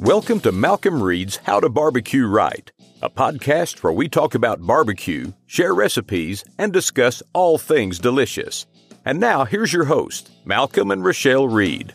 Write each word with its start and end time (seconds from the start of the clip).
Welcome 0.00 0.40
to 0.40 0.52
Malcom 0.52 1.00
Reed's 1.00 1.36
How 1.36 1.60
to 1.60 1.68
Barbecue 1.68 2.26
Right, 2.26 2.70
a 3.00 3.08
podcast 3.08 3.82
where 3.82 3.92
we 3.92 4.08
talk 4.08 4.34
about 4.34 4.60
barbecue, 4.60 5.32
share 5.46 5.74
recipes, 5.74 6.44
and 6.58 6.72
discuss 6.72 7.22
all 7.32 7.56
things 7.56 7.98
delicious. 7.98 8.66
And 9.04 9.18
now, 9.18 9.44
here's 9.44 9.72
your 9.72 9.84
host, 9.84 10.30
Malcom 10.46 10.92
and 10.92 11.02
Rachelle 11.02 11.50
Reed. 11.50 11.92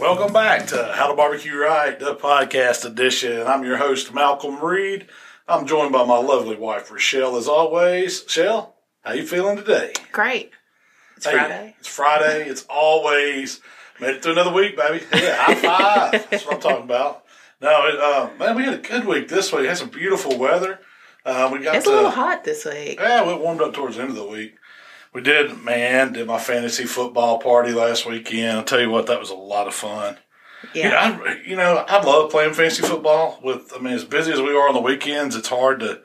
Welcome 0.00 0.32
back 0.32 0.66
to 0.68 0.92
How 0.94 1.08
to 1.08 1.14
Barbecue 1.16 1.56
Right, 1.56 1.98
the 1.98 2.14
podcast 2.14 2.84
edition. 2.84 3.46
I'm 3.46 3.64
your 3.64 3.76
host, 3.78 4.12
Malcom 4.12 4.62
Reed. 4.62 5.06
I'm 5.48 5.66
joined 5.66 5.92
by 5.92 6.04
my 6.04 6.18
lovely 6.18 6.56
wife, 6.56 6.90
Rachelle, 6.90 7.38
as 7.38 7.48
always. 7.48 8.22
Rachelle, 8.24 8.68
how 9.02 9.14
you 9.14 9.26
feeling 9.26 9.56
today? 9.56 9.94
Great. 10.12 10.52
It's 11.16 11.26
Hey, 11.26 11.32
Friday. 11.32 11.74
It's 11.80 11.88
Friday. 11.88 12.48
It's 12.48 12.64
always 12.70 13.60
made 14.00 14.16
it 14.16 14.22
through 14.22 14.32
another 14.32 14.52
week, 14.52 14.76
baby. 14.76 15.04
Yeah, 15.14 15.36
high 15.36 15.54
five. 16.10 16.30
That's 16.30 16.44
what 16.44 16.54
I'm 16.54 16.60
talking 16.60 16.84
about. 16.84 17.24
No, 17.60 17.86
it, 17.86 18.00
uh, 18.00 18.30
man, 18.38 18.56
we 18.56 18.64
had 18.64 18.74
a 18.74 18.78
good 18.78 19.04
week 19.06 19.28
this 19.28 19.52
week. 19.52 19.62
It 19.62 19.68
had 19.68 19.78
some 19.78 19.90
beautiful 19.90 20.38
weather. 20.38 20.80
Uh, 21.24 21.50
we 21.52 21.58
got 21.60 21.76
It's 21.76 21.84
to, 21.84 21.92
a 21.92 21.94
little 21.94 22.10
hot 22.10 22.44
this 22.44 22.64
week. 22.64 22.98
Yeah, 22.98 23.26
we 23.26 23.34
warmed 23.34 23.60
up 23.60 23.74
towards 23.74 23.96
the 23.96 24.02
end 24.02 24.10
of 24.10 24.16
the 24.16 24.26
week. 24.26 24.54
We 25.12 25.20
did, 25.20 25.62
man, 25.62 26.12
did 26.12 26.26
my 26.26 26.38
fantasy 26.38 26.84
football 26.84 27.38
party 27.38 27.72
last 27.72 28.06
weekend. 28.06 28.58
I'll 28.58 28.64
tell 28.64 28.80
you 28.80 28.90
what, 28.90 29.06
that 29.08 29.20
was 29.20 29.30
a 29.30 29.34
lot 29.34 29.66
of 29.66 29.74
fun. 29.74 30.16
Yeah. 30.72 30.84
You 30.84 30.90
know, 30.90 31.24
I, 31.24 31.42
you 31.46 31.56
know, 31.56 31.84
I 31.88 32.02
love 32.02 32.30
playing 32.30 32.54
fantasy 32.54 32.82
football. 32.82 33.40
With, 33.42 33.72
I 33.74 33.80
mean, 33.80 33.92
as 33.92 34.04
busy 34.04 34.32
as 34.32 34.40
we 34.40 34.54
are 34.56 34.68
on 34.68 34.74
the 34.74 34.80
weekends, 34.80 35.34
it's 35.36 35.48
hard 35.48 35.80
to 35.80 36.00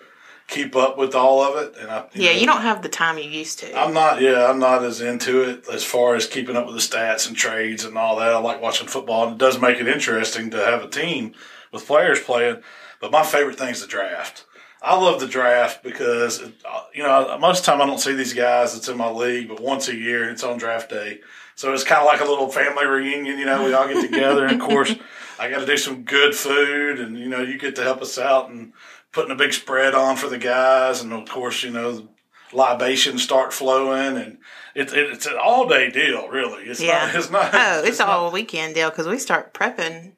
keep 0.48 0.76
up 0.76 0.98
with 0.98 1.16
all 1.16 1.42
of 1.42 1.62
it. 1.64 1.76
And 1.80 1.90
I, 1.90 2.06
yeah, 2.14 2.32
know, 2.32 2.40
you 2.40 2.46
don't 2.46 2.62
have 2.62 2.82
the 2.82 2.90
time 2.90 3.18
you 3.18 3.30
used 3.30 3.60
to. 3.60 3.78
I'm 3.78 3.94
not. 3.94 4.22
Yeah, 4.22 4.50
I'm 4.50 4.60
not 4.60 4.84
as 4.84 5.02
into 5.02 5.42
it 5.42 5.68
as 5.72 5.84
far 5.84 6.16
as 6.16 6.28
keeping 6.28 6.56
up 6.56 6.66
with 6.66 6.76
the 6.76 6.82
stats 6.82 7.28
and 7.28 7.36
trades 7.36 7.84
and 7.84 7.98
all 7.98 8.18
that. 8.18 8.34
I 8.34 8.38
like 8.40 8.62
watching 8.62 8.88
football, 8.88 9.26
and 9.26 9.34
it 9.34 9.38
does 9.38 9.60
make 9.60 9.80
it 9.80 9.88
interesting 9.88 10.52
to 10.52 10.58
have 10.58 10.84
a 10.84 10.90
team 10.90 11.34
with 11.72 11.86
players 11.86 12.20
playing. 12.20 12.62
But 13.02 13.12
my 13.12 13.24
favorite 13.24 13.58
thing 13.58 13.70
is 13.70 13.82
the 13.82 13.88
draft. 13.88 14.46
I 14.82 14.96
love 14.96 15.20
the 15.20 15.28
draft 15.28 15.84
because 15.84 16.42
uh, 16.42 16.84
you 16.94 17.02
know 17.02 17.38
most 17.40 17.60
of 17.60 17.66
the 17.66 17.72
time 17.72 17.82
I 17.82 17.88
don't 17.88 18.00
see 18.00 18.14
these 18.14 18.34
guys 18.34 18.74
that's 18.74 18.88
in 18.88 18.98
my 18.98 19.10
league, 19.10 19.48
but 19.50 19.60
once 19.60 19.88
a 19.88 19.96
year 19.96 20.30
it's 20.30 20.44
on 20.44 20.58
draft 20.58 20.90
day. 20.90 21.22
So 21.56 21.74
it's 21.74 21.86
kind 21.86 22.02
of 22.02 22.06
like 22.06 22.20
a 22.20 22.26
little 22.26 22.50
family 22.50 22.86
reunion. 22.86 23.40
You 23.40 23.46
know, 23.46 23.64
we 23.66 23.74
all 23.74 23.88
get 23.88 24.02
together, 24.12 24.46
and 24.46 24.62
of 24.62 24.68
course, 24.68 24.94
I 25.40 25.50
got 25.50 25.60
to 25.60 25.66
do 25.66 25.78
some 25.78 26.04
good 26.04 26.36
food, 26.36 27.00
and 27.00 27.18
you 27.18 27.30
know, 27.30 27.42
you 27.42 27.58
get 27.58 27.76
to 27.78 27.84
help 27.84 28.02
us 28.02 28.20
out 28.20 28.50
and 28.50 28.74
putting 29.16 29.32
a 29.32 29.36
big 29.36 29.54
spread 29.54 29.96
on 29.96 30.18
for 30.18 30.28
the 30.30 30.38
guys, 30.38 31.02
and 31.02 31.12
of 31.14 31.28
course, 31.28 31.64
you 31.64 31.72
know, 31.72 32.08
libations 32.54 33.24
start 33.24 33.54
flowing, 33.54 34.18
and 34.18 34.38
it, 34.76 34.94
it, 34.94 35.10
it's 35.12 35.26
an 35.26 35.38
all 35.42 35.68
day 35.68 35.90
deal, 35.90 36.28
really. 36.28 36.66
It's 36.66 36.82
yeah. 36.82 37.08
not. 37.08 37.16
It's 37.16 37.32
not. 37.32 37.50
Oh, 37.54 37.82
it's, 37.84 38.00
not- 38.00 38.10
all 38.10 38.32
weekend 38.32 38.76
deal 38.76 38.90
because 38.92 39.08
we 39.08 39.18
start 39.18 39.54
prepping 39.54 40.12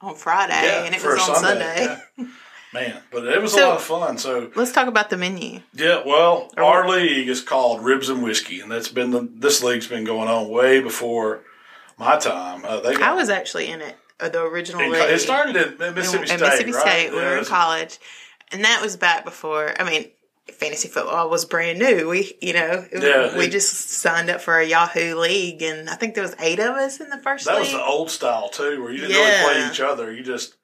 on 0.00 0.14
Friday 0.14 0.52
yeah, 0.52 0.84
and 0.84 0.94
it 0.94 1.02
was 1.02 1.28
on 1.28 1.36
Sunday. 1.36 1.98
yeah. 2.18 2.26
Man, 2.74 3.00
but 3.12 3.24
it 3.24 3.40
was 3.40 3.54
a 3.54 3.60
lot 3.64 3.76
of 3.76 3.82
fun. 3.82 4.18
So 4.18 4.50
Let's 4.56 4.72
talk 4.72 4.88
about 4.88 5.08
the 5.08 5.16
menu. 5.16 5.60
Yeah, 5.74 6.02
well, 6.04 6.50
Or 6.56 6.64
our 6.64 6.86
what? 6.86 7.00
league 7.02 7.28
is 7.28 7.40
called 7.40 7.84
Ribs 7.84 8.08
and 8.08 8.20
Whiskey, 8.20 8.58
and 8.60 8.68
that's 8.70 8.88
been 8.88 9.12
the, 9.12 9.28
this 9.32 9.62
league's 9.62 9.86
been 9.86 10.02
going 10.04 10.28
on 10.28 10.48
way 10.48 10.80
before 10.80 11.44
my 11.98 12.16
time. 12.18 12.64
Uh, 12.64 12.80
they 12.80 12.94
got, 12.94 13.02
I 13.02 13.14
was 13.14 13.28
actually 13.30 13.68
in 13.70 13.80
it, 13.80 13.94
uh, 14.18 14.28
the 14.28 14.42
original 14.42 14.80
in, 14.80 14.90
league. 14.90 15.02
it 15.08 15.20
started 15.20 15.54
in 15.56 15.94
Mississippi 15.94 16.22
in 16.22 16.26
State, 16.26 16.40
Mississippi 16.40 16.72
right? 16.72 16.80
State. 16.80 17.10
We 17.12 17.16
Yeah, 17.18 17.22
were 17.22 17.28
in 17.34 17.38
it's- 17.42 17.48
college, 17.48 17.98
and 18.54 18.64
that 18.64 18.80
was 18.80 18.96
back 18.96 19.24
before. 19.24 19.74
I 19.78 19.84
mean, 19.88 20.08
fantasy 20.52 20.88
football 20.88 21.28
was 21.30 21.44
brand 21.44 21.78
new. 21.78 22.08
We, 22.08 22.36
you 22.40 22.52
know, 22.54 22.86
Yeah, 22.92 23.36
we 23.36 23.46
it- 23.46 23.50
just 23.50 23.90
signed 23.90 24.30
up 24.30 24.40
for 24.40 24.58
a 24.58 24.64
Yahoo 24.64 25.16
league, 25.18 25.62
and 25.62 25.88
I 25.90 25.94
think 25.96 26.14
there 26.14 26.24
was 26.24 26.34
eight 26.38 26.58
of 26.60 26.74
us 26.76 27.00
in 27.00 27.10
the 27.10 27.18
first 27.18 27.44
That 27.46 27.52
league. 27.54 27.62
was 27.62 27.72
the 27.72 27.82
old 27.84 28.10
style 28.10 28.48
too, 28.48 28.82
where 28.82 28.92
you 28.92 29.00
didn't 29.00 29.16
Yeah. 29.16 29.40
really 29.46 29.60
play 29.62 29.70
each 29.70 29.80
other. 29.80 30.12
You 30.12 30.22
just 30.22 30.54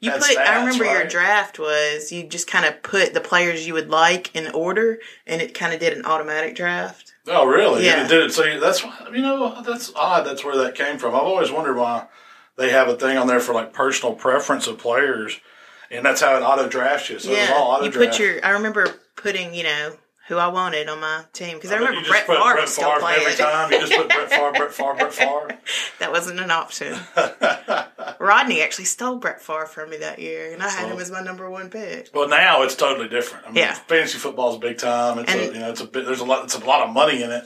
You 0.00 0.10
put. 0.12 0.22
I 0.24 0.34
stats, 0.34 0.58
remember 0.60 0.84
your 0.84 1.04
draft 1.04 1.58
was 1.58 2.10
you 2.10 2.24
just 2.24 2.46
kind 2.46 2.64
of 2.64 2.82
put 2.82 3.12
the 3.14 3.20
players 3.20 3.66
you 3.66 3.74
would 3.74 3.90
like 3.90 4.34
in 4.34 4.50
order, 4.52 4.98
and 5.26 5.40
it 5.42 5.52
kind 5.54 5.72
of 5.74 5.80
did 5.80 5.92
an 5.96 6.04
automatic 6.06 6.54
draft. 6.56 7.12
oh 7.28 7.46
really? 7.46 7.84
Yeah. 7.84 8.04
it 8.06 8.08
did 8.08 8.22
it. 8.24 8.32
So 8.32 8.58
that's 8.58 8.82
you 9.12 9.20
know 9.22 9.60
that's 9.62 9.92
odd. 9.94 10.24
That's 10.26 10.42
where 10.44 10.56
that 10.56 10.74
came 10.74 10.96
from. 10.98 11.14
I've 11.14 11.20
always 11.22 11.50
wondered 11.50 11.76
why 11.76 12.06
they 12.56 12.70
have 12.70 12.88
a 12.88 12.96
thing 12.96 13.16
on 13.18 13.26
there 13.26 13.40
for 13.40 13.52
like 13.54 13.72
personal 13.74 14.14
preference 14.14 14.66
of 14.66 14.78
players, 14.78 15.38
and 15.90 16.04
that's 16.04 16.20
how 16.20 16.36
it 16.36 16.42
auto 16.42 16.68
drafts 16.68 17.10
you. 17.10 17.18
So 17.18 17.30
it 17.30 17.38
was 17.40 17.50
all 17.50 17.56
yeah, 17.56 17.74
auto 17.76 17.84
you 17.84 17.90
put 17.92 18.18
your. 18.18 18.44
I 18.44 18.50
remember 18.50 18.94
putting 19.16 19.54
you 19.54 19.64
know 19.64 19.96
who 20.28 20.36
I 20.36 20.46
wanted 20.46 20.88
on 20.88 21.00
my 21.00 21.24
team 21.32 21.56
because 21.56 21.72
I, 21.72 21.78
bet 21.78 21.88
remember 21.88 22.08
Brett 22.08 22.26
Favre 22.26 22.52
Brett 22.54 22.68
still 22.68 22.88
Favre 22.88 23.00
playing. 23.00 23.20
every 23.22 23.34
time. 23.34 23.72
You 23.72 23.80
just 23.80 23.92
put 23.92 24.08
Brett 24.08 24.30
Favre, 24.30 24.52
Brett 24.52 24.72
Favre, 24.72 24.94
Brett 24.94 25.12
Favre. 25.14 25.58
that 25.98 26.12
wasn't 26.12 26.38
an 26.40 26.50
option. 26.52 26.96
Rodney 28.18 28.60
actually 28.62 28.84
stole 28.84 29.16
Brett 29.16 29.40
Favre 29.42 29.66
from 29.66 29.90
me 29.90 29.96
that 29.98 30.18
year, 30.18 30.52
and 30.52 30.62
I 30.62 30.68
had 30.68 30.90
him 30.90 30.98
as 30.98 31.10
my 31.10 31.20
number 31.20 31.50
one 31.50 31.70
pick. 31.70 32.10
Well, 32.14 32.28
now 32.28 32.62
it's 32.62 32.76
totally 32.76 33.08
different. 33.08 33.44
I 33.46 33.48
mean, 33.48 33.56
Yeah. 33.58 33.74
fantasy 33.74 34.18
football 34.18 34.52
is 34.52 34.58
big 34.58 34.78
time. 34.78 35.18
It's 35.18 35.34
a, 35.34 35.46
you 35.46 35.58
know, 35.58 35.70
it's 35.70 35.80
a 35.80 35.86
bit. 35.86 36.06
There's 36.06 36.20
a 36.20 36.24
lot. 36.24 36.44
It's 36.44 36.54
a 36.54 36.64
lot 36.64 36.86
of 36.86 36.92
money 36.94 37.22
in 37.22 37.30
it, 37.30 37.44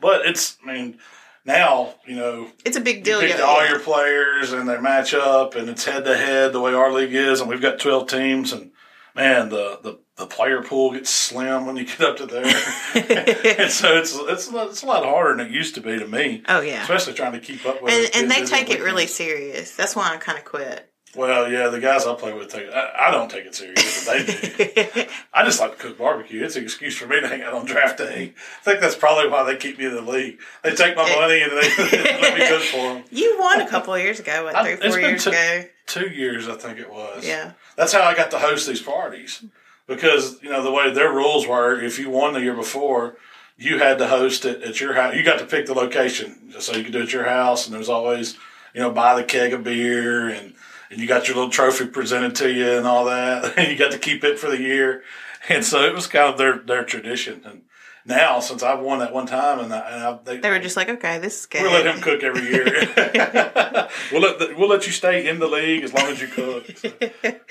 but 0.00 0.26
it's. 0.26 0.56
I 0.66 0.72
mean, 0.72 0.98
now 1.44 1.94
you 2.06 2.16
know 2.16 2.48
It's 2.64 2.76
a 2.76 2.80
big 2.80 2.98
you 2.98 3.02
deal. 3.04 3.22
yeah, 3.22 3.40
all 3.40 3.66
your 3.66 3.78
players 3.80 4.52
and 4.52 4.68
they 4.68 4.78
match 4.80 5.14
up, 5.14 5.54
and 5.54 5.68
it's 5.68 5.84
head 5.84 6.04
to 6.04 6.16
head 6.16 6.52
the 6.52 6.60
way 6.60 6.72
our 6.74 6.92
league 6.92 7.14
is, 7.14 7.40
and 7.40 7.48
we've 7.48 7.60
got 7.62 7.78
twelve 7.78 8.08
teams, 8.08 8.52
and 8.52 8.72
man, 9.14 9.48
the 9.50 9.78
the, 9.82 9.98
the 10.16 10.26
player 10.26 10.62
pool 10.62 10.92
gets 10.92 11.10
slim 11.10 11.66
when 11.66 11.76
you 11.76 11.84
get 11.84 12.00
up 12.00 12.16
to 12.18 12.26
there, 12.26 12.44
and 12.94 13.70
so 13.70 13.96
it's 13.98 14.14
it's 14.16 14.48
a 14.48 14.54
lot- 14.54 14.68
it's 14.70 14.82
a 14.82 14.86
lot 14.86 15.04
harder 15.04 15.36
than 15.36 15.46
it 15.48 15.52
used 15.52 15.74
to 15.74 15.80
be 15.80 15.98
to 15.98 16.06
me. 16.06 16.42
Oh 16.48 16.60
yeah, 16.60 16.82
Especially 16.82 17.14
trying 17.14 17.32
to 17.32 17.40
keep 17.40 17.64
up 17.66 17.82
with 17.82 17.92
and 17.92 18.04
it, 18.04 18.16
and 18.16 18.30
they 18.30 18.44
take 18.44 18.70
it 18.70 18.80
really 18.82 19.06
serious. 19.06 19.74
That's 19.76 19.94
why 19.96 20.12
I 20.14 20.16
kind 20.18 20.38
of 20.38 20.44
quit. 20.44 20.90
Well, 21.16 21.50
yeah, 21.50 21.68
the 21.68 21.80
guys 21.80 22.06
I 22.06 22.14
play 22.14 22.32
with 22.32 22.48
take. 22.48 22.68
I, 22.70 23.08
I 23.08 23.10
don't 23.10 23.30
take 23.30 23.46
it 23.46 23.54
serious, 23.54 24.04
but 24.06 24.26
they 24.26 24.86
do. 25.04 25.10
I 25.34 25.44
just 25.44 25.60
like 25.60 25.72
to 25.72 25.82
cook 25.82 25.98
barbecue. 25.98 26.44
It's 26.44 26.56
an 26.56 26.62
excuse 26.64 26.96
for 26.96 27.06
me 27.06 27.20
to 27.20 27.28
hang 27.28 27.42
out 27.42 27.54
on 27.54 27.64
draft 27.66 27.98
day. 27.98 28.32
I 28.60 28.64
think 28.64 28.80
that's 28.80 28.96
probably 28.96 29.28
why 29.30 29.42
they 29.44 29.56
keep 29.56 29.78
me 29.78 29.86
in 29.86 29.94
the 29.94 30.02
league. 30.02 30.38
They 30.62 30.74
take 30.74 30.96
my 30.96 31.08
money 31.14 31.40
and 31.42 31.52
they 31.52 31.68
let 32.20 32.38
me 32.38 32.48
cook 32.48 32.62
for 32.62 32.94
them. 32.94 33.04
you 33.10 33.36
won 33.38 33.60
a 33.60 33.68
couple 33.68 33.94
of 33.94 34.00
years 34.00 34.20
ago, 34.20 34.44
what 34.44 34.54
I- 34.54 34.62
three, 34.76 34.86
it's 34.86 34.86
four 34.96 35.00
years 35.00 35.24
two- 35.24 35.30
ago? 35.30 35.64
Two 35.86 36.08
years, 36.08 36.48
I 36.48 36.54
think 36.54 36.78
it 36.78 36.90
was. 36.90 37.26
Yeah. 37.26 37.52
That's 37.76 37.92
how 37.92 38.02
I 38.02 38.14
got 38.14 38.30
to 38.30 38.38
host 38.38 38.66
these 38.66 38.80
parties 38.80 39.44
because 39.86 40.42
you 40.42 40.48
know 40.48 40.62
the 40.62 40.72
way 40.72 40.90
their 40.92 41.12
rules 41.12 41.46
were. 41.46 41.78
If 41.78 41.98
you 41.98 42.08
won 42.10 42.32
the 42.32 42.40
year 42.40 42.54
before, 42.54 43.16
you 43.58 43.78
had 43.78 43.98
to 43.98 44.06
host 44.08 44.46
it 44.46 44.62
at 44.62 44.80
your 44.80 44.94
house. 44.94 45.14
You 45.14 45.22
got 45.22 45.38
to 45.40 45.46
pick 45.46 45.66
the 45.66 45.74
location, 45.74 46.54
so 46.58 46.74
you 46.74 46.84
could 46.84 46.92
do 46.94 47.00
it 47.00 47.04
at 47.04 47.12
your 47.12 47.24
house. 47.28 47.66
And 47.66 47.72
there 47.74 47.78
was 47.78 47.90
always, 47.90 48.34
you 48.74 48.80
know, 48.80 48.90
buy 48.92 49.14
the 49.14 49.24
keg 49.24 49.52
of 49.52 49.62
beer 49.62 50.28
and 50.30 50.53
and 50.94 51.02
you 51.02 51.08
got 51.08 51.26
your 51.26 51.36
little 51.36 51.50
trophy 51.50 51.86
presented 51.86 52.36
to 52.36 52.52
you 52.52 52.78
and 52.78 52.86
all 52.86 53.04
that, 53.06 53.58
and 53.58 53.68
you 53.72 53.76
got 53.76 53.90
to 53.92 53.98
keep 53.98 54.22
it 54.22 54.38
for 54.38 54.48
the 54.48 54.60
year. 54.60 55.02
And 55.48 55.64
so 55.64 55.82
it 55.82 55.92
was 55.92 56.06
kind 56.06 56.32
of 56.32 56.38
their 56.38 56.58
their 56.58 56.84
tradition. 56.84 57.42
And 57.44 57.62
now, 58.06 58.38
since 58.38 58.62
I've 58.62 58.80
won 58.80 58.98
that 59.00 59.12
one 59.12 59.26
time, 59.26 59.58
and, 59.60 59.72
I, 59.72 59.78
and 59.90 60.02
I, 60.04 60.18
they, 60.24 60.36
They 60.38 60.50
were 60.50 60.58
just 60.58 60.76
like, 60.76 60.88
okay, 60.90 61.18
this 61.18 61.40
is 61.40 61.46
good. 61.46 61.62
We'll 61.62 61.72
let 61.72 61.86
him 61.86 62.00
cook 62.00 62.22
every 62.22 62.42
year. 62.42 62.64
we'll 64.12 64.20
let 64.22 64.38
the, 64.38 64.54
we'll 64.56 64.68
let 64.68 64.86
you 64.86 64.92
stay 64.92 65.26
in 65.28 65.38
the 65.38 65.48
league 65.48 65.82
as 65.82 65.92
long 65.92 66.06
as 66.06 66.20
you 66.20 66.28
cook. 66.28 66.66
So, 66.76 66.92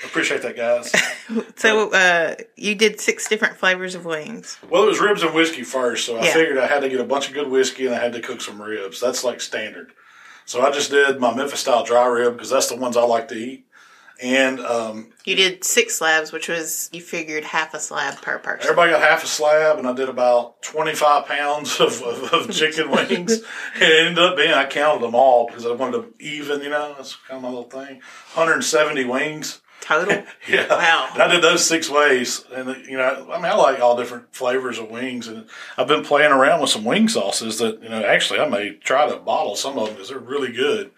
appreciate 0.04 0.42
that, 0.42 0.56
guys. 0.56 0.92
So 1.56 1.90
uh, 1.92 2.36
you 2.56 2.74
did 2.76 3.00
six 3.00 3.28
different 3.28 3.56
flavors 3.56 3.94
of 3.94 4.04
wings. 4.04 4.58
Well, 4.70 4.84
it 4.84 4.86
was 4.86 5.00
ribs 5.00 5.22
and 5.22 5.34
whiskey 5.34 5.64
first, 5.64 6.06
so 6.06 6.16
I 6.18 6.24
Yeah. 6.24 6.32
figured 6.32 6.58
I 6.58 6.66
had 6.66 6.80
to 6.80 6.88
get 6.88 7.00
a 7.00 7.04
bunch 7.04 7.28
of 7.28 7.34
good 7.34 7.50
whiskey 7.50 7.86
and 7.86 7.94
I 7.94 7.98
had 7.98 8.12
to 8.14 8.20
cook 8.20 8.40
some 8.40 8.62
ribs. 8.62 9.00
That's 9.00 9.24
like 9.24 9.40
standard. 9.40 9.92
So 10.46 10.60
I 10.60 10.70
just 10.70 10.90
did 10.90 11.18
my 11.20 11.34
Memphis 11.34 11.60
style 11.60 11.84
dry 11.84 12.06
rib 12.06 12.34
because 12.34 12.50
that's 12.50 12.68
the 12.68 12.76
ones 12.76 12.96
I 12.96 13.02
like 13.02 13.28
to 13.28 13.34
eat. 13.34 13.66
And 14.22 14.60
um, 14.60 15.10
You 15.24 15.34
did 15.34 15.64
six 15.64 15.96
slabs, 15.96 16.30
which 16.30 16.48
was 16.48 16.88
you 16.92 17.00
figured 17.00 17.42
half 17.44 17.74
a 17.74 17.80
slab 17.80 18.22
per 18.22 18.38
person. 18.38 18.62
everybody 18.62 18.92
got 18.92 19.00
half 19.00 19.24
a 19.24 19.26
slab, 19.26 19.76
and 19.78 19.88
I 19.88 19.92
did 19.92 20.08
about 20.08 20.62
25 20.62 21.26
pounds 21.26 21.80
of, 21.80 22.00
of, 22.00 22.32
of 22.32 22.50
chicken 22.52 22.90
wings. 22.92 23.32
And 23.74 23.82
it 23.82 24.06
ended 24.06 24.18
up 24.20 24.36
being, 24.36 24.52
I 24.52 24.66
counted 24.66 25.02
them 25.02 25.16
all 25.16 25.48
because 25.48 25.66
I 25.66 25.72
wanted 25.72 26.18
to 26.18 26.24
even, 26.24 26.62
you 26.62 26.70
know, 26.70 26.94
that's 26.96 27.16
kind 27.16 27.38
of 27.38 27.42
my 27.42 27.48
little 27.48 27.64
thing. 27.64 27.96
170 28.34 29.04
wings. 29.04 29.60
Total. 29.84 30.24
Yeah. 30.48 30.66
Wow. 30.68 31.08
And 31.12 31.22
I 31.22 31.28
did 31.28 31.42
those 31.42 31.64
six 31.64 31.88
ways. 31.90 32.44
And, 32.52 32.68
you 32.86 32.96
know, 32.96 33.28
I 33.30 33.36
mean, 33.36 33.46
I 33.46 33.54
like 33.54 33.80
all 33.80 33.96
different 33.96 34.34
flavors 34.34 34.78
of 34.78 34.90
wings. 34.90 35.26
And 35.28 35.46
I've 35.76 35.86
been 35.88 36.04
playing 36.04 36.32
around 36.32 36.60
with 36.60 36.70
some 36.70 36.84
wing 36.84 37.08
sauces 37.08 37.58
that, 37.58 37.82
you 37.82 37.88
know, 37.88 38.02
actually 38.04 38.40
I 38.40 38.48
may 38.48 38.74
try 38.76 39.08
to 39.08 39.16
bottle 39.16 39.56
some 39.56 39.78
of 39.78 39.86
them 39.86 39.94
because 39.94 40.08
they're 40.08 40.18
really 40.18 40.52
good. 40.52 40.90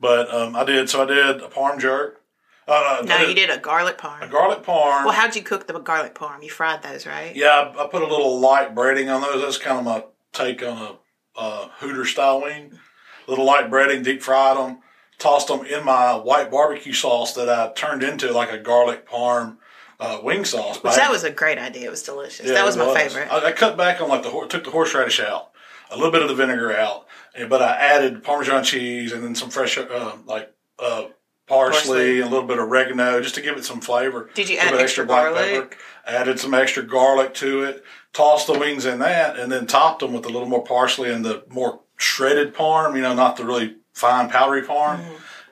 But 0.00 0.32
um, 0.34 0.54
I 0.54 0.64
did, 0.64 0.90
so 0.90 1.02
I 1.02 1.06
did 1.06 1.42
a 1.42 1.48
parm 1.48 1.78
jerk. 1.78 2.22
Uh, 2.68 3.02
no, 3.06 3.16
I 3.16 3.24
you 3.26 3.34
did 3.34 3.48
a 3.48 3.58
garlic 3.58 3.96
parm. 3.96 4.22
a 4.22 4.28
garlic 4.28 4.62
parm. 4.62 5.04
well, 5.04 5.12
how'd 5.12 5.36
you 5.36 5.42
cook 5.42 5.66
the 5.66 5.78
garlic 5.78 6.14
parm? 6.14 6.42
You 6.42 6.50
fried 6.50 6.82
those, 6.82 7.06
right? 7.06 7.34
yeah, 7.36 7.72
I, 7.76 7.84
I 7.84 7.86
put 7.86 8.02
a 8.02 8.06
little 8.06 8.40
light 8.40 8.74
breading 8.74 9.14
on 9.14 9.20
those. 9.22 9.40
That's 9.40 9.58
kind 9.58 9.78
of 9.78 9.84
my 9.84 10.04
take 10.32 10.62
on 10.62 10.76
a 10.76 11.38
uh, 11.38 11.68
Hooter 11.78 12.04
style 12.04 12.42
wing. 12.42 12.78
A 13.26 13.30
little 13.30 13.44
light 13.44 13.70
breading, 13.70 14.02
deep 14.02 14.22
fried 14.22 14.56
them, 14.56 14.78
tossed 15.18 15.48
them 15.48 15.64
in 15.64 15.84
my 15.84 16.14
white 16.14 16.50
barbecue 16.50 16.92
sauce 16.92 17.34
that 17.34 17.48
I 17.48 17.72
turned 17.74 18.02
into 18.02 18.32
like 18.32 18.52
a 18.52 18.58
garlic 18.58 19.08
parm 19.08 19.58
uh, 19.98 20.20
wing 20.22 20.44
sauce. 20.44 20.82
Which 20.82 20.96
that 20.96 21.10
was 21.10 21.24
a 21.24 21.30
great 21.30 21.58
idea. 21.58 21.86
It 21.86 21.90
was 21.90 22.02
delicious. 22.02 22.46
Yeah, 22.46 22.54
that 22.54 22.66
was 22.66 22.76
it 22.76 22.80
my 22.80 22.94
favorite. 22.94 23.28
I, 23.30 23.46
I 23.46 23.52
cut 23.52 23.76
back 23.76 24.00
on 24.00 24.08
like 24.08 24.22
the 24.22 24.46
took 24.48 24.64
the 24.64 24.70
horseradish 24.70 25.20
out, 25.20 25.50
a 25.90 25.96
little 25.96 26.12
bit 26.12 26.22
of 26.22 26.28
the 26.28 26.34
vinegar 26.34 26.76
out, 26.76 27.06
but 27.48 27.62
I 27.62 27.76
added 27.76 28.22
Parmesan 28.22 28.64
cheese 28.64 29.12
and 29.12 29.22
then 29.22 29.34
some 29.34 29.50
fresh 29.50 29.78
uh, 29.78 30.16
like 30.26 30.52
uh, 30.78 31.06
parsley, 31.46 31.78
Parsley. 31.78 32.20
and 32.20 32.28
a 32.28 32.30
little 32.30 32.46
bit 32.46 32.58
of 32.58 32.64
oregano 32.68 33.20
just 33.22 33.34
to 33.36 33.40
give 33.40 33.56
it 33.56 33.64
some 33.64 33.80
flavor. 33.80 34.30
Did 34.34 34.48
you 34.48 34.58
add 34.58 34.72
bit 34.72 34.80
extra 34.80 35.06
black 35.06 35.32
garlic? 35.32 35.78
Added 36.06 36.38
some 36.38 36.54
extra 36.54 36.82
garlic 36.82 37.34
to 37.34 37.64
it. 37.64 37.84
Tossed 38.12 38.46
the 38.46 38.58
wings 38.58 38.86
in 38.86 38.98
that, 39.00 39.38
and 39.38 39.50
then 39.50 39.66
topped 39.66 40.00
them 40.00 40.12
with 40.12 40.24
a 40.26 40.28
little 40.28 40.48
more 40.48 40.64
parsley 40.64 41.10
and 41.10 41.24
the 41.24 41.44
more 41.50 41.80
shredded 41.96 42.54
parm. 42.54 42.96
You 42.96 43.02
know, 43.02 43.14
not 43.14 43.36
the 43.36 43.44
really 43.44 43.76
fine 43.96 44.28
powdery 44.28 44.62
parm. 44.62 45.00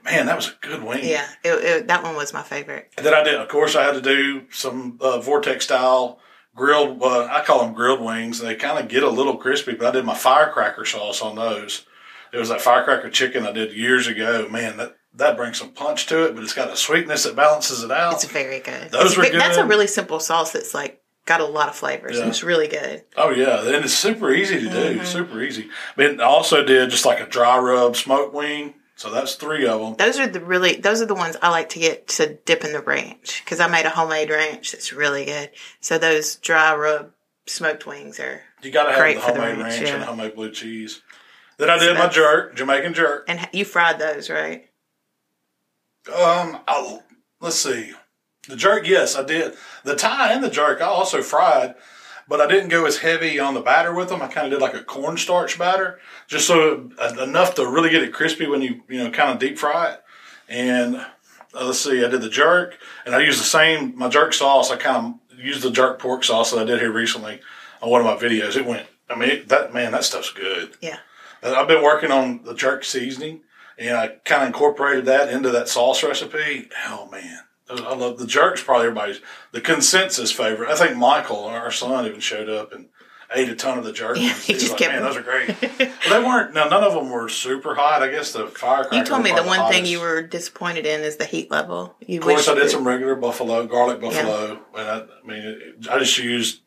Man, 0.04 0.26
that 0.26 0.36
was 0.36 0.48
a 0.48 0.54
good 0.60 0.82
wing. 0.82 0.98
Mm-hmm. 0.98 1.08
Yeah, 1.08 1.26
it, 1.42 1.64
it, 1.64 1.88
that 1.88 2.02
one 2.02 2.14
was 2.14 2.34
my 2.34 2.42
favorite. 2.42 2.92
And 2.98 3.06
then 3.06 3.14
I 3.14 3.22
did, 3.24 3.36
of 3.36 3.48
course, 3.48 3.74
I 3.74 3.84
had 3.84 3.94
to 3.94 4.02
do 4.02 4.42
some 4.50 4.98
uh, 5.00 5.18
Vortex 5.18 5.64
style 5.64 6.18
grilled. 6.54 7.02
Uh, 7.02 7.24
I 7.30 7.42
call 7.42 7.64
them 7.64 7.72
grilled 7.72 8.02
wings. 8.02 8.38
They 8.38 8.54
kind 8.54 8.78
of 8.78 8.88
get 8.88 9.02
a 9.02 9.08
little 9.08 9.38
crispy, 9.38 9.72
but 9.74 9.86
I 9.86 9.90
did 9.92 10.04
my 10.04 10.14
firecracker 10.14 10.84
sauce 10.84 11.22
on 11.22 11.36
those. 11.36 11.86
It 12.34 12.38
was 12.38 12.50
that 12.50 12.60
firecracker 12.60 13.08
chicken 13.10 13.46
I 13.46 13.52
did 13.52 13.72
years 13.72 14.06
ago. 14.06 14.46
Man, 14.50 14.76
that 14.76 14.96
that 15.14 15.36
brings 15.36 15.58
some 15.58 15.70
punch 15.70 16.06
to 16.06 16.24
it, 16.26 16.34
but 16.34 16.42
it's 16.44 16.52
got 16.52 16.70
a 16.70 16.76
sweetness 16.76 17.22
that 17.22 17.36
balances 17.36 17.82
it 17.82 17.90
out. 17.90 18.14
It's 18.14 18.24
very 18.26 18.60
good. 18.60 18.90
Those 18.90 19.06
It's 19.12 19.16
were 19.16 19.22
bit- 19.22 19.34
That's 19.34 19.56
a 19.56 19.64
really 19.64 19.86
simple 19.86 20.20
sauce 20.20 20.52
that's 20.52 20.74
like 20.74 21.00
got 21.26 21.40
a 21.40 21.46
lot 21.46 21.68
of 21.68 21.74
flavors. 21.74 22.18
Yeah. 22.18 22.28
It's 22.28 22.42
really 22.42 22.68
good. 22.68 23.04
oh 23.16 23.30
yeah, 23.30 23.60
and 23.60 23.84
it's 23.84 23.94
super 23.94 24.32
easy 24.32 24.56
to 24.60 24.68
do. 24.70 24.96
Mm-hmm. 24.96 25.04
Super 25.04 25.42
easy. 25.42 25.68
But 25.96 26.20
I 26.20 26.24
also 26.24 26.64
did 26.64 26.90
just 26.90 27.06
like 27.06 27.20
a 27.20 27.26
dry 27.26 27.58
rub 27.58 27.96
smoked 27.96 28.34
wing. 28.34 28.74
So 28.96 29.10
that's 29.10 29.34
three 29.34 29.66
of 29.66 29.80
them. 29.80 29.96
Those 29.96 30.20
are 30.20 30.28
the 30.28 30.40
really 30.40 30.76
those 30.76 31.02
are 31.02 31.06
the 31.06 31.16
ones 31.16 31.36
I 31.42 31.50
like 31.50 31.70
to 31.70 31.80
get 31.80 32.06
to 32.08 32.34
dip 32.44 32.64
in 32.64 32.72
the 32.72 32.80
ranch 32.80 33.42
because 33.44 33.58
I 33.58 33.66
made 33.66 33.86
a 33.86 33.90
homemade 33.90 34.30
ranch 34.30 34.70
that's 34.70 34.92
really 34.92 35.24
good. 35.24 35.50
So 35.80 35.98
those 35.98 36.36
dry 36.36 36.74
rub 36.76 37.10
smoked 37.46 37.86
wings 37.86 38.20
are 38.20 38.42
You 38.62 38.70
got 38.70 38.84
to 38.84 38.92
have 38.92 39.14
the 39.14 39.20
for 39.20 39.32
the 39.32 39.40
homemade 39.40 39.58
ranch, 39.58 39.80
ranch 39.80 39.90
and 39.90 40.04
homemade 40.04 40.34
blue 40.36 40.52
cheese. 40.52 41.02
Then 41.58 41.70
I 41.70 41.78
did 41.78 41.96
my 41.98 42.08
jerk, 42.08 42.56
Jamaican 42.56 42.94
jerk. 42.94 43.24
and 43.28 43.48
you 43.52 43.64
fried 43.64 43.98
those 43.98 44.30
right? 44.30 44.68
Um, 46.08 46.60
I'll, 46.68 47.02
let's 47.40 47.56
see. 47.56 47.92
The 48.48 48.56
jerk, 48.56 48.86
yes, 48.86 49.16
I 49.16 49.24
did. 49.24 49.54
The 49.84 49.96
tie 49.96 50.32
and 50.32 50.42
the 50.42 50.50
jerk, 50.50 50.80
I 50.80 50.86
also 50.86 51.22
fried, 51.22 51.74
but 52.28 52.40
I 52.40 52.46
didn't 52.46 52.68
go 52.68 52.84
as 52.86 52.98
heavy 52.98 53.38
on 53.38 53.54
the 53.54 53.60
batter 53.60 53.94
with 53.94 54.08
them. 54.08 54.22
I 54.22 54.28
kind 54.28 54.46
of 54.46 54.52
did 54.52 54.62
like 54.62 54.74
a 54.74 54.84
cornstarch 54.84 55.58
batter, 55.58 55.98
just 56.26 56.46
so 56.46 56.90
uh, 56.98 57.16
enough 57.22 57.54
to 57.56 57.66
really 57.66 57.90
get 57.90 58.02
it 58.02 58.12
crispy 58.12 58.46
when 58.46 58.62
you 58.62 58.82
you 58.88 59.02
know 59.02 59.10
kind 59.10 59.30
of 59.30 59.38
deep 59.38 59.58
fry 59.58 59.92
it. 59.92 60.02
And 60.48 60.96
uh, 60.96 61.66
let's 61.66 61.80
see, 61.80 62.04
I 62.04 62.08
did 62.08 62.22
the 62.22 62.30
jerk, 62.30 62.78
and 63.06 63.14
I 63.14 63.20
used 63.20 63.40
the 63.40 63.44
same 63.44 63.96
my 63.96 64.08
jerk 64.08 64.32
sauce. 64.32 64.70
I 64.70 64.76
kind 64.76 65.14
of 65.30 65.38
used 65.38 65.62
the 65.62 65.70
jerk 65.70 65.98
pork 65.98 66.24
sauce 66.24 66.50
that 66.50 66.60
I 66.60 66.64
did 66.64 66.80
here 66.80 66.92
recently 66.92 67.40
on 67.80 67.90
one 67.90 68.00
of 68.00 68.06
my 68.06 68.16
videos. 68.16 68.56
It 68.56 68.66
went. 68.66 68.86
I 69.08 69.16
mean, 69.16 69.30
it, 69.30 69.48
that 69.48 69.74
man, 69.74 69.92
that 69.92 70.04
stuff's 70.04 70.32
good. 70.32 70.76
Yeah. 70.80 70.98
I've 71.42 71.68
been 71.68 71.82
working 71.82 72.10
on 72.10 72.42
the 72.44 72.54
jerk 72.54 72.84
seasoning, 72.84 73.42
and 73.78 73.96
I 73.96 74.08
kind 74.24 74.42
of 74.42 74.48
incorporated 74.48 75.04
that 75.06 75.28
into 75.28 75.50
that 75.50 75.68
sauce 75.68 76.02
recipe. 76.02 76.68
Oh 76.88 77.08
man, 77.10 77.40
I 77.70 77.94
love 77.94 78.18
the 78.18 78.26
jerk's 78.26 78.62
probably 78.62 78.86
everybody's 78.86 79.20
the 79.52 79.60
consensus 79.60 80.30
favorite. 80.30 80.70
I 80.70 80.76
think 80.76 80.96
Michael, 80.96 81.44
our 81.44 81.70
son, 81.70 82.06
even 82.06 82.20
showed 82.20 82.48
up 82.48 82.72
and 82.72 82.88
ate 83.34 83.48
a 83.48 83.54
ton 83.54 83.78
of 83.78 83.84
the 83.84 83.92
jerk. 83.92 84.18
Yeah, 84.18 84.34
he 84.34 84.52
was 84.52 84.62
just 84.62 84.72
like, 84.72 84.80
kept- 84.80 84.92
man, 84.92 85.02
those 85.02 85.16
are 85.16 85.22
great. 85.22 85.48
well, 85.78 85.90
they 86.10 86.26
weren't. 86.26 86.54
Now 86.54 86.68
none 86.68 86.84
of 86.84 86.92
them 86.92 87.10
were 87.10 87.28
super 87.28 87.74
hot. 87.74 88.02
I 88.02 88.10
guess 88.10 88.32
the 88.32 88.46
firecracker. 88.48 88.96
You 88.96 89.04
told 89.04 89.22
me 89.22 89.32
the 89.32 89.42
one 89.42 89.70
thing 89.72 89.86
you 89.86 90.00
were 90.00 90.22
disappointed 90.22 90.86
in 90.86 91.00
is 91.00 91.16
the 91.16 91.24
heat 91.24 91.50
level. 91.50 91.96
You 92.06 92.18
Of 92.18 92.26
course, 92.26 92.48
I 92.48 92.54
did 92.54 92.70
some 92.70 92.86
regular 92.86 93.14
buffalo, 93.14 93.66
garlic 93.66 94.00
buffalo, 94.00 94.60
and 94.76 94.88
I, 94.88 94.98
I 94.98 95.26
mean, 95.26 95.42
it, 95.42 95.88
I 95.88 95.98
just 95.98 96.18
used 96.18 96.60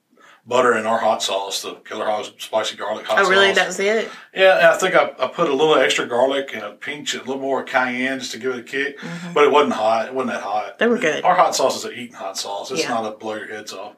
butter 0.47 0.77
in 0.77 0.85
our 0.85 0.97
hot 0.97 1.21
sauce, 1.21 1.61
the 1.61 1.75
Killer 1.75 2.05
Hogs 2.05 2.31
spicy 2.39 2.77
garlic 2.77 3.05
hot 3.05 3.17
sauce. 3.17 3.27
Oh, 3.27 3.29
really? 3.29 3.51
That 3.51 3.67
was 3.67 3.79
it. 3.79 4.09
Yeah, 4.33 4.57
and 4.57 4.67
I 4.67 4.77
think 4.77 4.95
I, 4.95 5.11
I 5.19 5.27
put 5.27 5.49
a 5.49 5.53
little 5.53 5.75
extra 5.75 6.07
garlic 6.07 6.51
and 6.53 6.63
a 6.63 6.71
pinch, 6.71 7.13
and 7.13 7.21
a 7.23 7.25
little 7.25 7.41
more 7.41 7.63
cayenne 7.63 8.19
just 8.19 8.31
to 8.31 8.39
give 8.39 8.53
it 8.53 8.59
a 8.59 8.63
kick. 8.63 8.97
But 9.33 9.43
it 9.43 9.51
wasn't 9.51 9.73
hot. 9.73 10.07
It 10.07 10.13
wasn't 10.13 10.31
that 10.33 10.41
hot. 10.41 10.63
Mm-hmm. 10.65 10.75
They 10.79 10.87
were 10.87 10.97
good. 10.97 11.23
Our 11.23 11.35
hot 11.35 11.55
sauce 11.55 11.75
is 11.77 11.85
an 11.85 11.93
eating 11.93 12.15
hot 12.15 12.37
sauce. 12.37 12.71
It's 12.71 12.81
Yeah. 12.81 12.89
not 12.89 13.05
a 13.05 13.17
blow 13.17 13.35
your 13.35 13.47
heads 13.47 13.73
off. 13.73 13.97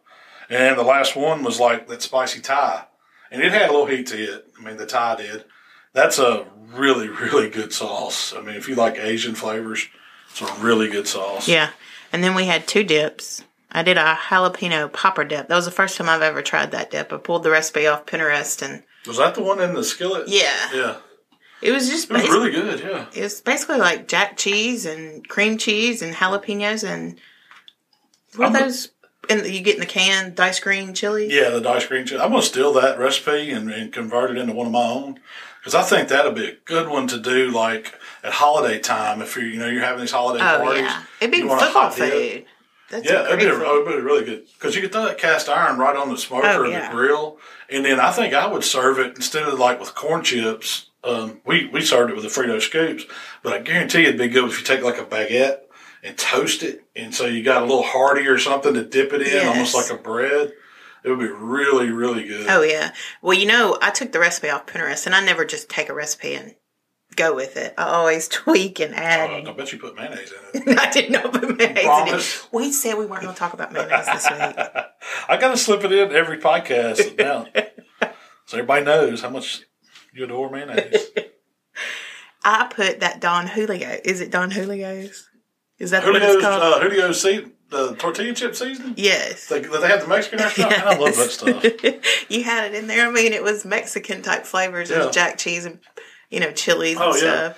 And 0.49 0.77
the 0.77 0.83
last 0.83 1.15
one 1.15 1.43
was 1.43 1.59
like 1.59 1.87
that 1.87 2.01
spicy 2.01 2.41
Thai, 2.41 2.85
and 3.29 3.41
it 3.43 3.51
had 3.51 3.69
a 3.69 3.71
little 3.71 3.85
heat 3.85 4.07
to 4.07 4.17
it. 4.17 4.47
I 4.59 4.63
mean, 4.63 4.77
the 4.77 4.87
Thai 4.87 5.15
did. 5.17 5.45
That's 5.93 6.17
a 6.17 6.47
really, 6.73 7.07
really 7.09 7.49
good 7.49 7.71
sauce. 7.73 8.33
I 8.35 8.41
mean, 8.41 8.55
if 8.55 8.67
you 8.67 8.73
like 8.75 8.97
Asian 8.97 9.35
flavors, 9.35 9.87
it's 10.31 10.41
a 10.41 10.51
really 10.55 10.89
good 10.89 11.07
sauce. 11.07 11.47
Yeah. 11.47 11.69
And 12.11 12.23
then 12.23 12.33
we 12.33 12.45
had 12.45 12.67
two 12.67 12.83
dips. 12.83 13.43
I 13.71 13.83
did 13.83 13.97
a 13.97 14.15
jalapeno 14.15 14.91
popper 14.91 15.23
dip. 15.23 15.47
That 15.47 15.55
was 15.55 15.65
the 15.65 15.71
first 15.71 15.95
time 15.97 16.09
I've 16.09 16.21
ever 16.23 16.41
tried 16.41 16.71
that 16.71 16.89
dip. 16.91 17.13
I 17.13 17.17
pulled 17.17 17.43
the 17.43 17.51
recipe 17.51 17.85
off 17.87 18.05
Pinterest 18.05 18.61
and 18.61 18.83
Was 19.05 19.17
that 19.17 19.35
the 19.35 19.43
one 19.43 19.61
in 19.61 19.73
the 19.75 19.83
skillet? 19.83 20.27
yeah, 20.27 20.69
Yeah. 20.73 20.95
it 21.61 21.71
was 21.71 21.87
just 21.89 22.09
It 22.09 22.13
was 22.13 22.23
really 22.29 22.51
good. 22.51 22.79
Yeah. 22.79 23.05
it 23.13 23.21
was 23.23 23.41
basically 23.41 23.77
like 23.77 24.07
jack 24.07 24.37
cheese 24.37 24.85
and 24.85 25.27
cream 25.27 25.57
cheese 25.57 26.01
and 26.01 26.15
jalapenos 26.15 26.83
and 26.87 27.19
what 28.35 28.55
are 28.55 28.61
those? 28.61 28.89
And 29.29 29.45
you 29.45 29.61
get 29.61 29.75
in 29.75 29.81
the 29.81 29.85
can 29.85 30.33
diced 30.33 30.63
green 30.63 30.93
chili. 30.95 31.27
Yeah, 31.31 31.49
the 31.49 31.61
dice 31.61 31.85
green 31.85 32.05
chili. 32.07 32.21
I'm 32.21 32.31
gonna 32.31 32.41
steal 32.41 32.73
that 32.73 32.97
recipe 32.97 33.51
and, 33.51 33.69
and 33.71 33.93
convert 33.93 34.31
it 34.31 34.37
into 34.37 34.53
one 34.53 34.65
of 34.65 34.71
my 34.73 34.83
own 34.87 35.19
because 35.59 35.75
I 35.75 35.83
think 35.83 36.09
that'll 36.09 36.31
be 36.31 36.47
a 36.47 36.55
good 36.65 36.87
one 36.89 37.05
to 37.07 37.19
do 37.19 37.51
like 37.51 37.93
at 38.23 38.33
holiday 38.33 38.79
time 38.79 39.21
if 39.21 39.35
you 39.35 39.43
you 39.43 39.59
know 39.59 39.67
you're 39.67 39.83
having 39.83 40.01
these 40.01 40.11
holiday 40.11 40.43
Oh 40.43 40.63
parties. 40.63 40.81
yeah, 40.83 41.03
it'd 41.21 41.31
be 41.31 41.37
You 41.39 41.47
want 41.47 41.61
a 41.61 41.65
football 41.65 41.81
hot 41.89 41.95
dip? 41.97 42.47
That's 42.89 43.05
Yeah, 43.05 43.25
it'd 43.27 43.39
be, 43.39 43.45
a, 43.45 43.49
it'd 43.53 43.85
be 43.87 44.01
really 44.01 44.25
good 44.25 44.45
because 44.57 44.75
you 44.75 44.81
could 44.81 44.91
throw 44.91 45.05
that 45.05 45.17
cast 45.17 45.47
iron 45.49 45.77
right 45.77 45.95
on 45.95 46.09
the 46.09 46.17
smoker 46.17 46.47
Oh, 46.47 46.61
or 46.61 46.67
yeah. 46.67 46.89
the 46.89 46.95
grill, 46.95 47.37
and 47.69 47.85
then 47.85 47.99
I 47.99 48.11
think 48.11 48.33
I 48.33 48.47
would 48.47 48.63
serve 48.63 48.99
it 48.99 49.15
instead 49.15 49.43
of 49.43 49.59
like 49.59 49.79
with 49.79 49.95
corn 49.95 50.23
chips. 50.23 50.87
Um, 51.03 51.39
we 51.45 51.67
we 51.67 51.81
served 51.81 52.11
it 52.11 52.15
with 52.15 52.23
the 52.23 52.29
Frito 52.41 52.59
scoops, 52.61 53.05
but 53.41 53.53
I 53.53 53.59
guarantee 53.59 54.03
it'd 54.03 54.17
be 54.17 54.27
good 54.27 54.49
if 54.49 54.59
you 54.59 54.65
take 54.65 54.83
like 54.83 54.97
a 54.99 55.05
baguette 55.05 55.59
and 56.03 56.17
toast 56.17 56.63
it, 56.63 56.83
and 56.95 57.13
so 57.15 57.25
you 57.25 57.43
got 57.43 57.61
a 57.61 57.65
little 57.65 57.83
hearty 57.83 58.25
or 58.27 58.37
something 58.37 58.73
to 58.73 58.83
dip 58.83 59.13
it 59.13 59.21
in, 59.21 59.47
almost 59.47 59.75
like 59.75 59.89
a 59.91 60.01
bread. 60.01 60.51
It 61.03 61.09
would 61.09 61.19
be 61.19 61.27
really 61.27 61.89
really 61.91 62.25
good. 62.25 62.47
Oh 62.49 62.61
yeah. 62.63 62.91
Well, 63.21 63.37
you 63.37 63.45
know, 63.45 63.77
I 63.81 63.91
took 63.91 64.11
the 64.11 64.19
recipe 64.19 64.49
off 64.49 64.65
Pinterest, 64.65 65.05
and 65.05 65.15
I 65.15 65.23
never 65.23 65.45
just 65.45 65.69
take 65.69 65.87
a 65.89 65.93
recipe 65.93 66.33
and 66.33 66.55
go 67.19 67.35
with 67.35 67.57
it. 67.57 67.73
I 67.77 67.83
always 67.83 68.27
tweak 68.29 68.79
and 68.79 68.95
add. 68.95 69.29
Uh, 69.29 69.51
I 69.51 69.53
bet 69.53 69.71
you 69.71 69.77
put 69.77 69.95
mayonnaise 69.95 70.33
in 70.53 70.61
it. 70.67 70.79
I 70.79 70.89
did 70.89 71.11
not 71.11 71.31
put 71.31 71.57
mayonnaise 71.57 71.85
in 71.85 72.15
it. 72.15 72.47
We 72.51 72.71
said 72.71 72.97
we 72.97 73.05
weren't 73.05 73.23
going 73.23 73.33
to 73.33 73.39
talk 73.39 73.53
about 73.53 73.71
mayonnaise 73.71 74.05
this 74.05 74.29
week. 74.29 74.39
I 75.29 75.37
got 75.37 75.51
to 75.51 75.57
slip 75.57 75.83
it 75.83 75.91
in 75.91 76.11
every 76.11 76.37
podcast 76.37 77.17
now, 77.17 77.45
so 78.45 78.57
everybody 78.57 78.85
knows 78.85 79.21
how 79.21 79.29
much 79.29 79.61
you 80.13 80.23
adore 80.23 80.49
mayonnaise. 80.49 81.09
I 82.43 82.71
put 82.73 83.01
that 83.01 83.19
Don 83.19 83.47
Julio. 83.47 83.99
Is 84.03 84.21
it 84.21 84.31
Don 84.31 84.49
Julio's? 84.49 85.27
Is 85.77 85.91
that 85.91 86.03
what 86.03 86.15
it's 86.15 86.25
Julio's, 86.25 86.41
called? 86.41 86.61
uh, 86.61 86.79
Julio's 86.81 87.21
the 87.69 87.95
tortilla 87.99 88.33
chip 88.33 88.55
season. 88.55 88.95
yes. 88.97 89.47
They, 89.47 89.59
they 89.59 89.87
have 89.87 90.01
the 90.01 90.07
Mexican 90.07 90.39
restaurant. 90.39 90.71
Man, 90.71 90.87
I 90.87 90.97
love 90.97 91.15
that 91.15 91.29
stuff. 91.29 91.63
you 92.29 92.43
had 92.43 92.71
it 92.71 92.75
in 92.75 92.87
there. 92.87 93.07
I 93.07 93.11
mean, 93.11 93.31
it 93.31 93.43
was 93.43 93.63
Mexican 93.63 94.21
type 94.21 94.45
flavors. 94.45 94.89
It 94.89 94.97
was 94.97 95.13
jack 95.13 95.37
cheese 95.37 95.65
and 95.65 95.79
you 96.29 96.39
know 96.39 96.51
chilies 96.51 96.97
Oh, 96.99 97.11
and 97.13 97.21
yeah. 97.21 97.35
stuff. 97.51 97.57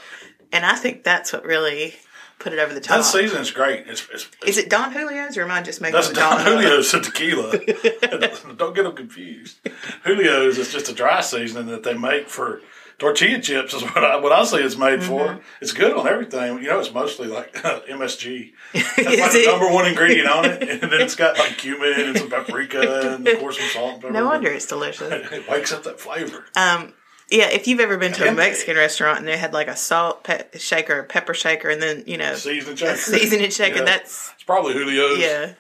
And 0.54 0.66
I 0.66 0.75
think 0.75 1.04
that's 1.04 1.32
what 1.34 1.46
really 1.46 1.96
put 2.40 2.51
it 2.54 2.60
over 2.60 2.74
the 2.74 2.82
top. 2.82 2.98
That 2.98 3.04
season 3.04 3.40
is 3.40 3.51
great. 3.51 3.88
It's, 3.88 4.06
it's, 4.12 4.28
Is 4.46 4.58
it 4.58 4.70
Don 4.70 4.92
Julio's 4.92 5.38
or 5.38 5.44
am 5.44 5.51
I 5.51 5.62
just 5.62 5.80
making 5.80 5.94
that's 5.94 6.12
Don 6.12 6.44
Don 6.44 6.46
Julio's 6.46 6.94
a 6.94 7.00
tequila. 7.00 7.51
Don't 8.58 8.75
get 8.75 8.84
them 8.84 8.96
confused. 8.96 9.60
Julio's 10.06 10.58
is 10.58 10.72
just 10.72 10.90
a 10.90 10.94
dry 10.94 11.22
seasoning 11.22 11.68
that 11.68 11.84
they 11.84 11.94
make 11.94 12.28
for 12.28 12.62
tortilla 12.98 13.40
chips. 13.40 13.74
Is 13.74 13.84
what 13.84 14.04
I 14.04 14.16
what 14.18 14.32
I 14.32 14.44
say 14.44 14.58
it's 14.63 14.75
made 14.78 15.00
Mm-hmm. 15.00 15.08
for. 15.08 15.40
It's 15.62 15.72
good 15.72 15.96
on 15.96 16.08
everything. 16.08 16.58
You 16.62 16.70
know, 16.70 16.80
it's 16.80 16.92
mostly 16.94 17.28
like 17.28 17.54
MSG. 17.54 18.51
That's 18.74 18.98
like 18.98 19.32
the 19.32 19.46
number 19.48 19.72
one 19.72 19.86
ingredient 19.88 20.28
on 20.28 20.46
it, 20.46 20.62
and 20.68 20.82
then 20.92 21.00
it's 21.01 21.16
got 21.16 21.38
like 21.40 21.58
cumin 21.60 21.94
and 21.94 22.18
some 22.18 22.30
paprika 22.30 23.13
and 23.16 23.28
of 23.28 23.40
course 23.40 23.58
some 23.60 23.68
salt 23.70 23.94
and 23.94 24.01
pepper. 24.01 24.13
No 24.13 24.25
wonder 24.25 24.50
it's 24.51 24.66
delicious. 24.66 25.12
it 25.32 25.48
wakes 25.50 25.72
up 25.72 25.84
that 25.84 26.00
flavor. 26.00 26.46
Um, 26.56 26.94
yeah, 27.31 27.50
if 27.50 27.67
you've 27.67 27.79
ever 27.79 27.97
been 27.97 28.13
to 28.13 28.27
a 28.29 28.31
Mexican 28.33 28.75
restaurant 28.75 29.19
and 29.19 29.27
they 29.27 29.38
had 29.38 29.53
like 29.53 29.67
a 29.67 29.75
salt 29.75 30.23
pe- 30.23 30.45
shaker, 30.57 31.00
a 31.00 31.03
pepper 31.03 31.33
shaker, 31.33 31.69
and 31.69 31.81
then 31.81 32.03
you 32.05 32.17
know 32.17 32.35
Seasoning 32.35 32.75
shaker. 32.75 32.95
seasoning 32.97 33.50
shaker, 33.51 33.77
Yeah. 33.77 33.83
that's 33.85 34.31
It's 34.35 34.43
probably 34.43 34.73
Julio's. 34.73 35.17
yeah. 35.19 35.53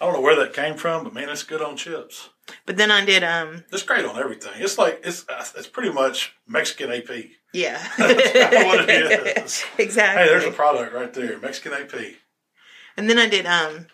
I 0.00 0.04
don't 0.06 0.14
know 0.14 0.20
where 0.20 0.34
that 0.36 0.52
came 0.52 0.74
from, 0.74 1.04
but 1.04 1.14
man, 1.14 1.28
it's 1.28 1.44
good 1.44 1.62
on 1.62 1.76
chips. 1.76 2.30
But 2.66 2.76
then 2.76 2.90
I 2.90 3.04
did 3.04 3.22
um 3.22 3.64
It's 3.70 3.84
great 3.84 4.04
on 4.04 4.18
everything. 4.18 4.52
It's 4.56 4.76
like 4.78 5.00
it's 5.04 5.24
it's 5.56 5.68
pretty 5.68 5.90
much 5.92 6.34
Mexican 6.48 6.90
AP. 6.90 7.10
yeah 7.52 7.78
That's 7.98 8.32
kinda 8.32 8.66
what 8.66 8.88
it 8.90 9.36
is. 9.44 9.64
exactly. 9.78 10.22
Hey, 10.24 10.28
there's 10.28 10.44
a 10.44 10.50
product 10.50 10.92
right 10.92 11.12
there, 11.14 11.38
Mexican 11.38 11.72
AP. 11.74 11.94
and 12.96 13.08
then 13.08 13.18
I 13.18 13.28
did 13.28 13.46
um 13.46 13.86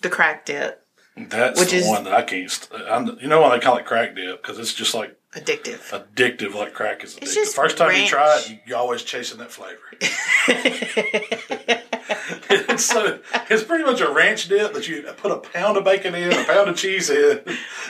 the 0.00 0.08
crack 0.08 0.44
dip, 0.46 0.84
That's 1.16 1.60
Which 1.60 1.70
the 1.70 1.76
is- 1.76 1.86
one 1.86 2.04
that 2.04 2.14
I 2.14 2.22
can't. 2.22 2.68
I'm, 2.88 3.18
you 3.20 3.28
know 3.28 3.40
why 3.40 3.56
they 3.56 3.62
call 3.62 3.76
it 3.76 3.84
crack 3.84 4.16
dip? 4.16 4.40
Because 4.42 4.58
it's 4.58 4.72
just 4.74 4.94
like 4.94 5.16
addictive. 5.32 5.90
addictive, 5.90 6.54
like 6.54 6.72
crack 6.74 7.04
is 7.04 7.16
addictive. 7.16 7.46
The 7.46 7.52
first 7.54 7.76
time 7.78 8.00
you 8.00 8.06
try 8.06 8.38
it, 8.38 8.50
you, 8.50 8.58
you're 8.66 8.78
always 8.78 9.02
chasing 9.02 9.38
that 9.38 9.50
flavor. 9.52 9.78
it's, 12.48 12.84
so, 12.84 13.20
it's 13.50 13.64
pretty 13.64 13.84
much 13.84 14.00
a 14.00 14.10
ranch 14.10 14.48
dip 14.48 14.72
that 14.74 14.88
you 14.88 15.02
put 15.16 15.32
a 15.32 15.38
pound 15.38 15.76
of 15.76 15.84
bacon 15.84 16.14
in, 16.14 16.32
a 16.32 16.44
pound 16.44 16.68
of 16.68 16.76
cheese 16.76 17.10
in, 17.10 17.40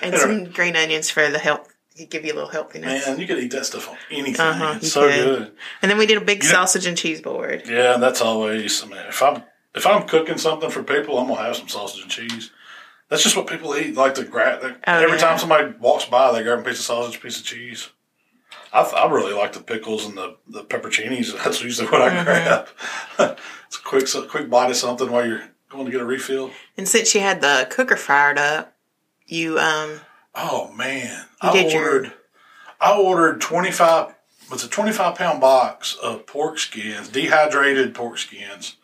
and 0.03 0.15
some 0.19 0.45
green 0.47 0.77
onions 0.77 1.11
for 1.11 1.29
the 1.31 1.39
health 1.39 1.69
it 1.97 2.09
give 2.11 2.25
you 2.25 2.33
a 2.33 2.35
little 2.35 2.49
healthiness. 2.49 3.07
Man, 3.07 3.21
you 3.21 3.27
could 3.27 3.39
eat 3.39 3.51
that 3.53 3.67
stuff 3.67 3.91
on 3.91 3.97
anything. 4.11 4.41
Uh-huh, 4.41 4.75
it's 4.77 4.93
so 4.93 5.11
could. 5.11 5.25
good. 5.25 5.53
And 5.83 5.91
then 5.91 5.99
we 5.99 6.07
did 6.07 6.17
a 6.17 6.25
big 6.25 6.43
You 6.43 6.49
know- 6.49 6.55
sausage 6.55 6.87
and 6.87 6.97
cheese 6.97 7.21
board. 7.21 7.65
Yeah, 7.67 7.99
that's 7.99 8.21
always. 8.23 8.83
I 8.83 8.87
mean, 8.87 8.99
if 9.09 9.23
I'm 9.23 9.43
if 9.75 9.87
I'm 9.87 10.07
cooking 10.07 10.39
something 10.39 10.71
for 10.71 10.83
people, 10.83 11.19
I'm 11.19 11.29
gonna 11.29 11.43
have 11.43 11.57
some 11.57 11.69
sausage 11.69 12.03
and 12.03 12.11
cheese. 12.11 12.51
That's 13.13 13.23
just 13.23 13.37
what 13.37 13.47
people 13.47 13.77
eat. 13.77 13.95
Like 13.95 14.15
the 14.15 14.25
grab. 14.25 14.61
Oh, 14.63 14.75
every 14.87 15.19
yeah. 15.19 15.23
time 15.23 15.39
somebody 15.39 15.75
walks 15.79 16.07
by, 16.07 16.33
they 16.33 16.43
grab 16.43 16.61
a 16.61 16.63
piece 16.63 16.79
of 16.79 16.85
sausage, 16.87 17.21
piece 17.21 17.39
of 17.39 17.45
cheese. 17.45 17.91
I, 18.73 18.81
I 18.81 19.11
really 19.11 19.35
like 19.35 19.53
the 19.53 19.61
pickles 19.61 20.07
and 20.07 20.17
the 20.17 20.37
the 20.49 20.65
pepperoncinis. 20.65 21.37
That's 21.45 21.63
usually 21.63 21.89
what 21.89 22.01
I 22.01 22.09
Mm-hmm. 22.09 22.25
grab. 22.25 22.69
it's 23.67 23.77
a 23.77 23.83
quick 23.83 24.09
so- 24.09 24.27
quick 24.27 24.49
bite 24.49 24.71
of 24.71 24.77
something 24.77 25.11
while 25.11 25.27
you're 25.27 25.43
going 25.69 25.85
to 25.85 25.91
get 25.91 26.01
a 26.01 26.07
refill. 26.07 26.51
And 26.79 26.89
since 26.89 27.15
you 27.15 27.21
had 27.21 27.43
the 27.43 27.67
cooker 27.71 27.97
fired 27.97 28.39
up, 28.39 28.75
you 29.27 29.59
um 29.59 30.01
Oh 30.35 30.73
man, 30.73 31.27
I 31.43 31.53
did 31.53 31.71
your- 31.71 31.85
ordered. 31.85 32.13
I 32.81 32.97
ordered 32.97 33.43
twenty 33.43 33.71
five. 33.71 34.15
Was 34.51 34.65
a 34.65 34.69
twenty 34.69 34.93
five 34.93 35.17
pound 35.17 35.41
box 35.43 35.95
of 36.03 36.25
pork 36.27 36.59
skins, 36.59 37.09
dehydrated 37.09 37.95
pork 37.95 38.17
skins, 38.19 38.77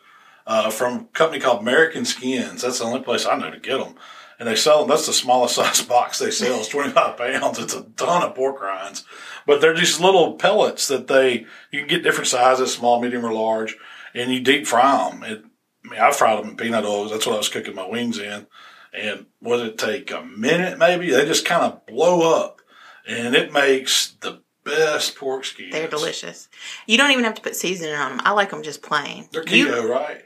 uh, 0.47 0.69
from 0.69 0.95
a 0.95 1.03
company 1.13 1.39
called 1.41 1.61
American 1.61 2.05
Skins. 2.05 2.61
That's 2.61 2.77
the 2.79 2.85
only 2.85 3.01
place 3.01 3.25
I 3.25 3.35
know 3.37 3.51
to 3.51 3.59
get 3.59 3.77
them, 3.77 3.95
and 4.39 4.47
they 4.47 4.55
sell 4.55 4.79
them. 4.79 4.87
That's 4.89 5.05
the 5.05 5.13
smallest 5.13 5.55
size 5.55 5.81
box 5.83 6.17
they 6.19 6.31
sell. 6.31 6.59
It's 6.59 6.67
twenty 6.69 6.89
five 6.91 7.17
pounds. 7.17 7.59
It's 7.59 7.75
a 7.75 7.83
ton 7.97 8.23
of 8.23 8.33
pork 8.35 8.61
rinds, 8.61 9.05
but 9.45 9.61
they're 9.61 9.75
these 9.75 9.99
little 9.99 10.33
pellets 10.33 10.87
that 10.87 11.07
they 11.07 11.45
you 11.71 11.79
can 11.81 11.87
get 11.87 12.03
different 12.03 12.27
sizes, 12.27 12.73
small, 12.73 12.99
medium, 13.01 13.25
or 13.25 13.33
large, 13.33 13.77
and 14.15 14.31
you 14.31 14.39
deep 14.39 14.65
fry 14.65 15.09
them. 15.09 15.23
It, 15.23 15.43
I 15.85 15.89
mean, 15.89 15.99
I 16.01 16.11
fried 16.11 16.39
them 16.39 16.49
in 16.51 16.57
peanut 16.57 16.85
oil. 16.85 17.07
That's 17.09 17.25
what 17.25 17.35
I 17.35 17.37
was 17.37 17.49
cooking 17.49 17.75
my 17.75 17.87
wings 17.87 18.17
in. 18.19 18.47
And 18.93 19.27
what 19.39 19.57
did 19.57 19.67
it 19.67 19.77
take? 19.77 20.11
A 20.11 20.23
minute 20.23 20.77
maybe? 20.79 21.11
They 21.11 21.25
just 21.25 21.45
kind 21.45 21.63
of 21.63 21.85
blow 21.85 22.35
up. 22.41 22.59
And 23.07 23.35
it 23.35 23.53
makes 23.53 24.11
the 24.21 24.41
best 24.63 25.15
pork 25.15 25.45
skins. 25.45 25.71
they're 25.71 25.87
delicious. 25.87 26.47
You 26.85 26.97
don't 26.97 27.11
even 27.11 27.23
have 27.23 27.35
to 27.35 27.41
put 27.41 27.55
seasoning 27.55 27.95
on 27.95 28.17
them. 28.17 28.21
I 28.25 28.31
like 28.31 28.49
them 28.51 28.61
just 28.61 28.81
plain. 28.81 29.27
They're 29.31 29.47
You- 29.47 29.67
keto, 29.67 29.87
right? 29.89 30.25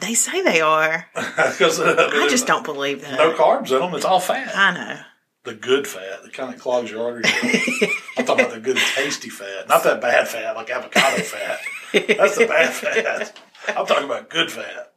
They 0.00 0.14
say 0.14 0.42
they 0.42 0.60
are. 0.60 1.06
Because 1.14 1.80
I 1.80 2.28
just 2.28 2.46
don't 2.46 2.64
believe 2.64 3.02
that. 3.02 3.18
No 3.18 3.32
carbs 3.34 3.70
in 3.70 3.78
them. 3.80 3.94
It's 3.94 4.04
all 4.04 4.20
fat. 4.20 4.56
I 4.56 4.72
know. 4.74 5.00
The 5.44 5.54
good 5.54 5.86
fat. 5.86 6.22
The 6.22 6.30
kind 6.30 6.52
that 6.52 6.60
clogs 6.60 6.90
your 6.90 7.02
arteries. 7.02 7.26
I'm 8.18 8.24
talking 8.26 8.44
about 8.44 8.54
the 8.54 8.60
good, 8.60 8.76
tasty 8.94 9.30
fat. 9.30 9.68
Not 9.68 9.84
that 9.84 10.00
bad 10.00 10.28
fat 10.28 10.54
like 10.56 10.70
avocado 10.70 11.22
fat. 11.22 11.60
That's 11.92 12.36
the 12.36 12.46
bad 12.46 12.72
fat. 12.72 13.38
I'm 13.68 13.86
talking 13.86 14.04
about 14.04 14.28
good 14.30 14.50
fat. 14.52 14.92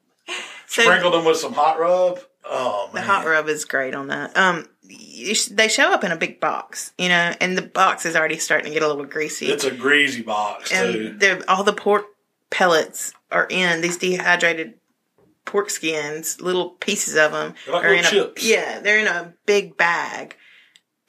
So 0.67 0.81
Sprinkled 0.83 1.13
them 1.13 1.25
with 1.25 1.37
some 1.37 1.53
hot 1.53 1.79
rub. 1.79 2.19
Oh, 2.45 2.89
the 2.93 3.01
hot 3.01 3.25
rub 3.25 3.47
is 3.47 3.63
great 3.65 3.93
on 3.95 4.07
that. 4.07 4.35
Um, 4.37 4.67
sh- 4.89 5.45
they 5.45 5.69
show 5.69 5.93
up 5.93 6.03
in 6.03 6.11
a 6.11 6.17
big 6.17 6.39
box, 6.41 6.91
you 6.97 7.07
know, 7.07 7.33
and 7.39 7.57
the 7.57 7.61
box 7.61 8.05
is 8.05 8.15
already 8.17 8.37
starting 8.37 8.67
to 8.67 8.73
get 8.73 8.83
a 8.83 8.87
little 8.87 9.05
greasy. 9.05 9.45
It's 9.45 9.63
a 9.63 9.71
greasy 9.71 10.23
box, 10.23 10.71
and 10.73 11.19
they're- 11.21 11.41
all 11.47 11.63
the 11.63 11.73
pork 11.73 12.05
pellets 12.49 13.13
are 13.33 13.47
in 13.49 13.81
these 13.81 13.97
dehydrated 13.97 14.75
pork 15.45 15.69
skins. 15.69 16.39
Little 16.39 16.69
pieces 16.69 17.15
of 17.15 17.31
them 17.33 17.53
like 17.67 17.83
are 17.83 17.93
in 17.93 18.03
little 18.03 18.27
a 18.29 18.33
yeah, 18.41 18.79
they're 18.79 18.99
in 18.99 19.07
a 19.07 19.33
big 19.45 19.75
bag, 19.77 20.35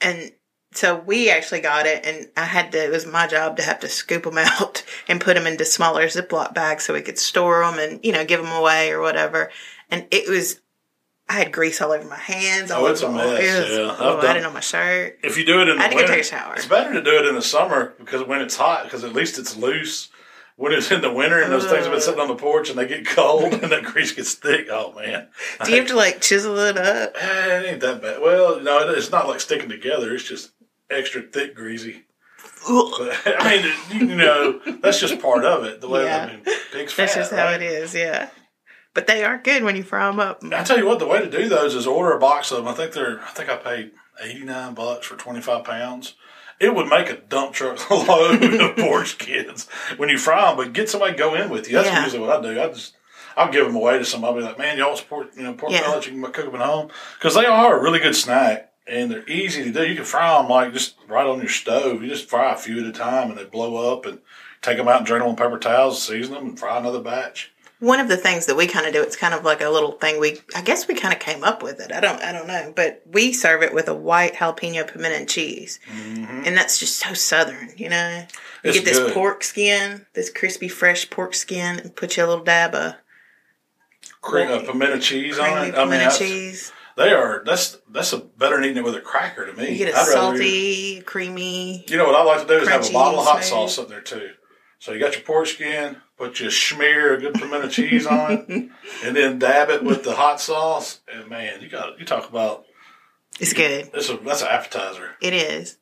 and 0.01 0.33
so 0.73 0.97
we 0.97 1.31
actually 1.31 1.61
got 1.61 1.87
it, 1.87 2.05
and 2.05 2.29
I 2.37 2.45
had 2.45 2.73
to. 2.73 2.85
It 2.85 2.91
was 2.91 3.07
my 3.07 3.27
job 3.29 3.57
to 3.59 3.63
have 3.63 3.79
to 3.81 3.89
scoop 3.89 4.25
them 4.25 4.39
out 4.39 4.85
and 5.09 5.21
put 5.21 5.35
them 5.35 5.47
into 5.47 5.65
smaller 5.65 6.07
Ziploc 6.07 6.53
bags 6.55 6.85
so 6.85 6.95
we 6.95 7.03
could 7.03 7.19
store 7.19 7.61
them 7.65 7.79
and 7.79 8.05
you 8.05 8.11
know 8.13 8.25
give 8.25 8.43
them 8.43 8.53
away 8.53 8.91
or 8.91 9.01
whatever. 9.01 9.51
And 9.91 10.07
it 10.11 10.29
was. 10.29 10.61
I 11.27 11.35
had 11.39 11.53
grease 11.53 11.81
all 11.81 11.91
over 11.91 12.07
my 12.07 12.19
hands. 12.19 12.71
All 12.71 12.85
Oh, 12.85 12.91
it's 12.91 13.01
a 13.01 13.07
over, 13.07 13.17
mess, 13.17 13.41
it 13.41 13.61
was- 13.71 13.79
yeah. 13.79 13.97
Oh, 13.99 14.19
I 14.19 14.35
didn't 14.35 14.45
on 14.45 14.53
my 14.53 14.61
shirt. 14.61 15.19
If 15.23 15.39
you 15.39 15.47
do 15.47 15.63
it 15.63 15.69
in 15.71 15.79
I 15.79 15.85
had 15.85 15.93
the 15.93 15.97
to 15.97 16.01
go 16.03 16.07
take 16.07 16.21
a 16.21 16.25
shower. 16.25 16.55
it's 16.55 16.67
better 16.67 16.93
to 16.93 17.03
do 17.03 17.13
it 17.17 17.25
in 17.25 17.35
the 17.35 17.41
summer 17.41 17.95
because 17.99 18.27
when 18.27 18.43
it's 18.43 18.57
hot, 18.57 18.85
because 18.85 19.05
at 19.05 19.15
least 19.15 19.39
it's 19.39 19.57
loose. 19.57 20.11
When 20.57 20.73
it's 20.73 20.91
in 20.93 21.01
the 21.01 21.13
winter 21.13 21.43
and 21.43 21.51
those 21.51 21.67
things 21.67 21.83
have 21.83 21.93
been 21.93 22.01
sitting 22.01 22.21
on 22.21 22.29
the 22.29 22.37
porch 22.37 22.71
and 22.71 22.79
they 22.79 22.87
get 22.87 23.07
cold 23.07 23.53
and 23.55 23.73
that 23.73 23.85
grease 23.85 24.13
gets 24.13 24.35
thick, 24.35 24.69
oh 24.71 24.93
man, 24.95 25.29
Do 25.65 25.73
you 25.73 25.79
have 25.79 25.89
to 25.89 25.97
like 25.97 26.21
chisel 26.21 26.57
it 26.59 26.79
up? 26.79 27.17
Eh, 27.21 27.59
it 27.59 27.67
ain't 27.67 27.81
that 27.81 28.01
bad. 28.01 28.21
Well, 28.21 28.61
no, 28.61 28.89
it's 28.91 29.11
not 29.11 29.27
like 29.27 29.41
sticking 29.41 29.69
together. 29.69 30.15
It's 30.15 30.23
just 30.23 30.53
extra 30.91 31.23
thick, 31.23 31.57
greasy. 31.57 32.05
But, 32.67 33.21
I 33.27 33.63
mean, 33.91 34.09
you 34.09 34.15
know, 34.15 34.61
that's 34.81 35.01
just 35.01 35.21
part 35.21 35.45
of 35.45 35.65
it. 35.65 35.81
The 35.81 35.89
way 35.89 36.05
Yeah. 36.05 36.25
I 36.25 36.33
mean, 36.33 36.45
pig's 36.73 36.93
fat. 36.93 37.05
That's 37.05 37.15
just 37.17 37.33
how 37.33 37.45
right? 37.45 37.61
it 37.61 37.63
is, 37.63 37.95
yeah. 37.95 38.31
But 38.95 39.09
they 39.09 39.25
are 39.25 39.39
good 39.39 39.65
when 39.65 39.75
you 39.75 39.83
fry 39.83 40.09
them 40.09 40.21
up. 40.21 40.41
I 40.45 40.63
tell 40.63 40.79
you 40.79 40.87
what, 40.87 41.01
the 41.01 41.07
way 41.07 41.19
to 41.19 41.29
do 41.29 41.49
those 41.49 41.75
is 41.75 41.87
order 41.87 42.13
a 42.13 42.19
box 42.21 42.53
of 42.53 42.59
them. 42.59 42.69
I 42.69 42.75
think 42.75 42.93
they're. 42.93 43.21
I 43.21 43.31
think 43.31 43.51
I 43.51 43.57
paid 43.57 43.91
eighty 44.23 44.45
nine 44.45 44.75
bucks 44.75 45.07
for 45.07 45.17
twenty 45.17 45.41
five 45.41 45.65
pounds. 45.65 46.15
It 46.61 46.75
would 46.75 46.89
make 46.89 47.11
a 47.11 47.17
dump 47.17 47.53
truck 47.53 47.91
load 47.91 48.43
of 48.43 48.77
pork 48.77 49.07
kids 49.19 49.69
when 49.97 50.09
you 50.09 50.19
fry 50.19 50.47
them. 50.49 50.57
But 50.57 50.73
get 50.73 50.89
somebody 50.89 51.13
to 51.13 51.19
go 51.19 51.35
in 51.35 51.51
with 51.51 51.69
you. 51.69 51.75
That's 51.77 51.89
Yeah. 51.89 52.05
usually 52.05 52.21
what 52.27 52.39
I 52.39 52.43
do. 52.43 52.61
I 52.61 52.69
just 52.69 52.95
I'll 53.37 53.51
give 53.51 53.67
them 53.67 53.75
away 53.75 53.99
to 53.99 54.05
somebody. 54.05 54.41
Like, 54.43 54.59
man, 54.59 54.79
y'all 54.79 54.97
support? 54.97 55.31
You 55.37 55.43
know, 55.43 55.55
pork 55.55 55.73
Yeah. 55.73 55.83
pellets. 55.83 56.07
You 56.07 56.13
can 56.13 56.23
cook 56.33 56.47
them 56.47 56.55
at 56.61 56.67
home 56.67 56.89
because 57.19 57.35
they 57.35 57.47
are 57.47 57.79
a 57.79 57.83
really 57.83 57.99
good 57.99 58.15
snack 58.15 58.71
and 58.87 59.11
they're 59.11 59.29
easy 59.29 59.65
to 59.65 59.71
do. 59.73 59.85
You 59.87 59.97
can 59.97 60.05
fry 60.05 60.39
them 60.41 60.49
like 60.49 60.73
just 60.73 60.95
right 61.09 61.27
on 61.27 61.39
your 61.41 61.49
stove. 61.49 62.03
You 62.03 62.09
just 62.09 62.29
fry 62.29 62.53
a 62.53 62.57
few 62.57 62.79
at 62.81 62.87
a 62.87 62.93
time 62.93 63.31
and 63.31 63.39
they 63.39 63.45
blow 63.45 63.93
up 63.93 64.07
and 64.07 64.21
take 64.63 64.77
them 64.77 64.87
out 64.89 64.99
and 64.99 65.07
drain 65.07 65.21
them 65.21 65.31
on 65.31 65.37
paper 65.37 65.59
towels, 65.59 66.01
season 66.01 66.35
them, 66.35 66.47
and 66.51 66.59
fry 66.59 66.79
another 66.79 67.01
batch. 67.01 67.51
One 67.85 68.01
of 68.01 68.09
the 68.09 68.17
things 68.17 68.47
that 68.47 68.57
we 68.57 68.67
kind 68.67 68.87
of 68.87 68.93
do, 68.93 69.03
it's 69.03 69.17
kind 69.17 69.35
of 69.35 69.45
like 69.45 69.61
a 69.61 69.69
little 69.69 69.93
thing 69.93 70.19
we, 70.19 70.41
I 70.57 70.63
guess 70.63 70.89
we 70.89 70.95
kind 70.95 71.13
of 71.13 71.21
came 71.21 71.45
up 71.45 71.63
with 71.63 71.81
it. 71.81 71.93
I 71.93 72.01
don't, 72.01 72.21
I 72.23 72.33
don't 72.33 72.47
know, 72.47 72.73
but 72.75 73.03
we 73.07 73.33
serve 73.33 73.63
it 73.63 73.75
with 73.75 73.89
a 73.89 73.95
white 73.95 74.35
jalapeno 74.35 74.91
pimento 74.91 75.19
and 75.19 75.29
cheese, 75.29 75.81
and 75.89 76.57
that's 76.57 76.79
just 76.79 76.99
so 76.99 77.13
southern, 77.15 77.71
you 77.77 77.89
know. 77.89 78.25
You 78.65 78.71
Mm-hmm. 78.71 78.79
It's 78.79 78.79
get 78.79 78.85
this 78.87 78.99
good. 78.99 79.13
pork 79.13 79.45
skin, 79.45 80.07
this 80.15 80.31
crispy, 80.31 80.69
fresh 80.69 81.11
pork 81.11 81.35
skin, 81.35 81.79
and 81.79 81.95
put 81.95 82.17
you 82.17 82.25
a 82.25 82.27
little 82.27 82.45
dab 82.45 82.75
of 82.75 82.95
Cream, 84.23 84.49
uh, 84.49 84.61
pimento 84.61 84.99
cheese 84.99 85.39
on 85.39 85.67
it. 85.69 85.75
I 85.75 85.85
mean, 85.85 86.11
cheese. 86.17 86.73
They 86.97 87.13
are. 87.13 87.43
That's 87.45 87.79
that's 87.91 88.13
a 88.13 88.19
better 88.19 88.57
than 88.57 88.65
eating 88.65 88.79
it 88.79 88.85
with 88.85 88.95
a 88.95 89.01
cracker 89.01 89.45
to 89.47 89.53
me. 89.53 89.73
You 89.73 89.79
get 89.79 89.89
it 89.89 89.95
I'd 89.95 90.07
salty, 90.07 91.03
creamy. 91.03 91.85
You 91.89 91.99
know 91.99 92.07
what 92.07 92.15
I 92.15 92.23
like 92.23 92.41
to 92.41 92.47
do 92.47 92.55
is 92.63 92.69
have 92.69 92.89
a 92.89 92.93
bottle 92.93 93.21
of 93.21 93.27
hot 93.27 93.45
smooth. 93.45 93.69
sauce 93.69 93.79
up 93.79 93.89
there 93.89 94.01
too. 94.01 94.31
So 94.79 94.93
you 94.93 95.01
got 95.01 95.15
your 95.15 95.23
pork 95.23 95.47
skin, 95.47 95.97
put 96.17 96.41
your 96.41 96.51
smear 96.51 97.15
a 97.15 97.21
good 97.21 97.35
pimento 97.35 97.69
cheese 97.69 98.07
on 98.07 98.33
it, 98.33 98.49
and 99.05 99.17
then 99.17 99.39
dab 99.39 99.71
it 99.71 99.83
with 99.85 100.05
the 100.05 100.15
hot 100.15 100.41
sauce. 100.41 101.01
And 101.13 101.29
man, 101.29 101.61
you 101.61 101.69
got 101.69 101.99
you 101.99 102.05
talk 102.07 102.29
about 102.29 102.65
It's 103.41 103.53
good. 103.53 103.91
that's 103.93 104.09
a 104.11 104.17
that's 104.19 104.43
an 104.43 104.49
appetizer. 104.49 105.11
It 105.21 105.33
is. 105.35 105.79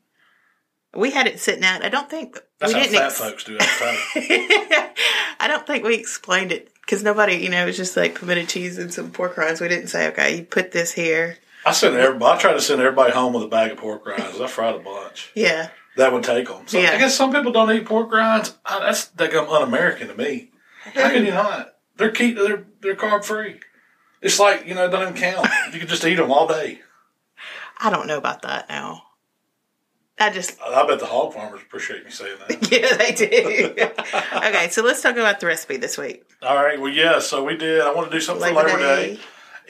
We 0.95 1.11
had 1.11 1.27
it 1.27 1.41
sitting 1.41 1.65
out. 1.65 1.83
I 1.83 1.89
don't 1.89 2.11
think 2.11 2.39
That's 2.59 2.75
we 2.75 2.79
how 2.81 2.85
didn't. 2.85 2.99
fat 2.99 3.07
ex- 3.07 3.19
folks 3.19 3.45
do 3.45 3.57
appetizers. 3.59 4.03
I 5.41 5.49
don't 5.49 5.67
think 5.67 5.85
we 5.85 5.95
explained 5.95 6.53
it 6.53 6.69
because 6.83 7.03
nobody, 7.03 7.37
you 7.37 7.49
know, 7.49 7.63
it 7.63 7.67
was 7.67 7.79
just 7.79 7.97
like 7.97 8.19
pimento 8.21 8.45
cheese 8.45 8.77
and 8.77 8.93
some 8.93 9.11
pork 9.11 9.39
rinds. 9.39 9.61
We 9.63 9.69
didn't 9.69 9.87
say, 9.89 10.09
okay, 10.09 10.37
you 10.37 10.45
put 10.45 10.71
this 10.73 10.93
here. 10.93 11.39
I 11.65 11.73
send 11.73 11.97
everybody. 11.97 12.37
I 12.39 12.41
try 12.43 12.53
to 12.53 12.61
send 12.61 12.81
everybody 12.83 13.13
home 13.13 13.33
with 13.33 13.45
a 13.45 13.49
bag 13.49 13.71
of 13.73 13.79
pork 13.79 14.05
rinds. 14.05 14.39
I 14.39 14.47
fried 14.49 14.75
a 14.75 14.81
bunch. 14.81 15.31
Yeah. 15.35 15.71
That 15.97 16.13
would 16.13 16.25
take 16.25 16.49
them. 16.49 16.67
So 16.67 16.79
Yeah. 16.79 16.93
I 16.93 16.99
guess 16.99 17.15
some 17.15 17.33
people 17.33 17.53
don't 17.53 17.71
eat 17.71 17.85
pork 17.85 18.11
rinds. 18.13 18.57
Uh, 18.65 18.81
That's 18.81 19.07
that 19.07 19.35
un-American 19.35 20.09
to 20.09 20.15
me. 20.15 20.51
How 20.95 21.11
can 21.11 21.25
you 21.25 21.33
not? 21.33 21.75
They're 21.97 22.11
keep 22.11 22.37
they're 22.37 22.65
they're 22.81 22.97
carb 22.97 23.25
free. 23.25 23.61
It's 24.21 24.39
like 24.39 24.67
you 24.67 24.75
know 24.75 24.87
it 24.87 24.91
doesn't 24.91 25.17
even 25.17 25.21
count. 25.21 25.49
You 25.73 25.79
can 25.79 25.89
just 25.89 26.05
eat 26.05 26.15
them 26.15 26.31
all 26.33 26.49
day. 26.49 26.81
I 27.79 27.91
don't 27.91 28.07
know 28.07 28.19
about 28.19 28.43
that 28.43 28.69
now. 28.69 29.03
I 30.19 30.31
just, 30.31 30.61
I 30.63 30.87
bet 30.87 31.01
the 31.01 31.07
hog 31.07 31.33
farmers 31.35 31.63
appreciate 31.63 32.05
me 32.05 32.11
saying 32.13 32.37
that. 32.47 32.71
yeah, 32.71 32.97
they 32.97 33.13
do. 33.13 33.75
okay, 34.47 34.69
so 34.71 34.83
let's 34.83 35.03
talk 35.03 35.17
about 35.17 35.41
the 35.41 35.47
recipe 35.47 35.79
this 35.79 35.99
week. 35.99 36.23
all 36.43 36.55
right. 36.55 36.81
Well, 36.81 36.93
yeah. 36.93 37.19
So 37.19 37.43
we 37.43 37.57
did. 37.57 37.81
I 37.81 37.93
want 37.93 38.11
to 38.11 38.17
do 38.17 38.21
something 38.21 38.55
for 38.55 38.63
Labor 38.63 38.79
Day, 38.79 39.19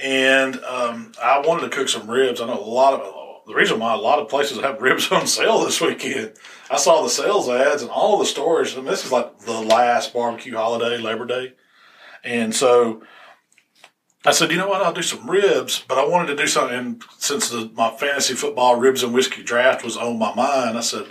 and 0.02 0.62
um, 0.64 1.12
I 1.22 1.38
wanted 1.40 1.70
to 1.70 1.76
cook 1.76 1.88
some 1.88 2.10
ribs. 2.10 2.40
I 2.40 2.46
know 2.46 2.58
a 2.58 2.60
lot 2.60 2.92
of 2.94 3.00
the 3.46 3.54
reason 3.54 3.78
why 3.78 3.92
a 3.94 3.98
lot 3.98 4.18
of 4.18 4.28
places 4.28 4.60
have 4.60 4.80
ribs 4.80 5.10
on 5.12 5.26
sale 5.26 5.64
this 5.64 5.80
weekend. 5.80 6.32
I 6.70 6.76
saw 6.76 7.02
the 7.02 7.08
sales 7.08 7.48
ads 7.48 7.82
and 7.82 7.90
all 7.90 8.18
the 8.18 8.26
stores, 8.26 8.76
and 8.76 8.86
this 8.86 9.04
is 9.04 9.12
like 9.12 9.40
the 9.40 9.60
last 9.60 10.12
barbecue 10.12 10.56
holiday, 10.56 10.98
Labor 10.98 11.26
Day, 11.26 11.54
and 12.24 12.54
so 12.54 13.02
I 14.24 14.30
said, 14.30 14.52
you 14.52 14.56
know 14.56 14.68
what, 14.68 14.82
I'll 14.82 14.92
do 14.92 15.02
some 15.02 15.28
ribs, 15.28 15.84
but 15.88 15.98
I 15.98 16.06
wanted 16.06 16.28
to 16.28 16.36
do 16.36 16.46
something 16.46 17.02
since 17.18 17.50
the, 17.50 17.70
my 17.74 17.90
fantasy 17.90 18.34
football 18.34 18.76
ribs 18.76 19.02
and 19.02 19.12
whiskey 19.12 19.42
draft 19.42 19.84
was 19.84 19.96
on 19.96 20.18
my 20.18 20.32
mind. 20.32 20.78
I 20.78 20.80
said, 20.80 21.06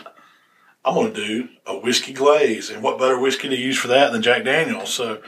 I'm 0.85 0.95
going 0.95 1.13
to 1.13 1.25
do 1.25 1.49
a 1.65 1.77
whiskey 1.77 2.13
glaze, 2.13 2.69
and 2.69 2.81
what 2.81 2.97
better 2.97 3.19
whiskey 3.19 3.49
to 3.49 3.57
use 3.57 3.77
for 3.77 3.89
that 3.89 4.13
than 4.13 4.21
Jack 4.21 4.45
Daniels? 4.45 4.93
So 4.93 5.21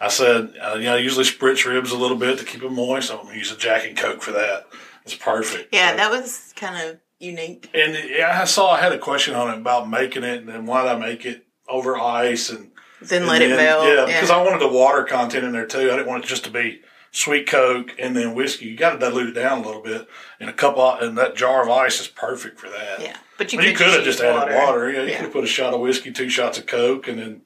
I 0.00 0.08
said, 0.08 0.52
uh, 0.62 0.74
you 0.74 0.84
know, 0.84 0.94
I 0.94 0.98
usually 0.98 1.24
spritz 1.24 1.64
ribs 1.64 1.92
a 1.92 1.96
little 1.96 2.16
bit 2.16 2.38
to 2.38 2.44
keep 2.44 2.60
them 2.60 2.74
moist. 2.74 3.10
I'm 3.10 3.18
going 3.18 3.32
to 3.32 3.38
use 3.38 3.52
a 3.52 3.56
Jack 3.56 3.86
and 3.86 3.96
Coke 3.96 4.22
for 4.22 4.32
that. 4.32 4.66
It's 5.12 5.22
perfect. 5.22 5.74
Yeah, 5.74 5.90
So- 5.90 5.96
that 5.96 6.10
was 6.10 6.52
kind 6.56 6.88
of 6.88 6.98
unique. 7.18 7.68
and 7.74 7.96
I 8.22 8.44
saw 8.44 8.72
I 8.72 8.80
had 8.80 8.92
a 8.92 8.98
question 8.98 9.34
on 9.34 9.50
it 9.54 9.58
about 9.58 9.88
making 9.88 10.24
it, 10.24 10.38
and 10.40 10.48
then 10.48 10.66
why 10.66 10.82
did 10.82 10.92
I 10.92 10.96
make 10.96 11.24
it 11.26 11.44
over 11.68 11.98
ice 11.98 12.50
and 12.50 12.70
Then 13.00 13.22
and 13.22 13.30
let 13.30 13.42
it 13.42 13.56
melt. 13.56 13.86
Yeah, 13.86 14.06
because 14.06 14.30
I 14.30 14.42
wanted 14.42 14.60
the 14.60 14.68
water 14.68 15.04
content 15.04 15.44
in 15.44 15.52
there 15.52 15.66
too. 15.66 15.78
I 15.90 15.96
didn't 15.96 16.06
want 16.06 16.24
it 16.24 16.28
just 16.28 16.44
to 16.44 16.50
be 16.50 16.82
sweet 17.12 17.48
Coke, 17.48 17.92
and 17.98 18.14
then 18.16 18.34
whiskey. 18.34 18.66
You 18.66 18.76
got 18.76 18.92
to 18.92 18.98
dilute 18.98 19.30
it 19.30 19.40
down 19.40 19.58
a 19.58 19.66
little 19.66 19.82
bit. 19.82 20.06
And 20.38 20.48
a 20.48 20.52
couple, 20.52 20.88
and 20.92 21.18
that 21.18 21.34
jar 21.36 21.62
of 21.62 21.68
ice 21.68 22.00
is 22.00 22.06
perfect 22.08 22.58
for 22.60 22.68
that. 22.70 23.00
Yeah, 23.00 23.16
but 23.36 23.52
you 23.52 23.58
I 23.58 23.62
mean, 23.62 23.70
you 23.72 23.76
could 23.76 23.86
could 23.86 23.94
have 23.96 24.04
just 24.04 24.20
added 24.20 24.54
water. 24.54 24.90
Yeah, 24.90 25.02
you 25.02 25.08
Yeah. 25.08 25.16
could 25.16 25.24
have 25.24 25.32
put 25.32 25.44
a 25.44 25.48
shot 25.48 25.74
of 25.74 25.80
whiskey, 25.80 26.12
two 26.12 26.28
shots 26.30 26.56
of 26.58 26.66
Coke, 26.66 27.08
and 27.08 27.18
then, 27.18 27.42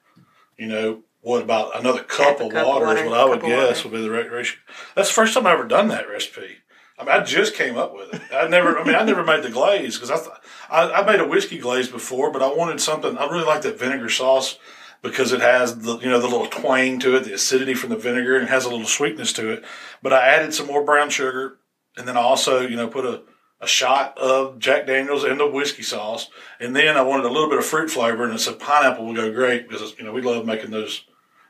you 0.59 0.67
know, 0.67 1.03
what 1.23 1.43
about 1.43 1.79
another 1.79 2.03
cup 2.03 2.41
of 2.41 2.51
cup 2.53 2.61
of 2.63 2.67
water, 2.67 2.85
water, 2.87 3.03
is 3.05 3.09
what 3.11 3.19
I 3.21 3.25
would 3.25 3.41
guess 3.41 3.83
would 3.85 3.93
be 3.95 4.03
the 4.03 4.11
right 4.11 4.31
ratio. 4.31 4.59
That's 4.95 5.09
the 5.09 5.15
first 5.15 5.33
time 5.33 5.47
I 5.47 5.53
ever 5.53 5.65
done 5.65 5.89
that 5.89 6.07
recipe. 6.09 6.59
I 6.99 7.05
mean, 7.05 7.11
I 7.11 7.25
just 7.25 7.55
came 7.55 7.77
up 7.77 7.95
with 7.95 8.15
it. 8.15 8.23
I 8.33 8.47
never, 8.49 8.79
I 8.79 8.85
mean, 8.85 8.95
I 8.95 9.03
never 9.03 9.25
made 9.25 9.43
the 9.43 9.51
glaze 9.51 9.97
because 9.99 10.11
I, 10.11 10.17
th- 10.17 10.37
I, 10.71 11.03
I 11.03 11.07
made 11.07 11.21
a 11.21 11.27
whiskey 11.27 11.59
glaze 11.59 11.89
before, 11.89 12.31
but 12.31 12.43
I 12.43 12.53
wanted 12.53 12.81
something. 12.81 13.19
I 13.19 13.27
really 13.27 13.45
like 13.45 13.63
that 13.63 13.79
vinegar 13.79 14.09
sauce 14.09 14.59
because 15.03 15.33
it 15.33 15.41
has 15.41 15.81
the, 15.81 15.99
you 15.99 16.09
know, 16.09 16.21
the 16.21 16.29
little 16.29 16.47
twang 16.47 16.99
to 17.01 17.17
it, 17.17 17.25
the 17.25 17.35
acidity 17.35 17.75
from 17.75 17.91
the 17.91 17.97
vinegar, 17.97 18.37
and 18.37 18.45
it 18.45 18.51
has 18.51 18.65
a 18.65 18.71
little 18.71 18.87
sweetness 18.87 19.33
to 19.35 19.51
it. 19.51 19.65
But 20.03 20.13
I 20.13 20.27
added 20.29 20.55
some 20.55 20.67
more 20.67 20.85
brown 20.85 21.11
sugar, 21.11 21.59
and 21.97 22.07
then 22.07 22.17
I 22.17 22.21
also, 22.21 22.61
you 22.61 22.77
know, 22.77 22.89
put 22.89 23.05
a, 23.05 23.23
a 23.61 23.67
shot 23.67 24.17
of 24.17 24.59
Jack 24.61 24.87
Daniels 24.87 25.25
in 25.25 25.39
the 25.39 25.47
whiskey 25.51 25.83
sauce, 25.83 26.31
and 26.61 26.75
then 26.77 26.97
I 26.97 27.03
wanted 27.03 27.27
a 27.27 27.31
little 27.33 27.49
bit 27.49 27.59
of 27.59 27.67
fruit 27.67 27.91
flavor, 27.91 28.25
and 28.25 28.33
I 28.33 28.37
said 28.37 28.59
pineapple 28.61 29.07
would 29.07 29.17
go 29.17 29.33
great 29.33 29.69
because 29.69 29.99
you 29.99 30.05
know 30.05 30.13
we 30.13 30.23
love 30.23 30.47
making 30.47 30.71
those 30.71 31.05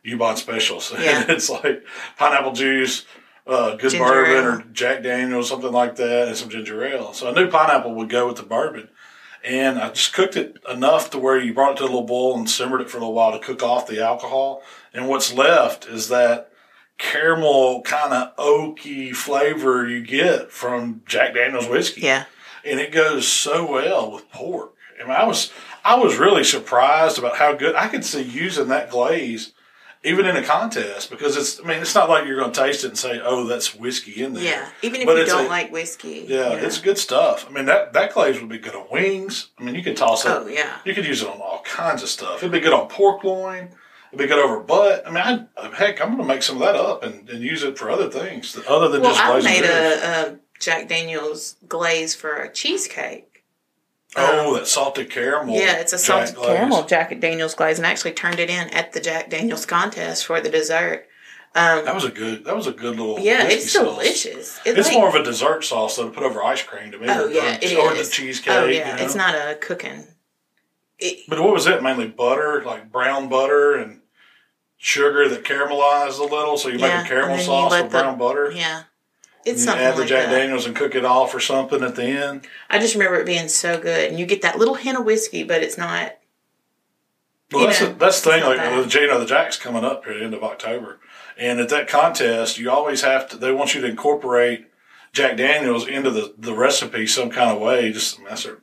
U-Bon 0.05 0.37
specials. 0.37 0.93
Yeah. 0.99 1.25
it's 1.29 1.51
like 1.51 1.85
pineapple 2.19 2.53
juice, 2.53 3.05
uh, 3.47 3.77
good 3.77 3.91
Ginger 3.91 4.05
bourbon, 4.05 4.33
ale. 4.33 4.47
or 4.47 4.65
Jack 4.73 5.03
Daniels, 5.03 5.49
something 5.49 5.73
like 5.73 5.97
that, 5.97 6.29
and 6.29 6.37
some 6.37 6.49
ginger 6.49 6.85
ale. 6.85 7.13
So 7.13 7.29
I 7.29 7.33
knew 7.33 7.51
pineapple 7.51 7.95
would 7.95 8.09
go 8.09 8.27
with 8.27 8.37
the 8.37 8.43
bourbon. 8.43 8.89
And 9.43 9.79
I 9.79 9.91
just 9.91 10.15
cooked 10.15 10.37
it 10.37 10.57
enough 10.71 11.11
to 11.11 11.19
where 11.19 11.39
you 11.39 11.53
brought 11.53 11.73
it 11.73 11.77
to 11.79 11.83
a 11.83 11.85
little 11.85 12.03
boil 12.03 12.35
and 12.35 12.49
simmered 12.49 12.81
it 12.81 12.89
for 12.89 12.97
a 12.97 13.01
little 13.01 13.15
while 13.15 13.33
to 13.33 13.45
cook 13.45 13.63
off 13.63 13.87
the 13.87 14.03
alcohol. 14.03 14.63
And 14.95 15.07
what's 15.07 15.35
left 15.35 15.87
is 15.87 16.09
that 16.09 16.51
caramel 16.97 17.83
kind 17.83 18.13
of 18.13 18.35
oaky 18.37 19.15
flavor 19.15 19.87
you 19.87 20.03
get 20.03 20.51
from 20.51 21.03
Jack 21.07 21.35
Daniels 21.35 21.69
whiskey 21.69 22.03
Yeah, 22.03 22.25
and 22.65 22.81
it 22.81 22.93
goes 22.93 23.27
so 23.29 23.71
well 23.71 24.13
with 24.13 24.31
pork. 24.31 24.73
I 24.99 25.03
mean, 25.03 25.13
I 25.13 25.25
was 25.25 25.53
I 25.85 25.97
was 25.97 26.17
really 26.17 26.45
surprised 26.45 27.19
about 27.19 27.37
how 27.37 27.53
good 27.53 27.75
I 27.75 27.89
could 27.89 28.05
see 28.05 28.23
using 28.23 28.69
that 28.69 28.91
glaze 28.91 29.53
even 30.05 30.27
in 30.27 30.37
a 30.37 30.43
contest 30.43 31.11
because 31.11 31.37
it's. 31.37 31.61
I 31.61 31.65
mean, 31.65 31.81
it's 31.81 31.95
not 31.95 32.09
like 32.09 32.27
you're 32.27 32.39
going 32.39 32.53
to 32.53 32.61
taste 32.61 32.85
it 32.85 32.89
and 32.89 32.99
say, 32.99 33.21
"Oh, 33.23 33.47
that's 33.47 33.75
whiskey 33.75 34.23
in 34.23 34.35
there." 34.35 34.45
yeah. 34.45 34.69
Even 34.83 35.01
if 35.01 35.07
But 35.07 35.17
you 35.17 35.27
don't 35.27 35.47
a- 35.47 35.49
like 35.49 35.73
whiskey, 35.73 36.27
Yeah, 36.29 36.51
you 36.53 36.57
know. 36.61 36.67
it's 36.67 36.79
good 36.79 36.99
stuff. 36.99 37.47
I 37.49 37.53
mean, 37.53 37.65
that 37.67 37.93
that 37.95 38.13
glaze 38.15 38.39
would 38.41 38.49
be 38.49 38.59
good 38.59 38.75
on 38.75 38.87
wings. 38.91 39.49
I 39.59 39.65
mean, 39.65 39.75
you 39.75 39.83
could 39.83 39.97
toss 39.97 40.25
it. 40.25 40.29
Oh 40.31 40.47
yeah, 40.47 40.77
You 40.85 40.95
could 40.95 41.07
use 41.07 41.23
it 41.23 41.29
on 41.29 41.41
all 41.41 41.63
kinds 41.65 42.03
of 42.03 42.09
stuff. 42.09 42.39
It'd 42.39 42.53
be 42.53 42.61
good 42.61 42.73
on 42.73 42.89
pork 42.89 43.25
loin. 43.25 43.71
It'd 44.13 44.19
be 44.19 44.27
good 44.33 44.39
over 44.39 44.61
butt. 44.61 45.03
I 45.07 45.11
mean, 45.11 45.49
I, 45.59 45.69
heck, 45.75 46.01
I'm 46.01 46.09
going 46.15 46.19
to 46.19 46.25
make 46.25 46.43
some 46.45 46.57
of 46.57 46.63
that 46.63 46.77
up 46.77 47.03
and, 47.03 47.29
and 47.29 47.43
use 47.43 47.65
it 47.65 47.77
for 47.77 47.91
other 47.91 48.09
things 48.09 48.57
other 48.69 48.89
than 48.89 49.01
Well, 49.03 49.11
just 49.11 49.21
I 49.25 49.31
glazing 49.41 49.53
made 49.63 49.65
a, 49.69 50.29
a 50.35 50.37
Jack 50.61 50.87
Daniel's 50.89 51.57
glaze 51.69 52.15
for 52.15 52.37
a 52.37 52.49
cheesecake. 52.53 53.34
Oh, 54.17 54.55
that 54.55 54.67
salted 54.67 55.11
caramel. 55.11 55.57
yeah, 55.57 55.77
it's 55.79 55.93
a 55.93 55.99
salted 55.99 56.37
caramel 56.37 56.85
Jack 56.85 57.19
Daniel's 57.21 57.55
glaze, 57.55 57.79
and 57.79 57.87
I 57.87 57.91
actually 57.91 58.13
turned 58.13 58.39
it 58.39 58.49
in 58.51 58.69
at 58.71 58.93
the 58.93 59.01
Jack 59.01 59.31
Daniel's 59.31 59.67
contest 59.67 60.25
for 60.27 60.41
the 60.41 60.49
dessert. 60.51 61.07
Um, 61.57 61.85
That 61.85 61.95
was 61.95 62.05
a 62.05 62.11
good. 62.11 62.45
That 62.45 62.57
was 62.57 62.67
a 62.67 62.73
good 62.73 62.97
little. 62.99 63.19
yeah, 63.21 63.45
it's 63.47 63.71
sauce. 63.73 63.83
delicious. 63.85 64.61
It 64.65 64.77
It's 64.79 64.89
like- 64.89 64.97
more 64.97 65.09
of 65.09 65.15
a 65.15 65.23
dessert 65.23 65.63
sauce 65.65 65.97
though 65.97 66.05
to 66.09 66.11
put 66.11 66.25
over 66.25 66.43
ice 66.43 66.63
cream 66.63 66.91
to 66.93 66.99
me. 66.99 67.07
Oh 67.09 67.27
or, 67.27 67.31
yeah, 67.31 67.59
it 67.63 67.79
or 67.79 67.93
is. 67.95 68.09
the 68.09 68.15
cheesecake. 68.15 68.53
Oh 68.53 68.65
yeah, 68.67 68.91
you 68.93 68.97
know? 68.99 69.05
it's 69.05 69.15
not 69.15 69.35
a 69.35 69.55
cooking. 69.61 70.07
It, 70.99 71.21
But 71.29 71.41
what 71.41 71.53
was 71.53 71.67
it? 71.67 71.83
Mainly 71.83 72.09
butter, 72.09 72.63
like 72.65 72.91
brown 72.91 73.29
butter 73.29 73.75
and 73.77 74.01
sugar 74.77 75.29
that 75.29 75.45
caramelized 75.45 76.19
a 76.19 76.25
little. 76.25 76.57
So 76.57 76.69
you 76.69 76.79
Yeah, 76.79 76.99
make 76.99 77.07
a 77.07 77.09
caramel 77.09 77.31
and 77.31 77.33
then 77.33 77.39
you 77.41 77.45
sauce 77.45 77.71
with 77.73 77.83
the- 77.93 77.99
brown 77.99 78.19
butter. 78.19 78.53
yeah, 78.53 78.83
it's 79.45 79.65
you 79.65 79.73
add 79.73 79.95
the 79.95 80.01
like 80.01 80.09
Jack 80.09 80.27
that. 80.27 80.39
Daniels 80.39 80.67
and 80.67 80.75
cook 80.75 80.95
it 80.95 81.05
off 81.05 81.35
or 81.35 81.41
something 81.41 81.83
at 81.83 81.97
the 81.97 82.05
end. 82.05 82.47
I 82.71 82.79
just 82.79 82.95
remember 82.95 83.19
it 83.19 83.27
being 83.27 83.49
so 83.49 83.79
good, 83.79 84.11
and 84.11 84.19
you 84.19 84.27
get 84.27 84.43
that 84.43 84.59
little 84.59 84.75
hint 84.75 84.99
of 84.99 85.05
whiskey, 85.05 85.45
but 85.45 85.63
it's 85.63 85.79
not. 85.79 86.17
Well, 87.53 87.67
that's 87.67 87.81
know, 87.81 87.89
the, 87.89 87.95
that's 87.95 88.21
the 88.23 88.31
thing. 88.31 88.45
Like 88.45 88.57
bad. 88.59 88.91
the 88.91 89.01
you 89.01 89.07
know, 89.07 89.21
the 89.21 89.27
Jack's 89.27 89.57
coming 89.57 89.85
up 89.85 90.05
here 90.05 90.15
at 90.15 90.19
the 90.19 90.25
end 90.25 90.35
of 90.35 90.43
October, 90.43 91.01
and 91.37 91.61
at 91.61 91.69
that 91.69 91.89
contest, 91.89 92.59
you 92.59 92.71
always 92.71 93.03
have 93.03 93.29
to. 93.31 93.37
They 93.37 93.53
want 93.53 93.75
you 93.75 93.81
to 93.83 93.89
incorporate 93.89 94.67
Jack 95.13 95.37
Daniels 95.37 95.87
into 95.87 96.11
the, 96.11 96.35
the 96.37 96.55
recipe 96.55 97.07
some 97.07 97.31
kind 97.31 97.51
of 97.51 97.61
way. 97.61 97.93
Just 97.93 98.23
that's 98.25 98.45
their. 98.45 98.59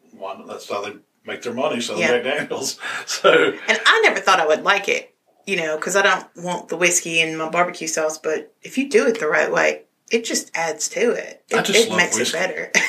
That's 0.48 0.70
how 0.70 0.82
they 0.82 0.94
make 1.26 1.42
their 1.42 1.54
money. 1.54 1.82
So 1.82 1.98
Yeah. 1.98 2.08
Jack 2.08 2.24
Daniels. 2.24 2.80
So 3.06 3.54
And 3.68 3.80
I 3.86 4.02
never 4.04 4.20
thought 4.20 4.40
I 4.40 4.48
would 4.48 4.64
like 4.64 4.88
it, 4.88 5.16
you 5.46 5.58
know, 5.58 5.76
because 5.76 5.96
I 5.96 6.02
don't 6.02 6.28
want 6.36 6.70
the 6.70 6.78
whiskey 6.78 7.20
in 7.20 7.38
my 7.38 7.50
barbecue 7.50 7.88
sauce. 7.88 8.18
But 8.18 8.54
if 8.62 8.78
you 8.78 8.90
do 8.90 9.08
it 9.08 9.20
the 9.20 9.28
right 9.28 9.52
way, 9.52 9.84
it 10.12 10.26
just 10.26 10.52
adds 10.54 10.90
to 10.90 11.12
it. 11.12 11.44
It, 11.50 11.70
it 11.70 11.96
makes 11.96 12.18
whiskey. 12.18 12.38
it 12.38 12.42
better. 12.42 12.72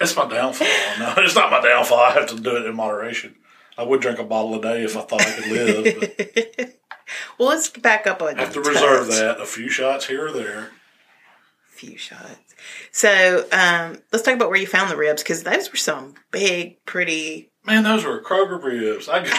It's 0.00 0.16
my 0.16 0.28
downfall. 0.28 0.66
No, 0.98 1.14
it's 1.18 1.34
not 1.34 1.50
my 1.50 1.60
downfall. 1.60 1.98
I 1.98 2.12
have 2.12 2.26
to 2.26 2.40
do 2.40 2.56
it 2.56 2.66
in 2.66 2.74
moderation. 2.74 3.36
I 3.78 3.84
would 3.84 4.00
drink 4.00 4.18
a 4.18 4.24
bottle 4.24 4.54
a 4.56 4.60
day 4.60 4.84
if 4.84 4.96
I 4.96 5.00
thought 5.00 5.20
I 5.20 5.32
could 5.32 5.46
live, 5.46 6.74
well, 7.38 7.48
let's 7.48 7.70
back 7.70 8.06
up 8.06 8.22
on 8.22 8.36
I 8.38 8.40
have 8.42 8.52
to 8.54 8.62
touch. 8.62 8.74
reserve 8.74 9.08
that. 9.08 9.40
A 9.40 9.46
few 9.46 9.68
shots 9.68 10.06
here 10.06 10.26
or 10.26 10.32
there. 10.32 10.58
A 10.58 11.72
few 11.72 11.96
shots. 11.96 12.54
So 12.92 13.46
um, 13.50 13.98
let's 14.12 14.24
talk 14.24 14.34
about 14.34 14.48
where 14.48 14.60
you 14.60 14.66
found 14.66 14.90
the 14.90 14.96
ribs 14.96 15.22
because 15.22 15.42
those 15.42 15.70
were 15.70 15.76
some 15.76 16.14
big, 16.30 16.84
pretty. 16.84 17.50
Man, 17.66 17.82
those 17.82 18.04
were 18.04 18.20
Kroger 18.20 18.62
ribs. 18.62 19.08
I 19.08 19.24
got, 19.24 19.32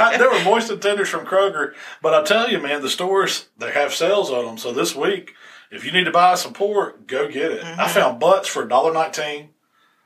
I, 0.00 0.16
they 0.16 0.26
were 0.26 0.42
moist 0.44 0.70
and 0.70 0.80
tenders 0.80 1.10
from 1.10 1.26
Kroger. 1.26 1.74
But 2.00 2.14
I 2.14 2.24
tell 2.24 2.50
you, 2.50 2.58
man, 2.58 2.80
the 2.80 2.88
stores 2.88 3.48
they 3.58 3.72
have 3.72 3.92
sales 3.92 4.30
on 4.30 4.46
them. 4.46 4.58
So 4.58 4.72
this 4.72 4.96
week, 4.96 5.34
if 5.70 5.84
you 5.84 5.92
need 5.92 6.04
to 6.04 6.10
buy 6.10 6.36
some 6.36 6.54
pork, 6.54 7.06
go 7.06 7.28
get 7.28 7.52
it. 7.52 7.64
I 7.64 7.88
found 7.88 8.18
butts 8.18 8.48
for 8.48 8.66
$1.19. 8.66 9.48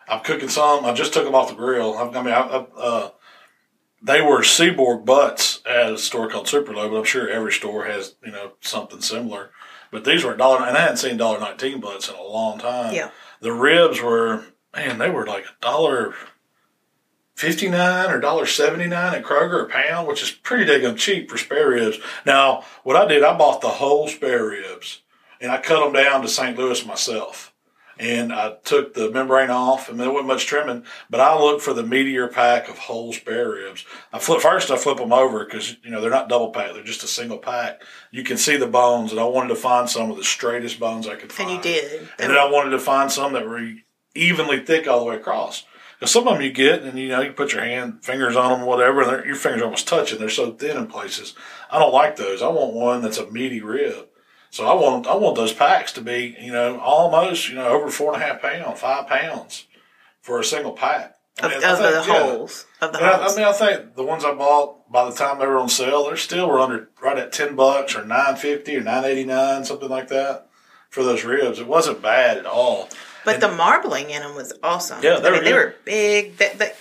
I'm 0.09 0.21
cooking 0.21 0.49
some. 0.49 0.85
I 0.85 0.93
just 0.93 1.13
took 1.13 1.25
them 1.25 1.35
off 1.37 1.51
the 1.51 1.55
grill. 1.55 1.97
I, 1.97 2.09
I 2.09 2.23
mean, 2.23 2.35
I, 2.35 2.41
I, 2.41 2.67
uh, 2.77 3.11
they 4.03 4.21
were 4.21 4.43
Seaboard 4.43 5.05
butts 5.05 5.61
at 5.65 5.93
a 5.93 5.99
store 5.99 6.29
called 6.29 6.47
Superlo, 6.47 6.91
but 6.91 6.99
I'm 6.99 7.05
sure 7.05 7.29
every 7.29 7.53
store 7.53 7.85
has 7.87 8.17
you 8.25 8.33
know 8.33 8.53
something 8.61 9.01
similar. 9.01 9.51
But 9.93 10.05
these 10.05 10.25
were 10.25 10.37
dollar, 10.37 10.67
and 10.67 10.77
I 10.77 10.81
hadn't 10.81 10.97
seen 10.97 11.17
dollar 11.17 11.39
nineteen 11.39 11.81
butts 11.81 12.09
in 12.09 12.17
a 12.17 12.23
long 12.23 12.59
time. 12.59 12.95
Yeah. 12.95 13.11
The 13.41 13.53
ribs 13.53 14.01
were 14.01 14.45
man, 14.75 14.99
they 14.99 15.11
were 15.11 15.27
like 15.27 15.45
a 15.45 15.61
dollar 15.63 16.15
fifty 17.41 17.71
nine 17.71 18.11
or 18.11 18.21
dollar 18.21 18.45
seventy 18.45 18.87
nine 18.87 19.15
at 19.15 19.25
Kroger 19.25 19.65
a 19.65 19.67
pound, 19.67 20.07
which 20.07 20.23
is 20.23 20.31
pretty 20.31 20.71
daggum 20.71 20.97
cheap 20.97 21.31
for 21.31 21.39
spare 21.39 21.71
ribs. 21.71 21.99
Now, 22.27 22.65
what 22.85 22.97
I 22.97 23.07
did, 23.07 23.25
I 23.25 23.37
bought 23.37 23.63
the 23.63 23.69
whole 23.69 24.09
spare 24.09 24.45
ribs 24.45 25.01
and 25.41 25.51
I 25.51 25.59
cut 25.59 25.83
them 25.83 25.95
down 25.95 26.21
to 26.21 26.29
St. 26.29 26.59
Louis 26.59 26.85
myself. 26.85 27.53
And 27.99 28.33
I 28.33 28.55
took 28.65 28.95
the 28.95 29.11
membrane 29.11 29.51
off, 29.51 29.91
and 29.91 30.01
there 30.01 30.11
wasn't 30.11 30.29
much 30.29 30.47
trimming. 30.47 30.85
But 31.11 31.21
I 31.21 31.39
looked 31.39 31.61
for 31.61 31.75
the 31.75 31.83
meteor 31.83 32.29
pack 32.29 32.71
of 32.71 32.79
whole 32.79 33.13
spare 33.13 33.51
ribs. 33.51 33.85
I 34.11 34.19
flip 34.19 34.41
first. 34.41 34.71
I 34.71 34.79
flip 34.79 34.97
them 34.97 35.13
over 35.13 35.45
because 35.45 35.77
you 35.83 35.91
know 35.91 36.01
they're 36.01 36.11
not 36.11 36.31
double 36.31 36.51
pack; 36.51 36.73
they're 36.73 36.83
just 36.83 37.03
a 37.03 37.07
single 37.07 37.37
pack. 37.37 37.83
You 38.11 38.25
can 38.25 38.39
see 38.39 38.57
the 38.57 38.67
bones, 38.67 39.11
and 39.11 39.21
I 39.21 39.25
wanted 39.25 39.49
to 39.49 39.55
find 39.55 39.87
some 39.87 40.11
of 40.11 40.17
the 40.17 40.25
straightest 40.25 40.81
bones 40.81 41.07
I 41.07 41.17
could 41.17 41.31
find. 41.31 41.51
And 41.51 41.59
you 41.59 41.63
did. 41.63 42.09
And 42.19 42.31
then 42.31 42.39
I 42.39 42.51
wanted 42.51 42.71
to 42.71 42.79
find 42.79 43.13
some 43.13 43.35
that 43.35 43.47
were 43.47 43.71
evenly 44.15 44.65
thick 44.65 44.89
all 44.89 45.01
the 45.01 45.05
way 45.05 45.17
across. 45.17 45.65
Because 46.01 46.13
some 46.13 46.27
of 46.27 46.33
them 46.33 46.43
you 46.43 46.51
get, 46.51 46.83
and 46.83 46.99
you 46.99 47.09
know, 47.09 47.21
you 47.21 47.33
put 47.33 47.53
your 47.53 47.63
hand, 47.63 48.03
fingers 48.03 48.35
on 48.35 48.59
them, 48.59 48.67
whatever, 48.67 49.03
and 49.03 49.27
your 49.27 49.37
fingers 49.37 49.61
almost 49.61 49.87
touching. 49.87 50.19
They're 50.19 50.31
so 50.31 50.51
thin 50.53 50.79
in 50.79 50.87
places. 50.87 51.35
I 51.71 51.79
don't 51.79 51.93
like 51.93 52.17
those. 52.17 52.41
I 52.41 52.49
want 52.49 52.73
one 52.73 53.03
that's 53.03 53.19
a 53.19 53.31
meaty 53.31 53.61
rib. 53.61 54.07
So 54.49 54.67
I 54.67 54.73
want 54.73 55.07
I 55.07 55.15
want 55.15 55.37
those 55.37 55.53
packs 55.53 55.93
to 55.93 56.01
be, 56.01 56.37
you 56.41 56.53
know, 56.53 56.81
almost, 56.81 57.51
you 57.51 57.55
know, 57.55 57.69
over 57.69 57.91
four 57.91 58.15
and 58.15 58.23
a 58.23 58.27
half 58.27 58.41
pounds, 58.41 58.81
five 58.81 59.09
pounds 59.09 59.67
for 60.23 60.41
a 60.41 60.45
single 60.45 60.73
pack. 60.73 61.17
I 61.43 61.47
of, 61.47 61.53
mean, 61.53 61.65
I 61.65 61.71
of 61.71 61.79
think, 61.79 62.07
the 62.07 62.13
yeah. 62.13 62.23
holes. 62.23 62.67
Of 62.81 62.93
the 62.93 62.99
And 62.99 63.07
I, 63.07 63.27
I 63.27 63.37
mean, 63.37 63.45
I 63.45 63.53
think 63.53 63.95
the 63.95 64.03
ones 64.03 64.25
I 64.25 64.35
bought 64.35 64.91
by 64.91 65.05
the 65.05 65.15
time 65.15 65.39
they 65.39 65.47
were 65.47 65.59
on 65.59 65.69
sale, 65.69 66.05
they're 66.05 66.17
still 66.17 66.49
were 66.49 66.59
under 66.59 66.89
right 67.03 67.19
at 67.19 67.31
ten 67.31 67.55
bucks 67.55 67.95
or 67.95 68.07
nine 68.07 68.37
fifty 68.37 68.75
or 68.75 68.81
nine 68.81 69.05
eighty 69.05 69.25
nine, 69.25 69.67
something 69.67 69.91
like 69.91 70.09
that, 70.09 70.49
for 70.89 71.05
those 71.05 71.25
ribs. 71.25 71.59
It 71.59 71.69
wasn't 71.69 72.01
bad 72.01 72.39
at 72.39 72.47
all. 72.47 72.89
But 73.25 73.41
the 73.41 73.51
marbling 73.51 74.11
in 74.11 74.23
them 74.23 74.35
was 74.35 74.53
awesome. 74.63 75.03
Yeah, 75.03 75.19
they 75.19 75.29
I 75.29 75.33
were 75.33 75.41
they 75.45 75.53
were 75.53 75.75
big. 75.85 76.37
They, 76.37 76.53
they, 76.57 76.73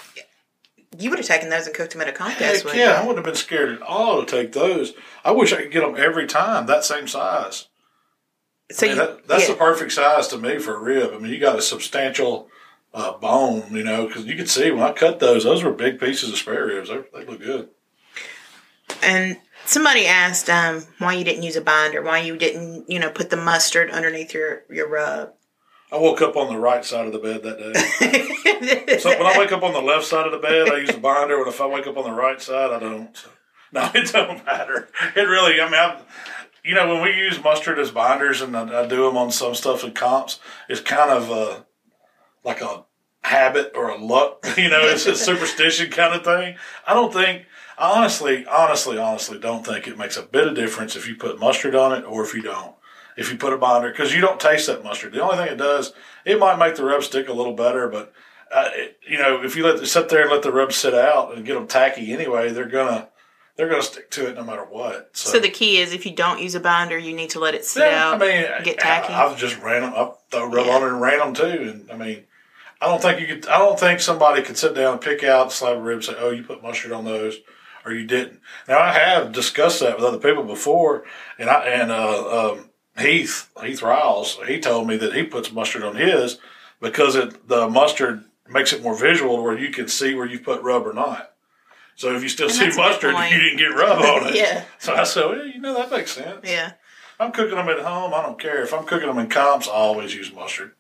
you 0.98 1.10
would 1.10 1.20
have 1.20 1.28
taken 1.28 1.50
those 1.50 1.68
and 1.68 1.76
cooked 1.76 1.94
them 1.94 2.02
at 2.02 2.10
a 2.10 2.12
contest. 2.12 2.66
Heck 2.66 2.76
yeah, 2.76 2.94
I 2.94 3.02
wouldn't 3.02 3.18
have 3.18 3.26
been 3.26 3.36
scared 3.36 3.70
at 3.70 3.82
all 3.82 4.24
to 4.24 4.26
take 4.26 4.54
those. 4.54 4.94
I 5.24 5.32
wish 5.32 5.54
I 5.54 5.62
could 5.62 5.72
get 5.72 5.82
them 5.82 5.96
every 5.98 6.28
time 6.28 6.66
that 6.66 6.84
same 6.84 7.08
size. 7.08 7.68
So 8.72 8.86
I 8.86 8.90
mean, 8.90 8.98
you, 8.98 9.06
that, 9.06 9.28
that's 9.28 9.48
yeah. 9.48 9.54
the 9.54 9.60
perfect 9.60 9.92
size 9.92 10.28
to 10.30 10.38
me 10.38 10.60
for 10.60 10.76
a 10.76 10.80
rib. 10.80 11.12
I 11.14 11.18
mean, 11.18 11.32
you 11.32 11.40
got 11.40 11.58
a 11.58 11.62
substantial 11.62 12.50
uh, 12.94 13.18
bone, 13.18 13.64
you 13.72 13.84
know, 13.84 14.08
because 14.08 14.26
you 14.26 14.36
could 14.36 14.50
see 14.50 14.72
when 14.72 14.84
I 14.84 14.92
cut 14.92 15.20
those, 15.20 15.44
those 15.44 15.64
were 15.64 15.72
big 15.72 16.00
pieces 16.00 16.30
of 16.30 16.38
spare 16.38 16.66
ribs. 16.66 16.90
They, 16.90 17.02
they 17.14 17.26
look 17.26 17.40
good. 17.40 17.70
And 19.02 19.38
somebody 19.66 20.06
asked 20.06 20.50
um, 20.50 20.86
why 20.98 21.14
you 21.14 21.24
didn't 21.24 21.44
use 21.44 21.56
a 21.56 21.62
binder, 21.62 22.02
why 22.02 22.20
you 22.20 22.38
didn't, 22.38 22.90
you 22.90 23.00
know, 23.00 23.10
put 23.10 23.30
the 23.30 23.38
mustard 23.38 23.92
underneath 23.92 24.34
your 24.34 24.64
your 24.70 24.90
rub. 24.90 25.34
I 25.92 25.98
woke 25.98 26.22
up 26.22 26.36
on 26.36 26.54
the 26.54 26.60
right 26.60 26.86
side 26.86 27.08
of 27.08 27.14
the 27.14 27.20
bed 27.20 27.44
that 27.44 27.58
day. 27.58 28.36
So 29.00 29.10
when 29.10 29.26
I 29.26 29.38
wake 29.40 29.52
up 29.52 29.64
on 29.64 29.72
the 29.72 29.82
left 29.82 30.06
side 30.06 30.26
of 30.26 30.32
the 30.34 30.40
bed, 30.40 30.70
I 30.70 30.80
use 30.80 30.90
a 30.90 30.98
binder. 30.98 31.38
But 31.38 31.48
if 31.48 31.62
I 31.62 31.68
wake 31.68 31.88
up 31.88 31.98
on 31.98 32.04
the 32.04 32.12
right 32.12 32.42
side, 32.42 32.72
I 32.72 32.80
don't. 32.80 33.16
So, 33.16 33.30
no, 33.72 33.90
it 33.94 34.12
don't 34.12 34.46
matter. 34.46 34.90
It 35.16 35.22
really. 35.22 35.62
I 35.62 35.66
mean, 35.66 35.76
I've, 35.76 36.04
you 36.64 36.76
know, 36.76 36.94
when 36.94 37.04
we 37.04 37.16
use 37.16 37.42
mustard 37.42 37.80
as 37.80 37.92
binders, 37.92 38.42
and 38.42 38.56
I, 38.58 38.84
I 38.84 38.88
do 38.88 39.06
them 39.06 39.16
on 39.16 39.32
some 39.32 39.56
stuff 39.56 39.84
in 39.84 39.94
comps, 39.94 40.40
it's 40.68 40.82
kind 40.82 41.12
of 41.12 41.30
a, 41.30 41.66
like 42.44 42.62
a 42.62 42.84
habit 43.22 43.72
or 43.76 43.90
a 43.90 43.98
luck. 43.98 44.46
You 44.58 44.70
know, 44.70 44.82
it's 44.82 45.06
a 45.06 45.16
superstition 45.30 45.90
kind 45.92 46.14
of 46.14 46.24
thing. 46.24 46.58
I 46.86 46.94
don't 46.94 47.14
think. 47.14 47.46
I 47.78 47.98
honestly, 47.98 48.46
honestly, 48.46 48.98
honestly 48.98 49.40
don't 49.40 49.66
think 49.66 49.88
it 49.88 49.98
makes 49.98 50.18
a 50.18 50.24
bit 50.24 50.48
of 50.48 50.56
difference 50.56 50.98
if 50.98 51.08
you 51.08 51.16
put 51.16 51.40
mustard 51.40 51.76
on 51.76 51.94
it 51.94 52.04
or 52.04 52.24
if 52.26 52.34
you 52.34 52.42
don't. 52.42 52.76
If 53.20 53.32
you 53.32 53.38
put 53.38 53.52
it 53.52 53.56
a 53.56 53.60
binder, 53.60 53.90
because 53.92 54.14
you 54.14 54.22
don't 54.22 54.40
taste 54.40 54.68
that 54.68 54.84
mustard. 54.84 55.14
The 55.14 55.22
only 55.22 55.38
thing 55.38 55.48
it 55.48 55.58
does, 55.58 55.94
it 56.26 56.40
might 56.40 56.58
make 56.58 56.76
the 56.76 56.86
rub 56.86 57.04
stick 57.04 57.28
a 57.28 57.34
little 57.34 57.54
better, 57.54 57.88
but 57.88 58.14
uh, 58.52 58.70
it, 58.74 58.98
you 59.08 59.18
know, 59.18 59.44
if 59.44 59.56
you 59.56 59.64
let 59.66 59.76
it 59.76 59.86
sit 59.88 60.10
there 60.10 60.22
and 60.24 60.32
let 60.32 60.42
the 60.42 60.52
rub 60.52 60.72
sit 60.72 60.94
out 60.94 61.36
and 61.36 61.46
get 61.46 61.56
them 61.56 61.68
tacky 61.68 62.14
anyway, 62.14 62.52
they're 62.52 62.66
gonna 62.66 63.10
they're 63.58 63.70
gonna 63.70 63.84
stick 63.84 64.10
to 64.12 64.28
it 64.30 64.36
no 64.36 64.44
matter 64.44 64.64
what. 64.64 65.10
So, 65.14 65.32
So 65.32 65.40
the 65.40 65.50
key 65.50 65.78
is 65.78 65.92
if 65.94 66.06
you 66.06 66.14
don't 66.14 66.42
use 66.42 66.56
a 66.56 66.60
binder, 66.60 66.98
you 66.98 67.14
need 67.14 67.32
to 67.32 67.40
let 67.40 67.54
it 67.56 67.66
sit 67.66 67.92
yeah, 67.92 68.06
out. 68.06 68.16
I 68.22 68.26
mean, 68.26 68.64
get 68.64 68.80
tacky. 68.80 69.14
I, 69.14 69.28
have 69.28 69.38
just 69.38 69.60
ran 69.62 69.82
them. 69.82 69.94
I 69.96 70.12
throw 70.32 70.46
rub 70.46 70.66
Yeah. 70.66 70.76
on 70.76 70.84
it 70.84 70.88
and 70.88 71.02
ran 71.02 71.20
them 71.20 71.34
too. 71.34 71.70
And 71.70 71.92
I 71.92 71.98
mean, 71.98 72.24
I 72.82 72.86
don't 72.88 73.02
think 73.02 73.20
you 73.20 73.28
could. 73.28 73.48
I 73.48 73.58
don't 73.58 73.78
think 73.80 74.00
somebody 74.00 74.42
could 74.42 74.58
sit 74.58 74.76
down 74.76 74.94
and 74.94 75.02
pick 75.02 75.24
out 75.24 75.48
a 75.48 75.52
slab 75.52 75.78
of 75.78 75.84
ribs 75.84 76.08
and 76.08 76.16
say, 76.18 76.24
"Oh, 76.24 76.30
you 76.32 76.44
put 76.44 76.64
mustard 76.64 76.94
on 76.94 77.04
those." 77.06 77.38
Or 77.86 77.94
you 77.94 78.06
didn't. 78.06 78.42
Now 78.68 78.80
I 78.80 78.92
have 78.92 79.32
discussed 79.32 79.80
that 79.80 79.96
with 79.96 80.06
other 80.06 80.18
people 80.18 80.44
before, 80.44 81.06
and 81.38 81.50
I 81.50 81.66
and 81.66 81.92
uh, 81.92 82.52
um, 82.52 82.69
Heath 83.00 83.50
Heath 83.62 83.82
Riles 83.82 84.38
he 84.48 84.60
told 84.60 84.88
me 84.88 84.98
that 84.98 85.14
he 85.14 85.24
puts 85.24 85.52
mustard 85.52 85.84
on 85.84 85.96
his 85.96 86.38
because 86.80 87.16
it 87.16 87.48
the 87.48 87.68
mustard 87.70 88.24
makes 88.48 88.74
it 88.74 88.82
more 88.82 88.98
visual 88.98 89.42
where 89.42 89.58
you 89.58 89.70
can 89.72 89.88
see 89.88 90.14
where 90.16 90.26
you 90.26 90.40
put 90.40 90.62
rub 90.62 90.86
or 90.86 90.94
not. 90.94 91.34
So 91.96 92.16
if 92.16 92.24
you 92.24 92.30
still 92.30 92.48
And 92.48 92.56
see 92.56 92.66
that's 92.66 92.76
a 92.76 92.80
good 92.80 93.14
mustard, 93.14 93.16
you 93.32 93.40
didn't 93.40 93.58
get 93.58 93.76
rub 93.76 94.00
on 94.00 94.28
it. 94.30 94.36
Yeah. 94.40 94.64
So 94.80 94.94
I 94.94 95.04
said, 95.04 95.26
well, 95.26 95.46
you 95.46 95.60
know 95.60 95.74
that 95.76 95.92
makes 95.92 96.12
sense. 96.12 96.40
yeah. 96.44 96.74
I'm 97.20 97.34
cooking 97.34 97.58
them 97.58 97.68
at 97.68 97.80
home. 97.80 98.14
I 98.14 98.22
don't 98.22 98.40
care 98.40 98.64
if 98.64 98.74
I'm 98.74 98.86
cooking 98.86 99.08
them 99.08 99.18
in 99.18 99.28
comps. 99.28 99.68
I 99.68 99.72
always 99.72 100.16
use 100.16 100.34
mustard, 100.34 100.72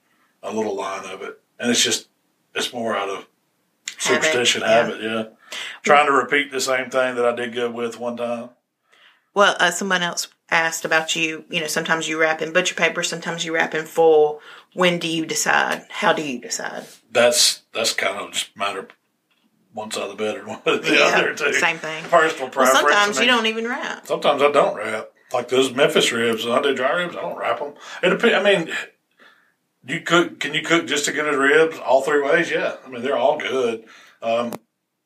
a 0.41 0.53
little 0.53 0.75
line 0.75 1.03
of 1.05 1.21
it, 1.21 1.37
and 1.59 1.69
it's 1.69 1.83
just 1.83 2.07
it's 2.55 2.71
more 2.71 2.95
out 2.95 3.09
of 3.09 3.27
superstition 3.97 4.61
yeah. 4.61 4.69
habit. 4.69 5.01
Yeah, 5.01 5.23
trying 5.83 6.05
to 6.05 6.13
repeat 6.13 6.49
the 6.51 6.61
same 6.61 6.89
thing 6.89 7.15
that 7.15 7.25
I 7.25 7.35
did 7.35 7.51
good 7.51 7.73
with 7.73 7.99
one 7.99 8.15
time. 8.15 8.51
Well, 9.33 9.57
uh, 9.59 9.71
someone 9.71 10.01
else 10.01 10.29
asked 10.51 10.85
about 10.85 11.15
you. 11.15 11.45
You 11.49 11.61
know, 11.61 11.67
sometimes 11.67 12.07
you 12.07 12.19
wrap 12.19 12.41
in 12.41 12.53
butcher 12.53 12.75
paper, 12.75 13.03
sometimes 13.03 13.45
you 13.45 13.53
wrap 13.53 13.73
in 13.73 13.85
full. 13.85 14.41
When 14.73 14.99
do 14.99 15.07
you 15.07 15.25
decide? 15.25 15.85
How 15.89 16.13
do 16.13 16.21
you 16.21 16.39
decide? 16.39 16.85
That's 17.11 17.63
that's 17.73 17.93
kind 17.93 18.17
of 18.17 18.31
just 18.33 18.55
matter 18.55 18.87
one 19.73 19.91
side 19.91 20.03
of 20.03 20.09
the 20.09 20.15
bed 20.15 20.37
or 20.37 20.45
one 20.47 20.61
of 20.65 20.83
the 20.83 20.93
Yeah, 20.95 21.11
other 21.15 21.33
too. 21.33 21.53
same 21.53 21.77
thing. 21.77 22.03
Personal 22.05 22.45
Well, 22.45 22.51
preference. 22.51 22.79
sometimes 22.79 23.17
I 23.17 23.21
you 23.21 23.27
don't 23.27 23.45
even 23.45 23.65
wrap. 23.65 24.07
Sometimes 24.07 24.41
I 24.41 24.51
don't 24.51 24.75
wrap. 24.75 25.09
Like 25.31 25.49
those 25.49 25.73
Memphis 25.73 26.11
ribs, 26.11 26.47
I 26.47 26.59
do 26.61 26.73
dry 26.75 26.91
ribs, 26.93 27.15
I 27.15 27.21
don't 27.21 27.37
wrap 27.37 27.59
them. 27.59 27.75
It 28.01 28.09
depends. 28.09 28.35
I 28.35 28.43
mean, 28.43 28.73
you 29.85 30.01
cook. 30.01 30.39
Can 30.39 30.53
you 30.53 30.61
cook 30.63 30.87
just 30.87 31.07
as 31.07 31.13
good 31.13 31.27
as 31.27 31.35
ribs 31.37 31.77
all 31.77 32.01
three 32.01 32.21
ways? 32.21 32.49
Yeah. 32.51 32.77
I 32.85 32.89
mean, 32.89 33.01
they're 33.03 33.17
all 33.17 33.37
good. 33.37 33.85
Um, 34.21 34.53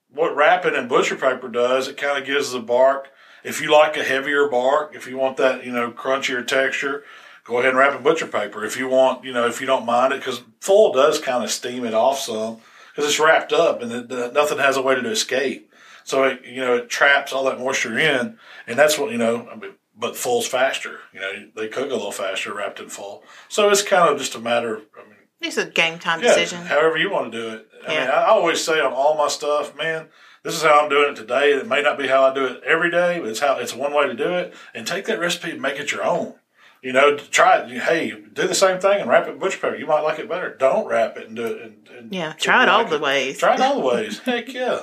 what 0.10 0.36
wrapping 0.36 0.76
in 0.76 0.88
butcher 0.88 1.16
paper 1.16 1.50
does, 1.50 1.88
it 1.88 1.98
kind 1.98 2.18
of 2.18 2.26
gives 2.26 2.52
the 2.52 2.60
bark. 2.60 3.10
If 3.44 3.62
you 3.62 3.72
like 3.72 3.98
a 3.98 4.04
heavier 4.04 4.48
bark, 4.48 4.96
if 4.96 5.08
you 5.08 5.18
want 5.18 5.38
that, 5.38 5.66
you 5.66 5.72
know, 5.72 5.92
crunchier 5.92 6.46
texture, 6.46 7.04
go 7.44 7.58
ahead 7.58 7.70
and 7.70 7.78
wrap 7.78 7.96
in 7.96 8.04
butcher 8.04 8.28
paper. 8.28 8.64
If 8.64 8.78
you 8.78 8.88
want, 8.88 9.24
you 9.24 9.34
know, 9.34 9.48
if 9.48 9.60
you 9.60 9.68
don't 9.68 9.86
mind 9.86 10.14
it, 10.14 10.20
because 10.20 10.42
full 10.62 10.94
does 10.94 11.20
kind 11.20 11.44
of 11.44 11.52
steam 11.52 11.86
it 11.86 11.94
off 11.94 12.20
some 12.20 12.58
because 12.92 13.10
it's 13.10 13.20
wrapped 13.20 13.52
up 13.52 13.82
and 13.82 13.92
it, 13.92 14.12
uh, 14.12 14.32
nothing 14.32 14.60
has 14.60 14.78
a 14.78 14.82
way 14.82 14.96
to 14.96 15.10
escape. 15.10 15.72
So 16.04 16.24
it, 16.26 16.46
you 16.46 16.62
know, 16.62 16.76
it 16.76 16.90
traps 16.90 17.32
all 17.34 17.46
that 17.46 17.60
moisture 17.60 17.98
in, 17.98 18.38
and 18.68 18.78
that's 18.78 18.98
what 18.98 19.12
you 19.12 19.18
know. 19.18 19.48
I 19.50 19.56
mean, 19.56 19.72
but 19.98 20.18
full's 20.18 20.48
faster. 20.48 21.00
You 21.14 21.20
know, 21.20 21.50
they 21.56 21.68
cook 21.68 21.90
a 21.90 21.94
little 21.94 22.12
faster 22.12 22.54
wrapped 22.54 22.80
in 22.80 22.90
full. 22.90 23.24
So 23.48 23.70
it's 23.70 23.82
kind 23.82 24.10
of 24.10 24.18
just 24.18 24.36
a 24.36 24.40
matter. 24.40 24.76
Of, 24.76 24.82
I 25.00 25.04
mean, 25.04 25.18
It's 25.42 25.58
a 25.58 25.66
game 25.66 26.00
time 26.00 26.22
yeah, 26.22 26.36
decision. 26.36 26.66
however 26.66 26.98
you 26.98 27.10
want 27.10 27.32
to 27.32 27.38
do 27.38 27.50
it. 27.56 27.68
I 27.86 27.90
mean, 27.90 28.10
I 28.10 28.26
always 28.26 28.64
say 28.64 28.80
on 28.80 28.92
all 28.94 29.16
my 29.16 29.28
stuff, 29.28 29.78
man, 29.78 30.08
this 30.44 30.56
is 30.56 30.62
how 30.64 30.82
I'm 30.82 30.90
doing 30.90 31.12
it 31.14 31.16
today. 31.16 31.54
It 31.54 31.68
may 31.68 31.82
not 31.82 31.98
be 31.98 32.08
how 32.08 32.24
I 32.24 32.34
do 32.34 32.46
it 32.46 32.62
every 32.66 32.92
day, 32.92 33.20
but 33.20 33.30
it's 33.30 33.40
how 33.40 33.58
it's 33.58 33.74
one 33.74 33.94
way 33.94 34.08
to 34.08 34.14
do 34.14 34.34
it. 34.34 34.54
And 34.74 34.86
take 34.86 35.06
that 35.06 35.20
recipe 35.20 35.52
and 35.52 35.62
make 35.62 35.80
it 35.80 35.92
your 35.92 36.04
own. 36.04 36.36
You 36.82 36.92
know, 36.92 37.16
try 37.18 37.60
it. 37.60 37.82
Hey, 37.84 38.12
do 38.12 38.46
the 38.48 38.54
same 38.54 38.80
thing 38.82 39.00
and 39.00 39.10
wrap 39.10 39.26
it 39.28 39.32
in 39.32 39.40
butcher 39.40 39.58
paper. 39.58 39.76
You 39.78 39.88
might 39.88 40.02
like 40.02 40.20
it 40.20 40.28
better. 40.28 40.54
Don't 40.56 40.86
wrap 40.86 41.16
it 41.16 41.28
and 41.28 41.36
do 41.36 41.46
it. 41.46 41.62
And, 41.62 41.88
and 41.98 42.14
Yeah, 42.14 42.34
try 42.34 42.64
it 42.64 42.70
all 42.70 42.82
like 42.82 42.90
the 42.90 43.00
ways. 43.00 43.38
Try 43.38 43.54
it 43.56 43.62
all 43.62 43.76
the 43.80 43.88
ways. 43.96 44.20
Heck 44.20 44.52
yeah, 44.54 44.82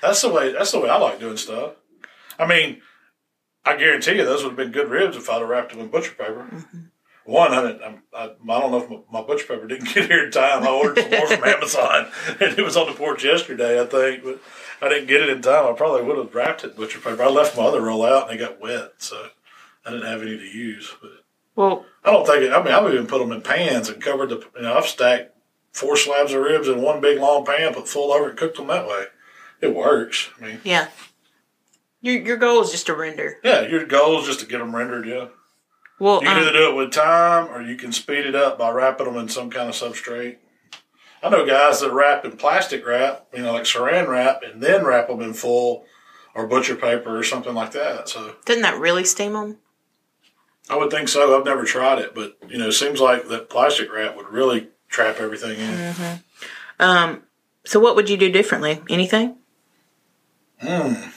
that's 0.00 0.22
the 0.22 0.30
way. 0.30 0.52
That's 0.52 0.72
the 0.72 0.80
way 0.80 0.88
I 0.88 0.96
like 0.96 1.20
doing 1.20 1.36
stuff. 1.36 1.72
I 2.38 2.46
mean, 2.46 2.80
I 3.66 3.76
guarantee 3.76 4.16
you 4.16 4.24
those 4.24 4.42
would 4.44 4.50
have 4.50 4.56
been 4.56 4.72
good 4.72 4.88
ribs 4.88 5.16
if 5.16 5.28
I'd 5.28 5.40
have 5.40 5.48
wrapped 5.48 5.72
them 5.72 5.80
in 5.80 5.88
butcher 5.88 6.12
paper. 6.12 6.48
Mm-hmm. 6.50 6.78
One, 7.26 7.52
I, 7.52 7.56
I'm- 7.72 8.02
I, 8.14 8.24
I 8.24 8.60
don't 8.60 8.70
know 8.70 8.82
if 8.82 8.88
my, 8.88 9.20
my 9.20 9.26
butcher 9.26 9.46
paper 9.46 9.66
didn't 9.66 9.88
get 9.94 10.06
here 10.08 10.24
in 10.24 10.30
time. 10.30 10.62
I 10.62 10.68
ordered 10.70 11.02
some 11.02 11.10
more 11.10 11.26
from 11.26 11.44
Amazon, 11.48 12.06
and 12.40 12.58
it 12.58 12.64
was 12.64 12.76
on 12.78 12.86
the 12.86 12.94
porch 12.94 13.24
yesterday, 13.24 13.78
I 13.80 13.84
think, 13.84 14.24
but 14.24 14.40
I 14.80 14.88
didn't 14.88 15.08
get 15.08 15.22
it 15.22 15.30
in 15.30 15.42
time. 15.42 15.66
I 15.66 15.72
probably 15.76 16.02
would 16.02 16.18
have 16.18 16.34
wrapped 16.34 16.64
it 16.64 16.70
in 16.70 16.76
butcher 16.76 16.98
paper. 17.00 17.22
I 17.22 17.28
left 17.28 17.56
my 17.56 17.64
other 17.64 17.80
roll 17.80 18.04
out, 18.04 18.30
and 18.30 18.38
they 18.38 18.44
got 18.44 18.60
wet, 18.60 18.92
so 18.98 19.28
I 19.84 19.90
didn't 19.90 20.06
have 20.06 20.22
any 20.22 20.36
to 20.36 20.44
use. 20.44 20.94
But 21.00 21.10
Well, 21.54 21.86
I 22.04 22.10
don't 22.10 22.26
think 22.26 22.42
it. 22.42 22.52
I 22.52 22.62
mean, 22.62 22.72
I've 22.74 22.92
even 22.92 23.06
put 23.06 23.18
them 23.20 23.32
in 23.32 23.42
pans 23.42 23.88
and 23.88 24.02
covered 24.02 24.28
the. 24.30 24.44
You 24.56 24.62
know, 24.62 24.76
I've 24.76 24.86
stacked 24.86 25.32
four 25.72 25.96
slabs 25.96 26.32
of 26.32 26.42
ribs 26.42 26.68
in 26.68 26.82
one 26.82 27.00
big 27.00 27.18
long 27.18 27.44
pan, 27.44 27.74
put 27.74 27.88
full 27.88 28.12
over 28.12 28.30
it, 28.30 28.36
cooked 28.36 28.56
them 28.58 28.66
that 28.68 28.86
way. 28.86 29.04
It 29.60 29.74
works. 29.74 30.28
I 30.38 30.44
mean, 30.44 30.60
yeah. 30.64 30.88
Your 32.02 32.20
your 32.20 32.36
goal 32.36 32.62
is 32.62 32.70
just 32.70 32.86
to 32.86 32.94
render. 32.94 33.38
yeah, 33.42 33.62
your 33.62 33.84
goal 33.86 34.20
is 34.20 34.26
just 34.26 34.40
to 34.40 34.46
get 34.46 34.58
them 34.58 34.76
rendered. 34.76 35.06
Yeah, 35.06 35.28
Well, 35.98 36.20
you 36.22 36.28
can 36.28 36.36
um, 36.36 36.42
either 36.42 36.52
do 36.52 36.70
it 36.70 36.76
with 36.76 36.92
time 36.92 37.48
or 37.48 37.62
you 37.62 37.76
can 37.76 37.90
speed 37.92 38.26
it 38.26 38.34
up 38.34 38.58
by 38.58 38.70
wrapping 38.70 39.06
them 39.06 39.16
in 39.16 39.28
some 39.28 39.50
kind 39.50 39.68
of 39.68 39.74
substrate. 39.74 40.36
I 41.22 41.28
know 41.30 41.46
guys 41.46 41.80
that 41.80 41.92
wrap 41.92 42.24
in 42.24 42.36
plastic 42.36 42.86
wrap, 42.86 43.26
you 43.34 43.42
know, 43.42 43.52
like 43.52 43.64
saran 43.64 44.08
wrap, 44.08 44.42
and 44.42 44.62
then 44.62 44.84
wrap 44.84 45.08
them 45.08 45.20
in 45.20 45.32
full 45.32 45.84
or 46.34 46.46
butcher 46.46 46.76
paper 46.76 47.16
or 47.16 47.22
something 47.22 47.54
like 47.54 47.72
that. 47.72 48.08
So 48.08 48.34
doesn't 48.44 48.62
that 48.62 48.78
really 48.78 49.04
steam 49.04 49.32
them? 49.32 49.58
I 50.68 50.76
would 50.76 50.90
think 50.90 51.08
so. 51.08 51.38
I've 51.38 51.44
never 51.44 51.64
tried 51.64 52.00
it, 52.00 52.14
but 52.14 52.36
you 52.48 52.58
know, 52.58 52.68
it 52.68 52.72
seems 52.72 53.00
like 53.00 53.28
that 53.28 53.48
plastic 53.48 53.92
wrap 53.92 54.16
would 54.16 54.28
really 54.28 54.68
trap 54.88 55.16
everything 55.18 55.58
in. 55.58 55.94
Um. 56.78 57.22
So 57.64 57.80
what 57.80 57.96
would 57.96 58.08
you 58.08 58.16
do 58.16 58.30
differently? 58.30 58.80
Anything? 58.88 59.36
Hmm. 60.60 61.10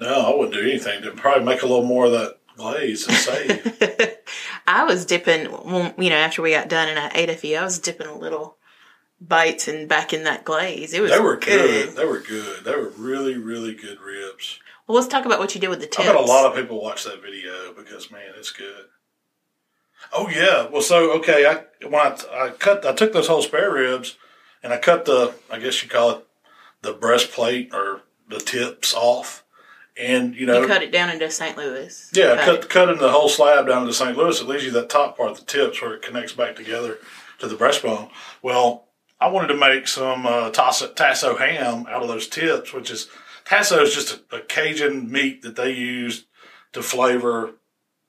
No, 0.00 0.32
I 0.32 0.34
wouldn't 0.34 0.54
do 0.54 0.62
anything. 0.62 1.02
To 1.02 1.10
probably 1.12 1.44
make 1.44 1.62
a 1.62 1.66
little 1.66 1.84
more 1.84 2.06
of 2.06 2.12
that 2.12 2.38
glaze 2.56 3.06
and 3.06 3.16
save. 3.16 4.18
I 4.66 4.84
was 4.84 5.04
dipping, 5.04 5.42
you 5.42 6.10
know, 6.10 6.16
after 6.16 6.42
we 6.42 6.52
got 6.52 6.68
done 6.68 6.88
and 6.88 6.98
I 6.98 7.10
ate 7.14 7.28
a 7.28 7.34
few, 7.34 7.56
I 7.56 7.64
was 7.64 7.78
dipping 7.78 8.06
a 8.06 8.16
little 8.16 8.56
bites 9.28 9.68
and 9.68 9.88
back 9.88 10.12
in 10.12 10.24
that 10.24 10.44
glaze. 10.44 10.92
It 10.92 11.00
was 11.00 11.10
they 11.10 11.20
were 11.20 11.36
good. 11.36 11.96
They 11.96 12.04
were 12.04 12.20
good. 12.20 12.64
They 12.64 12.74
were 12.74 12.90
really, 12.90 13.36
really 13.36 13.74
good 13.74 14.00
ribs. 14.00 14.58
Well, 14.86 14.96
let's 14.96 15.08
talk 15.08 15.24
about 15.24 15.38
what 15.38 15.54
you 15.54 15.60
did 15.60 15.70
with 15.70 15.80
the 15.80 15.86
tips. 15.86 16.00
I 16.08 16.12
bet 16.12 16.16
a 16.16 16.24
lot 16.24 16.46
of 16.46 16.56
people 16.56 16.82
watch 16.82 17.04
that 17.04 17.22
video 17.22 17.72
because 17.74 18.10
man, 18.10 18.32
it's 18.36 18.50
good. 18.50 18.86
Oh 20.12 20.28
yeah. 20.28 20.66
Well, 20.68 20.82
so 20.82 21.12
okay, 21.18 21.46
I 21.46 21.86
when 21.86 21.94
I, 22.00 22.16
I 22.32 22.50
cut, 22.50 22.84
I 22.84 22.92
took 22.92 23.12
those 23.12 23.28
whole 23.28 23.42
spare 23.42 23.72
ribs, 23.72 24.16
and 24.62 24.72
I 24.72 24.78
cut 24.78 25.04
the, 25.04 25.34
I 25.50 25.58
guess 25.58 25.82
you 25.82 25.88
call 25.88 26.10
it, 26.10 26.26
the 26.82 26.92
breastplate 26.92 27.72
or 27.72 28.02
the 28.28 28.40
tips 28.40 28.94
off, 28.94 29.44
and 29.96 30.34
you 30.34 30.46
know, 30.46 30.62
you 30.62 30.66
cut 30.66 30.82
it 30.82 30.90
down 30.90 31.10
into 31.10 31.30
St. 31.30 31.56
Louis. 31.56 32.10
Yeah, 32.14 32.32
Okay. 32.32 32.44
cut 32.44 32.68
cutting 32.68 32.98
the 32.98 33.10
whole 33.12 33.28
slab 33.28 33.68
down 33.68 33.82
into 33.82 33.94
St. 33.94 34.16
Louis. 34.16 34.40
It 34.40 34.48
leaves 34.48 34.64
you 34.64 34.72
that 34.72 34.90
top 34.90 35.16
part, 35.16 35.36
the 35.36 35.44
tips, 35.44 35.80
where 35.80 35.94
it 35.94 36.02
connects 36.02 36.32
back 36.32 36.56
together 36.56 36.98
to 37.38 37.46
the 37.46 37.54
breastbone. 37.54 38.10
Well, 38.42 38.88
I 39.22 39.28
wanted 39.28 39.48
to 39.48 39.56
make 39.56 39.86
some 39.86 40.26
uh, 40.26 40.50
tasso, 40.50 40.88
tasso 40.88 41.36
ham 41.36 41.86
out 41.88 42.02
of 42.02 42.08
those 42.08 42.26
tips, 42.26 42.72
which 42.72 42.90
is 42.90 43.08
tasso 43.44 43.80
is 43.80 43.94
just 43.94 44.20
a, 44.32 44.38
a 44.38 44.40
Cajun 44.40 45.12
meat 45.12 45.42
that 45.42 45.54
they 45.54 45.72
use 45.72 46.26
to 46.72 46.82
flavor 46.82 47.52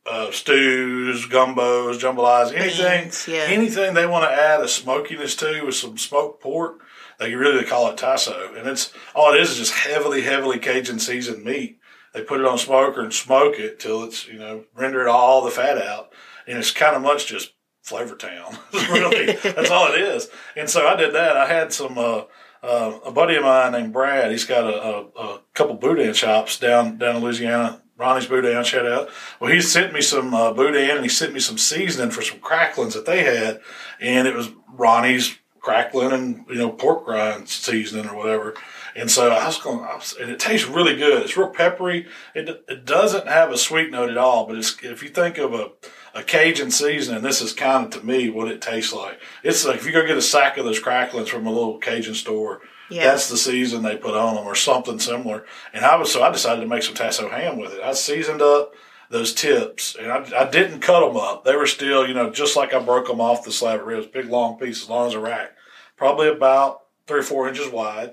uh, 0.10 0.32
stews, 0.32 1.28
gumbos, 1.28 2.00
jambalas, 2.00 2.52
anything, 2.52 3.04
Beans, 3.04 3.28
yeah. 3.28 3.46
anything 3.48 3.94
they 3.94 4.08
want 4.08 4.28
to 4.28 4.36
add 4.36 4.62
a 4.62 4.68
smokiness 4.68 5.36
to 5.36 5.64
with 5.64 5.76
some 5.76 6.00
smoked 6.00 6.42
pork. 6.42 6.82
They 7.20 7.36
really 7.36 7.64
call 7.64 7.92
it 7.92 7.98
tasso, 7.98 8.56
and 8.56 8.68
it's 8.68 8.92
all 9.14 9.36
it 9.36 9.40
is 9.40 9.52
is 9.52 9.58
just 9.58 9.74
heavily, 9.74 10.24
heavily 10.24 10.58
Cajun 10.58 10.98
seasoned 10.98 11.46
meat. 11.46 11.78
They 12.16 12.24
put 12.24 12.40
it 12.40 12.46
on 12.48 12.58
smoker 12.58 13.02
and 13.02 13.14
smoke 13.14 13.60
it 13.60 13.80
till 13.80 14.04
it's 14.04 14.28
you 14.28 14.40
know 14.40 14.66
rendered 14.74 15.08
all 15.08 15.46
the 15.46 15.52
fat 15.52 15.78
out, 15.78 16.12
and 16.48 16.58
it's 16.58 16.72
kind 16.72 16.96
of 16.96 17.04
much 17.04 17.28
just 17.28 17.54
flavor 17.84 18.16
town. 18.16 18.58
really, 18.74 19.34
that's 19.34 19.70
all 19.70 19.94
it 19.94 20.02
is. 20.02 20.30
And 20.56 20.70
so 20.70 20.88
I 20.88 20.96
did 20.96 21.14
that. 21.14 21.38
I 21.38 21.48
had 21.48 21.72
some. 21.72 21.98
Uh, 21.98 22.24
uh, 22.64 22.98
a 23.06 23.12
buddy 23.12 23.36
of 23.36 23.44
mine 23.44 23.74
named 23.74 23.92
Brad. 23.92 24.32
He's 24.32 24.46
got 24.46 24.64
a, 24.64 24.78
a, 24.78 25.02
a 25.22 25.42
couple 25.54 25.76
boudin 25.76 26.14
shops 26.14 26.58
down 26.58 26.98
down 26.98 27.18
in 27.18 27.22
Louisiana. 27.22 27.82
Ronnie's 27.98 28.26
Boudin, 28.26 28.64
shout 28.64 28.88
out. 28.88 29.10
Well, 29.40 29.52
he 29.52 29.62
sent 29.62 29.94
me 29.94 30.02
some 30.02 30.34
uh, 30.34 30.54
boudin 30.54 30.90
and 30.90 31.04
he 31.04 31.10
sent 31.10 31.34
me 31.34 31.40
some 31.40 31.58
seasoning 31.58 32.10
for 32.10 32.22
some 32.22 32.40
cracklings 32.40 32.94
that 32.96 33.06
they 33.06 33.24
had, 33.24 33.60
and 34.00 34.28
it 34.28 34.34
was 34.34 34.50
Ronnie's 34.68 35.38
crackling 35.60 36.12
and 36.12 36.46
you 36.50 36.56
know 36.56 36.70
pork 36.70 37.08
rind 37.08 37.50
seasoning 37.50 38.08
or 38.08 38.16
whatever. 38.16 38.56
And 38.96 39.10
so 39.10 39.32
I 39.32 39.46
was 39.48 39.58
going, 39.58 39.80
I 39.80 39.96
was, 39.96 40.16
and 40.20 40.30
it 40.30 40.40
tastes 40.40 40.68
really 40.68 40.96
good. 40.96 41.24
It's 41.24 41.38
real 41.38 41.50
peppery. 41.50 42.08
It 42.36 42.64
it 42.68 42.86
doesn't 42.86 43.28
have 43.28 43.52
a 43.52 43.58
sweet 43.58 43.92
note 43.92 44.10
at 44.10 44.18
all. 44.18 44.46
But 44.46 44.58
it's 44.58 44.78
if 44.84 45.02
you 45.02 45.10
think 45.10 45.38
of 45.38 45.54
a 45.54 45.72
a 46.14 46.24
Cajun 46.24 46.70
seasoning, 46.72 47.22
this 47.24 47.42
is 47.42 47.54
kind 47.54 47.86
of 47.86 48.00
to 48.02 48.06
me 48.06 48.30
what 48.30 48.48
it 48.48 48.62
tastes 48.62 48.94
like. 48.94 49.20
It's 49.44 49.66
like 49.66 49.78
if 49.78 49.86
you 49.86 49.92
go 49.92 50.06
get 50.06 50.18
a 50.18 50.22
sack 50.22 50.58
of 50.58 50.66
those 50.66 50.80
cracklings 50.80 51.30
from 51.30 51.46
a 51.48 51.52
little 51.52 51.78
Cajun 51.80 52.14
store. 52.16 52.62
Yeah. 52.90 53.06
That's 53.06 53.30
the 53.30 53.38
season 53.38 53.82
they 53.82 53.96
put 53.96 54.14
on 54.14 54.36
them, 54.36 54.46
or 54.46 54.54
something 54.56 55.00
similar. 55.00 55.46
And 55.74 55.84
I 55.86 55.96
was 55.96 56.12
so 56.12 56.22
I 56.22 56.30
decided 56.32 56.62
to 56.62 56.68
make 56.68 56.84
some 56.84 56.94
tasso 56.94 57.30
ham 57.30 57.58
with 57.58 57.74
it. 57.74 57.82
I 57.82 57.94
seasoned 57.94 58.42
up 58.42 58.74
those 59.10 59.34
tips, 59.34 59.96
and 59.96 60.12
I, 60.12 60.42
I 60.42 60.50
didn't 60.50 60.82
cut 60.82 61.00
them 61.08 61.16
up. 61.18 61.44
They 61.46 61.56
were 61.56 61.66
still, 61.66 62.06
you 62.08 62.14
know, 62.14 62.30
just 62.30 62.56
like 62.56 62.74
I 62.74 62.80
broke 62.80 63.08
them 63.08 63.22
off 63.22 63.46
the 63.46 63.52
slab 63.52 63.80
of 63.80 63.88
ribs, 63.88 64.06
big 64.08 64.30
long 64.30 64.60
pieces, 64.60 64.90
long 64.90 65.08
as 65.08 65.14
a 65.14 65.20
rack, 65.20 65.52
probably 65.98 66.28
about 66.28 66.82
three 67.08 67.20
or 67.22 67.24
four 67.24 67.48
inches 67.48 67.70
wide. 67.72 68.12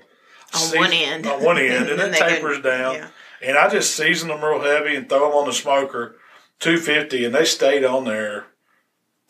On 0.55 0.77
one 0.77 0.93
end. 0.93 1.27
On 1.27 1.43
one 1.43 1.57
end, 1.59 1.89
and 1.89 1.99
Then 1.99 2.09
it 2.13 2.13
they 2.13 2.19
go- 2.19 2.27
tapers 2.29 2.61
down. 2.61 2.95
yeah. 2.95 3.07
And 3.43 3.57
I 3.57 3.69
just 3.69 3.95
seasoned 3.95 4.31
them 4.31 4.43
real 4.43 4.61
heavy 4.61 4.95
and 4.95 5.07
throw 5.09 5.27
them 5.27 5.37
on 5.37 5.47
the 5.47 5.53
smoker, 5.53 6.15
250, 6.61 7.25
and 7.25 7.35
they 7.35 7.43
stayed 7.43 7.83
on 7.83 8.05
there. 8.05 8.45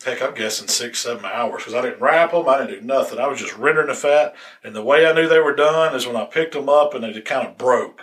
Heck, 0.04 0.22
I'm 0.22 0.34
guessing 0.34 0.67
six, 0.67 1.00
seven 1.00 1.26
hours 1.26 1.62
because 1.62 1.74
I 1.74 1.82
didn't 1.82 2.02
wrap 2.02 2.32
them. 2.32 2.48
I 2.48 2.58
didn't 2.58 2.82
do 2.82 2.86
nothing. 2.86 3.20
I 3.20 3.28
was 3.28 3.39
just 3.39 3.56
rendering 3.58 3.88
the 3.88 3.94
fat. 3.94 4.36
And 4.63 4.76
the 4.76 4.84
way 4.84 5.06
I 5.06 5.13
knew 5.13 5.28
they 5.28 5.39
were 5.39 5.56
done 5.56 5.96
is 5.96 6.08
when 6.08 6.15
I 6.15 6.26
picked 6.26 6.54
them 6.54 6.70
up 6.70 6.94
and 6.94 7.04
they 7.04 7.13
just 7.13 7.26
kind 7.26 7.48
of 7.48 7.58
broke. 7.58 8.02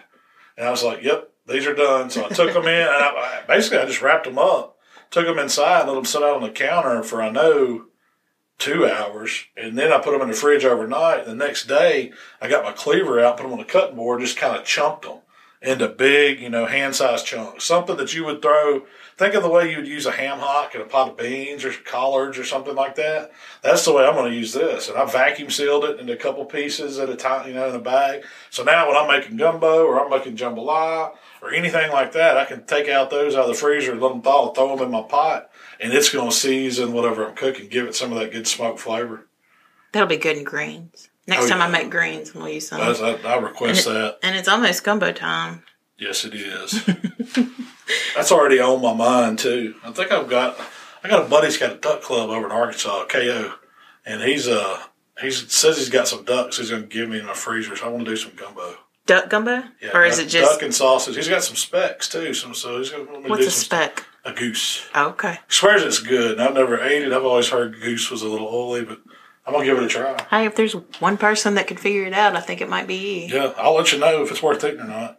And 0.57 0.67
I 0.67 0.71
was 0.71 0.85
like, 0.85 1.03
yep, 1.03 1.33
these 1.47 1.67
are 1.67 1.75
done. 1.75 2.09
So 2.11 2.25
I 2.25 2.29
took 2.29 2.53
them 2.53 2.67
in 2.67 2.69
and 2.69 2.89
I, 2.89 3.43
basically 3.49 3.79
I 3.79 3.87
just 3.87 4.01
wrapped 4.01 4.27
them 4.27 4.39
up, 4.39 4.79
took 5.11 5.27
them 5.27 5.41
inside, 5.41 5.81
and 5.81 5.89
let 5.89 5.97
them 5.97 6.05
sit 6.05 6.23
out 6.23 6.37
on 6.37 6.43
the 6.43 6.51
counter 6.51 7.03
for, 7.03 7.21
I 7.21 7.31
know, 7.31 7.87
two 8.59 8.87
hours. 8.87 9.47
And 9.57 9.77
then 9.77 9.93
I 9.93 9.99
put 9.99 10.13
them 10.13 10.23
in 10.23 10.29
the 10.29 10.35
fridge 10.35 10.65
overnight. 10.65 11.27
The 11.27 11.35
next 11.35 11.67
day, 11.67 12.13
I 12.41 12.49
got 12.49 12.65
my 12.65 12.73
cleaver 12.73 13.19
out, 13.19 13.37
put 13.37 13.43
them 13.43 13.53
on 13.53 13.59
the 13.59 13.65
cutting 13.65 13.97
board, 13.97 14.21
just 14.21 14.37
kind 14.37 14.57
of 14.57 14.65
chunked 14.65 15.03
them 15.03 15.19
into 15.61 15.89
big, 15.89 16.41
you 16.41 16.51
know, 16.51 16.67
hand 16.67 16.95
sized 16.95 17.27
chunks. 17.27 17.65
Something 17.65 17.97
that 17.97 18.15
you 18.15 18.25
would 18.25 18.43
throw. 18.43 18.83
Think 19.19 19.35
of 19.35 19.43
the 19.43 19.49
way 19.51 19.69
you 19.71 19.79
would 19.79 19.89
use 19.89 20.07
a 20.07 20.13
ham 20.13 20.39
hock 20.39 20.75
and 20.75 20.83
a 20.83 20.87
pot 20.87 21.09
of 21.09 21.17
beans 21.17 21.65
or 21.65 21.73
collards 21.73 22.39
or 22.39 22.45
something 22.45 22.77
like 22.77 22.95
that. 22.95 23.33
That's 23.63 23.85
the 23.85 23.93
way 23.93 24.05
I'm 24.07 24.15
going 24.15 24.31
to 24.31 24.37
use 24.39 24.53
this. 24.53 24.89
And 24.89 24.97
I 24.97 25.05
vacuum 25.07 25.51
sealed 25.51 25.85
it 25.85 25.99
into 25.99 26.13
a 26.13 26.17
couple 26.17 26.45
pieces 26.45 27.01
at 27.01 27.09
a 27.11 27.17
time, 27.17 27.49
you 27.49 27.55
know, 27.55 27.69
in 27.69 27.75
a 27.75 27.81
bag. 27.81 28.23
So 28.51 28.63
now 28.63 28.87
when 28.87 28.97
I'm 28.97 29.09
making 29.09 29.37
gumbo 29.37 29.85
or 29.85 30.01
I'm 30.01 30.09
making 30.09 30.37
jambalaya 30.37 31.17
or 31.43 31.53
anything 31.53 31.91
like 31.91 32.13
that, 32.13 32.37
I 32.37 32.45
can 32.45 32.65
take 32.65 32.89
out 32.89 33.11
those 33.11 33.35
out 33.35 33.43
of 33.43 33.49
the 33.49 33.55
freezer, 33.55 33.97
let 33.97 34.09
them 34.11 34.23
thaw, 34.23 34.53
throw 34.53 34.77
them 34.77 34.85
in 34.87 34.93
my 34.93 35.03
pot, 35.03 35.51
and 35.81 35.93
it's 35.93 36.11
going 36.11 36.31
to 36.31 36.37
season 36.37 36.93
whatever 36.93 37.27
I'm 37.29 37.35
cooking, 37.35 37.69
give 37.69 37.87
it 37.89 37.97
some 37.97 38.13
of 38.13 38.21
that 38.21 38.31
good 38.31 38.47
smoke 38.47 38.79
flavor. 38.79 39.27
That'll 39.91 40.09
be 40.09 40.17
good 40.17 40.37
in 40.37 40.45
greens. 40.45 41.09
Next 41.27 41.47
Oh, 41.47 41.49
time 41.49 41.61
I 41.61 41.67
make 41.69 41.91
greens, 41.91 42.35
we'll 42.37 42.49
use 42.49 42.69
some. 42.69 42.81
I, 42.81 43.19
I 43.25 43.37
request 43.39 43.85
that. 43.87 44.19
and 44.23 44.37
it's 44.37 44.47
almost 44.49 44.85
gumbo 44.85 45.11
time. 45.13 45.65
Yes, 45.99 46.25
it 46.25 46.35
is. 46.35 46.89
That's 48.15 48.33
already 48.33 48.61
on 48.61 48.83
my 48.83 48.93
mind 48.95 49.39
too. 49.39 49.75
I 49.85 49.91
think 49.93 50.13
I've 50.13 50.29
got 50.29 50.59
I 51.03 51.09
got 51.09 51.25
a 51.25 51.29
buddy's 51.29 51.57
got 51.57 51.73
a 51.73 51.77
duck 51.77 52.03
club 52.03 52.31
over 52.31 52.47
in 52.47 52.53
Arkansas, 52.53 53.07
KO, 53.07 53.55
and 54.05 54.23
he's 54.23 54.49
uh 54.49 54.83
he 55.21 55.31
says 55.31 55.79
he's 55.79 55.89
got 55.89 56.09
some 56.09 56.25
ducks 56.25 56.59
he's 56.59 56.71
going 56.71 56.83
to 56.83 56.89
give 56.89 57.09
me 57.09 57.19
in 57.19 57.27
my 57.27 57.35
freezer, 57.35 57.75
so 57.75 57.87
I 57.87 57.89
want 57.89 58.05
to 58.05 58.11
do 58.11 58.17
some 58.17 58.33
gumbo. 58.37 58.77
Duck 59.07 59.31
gumbo? 59.31 59.65
Yeah, 59.81 59.91
or 59.97 60.05
is 60.05 60.19
it 60.19 60.29
just 60.29 60.53
duck 60.53 60.63
and 60.63 60.75
sausage? 60.75 61.17
He's 61.17 61.29
got 61.29 61.43
some 61.43 61.57
specks 61.57 62.09
too, 62.09 62.35
some 62.35 62.55
so 62.55 62.79
he's 62.79 62.91
going 62.91 63.07
to 63.07 63.29
what's 63.29 63.43
do 63.43 63.49
a 63.49 63.51
some, 63.51 63.65
speck? 63.65 64.07
A 64.25 64.33
goose. 64.33 64.87
Oh, 64.95 65.09
okay. 65.11 65.33
He 65.49 65.55
swears 65.55 65.83
it's 65.83 66.01
good. 66.01 66.33
And 66.33 66.43
I've 66.43 66.55
never 66.55 66.79
ate 66.81 67.03
it. 67.03 67.13
I've 67.13 67.25
always 67.25 67.49
heard 67.49 67.81
goose 67.81 68.11
was 68.11 68.23
a 68.23 68.29
little 68.29 68.49
oily, 68.49 68.85
but 68.85 69.01
I'm 69.47 69.55
gonna 69.55 69.65
give 69.65 69.79
it 69.79 69.85
a 69.85 69.89
try. 69.89 70.23
Hey, 70.29 70.45
if 70.45 70.57
there's 70.57 70.75
one 71.01 71.17
person 71.17 71.55
that 71.55 71.67
could 71.67 71.81
figure 71.81 72.05
it 72.05 72.13
out, 72.13 72.37
I 72.37 72.41
think 72.41 72.61
it 72.61 72.69
might 72.69 72.87
be 72.87 73.27
you. 73.27 73.35
Yeah, 73.35 73.55
I'll 73.57 73.75
let 73.75 73.93
you 73.93 73.99
know 73.99 74.23
if 74.23 74.31
it's 74.31 74.43
worth 74.43 74.63
eating 74.63 74.81
or 74.81 74.85
not. 74.85 75.19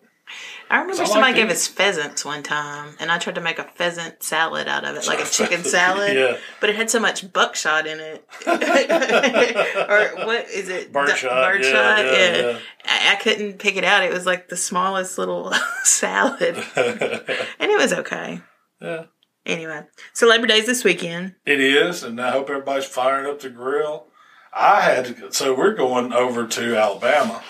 I 0.72 0.82
remember 0.82 1.02
I 1.02 1.06
like 1.06 1.12
somebody 1.12 1.34
gave 1.34 1.50
us 1.50 1.68
pheasants 1.68 2.24
one 2.24 2.44
time, 2.44 2.96
and 3.00 3.12
I 3.12 3.18
tried 3.18 3.36
to 3.36 3.42
make 3.42 3.58
a 3.58 3.64
pheasant 3.64 4.22
salad 4.22 4.68
out 4.68 4.86
of 4.86 4.96
it, 4.96 5.08
like 5.08 5.20
a 5.20 5.26
chicken 5.30 5.64
salad. 5.64 6.16
Yeah. 6.16 6.38
But 6.62 6.70
it 6.70 6.76
had 6.76 6.90
so 6.92 7.00
much 7.00 7.32
buckshot 7.34 7.88
in 7.88 8.00
it. 8.00 8.24
or 8.48 10.26
what 10.26 10.48
is 10.50 10.70
it? 10.70 10.92
Birdshot, 10.92 11.22
Du- 11.22 11.28
yeah, 11.28 11.52
Birdshot. 11.52 12.06
yeah, 12.06 12.12
Yeah. 12.12 12.38
yeah. 12.52 12.60
I, 12.86 13.14
I 13.14 13.16
couldn't 13.16 13.60
pick 13.60 13.76
it 13.78 13.84
out. 13.84 14.04
It 14.04 14.14
was 14.14 14.26
like 14.26 14.50
the 14.50 14.58
smallest 14.58 15.18
little 15.18 15.52
salad, 15.84 16.56
and 16.76 17.72
it 17.72 17.78
was 17.80 17.94
okay. 17.94 18.42
Yeah. 18.82 19.06
Anyway, 19.46 19.82
so 20.14 20.28
Labor 20.28 20.48
Day's 20.48 20.66
this 20.68 20.84
weekend. 20.84 21.34
It 21.46 21.60
is, 21.60 22.04
and 22.04 22.20
I 22.22 22.32
hope 22.32 22.50
everybody's 22.50 22.86
firing 22.86 23.26
up 23.26 23.40
the 23.40 23.50
grill. 23.50 24.08
I 24.54 24.82
had 24.82 25.06
to, 25.06 25.32
so 25.34 25.56
we're 25.56 25.74
going 25.74 26.14
over 26.14 26.46
to 26.46 26.76
Alabama, 26.78 27.42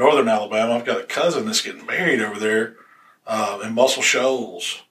northern 0.00 0.28
Alabama. 0.28 0.74
I've 0.74 0.84
got 0.84 1.00
a 1.00 1.04
cousin 1.04 1.46
that's 1.46 1.62
getting 1.62 1.86
married 1.86 2.20
over 2.20 2.40
there 2.40 2.76
uh, 3.26 3.60
in 3.62 3.74
Muscle 3.74 4.02
Shoals, 4.02 4.82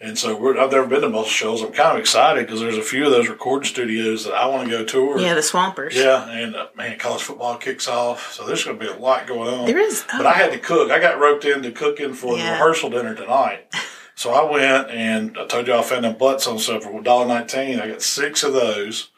and 0.00 0.16
so 0.18 0.36
we're, 0.36 0.58
I've 0.58 0.70
never 0.72 0.86
been 0.86 1.02
to 1.02 1.08
Muscle 1.08 1.28
Shoals. 1.30 1.62
I'm 1.62 1.72
kind 1.72 1.92
of 1.94 2.00
excited 2.00 2.46
because 2.46 2.60
there's 2.60 2.78
a 2.78 2.82
few 2.82 3.04
of 3.04 3.10
those 3.10 3.28
recording 3.28 3.68
studios 3.68 4.24
that 4.24 4.34
I 4.34 4.46
want 4.46 4.68
to 4.68 4.70
go 4.70 4.84
tour. 4.84 5.18
Yeah, 5.18 5.34
the 5.34 5.42
Swampers. 5.42 5.94
Yeah, 5.94 6.28
and 6.30 6.56
uh, 6.56 6.68
man, 6.76 6.98
college 6.98 7.22
football 7.22 7.58
kicks 7.58 7.88
off, 7.88 8.32
so 8.32 8.46
there's 8.46 8.64
going 8.64 8.78
to 8.78 8.84
be 8.84 8.90
a 8.90 8.96
lot 8.96 9.26
going 9.26 9.52
on. 9.52 9.66
There 9.66 9.78
is. 9.78 10.04
But 10.16 10.26
I 10.26 10.32
had 10.32 10.52
to 10.52 10.58
cook. 10.58 10.90
I 10.90 10.98
got 11.00 11.18
roped 11.18 11.44
into 11.44 11.70
cooking 11.72 12.14
for 12.14 12.36
the 12.36 12.42
rehearsal 12.42 12.90
dinner 12.90 13.14
tonight. 13.14 13.66
So 14.16 14.30
I 14.32 14.48
went 14.48 14.90
and 14.90 15.36
I 15.36 15.44
told 15.46 15.66
you 15.66 15.74
I 15.74 15.82
found 15.82 16.04
them 16.04 16.16
butts 16.16 16.46
on 16.46 16.56
sale 16.60 16.80
for 16.80 16.92
$1.19. 16.92 17.80
I 17.82 17.88
got 17.88 18.00
six 18.00 18.44
of 18.44 18.52
those. 18.52 19.10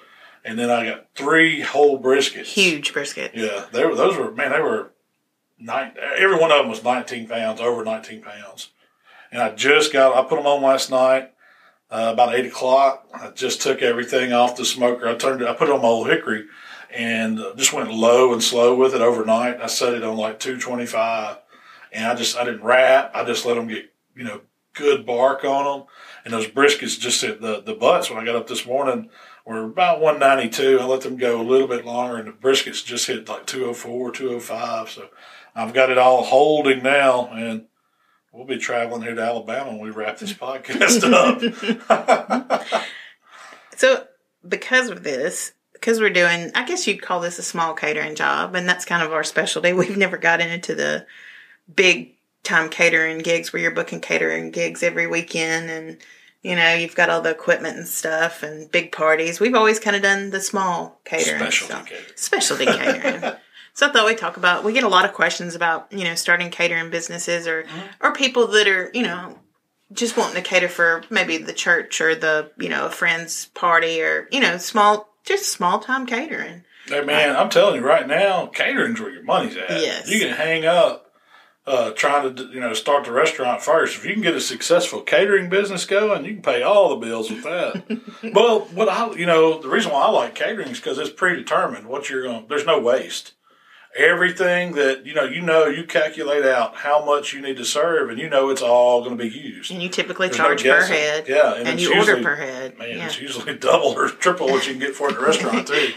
And 0.43 0.59
then 0.59 0.71
I 0.71 0.89
got 0.89 1.09
three 1.15 1.61
whole 1.61 2.01
briskets. 2.03 2.47
huge 2.47 2.95
brisket. 2.95 3.33
Yeah, 3.35 3.67
they 3.73 3.85
were, 3.85 3.95
those 3.95 4.17
were, 4.17 4.31
man, 4.33 4.53
they 4.53 4.61
were, 4.61 4.93
nine, 5.59 5.95
every 6.17 6.39
one 6.39 6.51
of 6.51 6.59
them 6.59 6.69
was 6.69 6.83
19 6.83 7.29
pounds, 7.29 7.61
over 7.61 7.85
19 7.85 8.23
pounds. 8.23 8.71
And 9.31 9.43
I 9.43 9.55
just 9.55 9.93
got, 9.93 10.17
I 10.17 10.29
put 10.29 10.37
them 10.37 10.47
on 10.47 10.63
last 10.63 10.91
night, 10.91 11.33
uh, 11.91 12.11
about 12.13 12.35
8 12.35 12.47
o'clock. 12.47 13.09
I 13.15 13.31
just 13.31 13.61
took 13.61 13.83
everything 13.83 14.33
off 14.33 14.57
the 14.57 14.65
smoker. 14.65 15.09
I 15.09 15.15
turned 15.15 15.43
it, 15.43 15.49
I 15.49 15.55
put 15.55 15.69
it 15.69 15.75
on 15.75 15.83
my 15.83 15.89
Ole 15.89 16.05
Hickory 16.05 16.47
and 16.95 17.41
uh, 17.41 17.55
just 17.57 17.73
went 17.73 17.93
low 17.93 18.33
and 18.33 18.43
slow 18.43 18.75
with 18.75 18.95
it 18.95 19.01
overnight. 19.01 19.61
I 19.61 19.67
set 19.67 19.95
it 19.95 20.05
on 20.05 20.17
like 20.17 20.39
225 20.39 21.39
and 21.93 22.07
I 22.07 22.15
just, 22.15 22.37
I 22.37 22.45
didn't 22.45 22.63
wrap. 22.63 23.11
I 23.15 23.25
just 23.25 23.45
let 23.45 23.55
them 23.55 23.69
get, 23.69 23.93
you 24.15 24.25
know, 24.25 24.41
good 24.75 25.07
bark 25.07 25.45
on 25.45 25.65
them. 25.65 25.89
And 26.25 26.33
those 26.35 26.47
briskets 26.47 26.99
just 26.99 27.23
hit 27.23 27.41
the, 27.41 27.63
the 27.63 27.75
butts 27.75 28.11
when 28.11 28.19
I 28.19 28.25
got 28.25 28.37
up 28.37 28.47
this 28.47 28.67
morning 28.67 29.11
were 29.45 29.65
about 29.65 30.01
192. 30.01 30.81
I 30.81 30.85
let 30.85 31.03
them 31.03 31.17
go 31.17 31.41
a 31.41 31.43
little 31.43 31.69
bit 31.69 31.85
longer 31.85 32.17
and 32.17 32.29
the 32.29 32.33
briskets 32.33 32.85
just 32.85 33.07
hit 33.07 33.29
like 33.29 33.47
204, 33.47 34.13
205. 34.13 34.91
So 34.91 35.09
I've 35.57 35.75
got 35.75 35.91
it 35.91 35.99
all 35.99 36.23
holding 36.23 36.83
now 36.83 37.29
and 37.33 37.65
we'll 38.31 38.45
be 38.45 38.59
traveling 38.59 39.03
here 39.03 39.15
to 39.15 39.23
Alabama 39.23 39.71
when 39.71 39.81
we 39.81 39.91
wrap 39.91 40.19
this 40.19 40.33
podcast 40.35 41.03
up. 41.13 42.83
So, 43.77 44.07
because 44.49 44.89
of 44.89 45.03
this, 45.03 45.53
because 45.75 46.01
we're 46.01 46.09
doing, 46.09 46.51
I 46.55 46.65
guess 46.65 46.87
you'd 46.87 47.03
call 47.03 47.21
this 47.21 47.39
a 47.39 47.43
small 47.43 47.75
catering 47.75 48.15
job, 48.15 48.55
and 48.55 48.67
that's 48.67 48.87
kind 48.87 49.03
of 49.03 49.13
our 49.13 49.23
specialty. 49.23 49.75
We've 49.75 49.99
never 49.99 50.17
gotten 50.17 50.49
into 50.49 50.75
the 50.75 51.07
big 51.75 52.15
time 52.43 52.71
catering 52.71 53.19
gigs 53.19 53.53
where 53.53 53.61
you're 53.61 53.73
booking 53.73 54.01
catering 54.01 54.51
gigs 54.51 54.83
every 54.83 55.07
weekend 55.07 55.69
and, 55.69 55.99
you 56.43 56.57
know, 56.57 56.73
you've 56.73 56.95
got 56.95 57.11
all 57.11 57.21
the 57.21 57.31
equipment 57.31 57.77
and 57.77 57.87
stuff 57.87 58.43
and 58.43 58.71
big 58.71 58.93
parties. 58.93 59.41
We've 59.41 59.55
always 59.55 59.79
kind 59.79 59.95
of 59.97 60.01
done 60.01 60.31
the 60.31 60.41
small 60.41 61.01
catering. 61.05 61.39
Specialty 61.39 61.75
stuff. 61.75 61.87
catering. 61.87 62.13
Specialty 62.17 62.65
catering. 62.65 63.37
So 63.77 63.87
I 63.87 63.93
thought 63.93 64.07
we'd 64.07 64.17
talk 64.17 64.39
about. 64.39 64.65
We 64.65 64.73
get 64.73 64.85
a 64.85 64.89
lot 64.89 65.05
of 65.05 65.13
questions 65.13 65.55
about 65.55 65.93
you 65.93 66.05
know 66.05 66.15
starting 66.15 66.51
catering 66.51 66.89
businesses 66.89 67.47
or 67.47 67.67
or 68.01 68.15
people 68.15 68.47
that 68.49 68.67
are 68.67 68.91
you 68.95 69.03
know 69.03 69.39
just 69.93 70.17
wanting 70.17 70.43
to 70.43 70.49
cater 70.49 70.69
for 70.69 71.05
maybe 71.11 71.37
the 71.37 71.53
church 71.53 72.01
or 72.01 72.15
the 72.15 72.51
you 72.59 72.71
know 72.71 72.87
a 72.87 72.91
friend's 72.91 73.47
party 73.49 74.01
or 74.01 74.29
you 74.33 74.41
know 74.41 74.57
small 74.57 75.13
just 75.25 75.53
small 75.53 75.79
time 75.79 76.07
catering. 76.07 76.65
Hey 76.87 77.05
man, 77.05 77.37
I'm 77.37 77.51
telling 77.51 77.77
you 77.77 77.87
right 77.87 78.09
now, 78.09 78.47
catering's 78.47 78.99
where 78.99 79.11
your 79.11 79.25
money's 79.25 79.59
at. 79.59 79.69
Yes. 79.69 80.09
You 80.09 80.21
can 80.21 80.35
hang 80.35 80.65
up 80.65 81.13
uh, 81.67 81.91
trying 81.91 82.35
to 82.35 82.45
you 82.45 82.61
know 82.61 82.73
start 82.73 83.05
the 83.05 83.13
restaurant 83.13 83.61
first. 83.61 83.99
If 83.99 84.07
you 84.07 84.15
can 84.15 84.23
get 84.23 84.35
a 84.35 84.41
successful 84.41 85.03
catering 85.03 85.51
business 85.51 85.85
going, 85.85 86.25
you 86.25 86.33
can 86.33 86.43
pay 86.43 86.63
all 86.63 86.89
the 86.89 87.07
bills 87.07 87.31
with 87.31 87.43
that. 87.43 88.01
well, 88.33 88.61
what 88.61 88.89
I 88.89 89.13
you 89.17 89.27
know 89.27 89.61
the 89.61 89.69
reason 89.69 89.93
why 89.93 90.01
I 90.01 90.09
like 90.09 90.35
catering 90.35 90.69
is 90.69 90.81
because 90.81 90.97
it's 90.97 91.11
predetermined 91.11 91.87
what 91.89 92.09
you're 92.09 92.23
going. 92.23 92.45
to 92.45 92.49
There's 92.49 92.65
no 92.65 92.81
waste. 92.81 93.35
Everything 93.97 94.73
that 94.73 95.07
you 95.07 95.15
know, 95.15 95.25
you 95.25 95.41
know, 95.41 95.67
you 95.67 95.85
calculate 95.85 96.45
out 96.45 96.77
how 96.77 97.03
much 97.05 97.33
you 97.33 97.41
need 97.41 97.57
to 97.57 97.65
serve, 97.65 98.11
and 98.11 98.19
you 98.19 98.29
know 98.29 98.51
it's 98.51 98.61
all 98.63 99.03
going 99.03 99.17
to 99.17 99.23
be 99.25 99.31
used. 99.31 99.71
And 99.71 99.83
you 99.83 99.89
typically 99.89 100.29
There's 100.29 100.39
no 100.39 100.55
charge 100.55 100.63
per 100.65 100.85
head. 100.85 101.25
Yeah, 101.29 101.55
and 101.55 101.67
And, 101.67 101.81
you 101.81 101.89
order 101.89 102.01
usually- 102.01 102.23
per 102.23 102.37
head. 102.37 102.79
Man, 102.79 102.89
yeah. 102.99 103.07
it's 103.07 103.19
usually 103.21 103.55
double 103.59 103.89
or 103.99 104.09
triple 104.11 104.49
what 104.49 104.67
you 104.67 104.73
can 104.75 104.81
get 104.81 104.95
for 104.95 105.09
at 105.09 105.15
the 105.15 105.21
restaurant 105.23 105.67
too. 105.73 105.93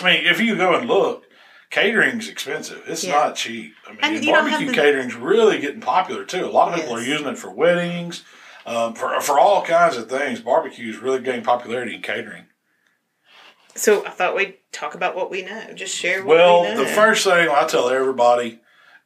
I 0.00 0.04
mean, 0.04 0.24
if 0.26 0.40
you 0.40 0.56
go 0.56 0.74
and 0.74 0.88
look, 0.88 1.24
catering's 1.68 2.28
expensive. 2.28 2.82
It's 2.86 3.04
Yeah. 3.04 3.12
not 3.12 3.36
cheap. 3.36 3.74
I 3.86 3.90
mean, 3.90 3.98
And 4.02 4.14
and 4.16 4.24
you 4.24 4.32
don't 4.32 4.42
have 4.48 4.52
barbecue 4.60 4.68
the- 4.68 4.74
catering's 4.74 5.14
really 5.14 5.58
getting 5.60 5.80
popular 5.82 6.24
too. 6.24 6.46
A 6.46 6.48
lot 6.48 6.68
of 6.70 6.76
people 6.76 6.98
Yes. 6.98 7.06
are 7.06 7.10
using 7.10 7.26
it 7.28 7.38
for 7.38 7.50
weddings, 7.50 8.22
um, 8.64 8.94
for 8.94 9.20
for 9.20 9.38
all 9.38 9.62
kinds 9.62 9.98
of 9.98 10.08
things. 10.08 10.40
Barbecue 10.40 10.88
is 10.88 10.96
really 10.98 11.20
gaining 11.20 11.42
popularity 11.44 11.94
in 11.96 12.00
catering. 12.02 12.45
So 13.76 14.04
I 14.06 14.10
thought 14.10 14.34
we'd 14.36 14.54
talk 14.72 14.94
about 14.94 15.14
what 15.16 15.30
we 15.30 15.42
know. 15.42 15.72
Just 15.74 15.94
share 15.94 16.24
what 16.24 16.36
Well, 16.36 16.62
we 16.62 16.68
know. 16.74 16.80
the 16.84 16.86
first 16.86 17.24
thing 17.24 17.48
I 17.48 17.66
tell 17.66 17.88
everybody 17.90 18.60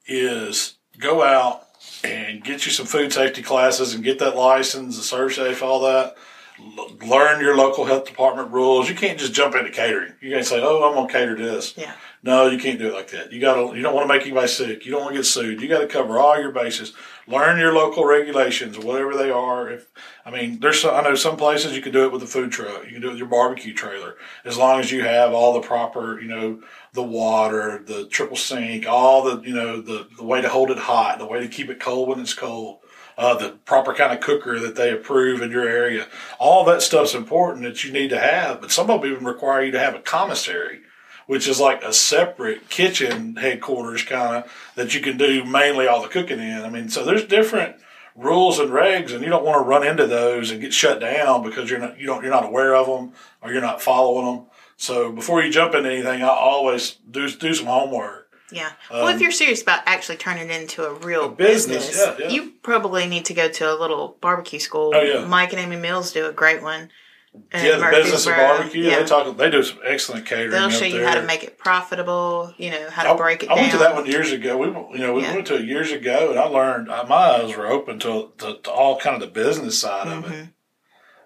is 0.06 0.74
go 0.98 1.22
out 1.22 1.66
and 2.04 2.42
get 2.42 2.66
you 2.66 2.72
some 2.72 2.86
food 2.86 3.12
safety 3.12 3.42
classes 3.42 3.94
and 3.94 4.02
get 4.04 4.18
that 4.20 4.36
license, 4.36 4.96
the 4.96 5.16
ServSafe, 5.16 5.62
all 5.62 5.80
that. 5.80 6.16
L- 6.58 6.90
learn 7.06 7.40
your 7.40 7.56
local 7.56 7.84
health 7.86 8.04
department 8.06 8.50
rules. 8.50 8.88
You 8.88 8.94
can't 8.94 9.18
just 9.18 9.32
jump 9.32 9.54
into 9.54 9.70
catering. 9.70 10.12
You 10.20 10.30
can't 10.30 10.44
say, 10.46 10.60
"Oh, 10.60 10.82
I'm 10.88 10.94
gonna 10.94 11.10
cater 11.12 11.34
this." 11.34 11.74
Yeah. 11.76 11.92
No, 12.22 12.48
you 12.48 12.58
can't 12.58 12.78
do 12.78 12.88
it 12.88 12.94
like 12.94 13.08
that. 13.12 13.32
You 13.32 13.40
gotta. 13.40 13.74
You 13.74 13.82
don't 13.82 13.94
want 13.94 14.06
to 14.06 14.14
make 14.14 14.26
anybody 14.26 14.46
sick. 14.46 14.84
You 14.84 14.92
don't 14.92 15.00
want 15.00 15.14
to 15.14 15.20
get 15.20 15.26
sued. 15.26 15.62
You 15.62 15.68
got 15.68 15.80
to 15.80 15.86
cover 15.86 16.18
all 16.18 16.38
your 16.38 16.52
bases. 16.52 16.92
Learn 17.26 17.58
your 17.58 17.72
local 17.72 18.04
regulations, 18.04 18.78
whatever 18.78 19.16
they 19.16 19.30
are. 19.30 19.70
If 19.70 19.86
I 20.26 20.30
mean, 20.30 20.60
there's 20.60 20.82
some, 20.82 20.94
I 20.94 21.00
know 21.00 21.14
some 21.14 21.38
places 21.38 21.74
you 21.74 21.80
can 21.80 21.92
do 21.92 22.04
it 22.04 22.12
with 22.12 22.22
a 22.22 22.26
food 22.26 22.52
truck. 22.52 22.84
You 22.84 22.92
can 22.92 23.00
do 23.00 23.06
it 23.06 23.10
with 23.12 23.18
your 23.18 23.28
barbecue 23.28 23.72
trailer, 23.72 24.16
as 24.44 24.58
long 24.58 24.80
as 24.80 24.92
you 24.92 25.02
have 25.02 25.32
all 25.32 25.54
the 25.54 25.66
proper, 25.66 26.20
you 26.20 26.28
know, 26.28 26.60
the 26.92 27.02
water, 27.02 27.82
the 27.86 28.06
triple 28.08 28.36
sink, 28.36 28.86
all 28.86 29.22
the, 29.22 29.40
you 29.40 29.54
know, 29.54 29.80
the 29.80 30.06
the 30.18 30.24
way 30.24 30.42
to 30.42 30.48
hold 30.50 30.70
it 30.70 30.78
hot, 30.78 31.18
the 31.18 31.26
way 31.26 31.40
to 31.40 31.48
keep 31.48 31.70
it 31.70 31.80
cold 31.80 32.10
when 32.10 32.20
it's 32.20 32.34
cold. 32.34 32.80
Uh, 33.16 33.34
the 33.34 33.50
proper 33.50 33.92
kind 33.94 34.12
of 34.12 34.20
cooker 34.20 34.58
that 34.58 34.76
they 34.76 34.92
approve 34.92 35.42
in 35.42 35.50
your 35.50 35.68
area. 35.68 36.06
All 36.38 36.64
that 36.64 36.80
stuff's 36.80 37.14
important 37.14 37.64
that 37.64 37.84
you 37.84 37.92
need 37.92 38.08
to 38.08 38.18
have, 38.18 38.60
but 38.60 38.70
some 38.70 38.88
of 38.90 39.00
them 39.02 39.10
even 39.10 39.24
require 39.26 39.62
you 39.62 39.72
to 39.72 39.78
have 39.78 39.94
a 39.94 40.00
commissary 40.00 40.80
which 41.30 41.46
is 41.46 41.60
like 41.60 41.80
a 41.84 41.92
separate 41.92 42.68
kitchen 42.68 43.36
headquarters 43.36 44.02
kind 44.02 44.34
of 44.34 44.72
that 44.74 44.96
you 44.96 45.00
can 45.00 45.16
do 45.16 45.44
mainly 45.44 45.86
all 45.86 46.02
the 46.02 46.08
cooking 46.08 46.40
in. 46.40 46.62
I 46.62 46.68
mean, 46.68 46.88
so 46.88 47.04
there's 47.04 47.24
different 47.24 47.76
rules 48.16 48.58
and 48.58 48.70
regs, 48.70 49.12
and 49.14 49.22
you 49.22 49.30
don't 49.30 49.44
want 49.44 49.62
to 49.62 49.68
run 49.68 49.86
into 49.86 50.08
those 50.08 50.50
and 50.50 50.60
get 50.60 50.74
shut 50.74 50.98
down 50.98 51.44
because 51.44 51.70
you're 51.70 51.78
not 51.78 52.00
you 52.00 52.06
don't 52.06 52.22
you're 52.22 52.32
not 52.32 52.46
aware 52.46 52.74
of 52.74 52.88
them 52.88 53.12
or 53.40 53.52
you're 53.52 53.62
not 53.62 53.80
following 53.80 54.26
them. 54.26 54.46
So 54.76 55.12
before 55.12 55.40
you 55.44 55.52
jump 55.52 55.72
into 55.76 55.88
anything, 55.88 56.20
I 56.20 56.26
always 56.26 56.96
do 57.08 57.30
do 57.30 57.54
some 57.54 57.66
homework. 57.66 58.26
Yeah. 58.50 58.72
well, 58.90 59.06
if 59.06 59.20
you're 59.20 59.30
serious 59.30 59.62
about 59.62 59.82
actually 59.86 60.16
turning 60.16 60.50
it 60.50 60.60
into 60.60 60.84
a 60.84 60.94
real 60.94 61.26
Um, 61.26 61.34
business, 61.36 61.86
business, 61.86 62.18
yeah, 62.18 62.26
yeah. 62.26 62.32
you 62.32 62.54
probably 62.64 63.06
need 63.06 63.24
to 63.26 63.34
go 63.34 63.48
to 63.48 63.72
a 63.72 63.78
little 63.78 64.16
barbecue 64.20 64.58
school. 64.58 64.90
Oh, 64.92 65.00
yeah. 65.00 65.24
Mike 65.24 65.52
and 65.52 65.62
Amy 65.62 65.76
Mills 65.76 66.12
do 66.12 66.26
a 66.26 66.32
great 66.32 66.60
one. 66.60 66.90
Yeah, 67.52 67.76
the 67.76 67.88
business 67.92 68.26
of 68.26 68.34
barbecue. 68.36 68.82
Yeah. 68.84 69.00
They 69.00 69.04
talk. 69.06 69.36
They 69.36 69.50
do 69.50 69.62
some 69.62 69.78
excellent 69.84 70.26
catering. 70.26 70.50
They'll 70.50 70.68
show 70.70 70.84
you 70.84 70.98
there. 70.98 71.08
how 71.08 71.14
to 71.14 71.22
make 71.22 71.44
it 71.44 71.58
profitable. 71.58 72.52
You 72.58 72.70
know 72.70 72.90
how 72.90 73.04
to 73.04 73.10
I, 73.10 73.16
break 73.16 73.42
it 73.44 73.50
I 73.50 73.54
down. 73.54 73.60
went 73.62 73.72
to 73.72 73.78
that 73.78 73.94
one 73.94 74.06
years 74.06 74.32
ago. 74.32 74.56
We, 74.58 74.66
you 74.98 75.04
know, 75.06 75.14
we 75.14 75.22
Yeah. 75.22 75.34
went 75.34 75.46
to 75.48 75.56
it 75.56 75.64
years 75.64 75.92
ago, 75.92 76.30
and 76.30 76.38
I 76.38 76.44
learned 76.44 76.90
uh, 76.90 77.04
my 77.08 77.14
eyes 77.16 77.56
were 77.56 77.66
open 77.68 77.98
to, 78.00 78.32
to, 78.38 78.58
to 78.62 78.70
all 78.70 78.98
kind 78.98 79.14
of 79.14 79.20
the 79.20 79.32
business 79.32 79.78
side 79.78 80.08
of 80.08 80.24
Mm-hmm. 80.24 80.32
it, 80.32 80.48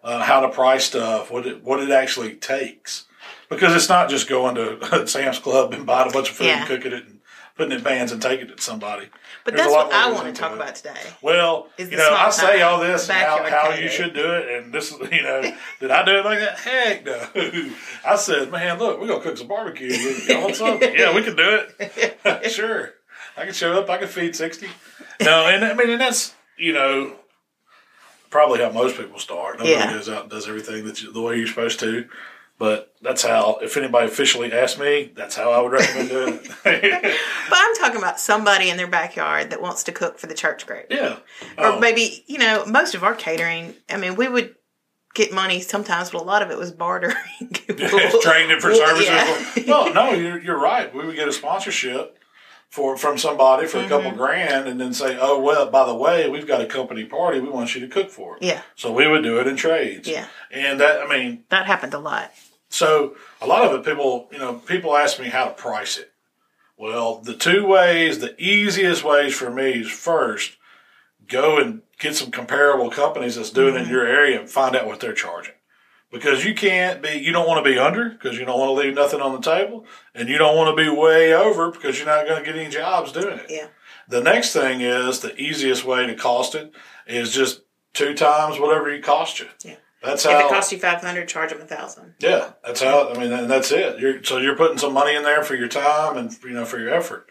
uh, 0.02 0.22
how 0.22 0.40
to 0.40 0.48
price 0.50 0.84
stuff, 0.84 1.30
what 1.30 1.46
it 1.46 1.64
what 1.64 1.80
it 1.80 1.90
actually 1.90 2.34
takes, 2.34 3.06
because 3.48 3.74
it's 3.74 3.88
not 3.88 4.10
just 4.10 4.28
going 4.28 4.54
to 4.56 5.06
Sam's 5.06 5.38
Club 5.38 5.72
and 5.72 5.86
buying 5.86 6.10
a 6.10 6.12
bunch 6.12 6.28
of 6.30 6.36
food 6.36 6.48
Yeah. 6.48 6.58
and 6.58 6.66
cooking 6.68 6.92
it 6.92 7.06
and 7.06 7.13
putting 7.56 7.72
it 7.72 7.78
in 7.78 7.84
pans 7.84 8.12
and 8.12 8.20
taking 8.20 8.48
it 8.48 8.56
to 8.56 8.62
somebody. 8.62 9.08
But 9.44 9.54
There's 9.54 9.66
that's 9.68 9.76
what 9.84 9.92
I 9.92 10.10
want 10.10 10.34
to 10.34 10.40
talk 10.40 10.52
about 10.52 10.74
today. 10.74 10.98
Well, 11.22 11.68
you 11.78 11.96
know, 11.96 12.14
I 12.14 12.30
say 12.30 12.62
all 12.62 12.80
this 12.80 13.08
and 13.08 13.18
how, 13.18 13.44
how 13.48 13.74
you 13.74 13.88
should 13.88 14.14
do 14.14 14.32
it, 14.32 14.48
and 14.48 14.72
this, 14.72 14.92
is 14.92 14.98
you 15.12 15.22
know, 15.22 15.42
did 15.80 15.90
I 15.90 16.04
do 16.04 16.18
it 16.18 16.24
like 16.24 16.38
that? 16.40 16.58
Heck 16.58 17.04
no. 17.04 17.28
I 18.06 18.16
said, 18.16 18.50
man, 18.50 18.78
look, 18.78 19.00
we're 19.00 19.08
gonna 19.08 19.22
cook 19.22 19.36
some 19.36 19.48
barbecue. 19.48 19.92
You 19.92 20.40
want 20.40 20.56
something? 20.56 20.94
yeah, 20.98 21.14
we 21.14 21.22
can 21.22 21.36
do 21.36 21.60
it. 21.78 22.50
sure, 22.50 22.90
I 23.36 23.44
can 23.44 23.54
show 23.54 23.78
up. 23.80 23.88
I 23.88 23.98
can 23.98 24.08
feed 24.08 24.34
sixty. 24.34 24.68
No, 25.20 25.46
and 25.46 25.64
I 25.64 25.74
mean, 25.74 25.90
and 25.90 26.00
that's 26.00 26.34
you 26.56 26.72
know, 26.72 27.16
probably 28.30 28.60
how 28.60 28.70
most 28.70 28.96
people 28.96 29.18
start. 29.18 29.58
Nobody 29.58 29.74
Yeah. 29.74 29.92
goes 29.92 30.08
out 30.08 30.22
and 30.22 30.30
does 30.30 30.48
everything 30.48 30.84
that 30.86 31.02
you, 31.02 31.12
the 31.12 31.20
way 31.20 31.36
you're 31.36 31.46
supposed 31.46 31.80
to. 31.80 32.08
But 32.56 32.94
that's 33.02 33.22
how. 33.24 33.58
If 33.62 33.76
anybody 33.76 34.06
officially 34.06 34.52
asked 34.52 34.78
me, 34.78 35.12
that's 35.16 35.34
how 35.36 35.50
I 35.50 35.60
would 35.60 35.72
recommend 35.72 36.08
doing 36.08 36.40
it. 36.42 36.50
But 37.50 37.58
I'm 37.58 37.74
talking 37.76 37.98
about 37.98 38.20
somebody 38.20 38.70
in 38.70 38.76
their 38.76 38.86
backyard 38.86 39.50
that 39.50 39.60
wants 39.60 39.82
to 39.84 39.92
cook 39.92 40.18
for 40.18 40.26
the 40.28 40.34
church 40.34 40.66
group. 40.66 40.86
yeah. 40.90 41.16
Or 41.58 41.66
Oh. 41.66 41.80
maybe, 41.80 42.24
you 42.26 42.38
know, 42.38 42.64
most 42.66 42.94
of 42.94 43.02
our 43.04 43.14
catering, 43.14 43.74
I 43.90 43.96
mean, 43.96 44.14
we 44.16 44.28
would 44.28 44.54
get 45.14 45.32
money 45.32 45.60
sometimes, 45.60 46.10
but 46.10 46.20
a 46.22 46.24
lot 46.24 46.42
of 46.42 46.50
it 46.50 46.56
was 46.58 46.70
bartering. 46.72 47.14
trained 47.40 48.50
it 48.52 48.60
for 48.62 48.70
Well, 48.70 48.86
services. 48.86 49.08
yeah. 49.08 49.64
No, 49.66 49.88
no, 49.92 50.10
you're, 50.12 50.40
you're 50.40 50.58
right. 50.60 50.92
We 50.94 51.04
would 51.06 51.16
get 51.16 51.28
a 51.28 51.32
sponsorship 51.32 52.18
for 52.70 52.96
from 52.96 53.16
somebody 53.18 53.68
for 53.68 53.78
a 53.78 53.88
couple 53.88 54.10
Mm-hmm. 54.10 54.16
grand, 54.18 54.66
and 54.68 54.80
then 54.80 54.92
say, 54.92 55.16
"Oh 55.20 55.38
well, 55.40 55.70
by 55.70 55.86
the 55.86 55.94
way, 55.94 56.28
we've 56.28 56.46
got 56.46 56.60
a 56.60 56.66
company 56.66 57.04
party. 57.04 57.38
We 57.38 57.48
want 57.48 57.72
you 57.76 57.80
to 57.82 57.86
cook 57.86 58.10
for 58.10 58.36
it." 58.36 58.42
Yeah. 58.42 58.62
So 58.74 58.90
we 58.90 59.06
would 59.06 59.22
do 59.22 59.38
it 59.38 59.46
in 59.46 59.54
trades. 59.54 60.08
Yeah. 60.08 60.26
And 60.50 60.80
that, 60.80 61.00
I 61.00 61.06
mean, 61.06 61.44
That 61.50 61.66
happened 61.66 61.94
a 61.94 62.00
lot. 62.00 62.32
So 62.74 63.14
a 63.40 63.46
lot 63.46 63.64
of 63.64 63.72
it, 63.78 63.84
people, 63.84 64.28
you 64.32 64.38
know, 64.38 64.54
people 64.54 64.96
ask 64.96 65.20
me 65.20 65.28
how 65.28 65.44
to 65.44 65.52
price 65.52 65.96
it. 65.96 66.10
Well, 66.76 67.20
the 67.20 67.36
two 67.36 67.64
ways, 67.64 68.18
the 68.18 68.34
easiest 68.36 69.04
ways 69.04 69.32
for 69.32 69.48
me 69.48 69.70
is 69.82 69.90
first 69.90 70.56
go 71.28 71.58
and 71.58 71.82
get 72.00 72.16
some 72.16 72.32
comparable 72.32 72.90
companies 72.90 73.36
that's 73.36 73.50
doing 73.50 73.74
it 73.74 73.78
in 73.78 73.84
mm-hmm. 73.84 73.92
your 73.92 74.06
area 74.06 74.40
and 74.40 74.50
find 74.50 74.74
out 74.74 74.88
what 74.88 74.98
they're 74.98 75.12
charging. 75.12 75.54
Because 76.10 76.44
you 76.44 76.52
can't 76.52 77.00
be, 77.00 77.10
you 77.10 77.30
don't 77.30 77.46
want 77.46 77.64
to 77.64 77.70
be 77.70 77.78
under 77.78 78.10
because 78.10 78.36
you 78.36 78.44
don't 78.44 78.58
want 78.58 78.70
to 78.70 78.84
leave 78.84 78.94
nothing 78.94 79.20
on 79.20 79.32
the 79.32 79.40
table, 79.40 79.86
and 80.12 80.28
you 80.28 80.36
don't 80.36 80.56
want 80.56 80.76
to 80.76 80.84
be 80.84 80.90
way 80.90 81.32
over 81.32 81.70
because 81.70 81.96
you're 81.96 82.06
not 82.06 82.26
going 82.26 82.42
to 82.42 82.44
get 82.44 82.58
any 82.58 82.70
jobs 82.70 83.12
doing 83.12 83.38
it. 83.38 83.46
Yeah. 83.48 83.68
The 84.08 84.20
next 84.20 84.52
thing 84.52 84.80
is 84.80 85.20
the 85.20 85.40
easiest 85.40 85.84
way 85.84 86.06
to 86.06 86.14
cost 86.16 86.56
it 86.56 86.72
is 87.06 87.32
just 87.32 87.62
two 87.92 88.14
times 88.14 88.58
whatever 88.58 88.94
you 88.94 89.00
cost 89.00 89.38
you. 89.38 89.46
Yeah. 89.64 89.76
That's 90.04 90.24
If 90.24 90.30
how. 90.30 90.46
it 90.46 90.50
costs 90.50 90.72
you 90.72 90.78
500 90.78 91.28
charge 91.28 91.50
them 91.50 91.58
a 91.58 91.64
1000 91.64 92.14
Yeah, 92.20 92.52
that's 92.64 92.82
how. 92.82 93.10
I 93.10 93.18
mean, 93.18 93.32
and 93.32 93.50
that's 93.50 93.72
it. 93.72 93.98
You're, 93.98 94.22
so 94.22 94.38
you're 94.38 94.56
putting 94.56 94.78
some 94.78 94.92
money 94.92 95.14
in 95.16 95.22
there 95.22 95.42
for 95.42 95.54
your 95.54 95.68
time 95.68 96.16
and 96.16 96.36
you 96.42 96.50
know 96.50 96.64
for 96.64 96.78
your 96.78 96.90
effort. 96.92 97.28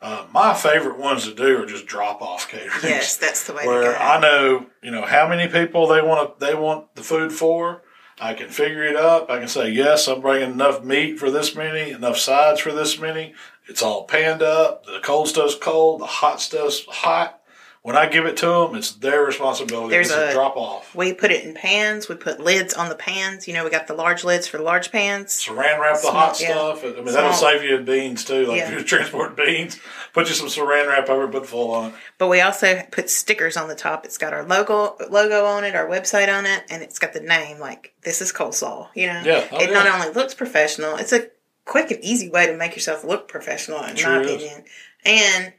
Uh, 0.00 0.26
my 0.32 0.52
favorite 0.52 0.98
ones 0.98 1.24
to 1.26 1.34
do 1.34 1.62
are 1.62 1.66
just 1.66 1.86
drop 1.86 2.20
off 2.20 2.48
catering. 2.50 2.70
Yes, 2.82 3.16
that's 3.16 3.46
the 3.46 3.54
way 3.54 3.62
to 3.62 3.68
where 3.68 3.92
go. 3.92 3.98
I 3.98 4.20
know 4.20 4.66
you 4.82 4.90
know 4.90 5.02
how 5.02 5.28
many 5.28 5.48
people 5.48 5.86
they 5.86 6.02
want 6.02 6.38
to, 6.38 6.46
they 6.46 6.54
want 6.54 6.94
the 6.94 7.02
food 7.02 7.32
for. 7.32 7.82
I 8.20 8.34
can 8.34 8.48
figure 8.48 8.84
it 8.84 8.96
up. 8.96 9.28
I 9.28 9.38
can 9.38 9.48
say 9.48 9.70
yes, 9.70 10.06
I'm 10.06 10.20
bringing 10.20 10.52
enough 10.52 10.84
meat 10.84 11.18
for 11.18 11.30
this 11.30 11.54
many, 11.56 11.90
enough 11.90 12.16
sides 12.16 12.60
for 12.60 12.72
this 12.72 12.98
many. 12.98 13.34
It's 13.66 13.82
all 13.82 14.04
panned 14.04 14.42
up. 14.42 14.84
The 14.84 15.00
cold 15.02 15.28
stuff's 15.28 15.56
cold. 15.56 16.00
The 16.00 16.06
hot 16.06 16.40
stuff's 16.40 16.84
hot. 16.86 17.40
When 17.84 17.96
I 17.98 18.06
give 18.08 18.24
it 18.24 18.38
to 18.38 18.46
them, 18.46 18.76
it's 18.76 18.92
their 18.92 19.22
responsibility. 19.26 19.90
There's 19.90 20.06
is 20.10 20.16
a- 20.16 20.32
drop 20.32 20.56
off. 20.56 20.94
we 20.94 21.12
put 21.12 21.30
it 21.30 21.44
in 21.44 21.52
pans. 21.52 22.08
We 22.08 22.14
put 22.14 22.40
lids 22.40 22.72
on 22.72 22.88
the 22.88 22.94
pans. 22.94 23.46
You 23.46 23.52
know, 23.52 23.62
we 23.62 23.68
got 23.68 23.86
the 23.88 23.92
large 23.92 24.24
lids 24.24 24.48
for 24.48 24.56
the 24.56 24.62
large 24.62 24.90
pans. 24.90 25.38
saran 25.46 25.78
wrap 25.78 25.96
the 25.96 26.00
Small- 26.00 26.12
hot 26.14 26.40
yeah. 26.40 26.46
stuff. 26.54 26.82
I 26.82 26.86
mean, 26.92 27.04
that'll 27.04 27.34
save 27.34 27.62
you 27.62 27.76
beans 27.80 28.24
too. 28.24 28.46
Like 28.46 28.56
Yeah. 28.56 28.68
if 28.68 28.72
you're 28.72 28.82
transporting 28.84 29.36
beans, 29.44 29.78
put 30.14 30.28
you 30.30 30.34
some 30.34 30.46
saran 30.48 30.88
wrap 30.88 31.10
over, 31.10 31.28
put 31.28 31.46
full 31.46 31.72
on 31.72 31.90
it. 31.90 31.94
But 32.16 32.28
we 32.28 32.40
also 32.40 32.80
put 32.90 33.10
stickers 33.10 33.54
on 33.58 33.68
the 33.68 33.74
top. 33.74 34.06
It's 34.06 34.16
got 34.16 34.32
our 34.32 34.44
logo 34.46 34.96
logo 35.10 35.44
on 35.44 35.64
it, 35.64 35.74
our 35.76 35.86
website 35.86 36.34
on 36.34 36.46
it, 36.46 36.62
and 36.70 36.82
it's 36.82 36.98
got 36.98 37.12
the 37.12 37.20
name 37.20 37.58
like 37.58 37.92
this 38.02 38.22
is 38.22 38.32
coleslaw. 38.32 38.88
You 38.94 39.08
know, 39.08 39.20
Yeah. 39.26 39.46
Oh, 39.52 39.58
it 39.60 39.68
yeah. 39.68 39.74
not 39.74 39.86
only 39.86 40.10
looks 40.14 40.32
professional, 40.32 40.96
it's 40.96 41.12
a 41.12 41.26
quick 41.66 41.90
and 41.90 42.02
easy 42.02 42.30
way 42.30 42.46
to 42.46 42.56
make 42.56 42.74
yourself 42.76 43.04
look 43.04 43.28
professional, 43.28 43.82
in 43.84 43.94
Sure 43.96 44.10
my 44.14 44.20
is. 44.22 44.30
opinion. 44.42 44.64
And 45.04 45.52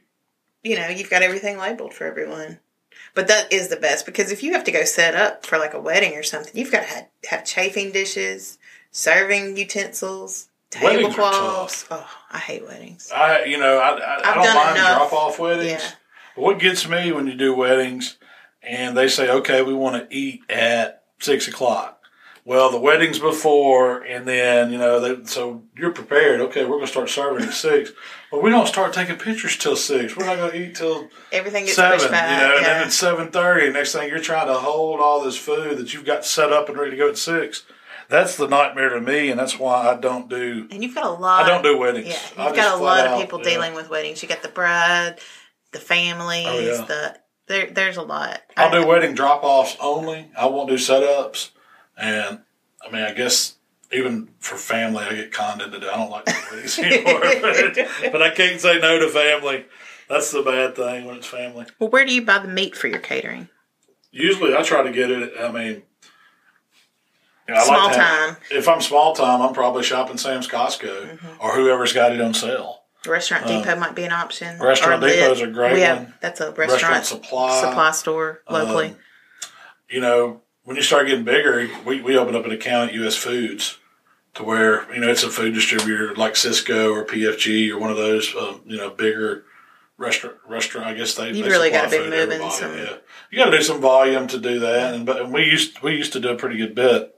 you 0.66 0.76
know, 0.76 0.88
you've 0.88 1.10
got 1.10 1.22
everything 1.22 1.58
labeled 1.58 1.94
for 1.94 2.04
everyone. 2.04 2.58
But 3.14 3.28
that 3.28 3.52
is 3.52 3.68
the 3.68 3.76
best 3.76 4.04
because 4.04 4.30
if 4.30 4.42
you 4.42 4.52
have 4.52 4.64
to 4.64 4.72
go 4.72 4.84
set 4.84 5.14
up 5.14 5.46
for 5.46 5.58
like 5.58 5.74
a 5.74 5.80
wedding 5.80 6.16
or 6.16 6.22
something, 6.22 6.52
you've 6.54 6.72
got 6.72 6.80
to 6.80 6.88
have, 6.88 7.06
have 7.30 7.44
chafing 7.44 7.92
dishes, 7.92 8.58
serving 8.90 9.56
utensils, 9.56 10.48
tablecloths. 10.70 11.86
Oh, 11.90 12.06
I 12.30 12.38
hate 12.38 12.66
weddings. 12.66 13.10
I, 13.14 13.44
you 13.44 13.58
know, 13.58 13.78
I, 13.78 13.90
I, 13.90 14.32
I 14.32 14.34
don't 14.34 14.54
mind 14.54 14.76
drop 14.76 15.12
off 15.12 15.38
weddings. 15.38 15.82
Yeah. 15.82 15.90
But 16.34 16.42
what 16.42 16.58
gets 16.58 16.86
me 16.88 17.12
when 17.12 17.26
you 17.26 17.34
do 17.34 17.54
weddings 17.54 18.18
and 18.60 18.96
they 18.96 19.08
say, 19.08 19.30
okay, 19.30 19.62
we 19.62 19.72
want 19.72 19.96
to 20.10 20.14
eat 20.14 20.42
at 20.50 21.04
six 21.20 21.48
o'clock. 21.48 21.95
Well, 22.46 22.70
the 22.70 22.78
wedding's 22.78 23.18
before, 23.18 24.02
and 24.02 24.24
then 24.26 24.70
you 24.70 24.78
know, 24.78 25.00
they, 25.00 25.24
so 25.26 25.64
you're 25.76 25.90
prepared. 25.90 26.40
Okay, 26.42 26.62
we're 26.62 26.76
going 26.76 26.82
to 26.82 26.86
start 26.86 27.10
serving 27.10 27.42
at 27.48 27.52
six, 27.52 27.90
but 28.30 28.40
we 28.40 28.50
don't 28.50 28.68
start 28.68 28.92
taking 28.92 29.16
pictures 29.16 29.56
till 29.56 29.74
six. 29.74 30.16
We're 30.16 30.26
not 30.26 30.36
going 30.36 30.52
to 30.52 30.56
eat 30.56 30.76
till 30.76 31.08
Everything 31.32 31.64
gets 31.64 31.74
seven, 31.74 32.08
back. 32.08 32.30
you 32.40 32.46
know, 32.48 32.56
and 32.56 32.64
yeah. 32.64 32.74
then 32.78 32.86
it's 32.86 32.96
seven 32.96 33.32
thirty. 33.32 33.68
Next 33.72 33.92
thing 33.92 34.08
you're 34.08 34.20
trying 34.20 34.46
to 34.46 34.54
hold 34.54 35.00
all 35.00 35.24
this 35.24 35.36
food 35.36 35.76
that 35.78 35.92
you've 35.92 36.04
got 36.04 36.24
set 36.24 36.52
up 36.52 36.68
and 36.68 36.78
ready 36.78 36.92
to 36.92 36.96
go 36.96 37.08
at 37.08 37.18
six. 37.18 37.64
That's 38.08 38.36
the 38.36 38.46
nightmare 38.46 38.90
to 38.90 39.00
me, 39.00 39.30
and 39.30 39.40
that's 39.40 39.58
why 39.58 39.88
I 39.88 39.96
don't 39.96 40.30
do. 40.30 40.68
And 40.70 40.84
you've 40.84 40.94
got 40.94 41.06
a 41.06 41.10
lot. 41.20 41.42
I 41.44 41.48
don't 41.48 41.64
do 41.64 41.76
weddings. 41.76 42.06
Yeah, 42.06 42.18
I 42.38 42.46
you've 42.46 42.54
just 42.54 42.68
got 42.68 42.80
a 42.80 42.84
lot 42.84 43.04
of 43.06 43.12
out, 43.14 43.20
people 43.20 43.40
yeah. 43.40 43.50
dealing 43.50 43.74
with 43.74 43.90
weddings. 43.90 44.22
You 44.22 44.28
got 44.28 44.42
the 44.42 44.48
bride, 44.48 45.16
the 45.72 45.80
families, 45.80 46.46
Oh, 46.48 46.58
yeah. 46.60 46.84
the 46.84 47.16
there. 47.48 47.70
There's 47.72 47.96
a 47.96 48.02
lot. 48.02 48.40
I'll 48.56 48.72
I- 48.72 48.80
do 48.82 48.86
wedding 48.86 49.16
drop 49.16 49.42
offs 49.42 49.76
only. 49.80 50.30
I 50.38 50.46
won't 50.46 50.68
do 50.68 50.76
setups, 50.76 51.50
and 51.96 52.40
I 52.86 52.90
mean, 52.92 53.02
I 53.02 53.12
guess 53.12 53.54
even 53.92 54.28
for 54.40 54.56
family, 54.56 55.04
I 55.04 55.14
get 55.14 55.32
conned 55.32 55.62
into 55.62 55.76
it. 55.78 55.84
I 55.84 55.96
don't 55.96 56.10
like 56.10 56.26
weddings 56.50 56.78
anymore, 56.78 57.20
but, 57.20 58.12
but 58.12 58.22
I 58.22 58.30
can't 58.30 58.60
say 58.60 58.78
no 58.78 58.98
to 58.98 59.08
family. 59.08 59.64
That's 60.08 60.30
the 60.30 60.42
bad 60.42 60.76
thing 60.76 61.04
when 61.04 61.16
it's 61.16 61.26
family. 61.26 61.66
Well, 61.78 61.90
where 61.90 62.04
do 62.04 62.14
you 62.14 62.24
buy 62.24 62.38
the 62.38 62.48
meat 62.48 62.76
for 62.76 62.86
your 62.88 62.98
catering? 63.00 63.48
Usually, 64.12 64.54
I 64.56 64.62
try 64.62 64.82
to 64.82 64.90
get 64.92 65.10
it. 65.10 65.32
I 65.38 65.50
mean, 65.50 65.82
You 67.48 67.54
know, 67.54 67.60
I 67.60 67.64
Small 67.64 67.86
like 67.88 67.96
have- 67.96 68.28
time. 68.30 68.36
If 68.50 68.68
I'm 68.68 68.80
small 68.80 69.14
time, 69.14 69.40
I'm 69.42 69.52
probably 69.54 69.82
shopping 69.82 70.16
Sam's 70.18 70.48
Costco 70.48 71.10
Mm-hmm. 71.18 71.26
or 71.40 71.54
whoever's 71.54 71.92
got 71.92 72.12
it 72.12 72.20
on 72.20 72.34
sale. 72.34 72.80
Restaurant 73.06 73.46
Depot 73.46 73.76
might 73.78 73.94
be 73.94 74.02
an 74.02 74.10
option. 74.12 74.58
Restaurant 74.60 75.00
Lit. 75.00 75.14
Depot's 75.20 75.40
a 75.40 75.46
great 75.46 75.74
we 75.74 75.80
have, 75.82 75.98
one. 75.98 76.14
That's 76.20 76.40
a 76.40 76.50
Restaurant 76.50 76.70
restaurant, 76.94 77.06
Supply. 77.06 77.60
supply 77.60 77.90
store 77.92 78.42
locally. 78.50 78.88
Um, 78.88 78.96
you 79.88 80.00
know, 80.00 80.40
when 80.66 80.76
you 80.76 80.82
start 80.82 81.06
getting 81.06 81.24
bigger, 81.24 81.68
we, 81.84 82.00
we 82.02 82.18
opened 82.18 82.36
up 82.36 82.44
an 82.44 82.50
account 82.50 82.90
at 82.90 82.96
US 82.96 83.14
Foods 83.16 83.78
to 84.34 84.42
where, 84.42 84.92
you 84.92 85.00
know, 85.00 85.08
it's 85.08 85.22
a 85.22 85.30
food 85.30 85.54
distributor 85.54 86.14
like 86.16 86.34
Sysco 86.34 86.92
or 86.92 87.04
PFG 87.06 87.70
or 87.70 87.78
one 87.78 87.90
of 87.90 87.96
those, 87.96 88.34
um, 88.38 88.60
you 88.66 88.76
know, 88.76 88.90
bigger 88.90 89.44
restaurant, 89.96 90.36
restaurant, 90.46 90.88
I 90.88 90.94
guess 90.94 91.14
they, 91.14 91.28
You 91.30 91.44
they 91.44 91.48
really 91.48 91.70
be 91.70 91.76
food 91.78 92.10
to 92.10 92.26
moving 92.26 92.50
some- 92.50 92.76
Yeah. 92.76 92.96
You 93.30 93.38
got 93.38 93.50
to 93.50 93.56
do 93.56 93.62
some 93.62 93.80
volume 93.80 94.26
to 94.28 94.38
do 94.38 94.58
that. 94.58 94.92
And, 94.94 95.06
but 95.06 95.22
and 95.22 95.32
we 95.32 95.44
used, 95.44 95.80
we 95.82 95.94
used 95.94 96.12
to 96.14 96.20
do 96.20 96.30
a 96.30 96.36
pretty 96.36 96.56
good 96.58 96.74
bit 96.74 97.14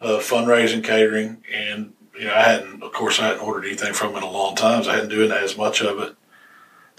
of 0.00 0.20
fundraising, 0.22 0.82
catering. 0.84 1.42
And, 1.52 1.94
you 2.18 2.26
know, 2.26 2.34
I 2.34 2.42
hadn't, 2.42 2.82
of 2.84 2.92
course, 2.92 3.18
I 3.18 3.26
hadn't 3.26 3.42
ordered 3.42 3.66
anything 3.66 3.92
from 3.94 4.16
in 4.16 4.22
a 4.22 4.30
long 4.30 4.54
time. 4.54 4.84
So 4.84 4.90
I 4.90 4.94
hadn't 4.94 5.10
doing 5.10 5.32
as 5.32 5.56
much 5.56 5.82
of 5.82 5.98
it. 5.98 6.14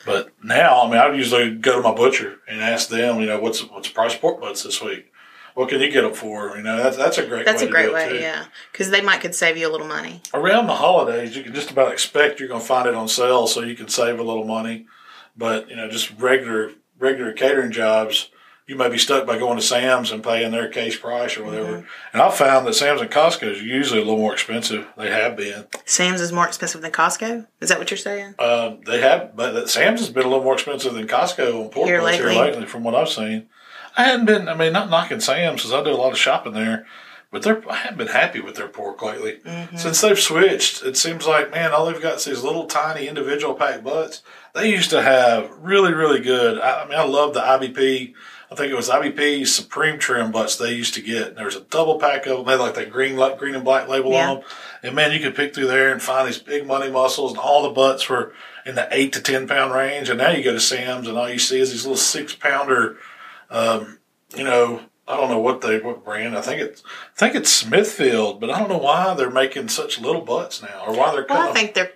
But 0.06 0.34
now, 0.44 0.82
I 0.82 0.90
mean, 0.90 0.98
I'd 1.00 1.16
usually 1.16 1.56
go 1.56 1.78
to 1.78 1.82
my 1.82 1.96
butcher 1.96 2.40
and 2.48 2.62
ask 2.62 2.90
them, 2.90 3.22
you 3.22 3.26
know, 3.26 3.40
what's 3.40 3.62
what's 3.70 3.88
the 3.88 3.94
price 3.94 4.14
of 4.14 4.20
pork 4.20 4.42
butts 4.42 4.64
this 4.64 4.82
week? 4.82 5.13
What 5.54 5.70
can 5.70 5.82
you 5.82 5.92
get 5.92 6.02
them 6.02 6.14
for? 6.14 6.58
You 6.58 6.64
know, 6.64 6.78
that's 6.78 6.98
that's 6.98 7.18
a 7.18 7.26
great 7.26 7.46
That's 7.46 7.62
way 7.62 7.68
a 7.68 7.72
great 7.72 7.94
way, 7.94 8.22
yeah. 8.22 8.46
Because 8.72 8.90
they 8.90 9.02
might 9.02 9.22
could 9.22 9.36
save 9.36 9.58
you 9.58 9.70
a 9.70 9.72
little 9.72 9.88
money. 9.88 10.22
Around 10.34 10.68
the 10.68 10.76
holidays, 10.76 11.36
you 11.36 11.44
can 11.44 11.54
just 11.54 11.72
about 11.72 11.92
expect 11.92 12.40
you're 12.40 12.50
going 12.50 12.62
to 12.62 12.68
find 12.68 12.88
it 12.88 12.96
on 12.96 13.08
sale, 13.08 13.46
so 13.48 13.62
you 13.62 13.76
can 13.76 13.88
save 13.88 14.20
a 14.20 14.24
little 14.24 14.46
money. 14.46 14.88
But 15.38 15.70
you 15.70 15.76
know, 15.76 15.90
just 15.90 16.12
regular 16.20 16.72
regular 16.98 17.34
catering 17.34 17.72
jobs, 17.72 18.30
you 18.66 18.76
may 18.76 18.90
be 18.90 18.98
stuck 18.98 19.28
by 19.28 19.38
going 19.38 19.58
to 19.58 19.64
Sam's 19.64 20.12
and 20.12 20.24
paying 20.24 20.52
their 20.52 20.70
case 20.70 20.98
price 20.98 21.38
or 21.38 21.44
whatever. 21.44 21.78
Mm-hmm. 21.78 21.88
And 22.14 22.22
I've 22.22 22.36
found 22.36 22.66
that 22.66 22.74
Sam's 22.74 23.02
and 23.02 23.12
Costco 23.12 23.52
is 23.52 23.62
usually 23.62 24.00
a 24.00 24.04
little 24.04 24.20
more 24.20 24.34
expensive. 24.34 24.88
They 24.98 25.12
have 25.12 25.36
been. 25.36 25.68
Sam's 25.86 26.22
is 26.22 26.32
more 26.32 26.48
expensive 26.48 26.82
than 26.82 26.92
Costco. 26.92 27.46
Is 27.60 27.70
that 27.70 27.78
what 27.78 27.92
you're 27.92 27.98
saying? 27.98 28.36
Um, 28.40 28.82
they 28.86 29.02
have, 29.02 29.36
but 29.36 29.70
Sam's 29.70 30.00
has 30.00 30.10
been 30.10 30.26
a 30.26 30.30
little 30.30 30.44
more 30.44 30.54
expensive 30.54 30.94
than 30.94 31.08
Costco 31.08 31.66
on 31.66 31.70
pork 31.70 31.88
Here 31.88 32.02
butts 32.02 32.18
here 32.18 32.28
lately. 32.28 32.52
lately, 32.52 32.66
from 32.66 32.84
what 32.84 32.96
I've 32.96 33.10
seen. 33.10 33.50
I 33.96 34.04
hadn't 34.06 34.26
been, 34.26 34.48
I 34.50 34.56
mean, 34.56 34.74
not 34.74 34.90
knocking 34.90 35.20
Sam's 35.20 35.62
because 35.62 35.74
I 35.74 35.84
do 35.84 35.92
a 35.92 35.96
lot 35.96 36.12
of 36.12 36.18
shopping 36.18 36.54
there, 36.54 36.86
but 37.32 37.44
they're, 37.44 37.62
I 37.70 37.76
haven't 37.76 37.98
been 37.98 38.08
happy 38.08 38.40
with 38.40 38.56
their 38.56 38.68
pork 38.68 39.02
lately. 39.02 39.40
Mm-hmm. 39.46 39.78
Since 39.78 40.02
they've 40.02 40.20
switched, 40.20 40.84
it 40.84 40.98
seems 40.98 41.28
like, 41.28 41.52
man, 41.52 41.72
all 41.72 41.86
they've 41.86 42.02
got 42.02 42.16
is 42.18 42.26
these 42.26 42.44
little 42.44 42.66
tiny 42.66 43.08
individual 43.08 43.54
pack 43.54 43.84
butts. 43.84 44.22
They 44.56 44.72
used 44.72 44.90
to 44.92 45.02
have 45.02 45.50
really, 45.60 45.94
really 45.94 46.20
good. 46.22 46.60
I, 46.60 46.84
I 46.84 46.88
mean, 46.88 46.98
I 46.98 47.04
love 47.04 47.34
the 47.34 47.42
IBP. 47.42 48.14
I 48.52 48.56
think 48.56 48.72
it 48.72 48.76
was 48.76 48.88
IBP 48.90 49.48
Supreme 49.48 49.98
Trim 49.98 50.32
butts 50.32 50.58
they 50.58 50.74
used 50.74 50.94
to 50.94 51.02
get. 51.02 51.30
And 51.30 51.38
there 51.38 51.46
was 51.46 51.56
a 51.56 51.62
double 51.62 52.00
pack 52.00 52.28
of 52.28 52.38
them. 52.38 52.46
They 52.46 52.52
had 52.52 52.60
like 52.60 52.76
that 52.76 52.92
green, 52.92 53.16
like 53.18 53.40
green 53.40 53.56
and 53.56 53.64
black 53.64 53.88
label 53.88 54.12
Yeah. 54.12 54.30
on 54.30 54.36
them. 54.38 54.46
And 54.84 54.96
man, 54.96 55.12
you 55.12 55.20
could 55.20 55.36
pick 55.36 55.56
through 55.56 55.68
there 55.68 55.92
and 55.92 56.00
find 56.02 56.28
these 56.28 56.38
big 56.38 56.68
money 56.68 56.92
muscles, 56.92 57.32
and 57.32 57.40
all 57.40 57.64
the 57.64 57.70
butts 57.70 58.08
were 58.10 58.34
in 58.66 58.76
the 58.76 58.88
eight 58.92 59.12
to 59.14 59.22
ten 59.22 59.48
pound 59.48 59.74
range. 59.74 60.08
And 60.10 60.20
now 60.20 60.30
you 60.30 60.44
go 60.44 60.52
to 60.54 60.60
Sam's, 60.60 61.08
and 61.08 61.18
all 61.18 61.30
you 61.30 61.40
see 61.40 61.60
is 61.60 61.72
these 61.72 61.84
little 61.86 61.98
six 61.98 62.36
pounder. 62.36 62.98
Um, 63.54 64.00
you 64.36 64.44
know, 64.44 64.82
I 65.08 65.16
don't 65.16 65.30
know 65.30 65.40
what 65.40 65.62
they 65.62 65.80
what 65.80 66.04
brand. 66.04 66.36
I 66.38 66.42
think 66.42 66.60
it's 66.62 66.82
I 67.16 67.20
think 67.20 67.36
it's 67.36 67.50
Smithfield, 67.52 68.42
but 68.42 68.50
I 68.50 68.60
don't 68.60 68.70
know 68.70 68.78
why 68.78 69.14
they're 69.14 69.30
making 69.30 69.70
such 69.70 70.00
little 70.02 70.22
butts 70.22 70.62
now, 70.62 70.84
or 70.88 70.96
why 70.98 71.12
they're 71.14 71.26
Well, 71.30 71.50
I 71.50 71.54
think 71.54 71.74
they're 71.76 71.92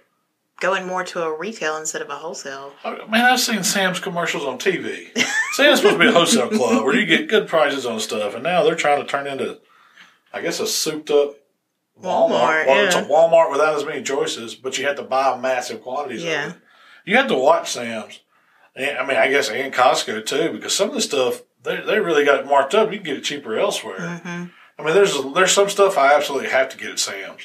going 0.59 0.85
more 0.85 1.03
to 1.03 1.23
a 1.23 1.37
retail 1.37 1.77
instead 1.77 2.01
of 2.01 2.09
a 2.09 2.15
wholesale. 2.15 2.73
I 2.85 3.05
Man, 3.07 3.25
I've 3.25 3.39
seen 3.39 3.63
Sam's 3.63 3.99
commercials 3.99 4.45
on 4.45 4.59
TV. 4.59 5.17
Sam's 5.53 5.79
supposed 5.79 5.95
to 5.95 5.99
be 5.99 6.07
a 6.07 6.11
wholesale 6.11 6.49
club 6.49 6.83
where 6.85 6.95
you 6.95 7.05
get 7.05 7.27
good 7.27 7.47
prices 7.47 7.85
on 7.85 7.99
stuff, 7.99 8.35
and 8.35 8.43
now 8.43 8.63
they're 8.63 8.75
trying 8.75 9.01
to 9.01 9.07
turn 9.07 9.25
into, 9.27 9.59
I 10.31 10.41
guess, 10.41 10.59
a 10.59 10.67
souped 10.67 11.09
up 11.09 11.35
Walmart. 11.99 12.29
Walmart, 12.29 12.67
well, 12.67 12.85
it's 12.85 12.95
a. 12.95 13.03
Walmart 13.03 13.51
without 13.51 13.75
as 13.75 13.83
many 13.85 14.03
choices, 14.03 14.53
but 14.53 14.77
you 14.77 14.85
have 14.85 14.97
to 14.97 15.03
buy 15.03 15.35
massive 15.39 15.81
quantities 15.81 16.23
Yeah. 16.23 16.47
of 16.47 16.51
it. 16.53 16.57
You 17.05 17.17
have 17.17 17.27
to 17.29 17.35
watch 17.35 17.71
Sam's. 17.71 18.19
I 18.75 19.03
mean, 19.07 19.17
I 19.17 19.27
guess 19.29 19.49
and 19.49 19.73
Costco 19.73 20.23
too, 20.25 20.51
because 20.51 20.75
some 20.75 20.89
of 20.89 20.93
the 20.95 21.01
stuff 21.01 21.41
they 21.63 21.81
they 21.81 21.99
really 21.99 22.25
got 22.25 22.39
it 22.39 22.45
marked 22.45 22.73
up. 22.75 22.91
You 22.91 22.97
can 22.97 23.05
get 23.05 23.17
it 23.17 23.23
cheaper 23.23 23.57
elsewhere. 23.57 23.97
Mm-hmm. 23.99 24.45
I 24.79 24.83
mean, 24.83 24.93
there's 24.93 25.15
there's 25.33 25.51
some 25.51 25.69
stuff 25.69 25.97
I 25.97 26.13
absolutely 26.13 26.49
have 26.49 26.69
to 26.69 26.77
get 26.77 26.91
at 26.91 26.99
Sam's. 26.99 27.43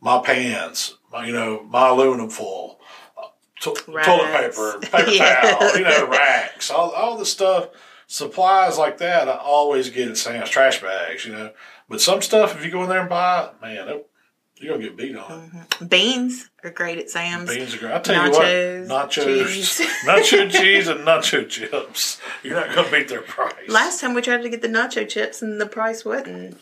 My 0.00 0.20
pans, 0.20 0.96
my 1.12 1.26
you 1.26 1.32
know, 1.32 1.62
my 1.64 1.88
aluminum 1.88 2.28
foil, 2.30 2.78
uh, 3.16 3.28
to- 3.62 3.74
toilet 3.74 4.32
paper, 4.32 4.78
paper 4.80 5.10
Yeah. 5.10 5.40
towel, 5.58 5.76
you 5.76 5.84
know, 5.84 6.06
racks, 6.08 6.70
all 6.70 6.90
all 6.90 7.16
the 7.16 7.24
stuff, 7.26 7.68
supplies 8.06 8.78
like 8.78 8.98
that. 8.98 9.28
I 9.28 9.36
always 9.36 9.90
get 9.90 10.08
at 10.08 10.16
Sam's. 10.16 10.50
Trash 10.50 10.80
bags, 10.82 11.24
you 11.24 11.32
know. 11.32 11.52
But 11.88 12.00
some 12.00 12.20
stuff, 12.22 12.56
if 12.56 12.64
you 12.64 12.70
go 12.70 12.82
in 12.82 12.88
there 12.88 13.00
and 13.00 13.08
buy 13.08 13.44
it, 13.46 13.52
man, 13.62 13.88
it, 13.88 14.10
you're 14.58 14.74
gonna 14.74 14.84
get 14.88 14.96
beat 14.96 15.16
on. 15.16 15.66
Beans 15.88 16.48
are 16.64 16.70
great 16.70 16.98
at 16.98 17.10
Sam's. 17.10 17.48
Beans 17.54 17.74
are 17.74 17.78
great. 17.78 17.92
I 17.92 17.98
tell 18.00 18.14
Nachos, 18.30 18.82
you 18.84 18.88
what, 18.88 19.10
nachos, 19.10 19.46
cheese. 19.46 19.80
nacho 20.06 20.50
cheese, 20.50 20.88
and 20.88 21.00
nacho 21.00 21.48
chips. 21.48 22.20
You're 22.42 22.54
not 22.54 22.74
gonna 22.74 22.90
beat 22.90 23.08
their 23.08 23.22
price. 23.22 23.68
Last 23.68 24.00
time 24.00 24.14
we 24.14 24.22
tried 24.22 24.42
to 24.42 24.48
get 24.48 24.62
the 24.62 24.68
nacho 24.68 25.08
chips 25.08 25.42
and 25.42 25.60
the 25.60 25.66
price 25.66 26.04
wasn't. 26.04 26.58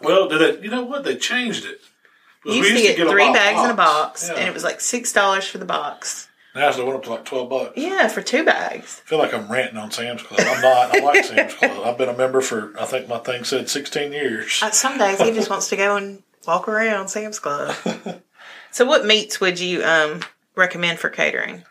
well, 0.00 0.28
did 0.28 0.60
they? 0.60 0.64
You 0.64 0.70
know 0.70 0.84
what? 0.84 1.04
They 1.04 1.16
changed 1.16 1.64
it. 1.64 1.80
You 2.44 2.60
we 2.62 2.68
used 2.70 2.86
to 2.86 2.96
get 2.96 3.06
a 3.06 3.10
three 3.10 3.22
lot 3.24 3.30
of 3.30 3.34
bags 3.34 3.64
in 3.64 3.70
a 3.70 3.74
box, 3.74 4.28
Yeah. 4.28 4.38
and 4.38 4.48
it 4.48 4.54
was 4.54 4.62
like 4.64 4.80
six 4.80 5.12
dollars 5.12 5.46
for 5.48 5.58
the 5.58 5.64
box. 5.64 6.28
Now 6.54 6.68
it's 6.68 6.78
went 6.78 6.88
up 6.94 7.02
to 7.02 7.10
like 7.10 7.24
twelve 7.24 7.50
bucks. 7.50 7.72
Yeah, 7.76 8.08
for 8.08 8.22
two 8.22 8.44
bags. 8.44 9.02
I 9.04 9.08
feel 9.08 9.18
like 9.18 9.34
I'm 9.34 9.50
ranting 9.52 9.76
on 9.76 9.90
Sam's 9.90 10.22
Club. 10.22 10.40
I'm 10.40 10.62
not. 10.62 10.94
I 10.96 11.00
like 11.04 11.24
Sam's 11.24 11.54
Club. 11.54 11.82
I've 11.84 11.98
been 11.98 12.08
a 12.08 12.16
member 12.16 12.40
for 12.40 12.72
I 12.80 12.86
think 12.86 13.08
my 13.08 13.18
thing 13.18 13.44
said 13.44 13.68
16 13.68 14.12
years. 14.12 14.60
Uh, 14.62 14.70
Some 14.70 14.96
days 14.96 15.20
he 15.20 15.32
just 15.32 15.50
wants 15.50 15.68
to 15.68 15.76
go 15.76 15.96
and 15.96 16.22
walk 16.46 16.68
around 16.68 17.08
Sam's 17.08 17.38
Club. 17.38 17.74
so, 18.70 18.84
what 18.84 19.04
meats 19.04 19.40
would 19.40 19.58
you 19.60 19.84
um, 19.84 20.20
recommend 20.54 20.98
for 20.98 21.08
catering? 21.08 21.64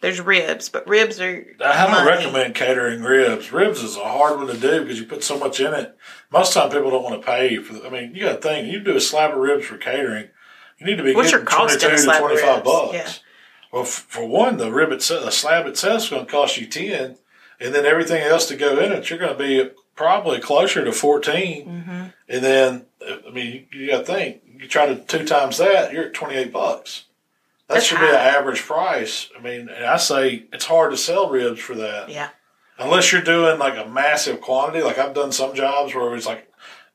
There's 0.00 0.20
ribs, 0.20 0.68
but 0.68 0.86
ribs 0.88 1.20
are. 1.20 1.46
I 1.64 1.86
don't 1.86 1.92
money. 1.92 2.10
recommend 2.10 2.54
catering 2.56 3.02
ribs. 3.02 3.52
Ribs 3.52 3.82
is 3.84 3.96
a 3.96 4.04
hard 4.04 4.36
one 4.36 4.48
to 4.48 4.56
do 4.56 4.80
because 4.82 4.98
you 4.98 5.06
put 5.06 5.22
so 5.22 5.38
much 5.38 5.60
in 5.60 5.72
it. 5.72 5.96
Most 6.32 6.54
time 6.54 6.70
people 6.70 6.90
don't 6.90 7.04
want 7.04 7.20
to 7.20 7.26
pay 7.26 7.58
for. 7.58 7.74
The, 7.74 7.86
I 7.86 7.90
mean, 7.90 8.14
you 8.14 8.24
got 8.24 8.42
to 8.42 8.48
think. 8.48 8.66
You 8.66 8.80
do 8.80 8.96
a 8.96 9.00
slab 9.00 9.30
of 9.30 9.38
ribs 9.38 9.64
for 9.64 9.78
catering. 9.78 10.28
You 10.78 10.86
need 10.86 10.96
to 10.96 11.04
be 11.04 11.14
What's 11.14 11.30
your 11.30 11.44
getting 11.44 11.56
cost 11.56 11.80
22 11.80 12.10
to 12.10 12.18
25 12.18 12.54
ribs? 12.54 12.64
bucks. 12.64 12.94
Yeah. 12.94 13.12
Well, 13.72 13.82
f- 13.82 14.06
for 14.08 14.26
one, 14.26 14.56
the 14.56 14.72
rib 14.72 14.90
itself, 14.90 15.24
the 15.24 15.30
slab 15.30 15.66
itself 15.66 16.02
is 16.02 16.08
going 16.08 16.26
to 16.26 16.30
cost 16.32 16.58
you 16.58 16.66
10, 16.66 17.16
and 17.60 17.72
then 17.72 17.86
everything 17.86 18.20
else 18.20 18.46
to 18.46 18.56
go 18.56 18.78
in 18.80 18.90
it, 18.90 19.08
you're 19.08 19.20
going 19.20 19.36
to 19.36 19.38
be 19.38 19.70
probably 19.94 20.40
closer 20.40 20.84
to 20.84 20.92
14. 20.92 21.66
Mm-hmm. 21.66 22.04
And 22.28 22.44
then, 22.44 22.86
I 23.26 23.30
mean, 23.30 23.66
you, 23.72 23.80
you 23.80 23.90
got 23.90 23.98
to 23.98 24.04
think, 24.04 24.42
you 24.58 24.68
try 24.68 24.86
to 24.86 24.96
two 24.96 25.24
times 25.24 25.58
that, 25.58 25.92
you're 25.92 26.06
at 26.06 26.14
28 26.14 26.52
bucks. 26.52 27.04
That 27.68 27.74
That's 27.74 27.86
should 27.86 28.00
be 28.00 28.06
an 28.06 28.14
average 28.14 28.62
price. 28.62 29.30
I 29.38 29.42
mean, 29.42 29.68
and 29.68 29.84
I 29.84 29.96
say 29.96 30.44
it's 30.52 30.66
hard 30.66 30.90
to 30.90 30.96
sell 30.96 31.30
ribs 31.30 31.60
for 31.60 31.74
that. 31.76 32.08
Yeah. 32.08 32.30
Unless 32.78 33.12
you're 33.12 33.22
doing 33.22 33.58
like 33.58 33.76
a 33.76 33.88
massive 33.88 34.40
quantity. 34.40 34.82
Like 34.82 34.98
I've 34.98 35.14
done 35.14 35.32
some 35.32 35.54
jobs 35.54 35.94
where 35.94 36.14
it's 36.14 36.26
like, 36.26 36.48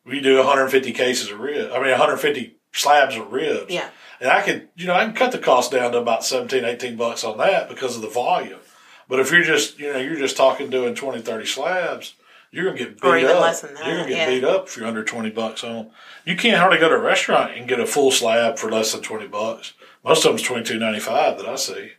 we 0.05 0.19
do 0.21 0.37
150 0.37 0.91
cases 0.93 1.31
of 1.31 1.39
ribs. 1.39 1.71
I 1.73 1.79
mean, 1.79 1.91
150 1.91 2.55
slabs 2.71 3.15
of 3.15 3.31
ribs. 3.31 3.73
Yeah. 3.73 3.89
And 4.19 4.29
I 4.29 4.41
could, 4.41 4.69
you 4.75 4.87
know, 4.87 4.93
I 4.93 5.05
can 5.05 5.13
cut 5.13 5.31
the 5.31 5.37
cost 5.37 5.71
down 5.71 5.91
to 5.91 5.99
about 5.99 6.25
17, 6.25 6.63
18 6.63 6.95
bucks 6.95 7.23
on 7.23 7.37
that 7.37 7.69
because 7.69 7.95
of 7.95 8.01
the 8.01 8.09
volume. 8.09 8.59
But 9.07 9.19
if 9.19 9.31
you're 9.31 9.43
just, 9.43 9.79
you 9.79 9.91
know, 9.93 9.99
you're 9.99 10.17
just 10.17 10.37
talking 10.37 10.69
doing 10.69 10.95
20, 10.95 11.21
30 11.21 11.45
slabs, 11.45 12.15
you're 12.57 12.65
going 12.65 12.77
to 12.77 12.83
get 12.85 13.01
beat 13.01 13.07
Or 13.07 13.17
even 13.17 13.31
up. 13.35 13.41
less 13.41 13.61
than 13.61 13.73
that, 13.75 13.85
You're 13.87 14.03
to 14.03 14.09
get 14.09 14.17
yeah. 14.17 14.29
beat 14.29 14.43
up 14.43 14.67
if 14.67 14.75
you're 14.77 14.87
under 14.87 15.03
20 15.03 15.29
bucks 15.29 15.63
on. 15.63 15.91
You 16.25 16.35
can't 16.35 16.57
hardly 16.57 16.79
go 16.79 16.89
to 16.89 16.95
a 16.95 16.99
restaurant 16.99 17.55
and 17.55 17.67
get 17.67 17.79
a 17.79 17.85
full 17.85 18.11
slab 18.11 18.57
for 18.57 18.69
less 18.71 18.91
than 18.91 19.01
20 19.01 19.27
bucks. 19.27 19.73
Most 20.03 20.25
of 20.25 20.31
them's 20.31 20.43
22.95 20.47 21.37
that 21.37 21.45
I 21.47 21.55
see. 21.55 21.91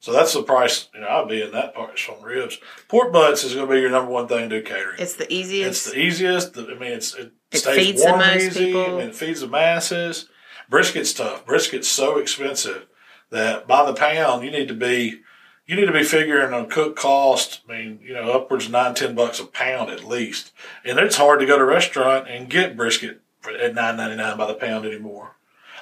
So 0.00 0.12
that's 0.12 0.34
the 0.34 0.42
price, 0.42 0.88
you 0.94 1.00
know, 1.00 1.08
I'd 1.08 1.28
be 1.28 1.40
in 1.42 1.52
that 1.52 1.74
price 1.74 2.08
on 2.08 2.22
ribs. 2.22 2.58
Pork 2.88 3.12
butts 3.12 3.44
is 3.44 3.54
going 3.54 3.66
to 3.66 3.72
be 3.74 3.80
your 3.80 3.90
number 3.90 4.10
one 4.10 4.28
thing 4.28 4.48
to 4.48 4.60
do 4.60 4.66
catering. 4.66 4.96
It's 4.98 5.14
the 5.14 5.32
easiest. 5.32 5.86
It's 5.86 5.94
the 5.94 5.98
easiest. 6.00 6.58
I 6.58 6.62
mean, 6.74 6.92
it's 6.92 7.14
it, 7.14 7.32
It 7.50 7.58
stays 7.58 7.76
feeds 7.76 8.02
the 8.02 8.08
warm 8.10 8.20
most 8.20 8.42
easy. 8.42 8.64
people. 8.66 8.84
I 8.84 8.88
mean, 8.98 9.08
it 9.08 9.14
feeds 9.16 9.40
the 9.40 9.48
masses. 9.48 10.28
Brisket's 10.70 11.12
tough. 11.14 11.46
Brisket's 11.46 11.88
so 11.88 12.18
expensive 12.18 12.86
that 13.30 13.66
by 13.66 13.84
the 13.86 13.94
pound 13.94 14.44
you 14.44 14.50
need 14.50 14.68
to 14.68 14.74
be 14.74 15.22
you 15.66 15.76
need 15.76 15.86
to 15.86 15.92
be 15.92 16.04
figuring 16.04 16.52
on 16.54 16.68
cook 16.68 16.96
cost. 16.96 17.60
I 17.68 17.72
mean, 17.72 18.00
you 18.02 18.14
know, 18.14 18.32
upwards 18.32 18.66
of 18.66 18.72
nine 18.72 18.94
ten 18.94 19.14
bucks 19.14 19.40
a 19.40 19.44
pound 19.46 19.90
at 19.90 20.04
least, 20.04 20.52
and 20.84 20.98
it's 20.98 21.16
hard 21.16 21.40
to 21.40 21.46
go 21.46 21.56
to 21.58 21.64
a 21.64 21.66
restaurant 21.66 22.28
and 22.28 22.48
get 22.50 22.76
brisket 22.76 23.20
for, 23.40 23.50
at 23.52 23.74
nine 23.74 23.96
ninety 23.96 24.16
nine 24.16 24.36
by 24.36 24.46
the 24.46 24.54
pound 24.54 24.86
anymore. 24.86 25.32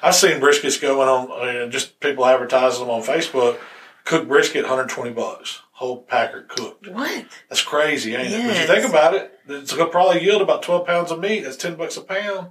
I've 0.02 0.14
seen 0.14 0.40
briskets 0.40 0.80
going 0.80 1.08
on, 1.08 1.30
uh, 1.30 1.68
just 1.70 1.98
people 2.00 2.26
advertising 2.26 2.80
them 2.80 2.90
on 2.90 3.02
Facebook. 3.02 3.58
Cooked 4.04 4.28
brisket, 4.28 4.64
120 4.64 5.12
bucks, 5.12 5.62
whole 5.72 6.02
packer 6.02 6.42
cooked. 6.42 6.86
what? 6.88 7.24
That's 7.48 7.62
crazy, 7.62 8.14
ain't 8.14 8.28
it? 8.34 8.46
But 8.46 8.60
you 8.60 8.66
think 8.66 8.86
about 8.86 9.14
it, 9.14 9.38
it's 9.48 9.72
going 9.72 9.86
to 9.86 9.90
probably 9.90 10.22
yield 10.22 10.42
about 10.42 10.62
12 10.62 10.86
pounds 10.86 11.10
of 11.10 11.20
meat. 11.20 11.40
That's 11.40 11.56
10 11.56 11.76
bucks 11.76 11.96
a 11.96 12.02
pound. 12.02 12.48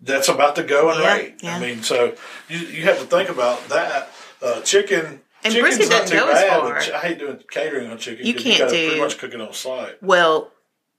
That's 0.00 0.28
about 0.28 0.56
the 0.56 0.64
going 0.64 0.98
Yeah, 0.98 1.14
rate. 1.16 1.34
yeah. 1.42 1.54
I 1.56 1.60
mean, 1.60 1.84
so 1.84 2.16
you, 2.48 2.58
you 2.58 2.82
have 2.86 2.98
to 2.98 3.04
think 3.04 3.28
about 3.28 3.68
that. 3.68 4.10
Uh, 4.42 4.60
chicken. 4.62 5.20
And 5.42 5.54
chicken's 5.54 5.76
brisket 5.78 5.90
doesn't 5.90 6.16
go 6.16 6.28
as 6.28 6.34
bad, 6.42 6.60
far. 6.60 6.76
I 6.96 6.98
hate 7.00 7.18
doing 7.18 7.40
catering 7.50 7.90
on 7.90 7.98
chicken. 7.98 8.26
You 8.26 8.34
can't 8.34 8.58
gotta 8.58 8.70
do- 8.72 8.86
pretty 8.88 9.00
much 9.00 9.18
cook 9.18 9.32
it 9.34 9.40
on 9.40 9.52
site. 9.52 10.02
Well, 10.02 10.50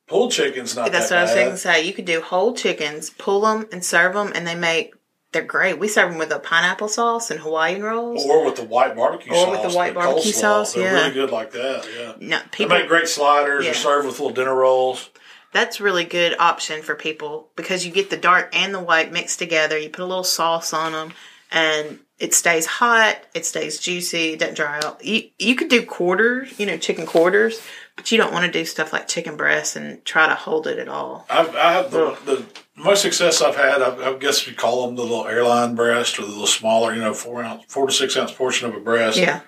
Pulled 0.07 0.31
chicken's 0.33 0.75
not 0.75 0.91
That's 0.91 1.07
that 1.09 1.15
what 1.15 1.19
I 1.19 1.21
was 1.23 1.31
bad. 1.31 1.37
going 1.43 1.51
to 1.51 1.57
say. 1.57 1.83
You 1.85 1.93
could 1.93 2.03
do 2.05 2.19
whole 2.21 2.53
chickens, 2.53 3.09
pull 3.11 3.41
them, 3.41 3.67
and 3.71 3.85
serve 3.85 4.13
them, 4.13 4.31
and 4.35 4.45
they 4.45 4.55
make 4.55 4.93
they're 5.31 5.41
great. 5.41 5.79
We 5.79 5.87
serve 5.87 6.09
them 6.09 6.19
with 6.19 6.31
a 6.33 6.39
pineapple 6.39 6.89
sauce 6.89 7.31
and 7.31 7.39
Hawaiian 7.39 7.81
rolls. 7.81 8.25
Or 8.25 8.43
with 8.43 8.57
the 8.57 8.65
white 8.65 8.93
barbecue 8.97 9.31
Or 9.31 9.45
sauce. 9.45 9.49
with 9.63 9.71
the 9.71 9.77
white 9.77 9.93
barbecue 9.93 10.31
coleslaw. 10.33 10.35
sauce, 10.35 10.73
They're 10.73 10.83
yeah. 10.93 10.99
really 11.03 11.13
good 11.13 11.31
like 11.31 11.51
that, 11.51 11.87
yeah. 11.97 12.13
no, 12.19 12.39
They 12.39 12.43
people. 12.51 12.77
make 12.77 12.89
great 12.89 13.07
sliders. 13.07 13.63
Yeah. 13.63 13.71
They're 13.71 13.79
served 13.81 14.05
with 14.07 14.19
little 14.19 14.33
dinner 14.35 14.53
rolls. 14.53 15.09
That's 15.53 15.79
really 15.79 16.03
good 16.03 16.35
option 16.37 16.81
for 16.81 16.95
people 16.95 17.47
because 17.55 17.85
you 17.85 17.93
get 17.93 18.09
the 18.09 18.17
dark 18.17 18.49
and 18.53 18.73
the 18.73 18.81
white 18.81 19.13
mixed 19.13 19.39
together. 19.39 19.77
You 19.77 19.87
put 19.89 20.01
a 20.03 20.05
little 20.05 20.25
sauce 20.25 20.73
on 20.73 20.91
them, 20.91 21.13
and 21.51 21.99
it 22.17 22.33
stays 22.33 22.65
hot. 22.65 23.17
It 23.33 23.45
stays 23.45 23.79
juicy. 23.79 24.33
It 24.33 24.39
doesn't 24.39 24.55
dry 24.55 24.79
out. 24.83 25.03
You 25.03 25.29
you 25.39 25.55
could 25.55 25.69
do 25.69 25.85
quarters, 25.85 26.57
you 26.59 26.65
know, 26.65 26.77
chicken 26.77 27.05
quarters, 27.05 27.61
but 27.95 28.11
you 28.11 28.17
don't 28.17 28.31
want 28.31 28.45
to 28.45 28.51
do 28.51 28.63
stuff 28.63 28.93
like 28.93 29.07
chicken 29.07 29.35
breasts 29.37 29.75
and 29.75 30.03
try 30.05 30.27
to 30.27 30.35
hold 30.35 30.67
it 30.67 30.79
at 30.79 30.87
all. 30.87 31.25
I've, 31.29 31.55
I 31.55 31.73
have 31.73 31.91
the, 31.91 32.17
the 32.25 32.45
most 32.75 33.01
success 33.01 33.41
I've 33.41 33.55
had. 33.55 33.81
I, 33.81 34.11
I 34.11 34.17
guess 34.17 34.47
we 34.47 34.53
call 34.53 34.85
them 34.85 34.95
the 34.95 35.01
little 35.01 35.27
airline 35.27 35.75
breast 35.75 36.19
or 36.19 36.23
the 36.23 36.29
little 36.29 36.47
smaller, 36.47 36.93
you 36.93 37.01
know, 37.01 37.13
four 37.13 37.43
ounce, 37.43 37.63
four 37.67 37.87
to 37.87 37.93
six 37.93 38.15
ounce 38.15 38.31
portion 38.31 38.69
of 38.69 38.75
a 38.75 38.79
breast. 38.79 39.17
Yeah, 39.17 39.41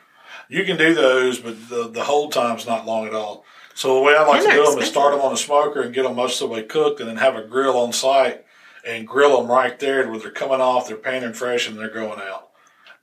You 0.49 0.65
can 0.65 0.77
do 0.77 0.93
those, 0.93 1.39
but 1.39 1.69
the 1.69 1.89
the 1.89 2.03
hold 2.03 2.31
time's 2.31 2.65
not 2.65 2.85
long 2.85 3.05
at 3.05 3.13
all. 3.13 3.45
So 3.75 3.95
the 3.95 4.01
way 4.01 4.15
I 4.15 4.23
like 4.25 4.43
to 4.43 4.51
do 4.51 4.65
them 4.65 4.79
is 4.79 4.89
start 4.89 5.13
them 5.13 5.21
on 5.21 5.33
a 5.33 5.37
smoker 5.37 5.81
and 5.81 5.93
get 5.93 6.03
them 6.03 6.15
most 6.15 6.41
of 6.41 6.49
the 6.49 6.53
way 6.55 6.63
cooked, 6.63 6.99
and 6.99 7.09
then 7.09 7.17
have 7.17 7.35
a 7.35 7.43
grill 7.43 7.77
on 7.77 7.91
site 7.93 8.42
and 8.85 9.07
grill 9.07 9.37
them 9.41 9.49
right 9.49 9.79
there 9.79 10.09
where 10.09 10.19
they're 10.19 10.31
coming 10.31 10.61
off, 10.61 10.87
they're 10.87 10.97
panning 10.97 11.33
fresh, 11.33 11.67
and 11.67 11.77
they're 11.77 11.89
going 11.89 12.19
out. 12.19 12.49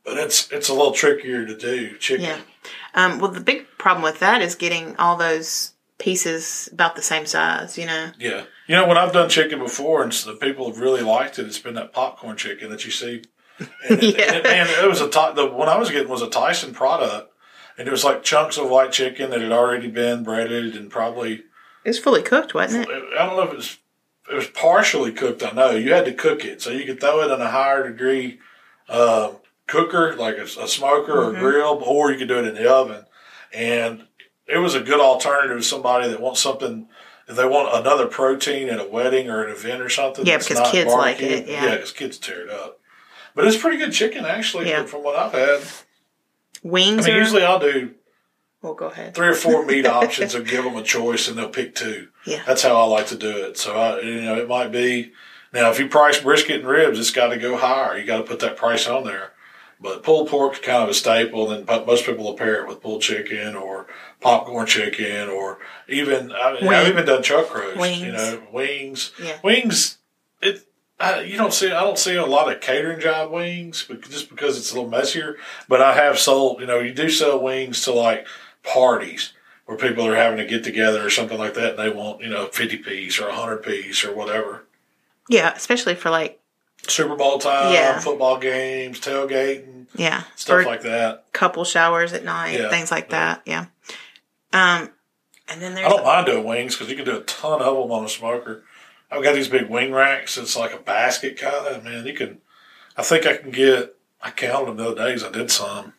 But 0.04 0.18
it's 0.18 0.50
it's 0.50 0.68
a 0.68 0.74
little 0.74 0.92
trickier 0.92 1.46
to 1.46 1.56
do 1.56 1.96
chicken. 1.98 2.24
yeah. 2.24 2.40
Um, 2.94 3.18
well, 3.18 3.30
the 3.30 3.40
big 3.40 3.66
problem 3.78 4.02
with 4.02 4.18
that 4.20 4.42
is 4.42 4.54
getting 4.54 4.96
all 4.96 5.16
those 5.16 5.72
pieces 5.98 6.68
about 6.72 6.96
the 6.96 7.02
same 7.02 7.26
size. 7.26 7.76
You 7.78 7.86
know. 7.86 8.10
Yeah. 8.18 8.44
You 8.66 8.76
know, 8.76 8.86
when 8.86 8.96
I've 8.98 9.12
done 9.12 9.28
chicken 9.28 9.58
before 9.58 10.02
and 10.02 10.12
the 10.12 10.34
people 10.34 10.68
have 10.68 10.78
really 10.80 11.02
liked 11.02 11.38
it, 11.38 11.46
it's 11.46 11.58
been 11.58 11.74
that 11.74 11.92
popcorn 11.92 12.36
chicken 12.36 12.70
that 12.70 12.84
you 12.84 12.90
see. 12.90 13.22
And, 13.90 14.02
it, 14.02 14.16
Yeah. 14.16 14.24
and, 14.24 14.36
it, 14.36 14.44
man, 14.44 14.66
it 14.82 14.88
was 14.88 15.02
a 15.02 15.06
the 15.34 15.46
one 15.52 15.68
I 15.68 15.76
was 15.76 15.90
getting 15.90 16.08
was 16.08 16.22
a 16.22 16.30
Tyson 16.30 16.72
product, 16.72 17.30
and 17.76 17.86
it 17.86 17.90
was 17.90 18.04
like 18.04 18.22
chunks 18.22 18.56
of 18.56 18.70
white 18.70 18.90
chicken 18.90 19.28
that 19.30 19.42
had 19.42 19.52
already 19.52 19.88
been 19.88 20.22
breaded 20.24 20.76
and 20.76 20.90
probably 20.90 21.32
It 21.84 21.88
was 21.88 21.98
fully 21.98 22.22
cooked, 22.22 22.54
wasn't 22.54 22.88
it? 22.88 23.02
I 23.18 23.26
don't 23.26 23.36
know 23.36 23.42
if 23.42 23.52
it 23.52 23.56
was 23.56 23.76
it 24.30 24.34
was 24.34 24.46
partially 24.48 25.12
cooked. 25.12 25.42
I 25.42 25.50
know 25.52 25.70
you 25.72 25.92
had 25.92 26.04
to 26.04 26.12
cook 26.12 26.44
it, 26.44 26.62
so 26.62 26.70
you 26.70 26.84
could 26.84 27.00
throw 27.00 27.20
it 27.22 27.32
in 27.34 27.40
a 27.40 27.50
higher 27.50 27.88
degree 27.90 28.38
uh, 28.88 29.32
cooker, 29.66 30.14
like 30.16 30.36
a, 30.38 30.42
a 30.44 30.68
smoker 30.68 31.22
or 31.22 31.32
grill, 31.32 31.82
or 31.84 32.10
you 32.12 32.18
could 32.18 32.28
do 32.28 32.38
it 32.38 32.46
in 32.46 32.54
the 32.54 32.70
oven. 32.70 33.04
And 33.52 34.06
it 34.46 34.58
was 34.58 34.74
a 34.74 34.80
good 34.80 35.00
alternative 35.00 35.58
to 35.58 35.62
somebody 35.62 36.08
that 36.08 36.20
wants 36.20 36.40
something. 36.40 36.88
If 37.28 37.36
they 37.36 37.46
want 37.46 37.74
another 37.74 38.06
protein 38.06 38.68
at 38.68 38.80
a 38.80 38.88
wedding 38.88 39.30
or 39.30 39.44
an 39.44 39.50
event 39.52 39.80
or 39.82 39.88
something, 39.88 40.26
Yeah, 40.26 40.38
because 40.38 40.60
kids 40.70 40.90
like 40.92 41.20
it, 41.20 41.46
yeah. 41.46 41.64
yeah, 41.64 41.74
because 41.76 41.92
kids 41.92 42.18
tear 42.18 42.42
it 42.42 42.50
up. 42.50 42.80
But 43.34 43.46
it's 43.46 43.56
pretty 43.56 43.76
good 43.76 43.92
chicken, 43.92 44.24
actually, 44.24 44.68
Yeah. 44.68 44.84
from 44.84 45.04
what 45.04 45.16
I've 45.16 45.32
had. 45.32 45.60
Wings 46.62 47.06
I 47.06 47.10
mean, 47.10 47.18
usually 47.18 47.42
I'll 47.44 47.60
do 47.60 47.94
well, 48.62 48.74
go 48.74 48.86
ahead. 48.86 49.14
three 49.14 49.28
or 49.28 49.34
four 49.34 49.64
meat 49.66 49.86
options 49.86 50.34
and 50.34 50.46
give 50.46 50.64
them 50.64 50.76
a 50.76 50.82
choice, 50.82 51.28
and 51.28 51.38
they'll 51.38 51.48
pick 51.48 51.74
two. 51.74 52.08
Yeah. 52.26 52.42
That's 52.46 52.62
how 52.62 52.76
I 52.76 52.84
like 52.84 53.06
to 53.08 53.16
do 53.16 53.30
it. 53.30 53.56
So 53.56 53.74
I, 53.74 54.00
you 54.00 54.20
know, 54.22 54.36
it 54.36 54.48
might 54.48 54.70
be 54.70 55.12
now 55.52 55.70
if 55.70 55.78
you 55.78 55.88
price 55.88 56.20
brisket 56.20 56.61
and 56.61 56.68
ribs, 56.68 56.98
it's 56.98 57.11
got 57.11 57.28
to 57.28 57.38
go 57.38 57.56
higher. 57.56 57.98
You 57.98 58.06
got 58.06 58.18
to 58.18 58.24
put 58.24 58.40
that 58.40 58.56
price 58.56 58.86
on 58.86 59.04
there. 59.04 59.32
But 59.82 60.02
pulled 60.02 60.28
pork's 60.28 60.58
kind 60.58 60.82
of 60.82 60.90
a 60.90 60.94
staple, 60.94 61.50
and 61.50 61.66
then 61.66 61.86
most 61.86 62.04
people 62.04 62.24
will 62.24 62.34
pair 62.34 62.61
it 62.61 62.68
with 62.68 62.82
pulled 62.82 63.00
chicken 63.00 63.56
or 63.56 63.86
popcorn 64.20 64.66
chicken, 64.66 65.30
or 65.30 65.58
even 65.88 66.32
I 66.32 66.61
mean, 66.61 66.68
I've 66.68 66.88
even 66.88 67.06
done 67.06 67.22
chuck 67.22 67.54
roast. 67.54 67.78
Wings. 67.78 68.00
You 68.02 68.12
know, 68.12 68.42
wings. 68.52 69.12
Yeah. 69.20 69.38
Wings. 69.42 69.96
It. 70.42 70.66
I, 70.98 71.22
you 71.22 71.38
don't 71.38 71.54
see. 71.54 71.72
I 71.72 71.80
don't 71.80 71.98
see 71.98 72.14
a 72.16 72.26
lot 72.26 72.52
of 72.52 72.61
catering 72.61 73.00
job 73.00 73.30
wings, 73.30 73.86
but 73.88 74.02
just 74.02 74.28
because 74.28 74.58
it's 74.58 74.70
a 74.70 74.74
little 74.74 74.90
messier. 74.90 75.38
But 75.66 75.80
I 75.80 75.94
have 75.94 76.18
sold. 76.18 76.61
You 76.61 76.66
know, 76.66 76.80
you 76.80 76.92
do 76.92 77.08
sell 77.08 77.40
wings 77.40 77.80
to 77.84 77.92
like 77.92 78.26
parties 78.62 79.32
where 79.66 79.76
people 79.78 80.06
are 80.06 80.16
having 80.16 80.38
to 80.38 80.44
get 80.44 80.64
together 80.64 81.04
or 81.04 81.11
something 81.11 81.38
like 81.38 81.54
that, 81.54 81.70
and 81.70 81.78
they 81.78 81.90
want 81.90 82.20
you 82.22 82.28
know 82.28 82.46
fifty 82.46 82.76
piece 82.76 83.18
or 83.20 83.30
hundred 83.30 83.62
piece 83.62 84.04
or 84.04 84.14
whatever. 84.14 84.64
Yeah, 85.28 85.52
especially 85.54 85.94
for 85.94 86.11
like 86.11 86.40
Super 86.88 87.14
Bowl 87.16 87.38
time, 87.38 87.72
Yeah. 87.72 88.00
football 88.00 88.38
games, 88.38 89.00
tailgating, 89.00 89.86
yeah, 89.94 90.24
stuff 90.34 90.62
for 90.62 90.68
like 90.68 90.82
that. 90.82 91.24
couple 91.32 91.64
showers 91.64 92.12
at 92.12 92.24
night, 92.24 92.58
Yeah, 92.58 92.68
things 92.70 92.90
like 92.90 93.11
yeah. 93.11 93.34
that. 93.34 93.42
Yeah. 93.44 93.66
Um, 94.52 94.90
and 95.48 95.61
then 95.62 95.74
there's 95.74 95.86
I 95.86 95.90
don't 95.90 96.04
mind 96.04 96.26
doing 96.26 96.44
wings 96.44 96.74
because 96.74 96.90
you 96.90 96.96
can 96.96 97.04
do 97.04 97.16
a 97.18 97.22
ton 97.22 97.61
of 97.62 97.76
them 97.76 97.92
on 97.92 98.04
a 98.04 98.08
smoker. 98.08 98.64
I've 99.11 99.22
got 99.22 99.34
these 99.34 99.48
big 99.48 99.68
wing 99.68 99.92
racks. 99.92 100.38
It's 100.38 100.56
like 100.56 100.72
a 100.72 100.78
basket 100.78 101.36
kind 101.38 101.66
of 101.66 101.84
man. 101.84 102.06
You 102.06 102.14
can. 102.14 102.38
I 102.96 103.02
think 103.02 103.26
I 103.26 103.36
can 103.36 103.50
get. 103.50 103.96
I 104.22 104.30
counted 104.30 104.66
them 104.68 104.76
the 104.76 104.90
other 104.90 105.04
days. 105.08 105.24
I 105.24 105.30
did 105.30 105.50
some. 105.50 105.94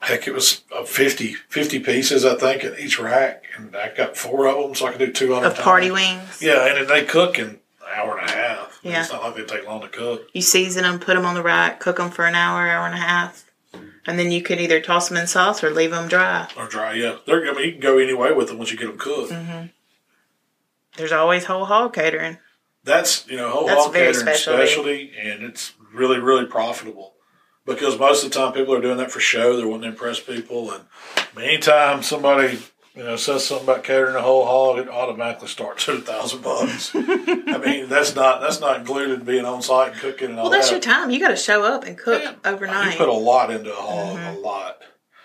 Heck, 0.00 0.26
it 0.26 0.32
was 0.32 0.62
uh, 0.74 0.82
50, 0.84 1.34
50 1.48 1.78
pieces, 1.80 2.24
I 2.24 2.34
think, 2.34 2.64
in 2.64 2.74
each 2.78 2.98
rack, 2.98 3.44
and 3.56 3.76
I 3.76 3.94
got 3.94 4.16
four 4.16 4.46
of 4.48 4.56
them, 4.56 4.74
so 4.74 4.86
I 4.86 4.90
can 4.92 4.98
do 4.98 5.12
two 5.12 5.34
on 5.34 5.44
a 5.44 5.48
of 5.48 5.54
time. 5.54 5.62
party 5.64 5.90
wings. 5.90 6.40
Yeah, 6.40 6.66
and 6.66 6.76
then 6.76 6.86
they 6.86 7.04
cook 7.04 7.38
in 7.38 7.46
an 7.46 7.58
hour 7.94 8.18
and 8.18 8.28
a 8.28 8.32
half. 8.32 8.78
Yeah. 8.82 9.02
It's 9.02 9.12
not 9.12 9.22
like 9.22 9.36
they 9.36 9.44
take 9.44 9.66
long 9.66 9.82
to 9.82 9.88
cook. 9.88 10.26
You 10.32 10.40
season 10.40 10.84
them, 10.84 11.00
put 11.00 11.14
them 11.16 11.26
on 11.26 11.34
the 11.34 11.42
rack, 11.42 11.80
cook 11.80 11.98
them 11.98 12.10
for 12.10 12.24
an 12.24 12.34
hour, 12.34 12.66
hour 12.66 12.86
and 12.86 12.94
a 12.94 12.98
half, 12.98 13.44
and 14.06 14.18
then 14.18 14.30
you 14.30 14.42
could 14.42 14.58
either 14.58 14.80
toss 14.80 15.10
them 15.10 15.18
in 15.18 15.26
sauce 15.26 15.62
or 15.62 15.70
leave 15.70 15.90
them 15.90 16.08
dry. 16.08 16.48
Or 16.56 16.66
dry, 16.66 16.94
yeah. 16.94 17.16
They're, 17.26 17.50
I 17.50 17.52
mean, 17.54 17.66
you 17.66 17.72
can 17.72 17.80
go 17.82 17.98
any 17.98 18.14
way 18.14 18.32
with 18.32 18.48
them 18.48 18.56
once 18.56 18.72
you 18.72 18.78
get 18.78 18.86
them 18.86 18.96
cooked. 18.96 19.32
Mm-hmm. 19.32 19.66
There's 20.96 21.12
always 21.12 21.44
whole 21.44 21.66
hog 21.66 21.92
catering. 21.92 22.38
That's, 22.84 23.26
you 23.28 23.36
know, 23.36 23.50
whole 23.50 23.66
That's 23.66 23.84
hog 23.84 23.92
very 23.92 24.06
catering 24.14 24.26
specialty. 24.26 24.62
specialty, 24.66 25.12
and 25.20 25.42
it's 25.42 25.74
really, 25.92 26.18
really 26.18 26.46
profitable. 26.46 27.09
Because 27.74 27.98
most 27.98 28.24
of 28.24 28.30
the 28.30 28.38
time 28.38 28.52
people 28.52 28.74
are 28.74 28.80
doing 28.80 28.98
that 28.98 29.10
for 29.10 29.20
show. 29.20 29.56
They're 29.56 29.66
wanting 29.66 29.82
to 29.82 29.88
impress 29.88 30.20
people. 30.20 30.70
And 30.72 30.84
anytime 31.36 32.02
somebody, 32.02 32.58
you 32.94 33.04
know, 33.04 33.16
says 33.16 33.46
something 33.46 33.66
about 33.68 33.84
catering 33.84 34.16
a 34.16 34.20
whole 34.22 34.44
hog, 34.44 34.78
it 34.78 34.88
automatically 34.88 35.48
starts 35.48 35.88
at 35.88 35.96
a 35.96 36.00
thousand 36.00 36.42
bucks. 36.42 36.90
I 36.94 37.58
mean, 37.64 37.88
that's 37.88 38.14
not 38.14 38.40
that's 38.40 38.60
not 38.60 38.80
included 38.80 39.24
being 39.24 39.44
on 39.44 39.62
site 39.62 39.92
and 39.92 40.00
cooking 40.00 40.30
and 40.30 40.38
all 40.38 40.44
Well, 40.44 40.52
that's 40.52 40.68
that. 40.70 40.74
your 40.84 40.94
time. 40.94 41.10
You 41.10 41.20
got 41.20 41.28
to 41.28 41.36
show 41.36 41.62
up 41.62 41.84
and 41.84 41.96
cook 41.96 42.22
Yeah. 42.22 42.34
overnight. 42.44 42.92
You 42.92 42.98
put 42.98 43.08
a 43.08 43.12
lot 43.12 43.50
into 43.50 43.72
a 43.72 43.80
hog, 43.80 44.16
Mm-hmm. 44.18 44.36
a 44.36 44.40
lot. 44.40 44.78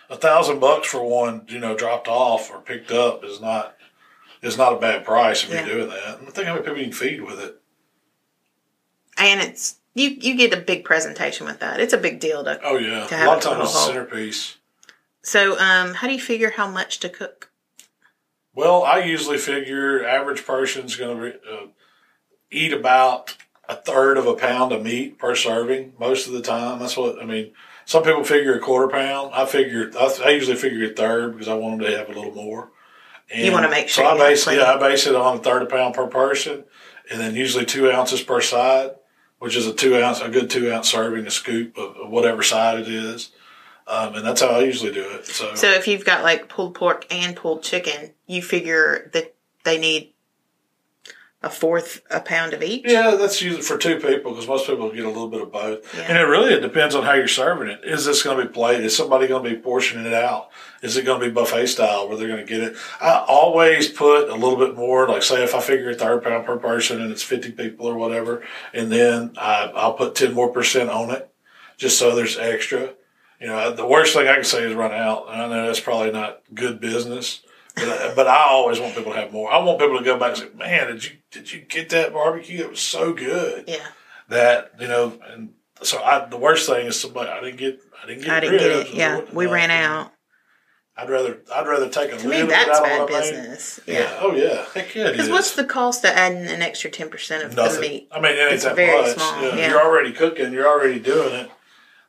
A 0.09 0.15
thousand 0.15 0.59
bucks 0.59 0.87
for 0.87 1.03
one, 1.03 1.45
you 1.49 1.57
know, 1.59 1.75
dropped 1.75 2.07
off 2.07 2.51
or 2.51 2.59
picked 2.59 2.91
up 2.91 3.23
is 3.25 3.41
not 3.41 3.75
is 4.43 4.55
not 4.57 4.73
a 4.73 4.77
bad 4.79 5.03
price 5.03 5.43
if 5.43 5.49
Yeah. 5.49 5.65
you're 5.65 5.75
doing 5.77 5.89
that. 5.89 6.19
And 6.19 6.27
think 6.31 6.45
how 6.47 6.53
many 6.53 6.63
people 6.63 6.77
you 6.77 6.83
can 6.85 6.93
feed 6.93 7.21
with 7.23 7.39
it. 7.39 7.59
and 9.17 9.41
it's 9.41 9.77
you. 9.95 10.09
You 10.09 10.35
get 10.37 10.53
a 10.53 10.61
big 10.61 10.83
presentation 10.83 11.47
with 11.47 11.59
that. 11.61 11.79
It's 11.79 11.93
a 11.93 11.97
big 11.97 12.19
deal 12.19 12.43
to. 12.43 12.59
Oh 12.63 12.77
yeah, 12.77 13.07
To 13.07 13.15
a 13.15 13.17
have 13.17 13.27
lot 13.27 13.37
of 13.37 13.43
times 13.43 13.69
it's 13.69 13.75
a 13.75 13.77
a 13.77 13.85
centerpiece. 13.87 14.57
So, 15.23 15.59
um, 15.59 15.95
how 15.95 16.07
do 16.07 16.13
you 16.13 16.21
figure 16.21 16.51
how 16.51 16.69
much 16.69 16.99
to 16.99 17.09
cook? 17.09 17.49
Well, 18.53 18.83
I 18.83 18.99
usually 18.99 19.37
figure 19.37 20.05
average 20.05 20.45
person's 20.45 20.95
going 20.95 21.17
to 21.17 21.29
uh, 21.51 21.67
eat 22.51 22.71
about 22.71 23.35
a 23.67 23.75
third 23.75 24.17
of 24.17 24.27
a 24.27 24.35
pound 24.35 24.71
of 24.71 24.83
meat 24.83 25.17
per 25.17 25.35
serving 25.35 25.93
most 25.99 26.27
of 26.27 26.33
the 26.33 26.41
time. 26.41 26.79
That's 26.79 26.95
what 26.95 27.21
I 27.21 27.25
mean. 27.25 27.53
Some 27.85 28.03
people 28.03 28.23
figure 28.23 28.55
a 28.55 28.59
quarter 28.59 28.87
pound. 28.87 29.31
I 29.33 29.45
figure 29.45 29.91
I, 29.97 30.17
I 30.25 30.29
usually 30.29 30.55
figure 30.55 30.85
a 30.85 30.93
third 30.93 31.33
because 31.33 31.47
I 31.47 31.55
want 31.55 31.79
them 31.79 31.89
to 31.89 31.97
have 31.97 32.09
a 32.09 32.13
little 32.13 32.33
more. 32.33 32.71
And 33.31 33.45
You 33.45 33.51
wanna 33.51 33.69
make 33.69 33.89
sure 33.89 34.05
So 34.05 34.09
I 34.11 34.17
base 34.17 34.47
yeah 34.47 34.73
I 34.73 34.77
base 34.77 35.07
it 35.07 35.15
on 35.15 35.37
a 35.37 35.39
third 35.39 35.63
of 35.63 35.67
a 35.67 35.71
pound 35.71 35.95
per 35.95 36.07
person, 36.07 36.63
and 37.09 37.19
then 37.19 37.35
usually 37.35 37.65
two 37.65 37.91
ounces 37.91 38.21
per 38.21 38.41
side, 38.41 38.91
which 39.45 39.55
is 39.55 39.67
a 39.67 39.73
two 39.75 39.95
ounce 39.95 40.21
a 40.21 40.27
good 40.27 40.49
two 40.49 40.73
ounce 40.73 40.89
serving 40.89 41.27
a 41.27 41.29
scoop 41.29 41.77
of, 41.77 42.09
whatever 42.09 42.41
side 42.41 42.79
it 42.79 42.87
is. 42.87 43.29
Um, 43.85 44.15
and 44.15 44.25
that's 44.25 44.41
how 44.41 44.47
I 44.47 44.61
usually 44.61 44.91
do 44.91 45.07
it. 45.07 45.27
So, 45.27 45.53
So, 45.53 45.69
if 45.69 45.87
you've 45.87 46.03
got 46.03 46.23
like 46.23 46.49
pulled 46.49 46.73
pork 46.73 47.05
and 47.11 47.35
pulled 47.35 47.61
chicken, 47.61 48.09
you 48.25 48.41
figure 48.41 49.11
that 49.13 49.35
they 49.63 49.77
need 49.77 50.14
a 51.45 51.49
fourth 51.49 52.01
a 52.09 52.19
pound 52.19 52.53
of 52.53 52.63
each. 52.63 52.81
Yeah, 52.85 53.11
that's 53.15 53.39
usually 53.41 53.61
for 53.61 53.77
two 53.77 53.97
people 53.99 54.31
because 54.31 54.47
most 54.47 54.65
people 54.67 54.91
get 54.91 55.05
a 55.05 55.07
little 55.07 55.29
bit 55.29 55.41
of 55.41 55.51
both. 55.51 55.95
Yeah. 55.95 56.05
And 56.09 56.17
it 56.17 56.23
really 56.23 56.53
it 56.53 56.61
depends 56.61 56.95
on 56.95 57.03
how 57.03 57.13
you're 57.13 57.27
serving 57.27 57.69
it. 57.69 57.81
Is 57.83 58.03
this 58.03 58.23
going 58.23 58.37
to 58.39 58.45
be 58.45 58.49
plated? 58.51 58.83
Is 58.83 58.97
somebody 58.97 59.27
going 59.27 59.43
to 59.43 59.49
be 59.51 59.55
portioning 59.55 60.07
it 60.07 60.13
out? 60.13 60.49
Is 60.81 60.97
it 60.97 61.05
going 61.05 61.21
to 61.21 61.27
be 61.27 61.31
buffet 61.31 61.67
style 61.67 62.09
where 62.09 62.17
they're 62.17 62.27
going 62.27 62.45
to 62.45 62.51
get 62.51 62.63
it? 62.63 62.75
I 62.99 63.23
always 63.27 63.87
put 63.89 64.27
a 64.29 64.33
little 64.35 64.57
bit 64.57 64.75
more, 64.75 65.07
like 65.07 65.21
say 65.23 65.43
if 65.43 65.53
I 65.55 65.61
figure 65.61 65.91
a 65.91 65.95
third 65.95 66.23
pound 66.23 66.45
per 66.47 66.57
person 66.57 66.99
and 66.99 67.11
it's 67.11 67.23
50 67.23 67.51
people 67.51 67.85
or 67.85 67.95
whatever, 67.95 68.43
and 68.73 68.91
then 68.91 69.33
I, 69.37 69.71
I'll 69.75 69.93
put 69.93 70.15
10 70.15 70.33
more 70.33 70.49
percent 70.49 70.89
on 70.89 71.11
it 71.11 71.29
just 71.77 71.99
so 71.99 72.15
there's 72.15 72.37
extra. 72.39 72.93
You 73.39 73.47
know, 73.47 73.71
the 73.71 73.85
worst 73.85 74.13
thing 74.15 74.27
I 74.27 74.33
can 74.35 74.43
say 74.43 74.63
is 74.63 74.73
run 74.73 74.93
out. 74.93 75.27
And 75.29 75.39
I 75.41 75.47
know 75.47 75.67
that's 75.67 75.79
probably 75.79 76.11
not 76.11 76.41
good 76.55 76.79
business. 76.81 77.41
But, 77.75 77.89
I- 77.89 78.15
but 78.15 78.27
I 78.27 78.45
always 78.47 78.79
want 78.79 78.95
people 78.95 79.11
to 79.11 79.19
have 79.19 79.33
more. 79.33 79.51
I 79.51 79.57
want 79.57 79.79
people 79.79 79.97
to 79.97 80.03
go 80.05 80.17
back 80.17 80.29
and 80.29 80.37
say, 80.37 80.47
"Man, 80.55 80.87
did 80.87 81.03
you 81.03 81.11
did 81.35 81.51
you 81.53 81.59
get 81.61 81.89
that 81.89 82.11
barbecue? 82.13 82.61
It 82.63 82.69
was 82.71 82.79
so 82.79 83.13
good." 83.13 83.65
Yeah. 83.67 83.85
that 84.29 84.71
you 84.79 84.87
know 84.87 85.13
and 85.29 85.53
so 85.83 86.01
I 86.01 86.25
the 86.25 86.37
worst 86.37 86.67
thing 86.67 86.87
is 86.87 86.99
somebody 86.99 87.29
I 87.29 87.41
didn't 87.41 87.57
get 87.57 87.79
I 88.03 88.07
didn't 88.07 88.23
get 88.23 88.31
I 88.31 88.39
didn't 88.39 88.57
get 88.59 88.71
it. 88.71 88.93
Yeah, 88.95 89.21
we 89.31 89.45
ran 89.45 89.69
out. 89.69 90.11
I'd 90.97 91.09
rather 91.09 91.41
I'd 91.53 91.67
rather 91.67 91.89
take 91.89 92.13
a 92.13 92.17
To 92.17 92.27
little 92.27 92.31
me, 92.31 92.37
bit 92.47 92.49
that's 92.49 92.79
out 92.79 92.83
bad 92.83 92.99
what 93.01 93.11
I 93.13 93.19
made. 93.19 93.31
business. 93.31 93.79
Yeah. 93.85 93.99
Yeah. 93.99 94.17
Oh 94.21 94.33
yeah. 94.33 94.65
Heck 94.73 94.95
yeah. 94.95 95.11
Because 95.11 95.29
what's 95.29 95.53
the 95.55 95.65
cost 95.65 96.03
of 96.05 96.11
adding 96.11 96.45
an 96.47 96.61
extra 96.61 96.89
ten 96.89 97.09
percent 97.09 97.43
of 97.43 97.53
Nothing. 97.55 97.75
the 97.75 97.87
meat? 97.87 98.07
I 98.13 98.19
mean, 98.21 98.31
it 98.31 98.39
ain't 98.39 98.53
It's 98.53 98.63
that 98.63 98.75
very 98.77 99.01
much. 99.01 99.15
small, 99.17 99.41
Yeah, 99.43 99.55
yeah. 99.57 99.69
You're 99.71 99.81
already 99.83 100.13
cooking. 100.13 100.53
You're 100.53 100.67
already 100.67 100.99
doing 100.99 101.33
it. 101.33 101.51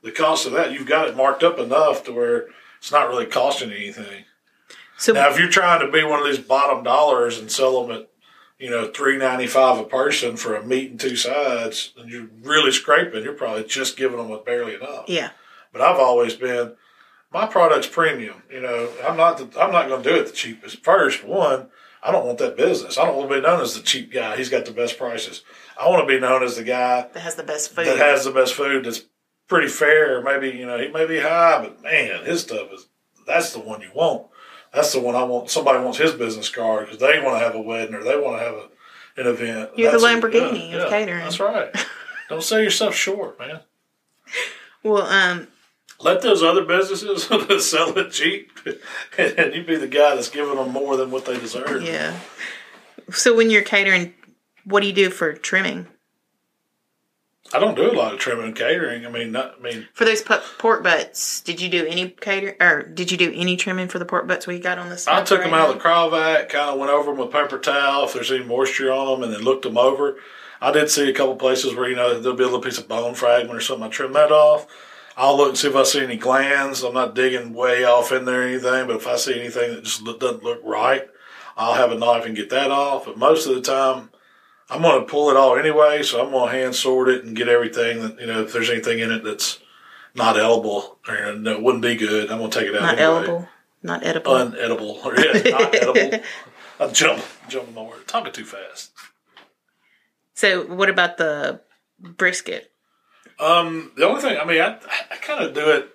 The 0.03 0.13
cost 0.13 0.47
of 0.47 0.53
that, 0.53 0.71
you've 0.73 0.87
got 0.87 1.09
it 1.09 1.17
marked 1.17 1.43
up 1.43 1.59
enough 1.59 2.05
to 2.05 2.13
where 2.13 2.47
it's 2.79 2.93
not 2.93 3.09
really 3.09 3.27
costing 3.27 3.73
anything. 3.73 4.25
So 4.99 5.13
Now, 5.13 5.31
if 5.31 5.39
you're 5.39 5.49
trying 5.51 5.81
to 5.85 5.91
be 5.91 6.05
one 6.05 6.21
of 6.21 6.27
these 6.27 6.39
bottom 6.39 6.85
dollars 6.85 7.39
and 7.39 7.51
sell 7.51 7.85
them 7.85 7.97
at, 7.99 8.09
you 8.59 8.71
know, 8.71 8.91
three 8.91 9.17
ninety 9.19 9.47
five 9.47 9.79
a 9.79 9.85
person 9.85 10.37
for 10.37 10.55
a 10.55 10.65
meat 10.65 10.91
and 10.91 11.01
two 11.01 11.17
sides, 11.17 11.93
and 11.99 12.11
you're 12.11 12.29
really 12.43 12.73
scraping, 12.73 13.23
you're 13.23 13.33
probably 13.35 13.65
just 13.65 13.97
giving 13.97 14.17
them 14.17 14.41
barely 14.45 14.75
enough. 14.75 15.05
yeah, 15.09 15.31
But 15.73 15.83
I've 15.83 15.99
always 16.01 16.35
been, 16.35 16.75
my 17.33 17.47
product's 17.47 17.87
premium. 17.87 18.43
You 18.51 18.61
know, 18.63 18.89
I'm 19.07 19.17
not 19.17 19.39
the, 19.39 19.61
I'm 19.61 19.73
not 19.73 19.89
going 19.89 20.03
to 20.03 20.09
do 20.09 20.17
it 20.17 20.27
the 20.27 20.33
cheapest. 20.33 20.83
First, 20.83 21.23
one, 21.25 21.69
I 22.03 22.13
don't 22.13 22.25
want 22.27 22.39
that 22.39 22.57
business. 22.57 22.97
I 22.99 23.05
don't 23.05 23.17
want 23.17 23.29
to 23.31 23.35
be 23.37 23.41
known 23.43 23.61
as 23.61 23.75
the 23.75 23.83
cheap 23.83 24.13
guy. 24.13 24.37
He's 24.37 24.49
got 24.49 24.65
the 24.65 24.71
best 24.71 24.97
prices. 24.97 25.43
I 25.79 25.89
want 25.91 26.09
to 26.09 26.15
be 26.15 26.21
known 26.21 26.43
as 26.43 26.57
the 26.57 26.65
guy 26.65 27.09
that 27.13 27.21
has 27.21 27.35
the 27.35 27.43
best 27.43 27.75
food. 27.75 27.87
that 27.87 27.99
has 27.99 28.25
the 28.25 28.31
best 28.31 28.55
food. 28.55 28.85
That's 28.87 29.03
pretty 29.49 29.69
fair. 29.69 30.23
Maybe 30.23 30.57
you 30.57 30.65
know 30.67 30.79
he 30.79 30.89
may 30.89 31.07
be 31.07 31.19
high, 31.21 31.61
but 31.63 31.83
man, 31.83 32.25
his 32.25 32.43
stuff 32.43 32.69
is 32.73 32.87
that's 33.27 33.53
the 33.53 33.59
one 33.61 33.81
you 33.83 33.91
want. 33.95 34.29
That's 34.77 34.93
the 34.93 35.01
one 35.01 35.15
I 35.17 35.25
want. 35.25 35.49
Somebody 35.51 35.83
wants 35.83 35.97
his 35.97 36.13
business 36.13 36.51
card 36.51 36.85
because 36.85 36.99
they 37.01 37.19
want 37.21 37.37
to 37.41 37.45
have 37.45 37.55
a 37.55 37.61
wedding 37.61 37.95
or 37.95 38.05
they 38.05 38.15
want 38.17 38.39
to 38.39 38.45
have 38.45 38.55
a, 38.55 38.69
an 39.23 39.27
event. 39.27 39.71
You're 39.75 39.91
the 39.91 39.99
That's 39.99 40.05
a- 40.05 40.07
Lamborghini 40.29 40.75
of 40.75 40.91
catering. 40.91 41.21
That's 41.25 41.41
right. 41.41 41.75
Don't 42.29 42.43
sell 42.43 42.61
yourself 42.61 42.95
short, 42.95 43.39
man. 43.39 43.61
well, 44.85 45.03
um, 45.07 45.49
Let 46.01 46.21
those 46.21 46.43
other 46.43 46.63
businesses 46.65 47.25
sell 47.71 47.97
it 47.97 48.11
cheap, 48.13 48.51
and 49.17 49.55
you 49.55 49.65
be 49.65 49.77
the 49.77 49.89
guy 49.89 50.15
that's 50.15 50.29
giving 50.29 50.57
them 50.57 50.73
more 50.73 50.97
than 50.99 51.11
what 51.11 51.25
they 51.25 51.39
deserve. 51.41 51.83
yeah. 51.83 52.19
So 53.13 53.35
when 53.35 53.49
you're 53.51 53.63
catering, 53.63 54.13
what 54.65 54.81
do 54.81 54.89
you 54.89 54.93
do 54.93 55.09
for 55.09 55.33
trimming 55.33 55.87
I 57.53 57.59
don't 57.59 57.77
do 57.77 57.91
a 57.91 57.93
lot 57.93 58.13
of 58.13 58.19
trimming 58.19 58.47
and 58.47 58.57
catering. 58.57 59.07
I 59.07 59.11
mean, 59.11 59.33
not, 59.33 59.57
I 59.59 59.63
mean, 59.63 59.89
for 59.93 60.05
those 60.05 60.23
pu- 60.23 60.41
pork 60.59 60.83
butts? 60.83 61.41
Did 61.41 61.61
you 61.61 61.69
do 61.69 61.87
any 61.87 62.11
cater 62.11 62.57
or 62.61 62.83
did 62.83 63.11
you 63.11 63.17
do 63.17 63.33
any 63.35 63.57
trimming 63.57 63.89
for 63.89 63.99
the 63.99 64.05
pork 64.05 64.27
butts 64.27 64.47
we 64.47 64.59
got 64.59 64.79
on 64.79 64.89
the? 64.89 64.99
Side? 64.99 65.23
I 65.23 65.25
took 65.25 65.43
them 65.43 65.55
out 65.55 65.69
of 65.71 65.75
the 65.75 65.81
cryovac, 65.81 66.49
kind 66.49 66.71
of 66.71 66.79
went 66.79 66.91
over 66.91 67.11
them 67.11 67.21
with 67.21 67.33
paper 67.33 67.59
towel 67.59 68.05
if 68.05 68.15
there's 68.15 68.33
any 68.33 68.45
moisture 68.45 68.93
on 68.93 69.07
them, 69.07 69.23
and 69.23 69.33
then 69.33 69.43
looked 69.43 69.63
them 69.63 69.79
over. 69.79 70.17
I 70.61 70.73
did 70.73 70.91
see 70.91 71.09
a 71.09 71.15
couple 71.15 71.37
places 71.37 71.75
where 71.75 71.89
you 71.89 71.97
know 71.97 72.19
there'll 72.19 72.37
be 72.37 72.43
a 72.43 72.47
little 72.47 72.61
piece 72.61 72.79
of 72.79 72.89
bone 72.89 73.15
fragment 73.15 73.57
or 73.57 73.61
something. 73.61 73.87
I 73.87 73.91
trim 73.91 74.13
that 74.15 74.33
off. 74.33 74.67
I'll 75.17 75.37
look 75.37 75.51
and 75.51 75.59
see 75.59 75.69
if 75.69 75.77
I 75.77 75.83
see 75.85 76.03
any 76.03 76.17
glands. 76.17 76.83
I'm 76.83 76.95
not 76.95 77.15
digging 77.15 77.55
way 77.55 77.85
off 77.85 78.13
in 78.13 78.27
there 78.27 78.43
or 78.43 78.45
anything, 78.45 78.87
but 78.87 78.97
if 78.97 79.07
I 79.07 79.17
see 79.17 79.39
anything 79.39 79.73
that 79.73 79.85
just 79.85 80.05
doesn't 80.05 80.43
look 80.43 80.61
right, 80.63 81.09
I'll 81.57 81.75
have 81.75 81.91
a 81.91 81.99
knife 81.99 82.27
and 82.27 82.37
get 82.37 82.51
that 82.51 82.71
off. 82.71 83.07
But 83.07 83.17
most 83.17 83.47
of 83.47 83.55
the 83.55 83.63
time, 83.63 84.11
I'm 84.69 84.83
going 84.83 85.01
to 85.01 85.07
pull 85.07 85.31
it 85.31 85.37
all 85.37 85.57
anyway, 85.57 86.03
so 86.03 86.25
I'm 86.25 86.33
going 86.33 86.51
to 86.51 86.59
hand 86.59 86.75
sort 86.75 87.09
it 87.09 87.25
and 87.25 87.37
get 87.37 87.49
everything 87.49 88.01
that 88.03 88.21
you 88.21 88.27
know 88.27 88.43
if 88.43 88.53
there's 88.53 88.71
anything 88.71 88.99
in 88.99 89.13
it 89.13 89.23
that's 89.23 89.59
not 90.15 90.37
edible 90.37 90.99
or 91.07 91.33
that 91.33 91.63
wouldn't 91.63 91.83
be 91.83 91.95
good, 91.95 92.31
I'm 92.31 92.39
going 92.39 92.51
to 92.51 92.59
take 92.59 92.69
it 92.69 92.75
out 92.75 92.83
Not 92.83 92.99
anyway 92.99 93.19
edible. 93.19 93.49
Not 93.83 94.05
edible. 94.05 94.33
unedible 94.33 95.05
or 95.05 95.15
yeah, 95.21 95.51
not 95.51 95.75
edible. 95.75 96.25
I'm 96.81 96.93
jumping, 96.93 97.25
jumping 97.49 97.75
my 97.75 97.83
word. 97.83 98.07
Talking 98.09 98.33
too 98.33 98.45
fast. 98.45 98.93
so 100.35 100.67
what 100.67 100.89
about 100.91 101.17
the 101.17 101.61
brisket? 102.01 102.73
Um, 103.39 103.93
the 103.97 104.07
only 104.07 104.21
thing, 104.23 104.39
I 104.39 104.45
mean, 104.45 104.61
I, 104.61 104.79
I 105.11 105.17
kind 105.17 105.45
of 105.45 105.55
do 105.55 105.71
it. 105.71 105.91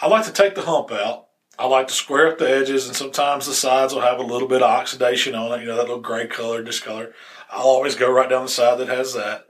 I 0.00 0.08
like 0.08 0.24
to 0.24 0.32
take 0.32 0.54
the 0.54 0.62
hump 0.62 0.90
out. 0.90 1.28
I 1.58 1.66
like 1.66 1.88
to 1.88 1.94
square 1.94 2.28
up 2.28 2.38
the 2.38 2.50
edges, 2.50 2.86
and 2.88 2.96
sometimes 2.96 3.46
the 3.46 3.52
sides 3.52 3.94
will 3.94 4.00
have 4.00 4.18
a 4.18 4.22
little 4.22 4.48
bit 4.48 4.62
of 4.62 4.70
oxidation 4.70 5.34
on 5.34 5.52
it. 5.52 5.62
You 5.62 5.68
know, 5.68 5.76
that 5.76 5.82
little 5.82 6.00
gray 6.00 6.26
color, 6.26 6.62
discolor. 6.62 7.14
I'll 7.52 7.66
always 7.66 7.94
go 7.94 8.10
right 8.10 8.28
down 8.28 8.44
the 8.44 8.50
side 8.50 8.78
that 8.78 8.88
has 8.88 9.14
that. 9.14 9.46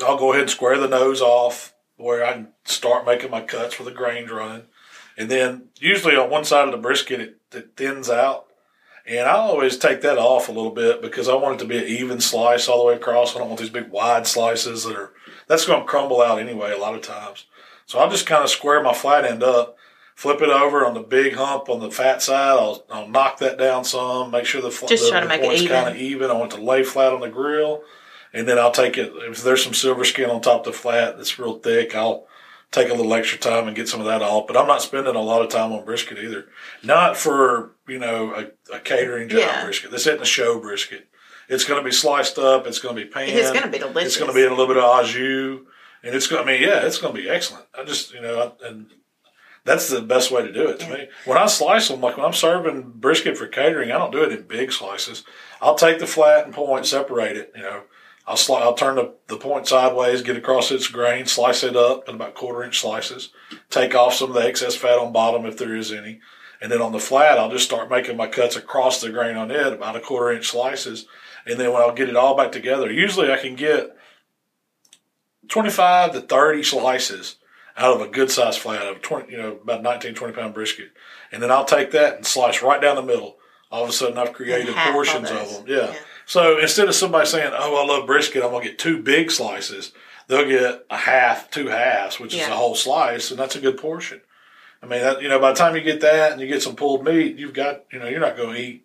I'll 0.00 0.16
go 0.16 0.30
ahead 0.30 0.42
and 0.42 0.50
square 0.50 0.78
the 0.78 0.88
nose 0.88 1.20
off 1.20 1.74
where 1.96 2.24
I 2.24 2.32
can 2.32 2.48
start 2.64 3.04
making 3.04 3.30
my 3.30 3.42
cuts 3.42 3.74
for 3.74 3.82
the 3.82 3.90
grains 3.90 4.30
running. 4.30 4.62
And 5.18 5.30
then 5.30 5.64
usually 5.78 6.16
on 6.16 6.30
one 6.30 6.44
side 6.44 6.66
of 6.66 6.72
the 6.72 6.78
brisket, 6.78 7.20
it, 7.20 7.36
it 7.52 7.76
thins 7.76 8.08
out. 8.08 8.46
And 9.06 9.26
I 9.28 9.32
always 9.32 9.76
take 9.76 10.00
that 10.02 10.18
off 10.18 10.48
a 10.48 10.52
little 10.52 10.70
bit 10.70 11.02
because 11.02 11.28
I 11.28 11.34
want 11.34 11.56
it 11.56 11.58
to 11.64 11.68
be 11.68 11.78
an 11.78 11.84
even 11.84 12.20
slice 12.20 12.68
all 12.68 12.78
the 12.78 12.86
way 12.86 12.94
across. 12.94 13.34
I 13.34 13.40
don't 13.40 13.48
want 13.48 13.60
these 13.60 13.68
big 13.68 13.90
wide 13.90 14.26
slices 14.26 14.84
that 14.84 14.96
are, 14.96 15.12
that's 15.48 15.66
going 15.66 15.80
to 15.80 15.86
crumble 15.86 16.22
out 16.22 16.38
anyway 16.38 16.72
a 16.72 16.78
lot 16.78 16.94
of 16.94 17.02
times. 17.02 17.46
So 17.86 17.98
I'll 17.98 18.10
just 18.10 18.26
kind 18.26 18.44
of 18.44 18.50
square 18.50 18.82
my 18.82 18.94
flat 18.94 19.24
end 19.24 19.42
up, 19.42 19.76
flip 20.20 20.42
it 20.42 20.50
over 20.50 20.84
on 20.84 20.92
the 20.92 21.00
big 21.00 21.32
hump 21.32 21.70
on 21.70 21.80
the 21.80 21.90
fat 21.90 22.20
side. 22.20 22.58
I'll, 22.58 22.84
I'll 22.90 23.08
knock 23.08 23.38
that 23.38 23.56
down 23.56 23.84
some, 23.84 24.30
make 24.30 24.44
sure 24.44 24.60
the, 24.60 24.70
fl- 24.70 24.84
Just 24.86 25.04
the, 25.04 25.10
try 25.12 25.20
to 25.20 25.24
the 25.24 25.28
make 25.30 25.40
it 25.40 25.46
point's 25.46 25.62
even. 25.62 25.76
kind 25.76 25.88
of 25.88 25.96
even. 25.96 26.30
I 26.30 26.34
want 26.34 26.52
it 26.52 26.56
to 26.56 26.62
lay 26.62 26.82
flat 26.84 27.14
on 27.14 27.20
the 27.22 27.30
grill. 27.30 27.82
And 28.34 28.46
then 28.46 28.58
I'll 28.58 28.70
take 28.70 28.98
it, 28.98 29.10
if 29.16 29.42
there's 29.42 29.64
some 29.64 29.72
silver 29.72 30.04
skin 30.04 30.28
on 30.28 30.42
top 30.42 30.66
of 30.66 30.72
the 30.74 30.78
flat 30.78 31.16
that's 31.16 31.38
real 31.38 31.58
thick, 31.58 31.94
I'll 31.96 32.26
take 32.70 32.90
a 32.90 32.94
little 32.94 33.14
extra 33.14 33.38
time 33.38 33.66
and 33.66 33.74
get 33.74 33.88
some 33.88 34.00
of 34.00 34.06
that 34.06 34.20
off. 34.20 34.46
But 34.46 34.58
I'm 34.58 34.66
not 34.66 34.82
spending 34.82 35.16
a 35.16 35.20
lot 35.22 35.40
of 35.40 35.48
time 35.48 35.72
on 35.72 35.86
brisket 35.86 36.18
either. 36.18 36.44
Not 36.82 37.16
for, 37.16 37.72
you 37.88 37.98
know, 37.98 38.34
a, 38.34 38.76
a 38.76 38.78
catering 38.78 39.30
job 39.30 39.40
Yeah. 39.40 39.64
brisket. 39.64 39.90
This 39.90 40.06
isn't 40.06 40.20
a 40.20 40.26
show 40.26 40.60
brisket. 40.60 41.08
It's 41.48 41.64
going 41.64 41.80
to 41.82 41.84
be 41.84 41.92
sliced 41.92 42.38
up. 42.38 42.66
It's 42.66 42.78
going 42.78 42.94
to 42.94 43.02
be 43.02 43.08
panned. 43.08 43.30
It's 43.32 43.50
gonna 43.52 43.68
be 43.68 43.78
delicious. 43.78 44.08
It's 44.12 44.16
going 44.18 44.30
to 44.30 44.34
be 44.34 44.42
in 44.42 44.48
a 44.48 44.54
little 44.54 44.68
bit 44.68 44.76
of 44.76 44.84
au 44.84 45.02
jus. 45.02 45.60
And 46.02 46.14
it's 46.14 46.26
going 46.26 46.44
to, 46.44 46.48
I 46.50 46.52
mean, 46.58 46.62
yeah, 46.62 46.86
it's 46.86 46.98
going 46.98 47.14
to 47.14 47.20
be 47.22 47.28
excellent. 47.30 47.64
I 47.76 47.84
just, 47.84 48.12
you 48.14 48.20
know, 48.20 48.52
I, 48.62 48.68
and 48.68 48.86
that's 49.64 49.88
the 49.88 50.00
best 50.00 50.30
way 50.30 50.42
to 50.42 50.52
do 50.52 50.68
it 50.68 50.80
to 50.80 50.88
me. 50.88 51.08
When 51.24 51.38
I 51.38 51.46
slice 51.46 51.88
them, 51.88 52.00
like 52.00 52.16
when 52.16 52.26
I'm 52.26 52.32
serving 52.32 52.92
brisket 52.96 53.36
for 53.36 53.46
catering, 53.46 53.90
I 53.90 53.98
don't 53.98 54.12
do 54.12 54.22
it 54.22 54.32
in 54.32 54.42
big 54.42 54.72
slices. 54.72 55.24
I'll 55.60 55.74
take 55.74 55.98
the 55.98 56.06
flat 56.06 56.44
and 56.44 56.54
point, 56.54 56.86
separate 56.86 57.36
it, 57.36 57.52
you 57.54 57.62
know. 57.62 57.82
I'll 58.26 58.36
sli- 58.36 58.60
I'll 58.60 58.74
turn 58.74 58.96
the, 58.96 59.14
the 59.26 59.36
point 59.36 59.66
sideways, 59.66 60.22
get 60.22 60.36
across 60.36 60.70
its 60.70 60.88
grain, 60.88 61.26
slice 61.26 61.64
it 61.64 61.76
up 61.76 62.08
in 62.08 62.14
about 62.14 62.34
quarter 62.34 62.62
inch 62.62 62.80
slices, 62.80 63.30
take 63.70 63.94
off 63.94 64.14
some 64.14 64.30
of 64.30 64.34
the 64.34 64.46
excess 64.46 64.76
fat 64.76 64.98
on 64.98 65.12
bottom 65.12 65.44
if 65.46 65.58
there 65.58 65.74
is 65.74 65.92
any. 65.92 66.20
And 66.60 66.70
then 66.70 66.82
on 66.82 66.92
the 66.92 67.00
flat, 67.00 67.38
I'll 67.38 67.50
just 67.50 67.64
start 67.64 67.90
making 67.90 68.16
my 68.16 68.28
cuts 68.28 68.54
across 68.54 69.00
the 69.00 69.10
grain 69.10 69.36
on 69.36 69.50
it, 69.50 69.72
about 69.72 69.96
a 69.96 70.00
quarter 70.00 70.32
inch 70.32 70.48
slices. 70.48 71.06
And 71.46 71.58
then 71.58 71.72
when 71.72 71.82
I'll 71.82 71.94
get 71.94 72.08
it 72.08 72.16
all 72.16 72.36
back 72.36 72.52
together, 72.52 72.92
usually 72.92 73.32
I 73.32 73.38
can 73.38 73.56
get 73.56 73.96
25 75.48 76.12
to 76.12 76.20
30 76.20 76.62
slices 76.62 77.36
out 77.76 77.94
of 77.94 78.00
a 78.00 78.08
good 78.08 78.30
sized 78.30 78.60
flat 78.60 78.86
of 78.86 79.02
20, 79.02 79.30
you 79.30 79.38
know, 79.38 79.58
about 79.62 79.82
19, 79.82 80.14
20 80.14 80.34
pound 80.34 80.54
brisket. 80.54 80.90
And 81.32 81.42
then 81.42 81.50
I'll 81.50 81.64
take 81.64 81.90
that 81.92 82.16
and 82.16 82.26
slice 82.26 82.62
right 82.62 82.80
down 82.80 82.96
the 82.96 83.02
middle. 83.02 83.36
All 83.70 83.84
of 83.84 83.90
a 83.90 83.92
sudden 83.92 84.18
I've 84.18 84.32
created 84.32 84.74
portions 84.74 85.30
of 85.30 85.50
them. 85.50 85.64
Yeah. 85.66 85.92
Yeah. 85.92 85.94
So 86.26 86.58
instead 86.58 86.88
of 86.88 86.94
somebody 86.94 87.26
saying, 87.26 87.52
"Oh, 87.54 87.76
I 87.76 87.86
love 87.86 88.06
brisket," 88.06 88.42
I'm 88.42 88.50
gonna 88.50 88.64
get 88.64 88.78
two 88.78 89.02
big 89.02 89.30
slices. 89.30 89.92
They'll 90.28 90.46
get 90.46 90.86
a 90.90 90.96
half, 90.96 91.50
two 91.50 91.66
halves, 91.66 92.20
which 92.20 92.34
is 92.34 92.46
a 92.46 92.54
whole 92.54 92.76
slice, 92.76 93.30
and 93.30 93.40
that's 93.40 93.56
a 93.56 93.60
good 93.60 93.76
portion. 93.76 94.20
I 94.82 94.86
mean, 94.86 95.02
that, 95.02 95.20
you 95.22 95.28
know, 95.28 95.38
by 95.38 95.50
the 95.52 95.58
time 95.58 95.74
you 95.76 95.82
get 95.82 96.00
that 96.00 96.32
and 96.32 96.40
you 96.40 96.46
get 96.46 96.62
some 96.62 96.76
pulled 96.76 97.04
meat, 97.04 97.36
you've 97.36 97.52
got, 97.52 97.84
you 97.92 97.98
know, 97.98 98.06
you're 98.06 98.20
not 98.20 98.36
going 98.36 98.54
to 98.54 98.60
eat 98.60 98.84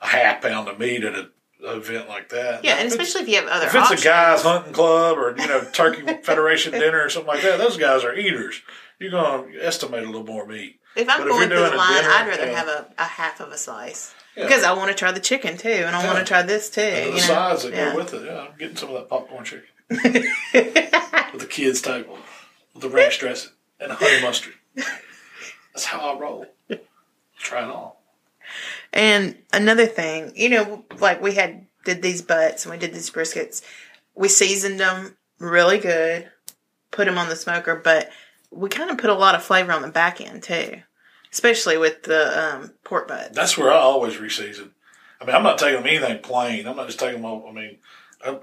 a 0.00 0.08
half 0.08 0.42
pound 0.42 0.68
of 0.68 0.78
meat 0.78 1.04
at 1.04 1.14
a, 1.14 1.30
event 1.62 2.08
like 2.08 2.28
that. 2.30 2.64
Yeah, 2.64 2.74
Now, 2.74 2.80
and 2.80 2.88
especially 2.88 3.22
if 3.22 3.28
you 3.28 3.36
have 3.36 3.46
other 3.46 3.66
if 3.66 3.74
it's 3.74 3.82
options. 3.84 4.00
a 4.00 4.04
guys 4.04 4.42
hunting 4.42 4.72
club 4.72 5.18
or 5.18 5.34
you 5.38 5.46
know 5.46 5.62
turkey 5.72 6.02
federation 6.22 6.72
dinner 6.72 7.02
or 7.04 7.08
something 7.10 7.28
like 7.34 7.42
that, 7.42 7.58
those 7.58 7.76
guys 7.76 8.04
are 8.04 8.14
eaters. 8.14 8.60
You're 8.98 9.10
going 9.10 9.52
to 9.52 9.64
estimate 9.66 10.02
a 10.04 10.06
little 10.06 10.24
more 10.24 10.46
meat. 10.46 10.78
If 10.94 11.08
I'm 11.08 11.18
But 11.20 11.26
if 11.26 11.32
going 11.32 11.48
you're 11.50 11.58
through 11.58 11.68
the 11.70 11.74
a 11.74 11.76
line, 11.76 11.94
dinner, 12.02 12.14
I'd 12.14 12.28
rather 12.28 12.46
yeah. 12.50 12.58
have 12.58 12.68
a, 12.68 12.86
a 12.98 13.04
half 13.04 13.40
of 13.40 13.50
a 13.50 13.56
slice 13.58 14.14
Yeah. 14.36 14.44
because 14.44 14.62
I 14.62 14.72
want 14.74 14.90
to 14.90 14.94
try 14.94 15.10
the 15.12 15.20
chicken 15.20 15.56
too, 15.56 15.68
and 15.70 15.96
I 15.96 16.04
want 16.06 16.18
to 16.18 16.24
try 16.24 16.42
this 16.42 16.68
too. 16.70 16.80
And 16.82 17.06
you 17.06 17.12
the 17.12 17.16
know? 17.18 17.34
sides 17.34 17.62
that 17.64 17.72
Yeah. 17.72 17.90
go 17.92 17.96
with 17.96 18.14
it. 18.14 18.24
Yeah, 18.26 18.40
I'm 18.50 18.58
getting 18.58 18.76
some 18.76 18.90
of 18.90 18.94
that 18.96 19.08
popcorn 19.08 19.44
chicken 19.44 19.64
with 19.90 21.40
the 21.40 21.46
kids' 21.48 21.80
table 21.80 22.18
with 22.74 22.82
the 22.82 22.88
ranch 22.90 23.18
dressing 23.18 23.52
and 23.80 23.90
the 23.90 23.94
honey 23.94 24.20
mustard. 24.22 24.54
That's 25.74 25.84
how 25.86 26.14
I 26.14 26.18
roll. 26.18 26.46
Try 27.38 27.64
it 27.64 27.70
all. 27.70 28.01
And 28.92 29.36
another 29.52 29.86
thing, 29.86 30.32
you 30.34 30.48
know, 30.48 30.84
like 30.98 31.22
we 31.22 31.34
had 31.34 31.66
did 31.84 32.02
these 32.02 32.22
butts 32.22 32.64
and 32.64 32.72
we 32.72 32.78
did 32.78 32.92
these 32.92 33.10
briskets. 33.10 33.62
We 34.14 34.28
seasoned 34.28 34.78
them 34.78 35.16
really 35.38 35.78
good, 35.78 36.30
put 36.90 37.06
them 37.06 37.18
on 37.18 37.28
the 37.28 37.36
smoker, 37.36 37.74
but 37.82 38.10
we 38.50 38.68
kind 38.68 38.90
of 38.90 38.98
put 38.98 39.10
a 39.10 39.14
lot 39.14 39.34
of 39.34 39.42
flavor 39.42 39.72
on 39.72 39.82
the 39.82 39.88
back 39.88 40.20
end 40.20 40.42
too, 40.42 40.82
especially 41.32 41.78
with 41.78 42.02
the 42.02 42.54
um, 42.54 42.72
pork 42.84 43.08
butts. 43.08 43.34
That's 43.34 43.56
where 43.56 43.70
I 43.70 43.76
always 43.76 44.16
reseason. 44.16 44.70
I 45.20 45.24
mean, 45.24 45.34
I'm 45.34 45.42
not 45.42 45.58
taking 45.58 45.76
them 45.76 45.86
anything 45.86 46.18
plain. 46.20 46.66
I'm 46.66 46.76
not 46.76 46.86
just 46.86 46.98
taking 46.98 47.22
them. 47.22 47.42
I 47.48 47.52
mean, 47.52 47.78
I- 48.24 48.38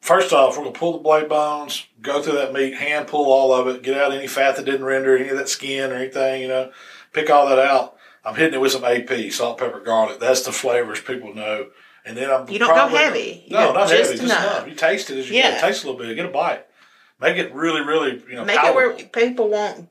first 0.00 0.32
off, 0.32 0.56
we're 0.56 0.64
gonna 0.64 0.78
pull 0.78 0.92
the 0.92 0.98
blade 0.98 1.28
bones, 1.28 1.86
go 2.02 2.20
through 2.22 2.34
that 2.34 2.52
meat, 2.52 2.74
hand 2.74 3.06
pull 3.06 3.32
all 3.32 3.52
of 3.52 3.68
it, 3.68 3.82
get 3.82 3.96
out 3.96 4.12
any 4.12 4.26
fat 4.26 4.56
that 4.56 4.64
didn't 4.64 4.84
render, 4.84 5.16
any 5.16 5.28
of 5.28 5.38
that 5.38 5.48
skin 5.48 5.90
or 5.90 5.94
anything. 5.94 6.42
You 6.42 6.48
know, 6.48 6.72
pick 7.12 7.30
all 7.30 7.48
that 7.48 7.58
out. 7.58 7.96
I'm 8.28 8.34
hitting 8.34 8.54
it 8.54 8.60
with 8.60 8.72
some 8.72 8.84
AP, 8.84 9.32
salt, 9.32 9.56
pepper, 9.58 9.80
garlic. 9.80 10.20
That's 10.20 10.42
the 10.42 10.52
flavors 10.52 11.00
people 11.00 11.34
know. 11.34 11.68
And 12.04 12.14
then 12.14 12.30
I'm 12.30 12.48
You 12.48 12.58
don't 12.58 12.74
go 12.74 12.94
heavy. 12.94 13.44
You 13.46 13.56
No, 13.56 13.72
not 13.72 13.88
just 13.88 13.92
heavy. 13.92 14.18
Just 14.18 14.22
enough. 14.22 14.52
enough. 14.56 14.68
You 14.68 14.74
taste 14.74 15.10
it 15.10 15.18
as 15.18 15.30
you 15.30 15.36
Yeah. 15.36 15.58
Taste 15.58 15.84
a 15.84 15.90
little 15.90 15.98
bit. 16.06 16.14
Get 16.14 16.26
a 16.26 16.28
bite. 16.28 16.66
Make 17.20 17.38
it 17.38 17.54
really, 17.54 17.80
really, 17.80 18.22
you 18.28 18.36
know, 18.36 18.44
Make 18.44 18.62
it 18.62 18.74
where 18.74 18.92
people 18.92 19.48
won't 19.48 19.88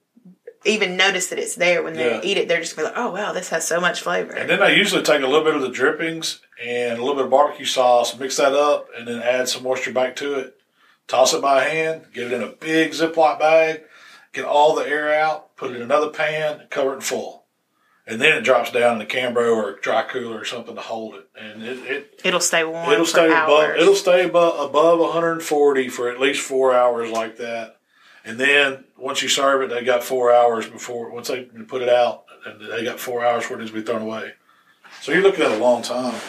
even 0.65 0.97
notice 0.97 1.27
that 1.27 1.39
it's 1.39 1.55
there 1.55 1.81
when 1.81 1.93
they 1.95 2.09
Yeah. 2.09 2.21
eat 2.23 2.37
it. 2.37 2.47
They're 2.47 2.59
just 2.61 2.75
gonna 2.75 2.89
be 2.89 2.95
like, 2.95 3.03
"Oh 3.03 3.11
wow, 3.11 3.31
this 3.33 3.49
has 3.49 3.67
so 3.67 3.79
much 3.79 4.01
flavor." 4.01 4.33
And 4.33 4.49
then 4.49 4.61
I 4.61 4.69
usually 4.69 5.01
take 5.01 5.21
a 5.21 5.25
little 5.27 5.43
bit 5.43 5.55
of 5.55 5.61
the 5.61 5.69
drippings 5.69 6.39
and 6.63 6.97
a 6.97 7.01
little 7.01 7.15
bit 7.15 7.25
of 7.25 7.31
barbecue 7.31 7.65
sauce, 7.65 8.17
mix 8.17 8.37
that 8.37 8.53
up, 8.53 8.87
and 8.95 9.07
then 9.07 9.21
add 9.21 9.49
some 9.49 9.63
moisture 9.63 9.91
back 9.91 10.15
to 10.17 10.35
it. 10.35 10.55
Toss 11.07 11.33
it 11.33 11.41
by 11.41 11.63
hand, 11.63 12.05
get 12.13 12.27
it 12.27 12.33
in 12.33 12.43
a 12.43 12.47
big 12.47 12.91
Ziploc 12.91 13.39
bag, 13.39 13.83
get 14.33 14.45
all 14.45 14.75
the 14.75 14.87
air 14.87 15.13
out, 15.13 15.55
put 15.55 15.71
it 15.71 15.77
in 15.77 15.81
another 15.81 16.09
pan, 16.09 16.67
cover 16.69 16.91
it 16.91 16.95
in 16.95 17.01
full. 17.01 17.45
And 18.09 18.21
then 18.21 18.37
it 18.37 18.43
drops 18.43 18.71
down 18.71 18.95
in 18.95 19.01
a 19.01 19.05
Cambro 19.05 19.53
or 19.53 19.77
dry 19.81 20.03
cooler 20.03 20.39
or 20.39 20.45
something 20.45 20.75
to 20.75 20.81
hold 20.81 21.15
it. 21.15 21.27
And 21.37 21.61
it, 21.61 21.77
it 21.79 22.21
It'll 22.23 22.39
stay 22.39 22.63
warm. 22.63 22.89
it'll 22.89 23.05
stay 23.05 23.27
above 23.27 23.75
it'll 23.75 23.95
stay 23.95 24.23
above, 24.25 24.69
above 24.69 24.99
140 24.99 25.89
for 25.89 26.09
at 26.09 26.19
least 26.19 26.41
four 26.41 26.73
hours 26.73 27.11
like 27.11 27.35
that. 27.37 27.77
And 28.23 28.39
then 28.39 28.85
once 28.97 29.21
you 29.21 29.27
serve 29.27 29.61
it, 29.61 29.69
they 29.69 29.83
got 29.83 30.03
four 30.03 30.33
hours 30.33 30.67
before 30.67 31.11
once 31.11 31.27
they 31.27 31.43
put 31.43 31.81
it 31.81 31.89
out, 31.89 32.23
and 32.45 32.71
they 32.71 32.83
got 32.83 32.99
four 32.99 33.25
hours 33.25 33.43
for 33.45 33.59
it 33.59 33.65
to 33.65 33.73
be 33.73 33.81
thrown 33.81 34.01
away. 34.01 34.33
So 35.01 35.11
you're 35.11 35.21
looking 35.21 35.43
at 35.45 35.51
a 35.51 35.57
long 35.57 35.81
time. 35.81 36.19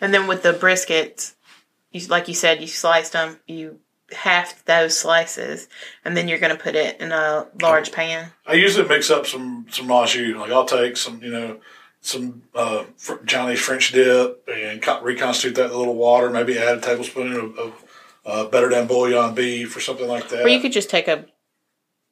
And 0.00 0.12
then 0.12 0.26
with 0.26 0.42
the 0.42 0.52
briskets, 0.52 1.34
you 1.90 2.06
like 2.08 2.28
you 2.28 2.34
said, 2.34 2.60
you 2.60 2.66
sliced 2.66 3.12
them, 3.12 3.40
you 3.46 3.80
halved 4.14 4.66
those 4.66 4.96
slices, 4.96 5.68
and 6.04 6.16
then 6.16 6.28
you're 6.28 6.38
going 6.38 6.56
to 6.56 6.62
put 6.62 6.74
it 6.74 7.00
in 7.00 7.12
a 7.12 7.46
large 7.60 7.92
pan. 7.92 8.32
I 8.46 8.54
usually 8.54 8.88
mix 8.88 9.10
up 9.10 9.26
some 9.26 9.66
some 9.70 9.86
rashu. 9.88 10.36
Like 10.38 10.50
I'll 10.50 10.64
take 10.64 10.96
some, 10.96 11.22
you 11.22 11.30
know, 11.30 11.60
some 12.00 12.42
uh, 12.54 12.84
Johnny's 13.24 13.60
French 13.60 13.92
dip 13.92 14.48
and 14.52 14.80
co- 14.80 15.02
reconstitute 15.02 15.56
that 15.56 15.66
in 15.66 15.70
a 15.72 15.76
little 15.76 15.94
water. 15.94 16.30
Maybe 16.30 16.58
add 16.58 16.78
a 16.78 16.80
tablespoon 16.80 17.32
of, 17.32 17.58
of 17.58 17.84
uh, 18.26 18.44
better 18.46 18.70
than 18.70 18.86
bouillon 18.86 19.34
beef 19.34 19.76
or 19.76 19.80
something 19.80 20.08
like 20.08 20.28
that. 20.28 20.44
Or 20.44 20.48
you 20.48 20.60
could 20.60 20.72
just 20.72 20.90
take 20.90 21.08
a 21.08 21.26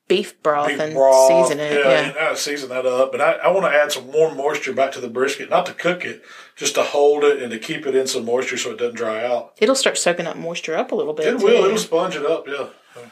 beef 0.09 0.41
broth 0.43 0.69
Beef 0.69 0.81
and 0.81 0.95
broth, 0.95 1.29
season 1.49 1.61
it. 1.61 1.73
Yeah, 1.85 2.13
Yeah. 2.15 2.35
season 2.35 2.69
that 2.71 2.85
up. 2.87 3.13
But 3.13 3.21
I, 3.21 3.33
I 3.35 3.49
want 3.51 3.65
to 3.73 3.79
add 3.79 3.93
some 3.93 4.13
warm 4.13 4.37
moisture 4.37 4.73
back 4.73 4.93
to 4.93 5.01
the 5.01 5.09
brisket, 5.09 5.49
not 5.51 5.67
to 5.67 5.73
cook 5.75 6.05
it, 6.05 6.23
just 6.57 6.75
to 6.75 6.83
hold 6.83 7.25
it 7.25 7.43
and 7.43 7.51
to 7.53 7.59
keep 7.59 7.87
it 7.87 7.95
in 7.97 8.07
some 8.07 8.25
moisture 8.25 8.57
so 8.59 8.71
it 8.73 8.79
doesn't 8.79 8.97
dry 8.97 9.25
out. 9.25 9.53
It'll 9.59 9.75
start 9.75 9.97
soaking 9.99 10.27
up 10.27 10.37
moisture 10.37 10.77
up 10.77 10.93
a 10.93 10.95
little 10.95 11.15
bit. 11.15 11.27
It 11.27 11.39
too. 11.39 11.45
will. 11.47 11.65
It'll 11.65 11.79
sponge 11.79 12.17
it 12.17 12.27
up. 12.27 12.47
Yeah, 12.47 12.69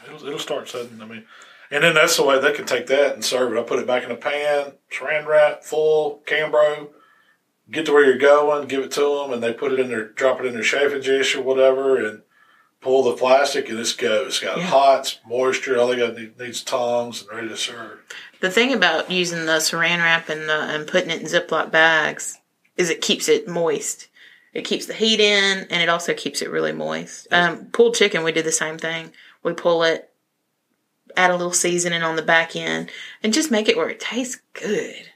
it'll, 0.07 0.27
it'll 0.27 0.39
start 0.39 0.69
setting. 0.69 1.01
I 1.01 1.05
mean, 1.05 1.25
and 1.71 1.83
then 1.83 1.95
that's 1.95 2.17
the 2.17 2.23
way 2.23 2.39
they 2.39 2.51
can 2.51 2.65
take 2.65 2.87
that 2.87 3.13
and 3.13 3.23
serve 3.23 3.53
it. 3.53 3.59
I 3.59 3.63
put 3.63 3.79
it 3.79 3.87
back 3.87 4.03
in 4.03 4.11
a 4.11 4.15
pan, 4.15 4.73
saran 4.91 5.25
wrap, 5.25 5.63
full 5.63 6.21
Cambro. 6.25 6.89
Get 7.69 7.85
to 7.85 7.93
where 7.93 8.03
you're 8.03 8.17
going, 8.17 8.67
give 8.67 8.83
it 8.83 8.91
to 8.91 8.99
them, 9.21 9.31
and 9.31 9.41
they 9.41 9.53
put 9.53 9.71
it 9.71 9.79
in 9.79 9.87
their, 9.87 10.09
drop 10.09 10.41
it 10.41 10.45
in 10.45 10.53
their 10.53 10.61
chafing 10.63 10.99
dish 11.01 11.35
or 11.35 11.41
whatever, 11.41 11.95
and 12.05 12.21
pull 12.81 13.03
the 13.03 13.13
plastic, 13.13 13.69
and 13.69 13.79
it's 13.79 13.93
go. 13.93 14.25
It's 14.25 14.39
got 14.39 14.57
Yeah. 14.57 14.65
hot, 14.65 15.19
moisture. 15.25 15.79
All 15.79 15.87
they 15.87 15.97
got 15.97 16.17
needs 16.39 16.61
tongs 16.63 17.21
and 17.21 17.31
ready 17.31 17.47
to 17.47 17.57
serve. 17.57 17.99
The 18.39 18.49
thing 18.49 18.73
about 18.73 19.11
using 19.11 19.45
the 19.45 19.57
saran 19.59 19.99
wrap 19.99 20.29
and 20.29 20.49
the, 20.49 20.53
and 20.61 20.87
putting 20.87 21.11
it 21.11 21.21
in 21.21 21.27
Ziploc 21.27 21.71
bags 21.71 22.39
is 22.75 22.89
it 22.89 23.01
keeps 23.01 23.29
it 23.29 23.47
moist. 23.47 24.07
It 24.53 24.63
keeps 24.65 24.85
the 24.87 24.93
heat 24.93 25.19
in, 25.19 25.67
and 25.69 25.81
it 25.81 25.89
also 25.89 26.13
keeps 26.13 26.41
it 26.41 26.49
really 26.49 26.73
moist. 26.73 27.27
Um, 27.31 27.67
pulled 27.67 27.95
chicken, 27.95 28.23
we 28.23 28.31
did 28.31 28.45
the 28.45 28.51
same 28.51 28.77
thing. 28.77 29.13
We 29.43 29.53
pull 29.53 29.83
it, 29.83 30.09
add 31.15 31.31
a 31.31 31.35
little 31.37 31.53
seasoning 31.53 32.01
on 32.03 32.15
the 32.15 32.21
back 32.21 32.55
end, 32.55 32.89
and 33.23 33.33
just 33.33 33.51
make 33.51 33.69
it 33.69 33.77
where 33.77 33.89
it 33.89 33.99
tastes 33.99 34.41
good. 34.53 35.09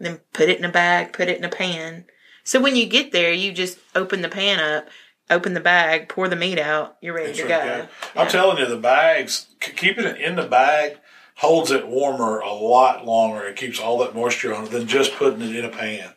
Then 0.00 0.20
put 0.32 0.48
it 0.48 0.58
in 0.58 0.64
a 0.64 0.70
bag, 0.72 1.12
put 1.12 1.28
it 1.28 1.38
in 1.38 1.44
a 1.44 1.48
pan. 1.48 2.06
So 2.42 2.60
when 2.60 2.74
you 2.76 2.86
get 2.86 3.12
there, 3.12 3.32
you 3.32 3.52
just 3.52 3.78
open 3.94 4.22
the 4.22 4.28
pan 4.28 4.58
up, 4.58 4.88
open 5.30 5.54
the 5.54 5.60
bag, 5.60 6.08
pour 6.08 6.28
the 6.28 6.36
meat 6.36 6.58
out. 6.58 6.96
You're 7.00 7.14
ready 7.14 7.30
It's 7.30 7.40
to 7.40 7.48
go. 7.48 7.62
good. 7.62 7.88
I'm 8.16 8.28
telling 8.28 8.58
you, 8.58 8.66
the 8.66 8.76
bags, 8.78 9.48
keeping 9.60 10.04
it 10.04 10.20
in 10.20 10.36
the 10.36 10.46
bag 10.46 10.98
holds 11.36 11.70
it 11.70 11.86
warmer 11.86 12.40
a 12.40 12.52
lot 12.52 13.06
longer. 13.06 13.46
It 13.46 13.56
keeps 13.56 13.78
all 13.78 13.98
that 13.98 14.14
moisture 14.14 14.54
on 14.54 14.64
it 14.64 14.70
than 14.70 14.86
just 14.88 15.14
putting 15.14 15.40
it 15.42 15.54
in 15.54 15.64
a 15.64 15.68
pan. 15.70 16.14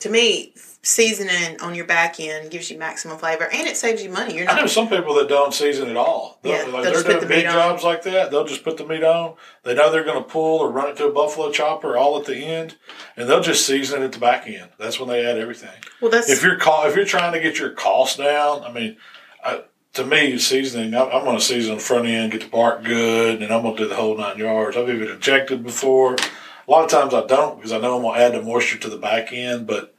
to 0.00 0.08
me, 0.10 0.54
seasoning 0.84 1.60
on 1.60 1.74
your 1.74 1.86
back 1.86 2.20
end 2.20 2.50
gives 2.50 2.70
you 2.70 2.78
maximum 2.78 3.18
flavor 3.18 3.48
and 3.52 3.66
it 3.66 3.76
saves 3.76 4.02
you 4.02 4.10
money. 4.10 4.36
You're 4.36 4.48
I 4.48 4.54
know 4.54 4.60
not 4.62 4.70
some 4.70 4.88
people 4.88 5.14
that 5.14 5.28
don't 5.28 5.52
season 5.54 5.88
at 5.88 5.96
all. 5.96 6.38
They'll, 6.42 6.52
Yeah, 6.52 6.72
like 6.72 6.84
they'll 6.84 6.92
they're 6.92 7.02
doing 7.02 7.20
the 7.20 7.26
big 7.26 7.38
meat 7.44 7.46
on. 7.46 7.52
jobs 7.54 7.82
like 7.84 8.02
that. 8.02 8.30
They'll 8.30 8.44
just 8.46 8.62
put 8.64 8.76
the 8.76 8.86
meat 8.86 9.02
on. 9.02 9.34
They 9.62 9.74
know 9.74 9.90
they're 9.90 10.04
going 10.04 10.22
to 10.22 10.28
pull 10.28 10.60
or 10.60 10.70
run 10.70 10.90
it 10.90 10.96
to 10.98 11.06
a 11.06 11.12
buffalo 11.12 11.50
chopper 11.50 11.96
all 11.96 12.18
at 12.18 12.26
the 12.26 12.36
end, 12.36 12.76
and 13.16 13.28
they'll 13.28 13.40
just 13.40 13.66
season 13.66 14.02
it 14.02 14.06
at 14.06 14.12
the 14.12 14.18
back 14.18 14.46
end. 14.46 14.68
That's 14.78 15.00
when 15.00 15.08
they 15.08 15.24
add 15.24 15.38
everything. 15.38 15.70
well. 16.00 16.10
That's 16.10 16.28
If 16.28 16.42
you're 16.42 16.58
co- 16.58 16.86
if 16.86 16.94
you're 16.94 17.04
trying 17.06 17.32
to 17.32 17.40
get 17.40 17.58
your 17.58 17.70
costs 17.70 18.18
down, 18.18 18.62
I 18.62 18.70
mean, 18.70 18.96
I, 19.44 19.62
to 19.94 20.04
me, 20.04 20.36
seasoning, 20.38 20.94
I'm, 20.94 21.08
I'm 21.08 21.24
going 21.24 21.38
to 21.38 21.42
season 21.42 21.76
the 21.76 21.80
front 21.80 22.06
end, 22.06 22.32
get 22.32 22.42
the 22.42 22.48
bark 22.48 22.82
good, 22.84 23.42
and 23.42 23.52
I'm 23.52 23.62
going 23.62 23.76
to 23.76 23.82
do 23.84 23.88
the 23.88 23.94
whole 23.96 24.16
nine 24.18 24.38
yards. 24.38 24.76
I've 24.76 24.88
even 24.90 25.08
injected 25.08 25.62
before. 25.62 26.14
A 26.66 26.70
lot 26.70 26.84
of 26.84 26.90
times 26.90 27.14
I 27.14 27.24
don't 27.26 27.56
because 27.56 27.72
I 27.72 27.78
know 27.78 27.96
I'm 27.96 28.02
going 28.02 28.18
to 28.18 28.24
add 28.24 28.32
the 28.34 28.42
moisture 28.42 28.78
to 28.78 28.88
the 28.90 28.96
back 28.96 29.32
end, 29.32 29.66
but 29.66 29.93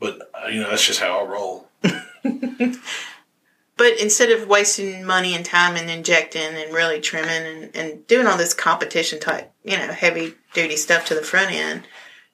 but 0.00 0.30
uh, 0.34 0.48
you 0.48 0.60
know 0.60 0.70
that's 0.70 0.86
just 0.86 1.00
how 1.00 1.20
I 1.20 1.28
roll. 1.30 1.68
but 3.76 4.00
instead 4.00 4.30
of 4.30 4.48
wasting 4.48 5.04
money 5.04 5.34
and 5.34 5.44
time 5.44 5.76
and 5.76 5.90
injecting 5.90 6.42
and 6.42 6.72
really 6.72 7.00
trimming 7.00 7.28
and, 7.64 7.76
and 7.76 8.06
doing 8.06 8.26
all 8.26 8.36
this 8.36 8.54
competition 8.54 9.18
type, 9.20 9.52
you 9.64 9.76
know, 9.76 9.88
heavy 9.88 10.34
duty 10.52 10.76
stuff 10.76 11.06
to 11.06 11.14
the 11.14 11.22
front 11.22 11.50
end, 11.52 11.82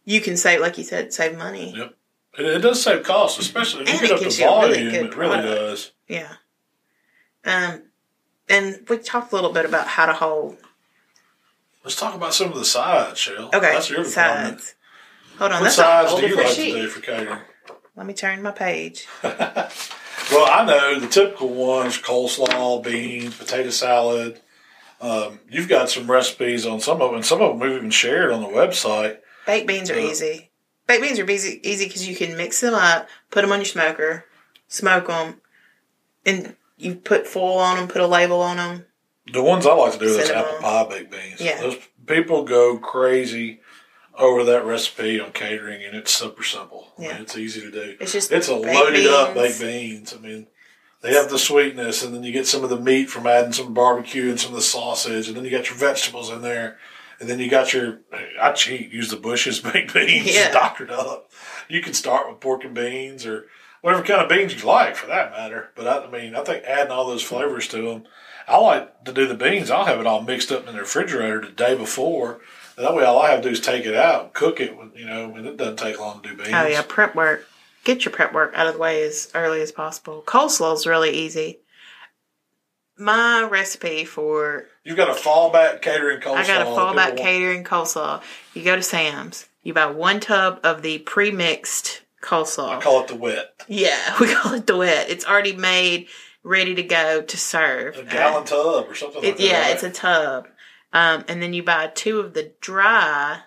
you 0.05 0.21
can 0.21 0.37
save, 0.37 0.61
like 0.61 0.79
you 0.79 0.85
said, 0.85 1.13
save 1.13 1.37
money. 1.39 1.75
Yep. 1.77 1.95
It, 2.39 2.47
it 2.47 2.59
does 2.61 2.83
save 2.83 3.03
costs, 3.03 3.39
especially 3.41 3.85
when 3.85 3.89
And 3.95 4.01
you 4.03 4.09
get 4.09 4.23
it 4.23 4.27
up 4.27 4.39
you 4.39 4.45
a 4.45 4.61
really 4.69 4.91
good 4.91 5.07
it 5.07 5.17
really 5.17 5.43
does. 5.43 5.93
Yeah. 6.09 6.35
Um, 7.45 7.83
and 8.49 8.87
we 8.89 8.99
talked 8.99 9.33
a 9.33 9.35
little 9.35 9.53
bit 9.53 9.65
about 9.65 9.87
how 9.87 10.07
to 10.07 10.13
hold. 10.13 10.59
Let's 11.83 11.99
talk 11.99 12.15
about 12.15 12.35
some 12.35 12.49
of 12.53 12.59
the 12.59 12.65
sides, 12.65 13.19
Shell. 13.19 13.47
Okay, 13.47 13.61
that's 13.73 13.89
your 13.89 14.05
department. 14.05 14.61
sides. 14.61 14.75
Hold 15.39 15.53
on, 15.53 15.61
What 15.61 15.65
that's 15.65 15.77
sides 15.77 16.15
do 16.15 16.27
you 16.29 16.37
like 16.37 16.47
sheet. 16.49 16.73
to 16.75 16.83
do 16.83 16.89
for 16.89 17.01
catering? 17.01 17.39
Let 17.97 18.07
me 18.07 18.15
turn 18.15 18.43
my 18.43 18.53
page. 18.53 19.07
Well, 20.31 20.47
I 20.49 20.65
know 20.65 21.01
the 21.01 21.09
typical 21.09 21.49
ones: 21.49 21.99
coleslaw, 21.99 22.85
beans, 22.85 23.35
potato 23.37 23.71
salad. 23.71 24.41
Um, 25.01 25.41
you've 25.49 25.69
got 25.69 25.91
some 25.91 26.09
recipes 26.09 26.67
on 26.67 26.79
some 26.81 27.01
of 27.03 27.09
them, 27.11 27.17
and 27.17 27.27
some 27.27 27.41
of 27.43 27.51
them 27.51 27.59
we've 27.59 27.77
even 27.77 27.91
shared 27.91 28.31
on 28.31 28.41
the 28.43 28.49
website. 28.49 29.19
Baked 29.47 29.67
beans 29.67 29.91
are 29.91 29.99
Yeah. 29.99 30.09
easy. 30.11 30.51
Baked 30.87 31.03
beans 31.03 31.19
are 31.19 31.29
easy 31.29 31.61
easy 31.69 31.87
because 31.87 32.07
you 32.07 32.15
can 32.15 32.37
mix 32.37 32.61
them 32.61 32.75
up, 32.75 33.09
put 33.31 33.41
them 33.43 33.51
on 33.51 33.59
your 33.59 33.65
smoker, 33.65 34.27
smoke 34.69 35.09
them, 35.09 35.41
and 36.25 36.55
you 36.77 36.95
put 36.95 37.27
foil 37.27 37.59
on 37.59 37.79
them, 37.79 37.89
put 37.89 38.03
a 38.03 38.07
label 38.07 38.41
on 38.41 38.59
them. 38.59 38.87
The 39.33 39.43
ones 39.43 39.67
I 39.67 39.73
like 39.75 39.95
to 39.95 39.99
do 39.99 40.05
is 40.05 40.31
apple 40.31 40.59
pie 40.61 40.85
baked 40.85 41.11
beans. 41.11 41.41
Yeah. 41.41 41.61
Those 41.61 41.79
people 42.07 42.45
go 42.45 42.79
crazy 42.79 43.60
over 44.21 44.45
that 44.45 44.65
recipe 44.65 45.19
on 45.21 45.33
catering, 45.33 45.85
and 45.85 45.97
it's 45.97 46.13
super 46.13 46.43
simple. 46.45 46.93
I 46.97 47.01
mean, 47.01 47.11
Yeah. 47.11 47.21
it's 47.23 47.37
easy 47.37 47.61
to 47.63 47.71
do. 47.71 47.97
It's 48.01 48.13
just 48.13 48.31
It's 48.31 48.49
a 48.49 48.55
loaded 48.55 49.07
up 49.07 49.35
beans. 49.35 49.59
baked 49.59 49.61
beans. 49.61 50.15
I 50.15 50.19
mean, 50.21 50.47
they 51.03 51.15
have 51.15 51.31
the 51.31 51.39
sweetness, 51.39 52.03
and 52.03 52.15
then 52.15 52.23
you 52.23 52.33
get 52.33 52.47
some 52.47 52.63
of 52.63 52.71
the 52.71 52.79
meat 52.79 53.09
from 53.11 53.27
adding 53.27 53.53
some 53.53 53.73
barbecue 53.75 54.29
and 54.31 54.39
some 54.39 54.51
of 54.53 54.57
the 54.57 54.63
sausage, 54.63 55.29
and 55.29 55.37
then 55.37 55.45
you 55.45 55.51
got 55.51 55.69
your 55.69 55.79
vegetables 55.79 56.31
in 56.31 56.43
there, 56.43 56.79
and 57.19 57.29
then 57.29 57.39
you 57.39 57.49
got 57.51 57.73
your. 57.73 58.01
I 58.41 58.53
cheat, 58.53 58.93
use 58.93 59.11
the 59.11 59.17
Bush's 59.17 59.61
baked 59.73 59.95
beans, 59.95 60.35
Yeah. 60.35 60.51
doctored 60.53 60.91
up. 60.91 61.31
You 61.69 61.81
can 61.83 61.95
start 61.95 62.29
with 62.29 62.41
pork 62.41 62.65
and 62.65 62.75
beans 62.75 63.25
or 63.27 63.47
whatever 63.81 64.03
kind 64.03 64.21
of 64.21 64.29
beans 64.29 64.55
you 64.55 64.67
like, 64.67 64.95
for 64.97 65.07
that 65.07 65.31
matter. 65.31 65.71
But 65.75 65.87
I, 65.87 66.05
I 66.05 66.11
mean, 66.11 66.35
I 66.37 66.43
think 66.45 66.65
adding 66.65 66.93
all 66.93 67.07
those 67.07 67.23
flavors 67.23 67.67
to 67.69 67.81
them. 67.83 68.05
I 68.49 68.57
like 68.59 69.05
to 69.05 69.13
do 69.13 69.27
the 69.29 69.35
beans. 69.35 69.71
I'll 69.71 69.85
have 69.85 70.01
it 70.01 70.07
all 70.09 70.23
mixed 70.23 70.51
up 70.51 70.67
in 70.67 70.75
the 70.75 70.81
refrigerator 70.81 71.41
the 71.43 71.53
day 71.53 71.77
before. 71.77 72.41
And 72.81 72.89
that 72.89 72.95
way, 72.95 73.05
all 73.05 73.21
I 73.21 73.31
have 73.33 73.43
to 73.43 73.49
do 73.49 73.53
is 73.53 73.61
take 73.61 73.85
it 73.85 73.95
out, 73.95 74.33
cook 74.33 74.59
it. 74.59 74.75
You 74.97 75.05
know, 75.05 75.35
and 75.35 75.47
it 75.47 75.59
doesn't 75.59 75.77
take 75.79 76.01
long 76.01 76.23
to 76.23 76.31
do 76.31 76.35
beans. 76.35 76.49
Oh 76.51 76.67
yeah, 76.67 76.81
prep 76.81 77.15
work. 77.15 77.47
Get 77.85 78.07
your 78.07 78.13
prep 78.13 78.33
work 78.33 78.55
out 78.57 78.67
of 78.69 78.73
the 78.73 78.79
way 78.81 79.03
as 79.03 79.31
early 79.35 79.61
as 79.61 79.71
possible. 79.71 80.23
Coleslaw's 80.27 80.87
really 80.87 81.11
easy. 81.11 81.59
My 82.97 83.43
recipe 83.43 84.07
for 84.07 84.65
You've 84.83 84.97
got 84.97 85.11
a 85.11 85.13
fallback 85.13 85.83
catering 85.83 86.21
coleslaw. 86.21 86.37
I 86.37 86.47
got 86.47 86.63
a 86.63 86.65
fallback 86.65 87.19
catering 87.19 87.65
coleslaw. 87.65 88.23
You 88.55 88.65
go 88.65 88.77
to 88.77 88.83
Sam's. 88.83 89.47
You 89.63 89.75
buy 89.75 89.85
one 89.85 90.19
tub 90.19 90.59
of 90.65 90.81
the 90.81 91.01
pre-mixed 91.01 92.01
coleslaw. 92.23 92.79
I 92.79 92.81
call 92.81 93.03
it 93.03 93.09
the 93.09 93.15
wet. 93.15 93.63
yeah, 93.69 94.17
we 94.21 94.33
call 94.33 94.55
it 94.55 94.67
the 94.67 94.79
wet. 94.79 95.11
It's 95.11 95.27
already 95.27 95.55
made, 95.55 96.09
ready 96.43 96.75
to 96.77 96.83
go 96.83 97.21
to 97.21 97.37
serve. 97.37 97.99
A 97.99 98.05
gallon 98.05 98.47
tub 98.47 98.87
or 98.89 98.95
something 98.95 99.21
like 99.23 99.33
It, 99.33 99.37
that. 99.37 99.43
yeah, 99.43 99.61
right? 99.65 99.75
it's 99.75 99.83
a 99.83 99.91
tub. 99.91 100.49
Um, 100.93 101.25
and 101.29 101.41
then 101.43 101.53
you 101.53 101.63
buy 101.63 101.89
two 101.95 102.19
of 102.21 102.35
the 102.35 102.53
dry 102.61 103.41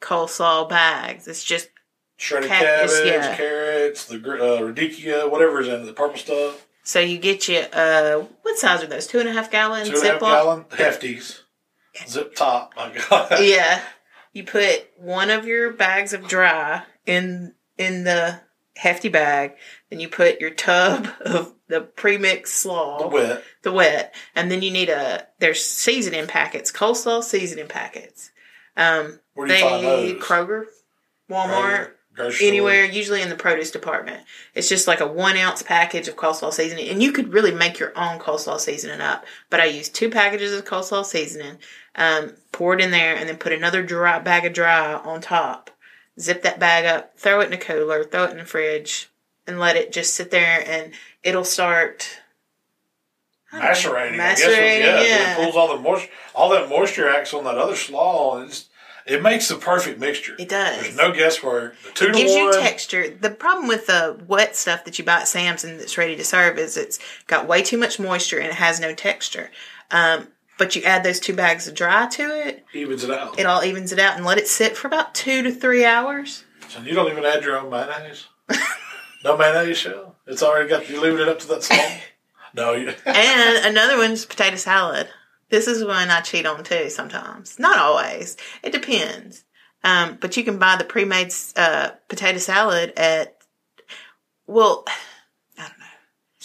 coleslaw 0.00 0.68
bags. 0.68 1.26
It's 1.26 1.42
just 1.44 1.68
shredded 2.16 2.48
Ca- 2.50 2.60
cabbage, 2.60 2.90
yeah. 3.06 3.36
carrots, 3.36 4.04
the 4.06 4.16
uh, 4.16 4.60
radicchia, 4.62 5.30
whatever's 5.30 5.68
in 5.68 5.82
it, 5.82 5.84
the 5.86 5.92
purple 5.92 6.16
stuff. 6.18 6.66
so 6.84 7.00
you 7.00 7.18
get 7.18 7.48
you 7.48 7.58
uh 7.58 8.24
what 8.42 8.56
size 8.58 8.82
are 8.82 8.86
those? 8.86 9.06
Two 9.06 9.18
and 9.20 9.28
a 9.28 9.32
half 9.32 9.50
gallon 9.50 9.86
Two 9.86 9.96
and 9.96 10.04
a 10.06 10.10
half 10.12 10.20
gallon 10.20 10.64
hefties, 10.70 11.40
zip 12.06 12.34
top. 12.34 12.72
My 12.76 12.92
God. 13.10 13.28
Yeah. 13.42 13.80
You 14.32 14.44
put 14.44 14.86
one 14.98 15.30
of 15.30 15.46
your 15.46 15.72
bags 15.72 16.12
of 16.12 16.28
dry 16.28 16.82
in 17.06 17.54
in 17.78 18.04
the 18.04 18.40
hefty 18.76 19.08
bag, 19.08 19.52
then 19.90 19.98
you 20.00 20.08
put 20.08 20.40
your 20.40 20.50
tub 20.50 21.08
of 21.20 21.52
the 21.68 21.80
pre-mixed 21.80 22.54
slaw, 22.54 22.98
The 22.98 23.08
wet. 23.08 23.44
the 23.62 23.72
wet, 23.72 24.14
and 24.34 24.50
then 24.50 24.62
you 24.62 24.70
need 24.70 24.88
a 24.88 25.26
there's 25.38 25.64
seasoning 25.64 26.26
packets, 26.26 26.70
coleslaw 26.72 27.22
seasoning 27.22 27.68
packets. 27.68 28.30
Um, 28.76 29.20
Where 29.34 29.46
do 29.46 29.54
you 29.54 29.58
they 29.60 29.68
find 29.68 29.84
those? 29.84 30.12
Kroger, 30.22 30.64
Walmart, 31.30 31.90
anywhere, 32.40 32.84
usually 32.84 33.20
in 33.22 33.28
the 33.28 33.34
produce 33.36 33.70
department. 33.70 34.22
It's 34.54 34.68
just 34.68 34.86
like 34.86 35.00
a 35.00 35.06
one 35.06 35.36
ounce 35.36 35.62
package 35.62 36.08
of 36.08 36.16
coleslaw 36.16 36.52
seasoning, 36.52 36.88
and 36.88 37.02
you 37.02 37.12
could 37.12 37.32
really 37.32 37.52
make 37.52 37.78
your 37.78 37.92
own 37.98 38.18
coleslaw 38.18 38.58
seasoning 38.60 39.00
up. 39.00 39.24
But 39.50 39.60
I 39.60 39.64
use 39.66 39.88
two 39.88 40.10
packages 40.10 40.52
of 40.52 40.64
coleslaw 40.64 41.04
seasoning, 41.04 41.58
um, 41.94 42.34
pour 42.52 42.74
it 42.74 42.80
in 42.80 42.90
there, 42.90 43.16
and 43.16 43.28
then 43.28 43.36
put 43.38 43.52
another 43.52 43.82
dry 43.82 44.18
bag 44.18 44.44
of 44.46 44.52
dry 44.52 44.94
on 44.94 45.20
top. 45.20 45.70
Zip 46.18 46.42
that 46.42 46.58
bag 46.58 46.86
up, 46.86 47.18
throw 47.18 47.40
it 47.40 47.48
in 47.48 47.52
a 47.52 47.58
cooler, 47.58 48.02
throw 48.04 48.24
it 48.24 48.30
in 48.30 48.38
the 48.38 48.44
fridge, 48.46 49.10
and 49.46 49.58
let 49.60 49.76
it 49.76 49.92
just 49.92 50.14
sit 50.14 50.30
there, 50.30 50.64
and 50.66 50.92
it'll 51.26 51.44
start. 51.44 52.08
Macerating. 53.52 54.20
I 54.20 54.28
guess 54.34 54.40
it- 54.40 54.46
Macerating, 54.48 54.86
yeah, 54.86 55.02
yeah. 55.02 55.32
It 55.32 55.36
pulls 55.44 55.56
all 55.56 55.76
the 55.76 55.82
moisture, 55.82 56.10
all 56.34 56.50
that 56.50 56.68
moisture 56.68 57.08
acts 57.08 57.32
on 57.32 57.44
that 57.44 57.56
other 57.56 57.76
slaw, 57.76 58.38
and 58.40 58.64
it 59.06 59.22
makes 59.22 59.48
the 59.48 59.54
perfect 59.56 59.98
mixture. 60.00 60.34
It 60.38 60.48
does. 60.48 60.82
There's 60.82 60.96
no 60.96 61.12
guesswork. 61.12 61.74
The 61.82 61.90
two 61.92 62.06
to 62.08 62.12
gives 62.12 62.32
one. 62.32 62.40
you 62.42 62.52
texture. 62.60 63.08
The 63.08 63.30
problem 63.30 63.68
with 63.68 63.86
the 63.86 64.18
wet 64.26 64.56
stuff 64.56 64.84
that 64.84 64.98
you 64.98 65.04
buy 65.04 65.20
at 65.20 65.28
Sam's 65.28 65.64
and 65.64 65.78
that's 65.80 65.96
ready 65.96 66.16
to 66.16 66.24
serve 66.24 66.58
is 66.58 66.76
it's 66.76 66.98
got 67.26 67.46
way 67.46 67.62
too 67.62 67.78
much 67.78 67.98
moisture 68.00 68.38
and 68.38 68.48
it 68.48 68.54
has 68.54 68.80
no 68.80 68.92
texture. 68.94 69.50
Um, 69.90 70.28
but 70.58 70.74
you 70.74 70.82
add 70.82 71.04
those 71.04 71.20
two 71.20 71.34
bags 71.34 71.68
of 71.68 71.74
dry 71.74 72.06
to 72.08 72.22
it, 72.48 72.64
evens 72.74 73.04
it 73.04 73.10
out. 73.10 73.38
it 73.38 73.46
all 73.46 73.62
evens 73.62 73.92
it 73.92 73.98
out 73.98 74.16
and 74.16 74.24
let 74.24 74.38
it 74.38 74.48
sit 74.48 74.76
for 74.76 74.88
about 74.88 75.14
two 75.14 75.42
to 75.42 75.52
three 75.52 75.84
hours. 75.84 76.44
So 76.68 76.80
you 76.80 76.94
don't 76.94 77.10
even 77.12 77.24
add 77.24 77.44
your 77.44 77.58
own 77.58 77.70
mayonnaise. 77.70 78.26
no 79.26 79.36
mayonnaise 79.36 79.76
shell. 79.76 80.14
It's 80.26 80.42
already 80.42 80.68
got 80.68 80.88
you 80.88 81.00
leaving 81.00 81.18
it 81.20 81.28
up 81.28 81.40
to 81.40 81.48
that 81.48 81.64
slaw. 81.64 81.90
no, 82.54 82.72
you, 82.74 82.94
And 83.06 83.66
another 83.66 83.98
one's 83.98 84.24
potato 84.24 84.56
salad. 84.56 85.08
This 85.50 85.66
is 85.66 85.84
one 85.84 86.10
I 86.10 86.20
cheat 86.20 86.46
on 86.46 86.62
too 86.64 86.88
sometimes. 86.90 87.58
Not 87.58 87.78
always. 87.78 88.36
It 88.62 88.72
depends. 88.72 89.44
Um, 89.82 90.18
but 90.20 90.36
you 90.36 90.44
can 90.44 90.58
buy 90.58 90.76
the 90.76 90.84
pre-made 90.84 91.32
uh, 91.56 91.90
potato 92.08 92.38
salad 92.38 92.92
at, 92.96 93.36
well, 94.46 94.84
I 94.86 94.92
don't 94.92 94.98
know. 94.98 95.15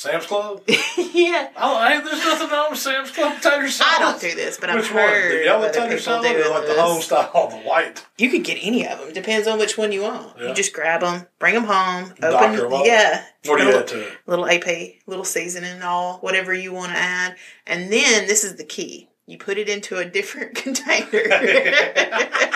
Sam's 0.02 0.26
Club. 0.26 0.64
yeah. 0.68 1.50
Oh, 1.56 2.02
there's 2.04 2.26
nothing 2.26 2.50
wrong 2.50 2.72
with 2.72 2.80
Sam's 2.80 3.12
Club 3.12 3.40
tater 3.40 3.68
I 3.84 3.98
don't 4.00 4.20
do 4.20 4.34
this, 4.34 4.58
but 4.58 4.72
I've 4.72 4.78
Which 4.78 4.92
one? 4.92 5.04
heard 5.04 5.32
The 5.32 5.44
yellow 5.46 5.72
tater 5.72 6.00
salad 6.00 6.38
or 6.38 6.50
like 6.50 6.66
the 6.66 6.82
home 6.82 7.04
style, 7.04 7.50
the 7.52 7.58
white? 7.58 8.04
You 8.18 8.32
could 8.32 8.44
get 8.44 8.58
any 8.64 8.88
of 8.88 8.98
them. 8.98 9.14
Depends 9.14 9.48
on 9.48 9.60
which 9.60 9.78
one 9.78 9.92
you 9.92 10.02
want. 10.02 10.40
Yeah. 10.40 10.48
You 10.48 10.54
just 10.56 10.74
grab 10.74 11.02
them, 11.02 11.28
bring 11.38 11.54
them 11.54 11.66
home, 11.66 12.14
open. 12.24 12.60
'em 12.60 12.74
up. 12.74 12.84
Yeah. 12.84 13.24
What 13.46 13.60
do 13.60 13.64
you 13.66 13.78
add 13.78 13.88
to 13.90 14.08
it? 14.08 14.14
Little 14.26 14.48
AP, 14.48 15.02
little 15.06 15.24
seasoning, 15.24 15.70
and 15.70 15.84
all 15.84 16.18
whatever 16.22 16.52
you 16.52 16.74
want 16.74 16.94
to 16.94 16.98
add, 16.98 17.36
and 17.68 17.94
then 17.94 18.26
this 18.26 18.44
is 18.44 18.56
the 18.56 18.64
key. 18.66 19.08
You 19.28 19.38
put 19.38 19.60
it 19.60 19.70
into 19.70 20.00
a 20.00 20.06
different 20.06 20.56
container. 20.64 21.06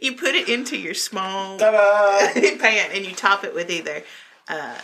you 0.00 0.12
put 0.14 0.36
it 0.36 0.48
into 0.48 0.76
your 0.76 0.94
small 0.94 1.58
Ta-da! 1.58 2.32
pan, 2.60 2.90
and 2.92 3.04
you 3.04 3.12
top 3.12 3.42
it 3.42 3.52
with 3.52 3.68
either. 3.72 4.04
Uh, 4.48 4.78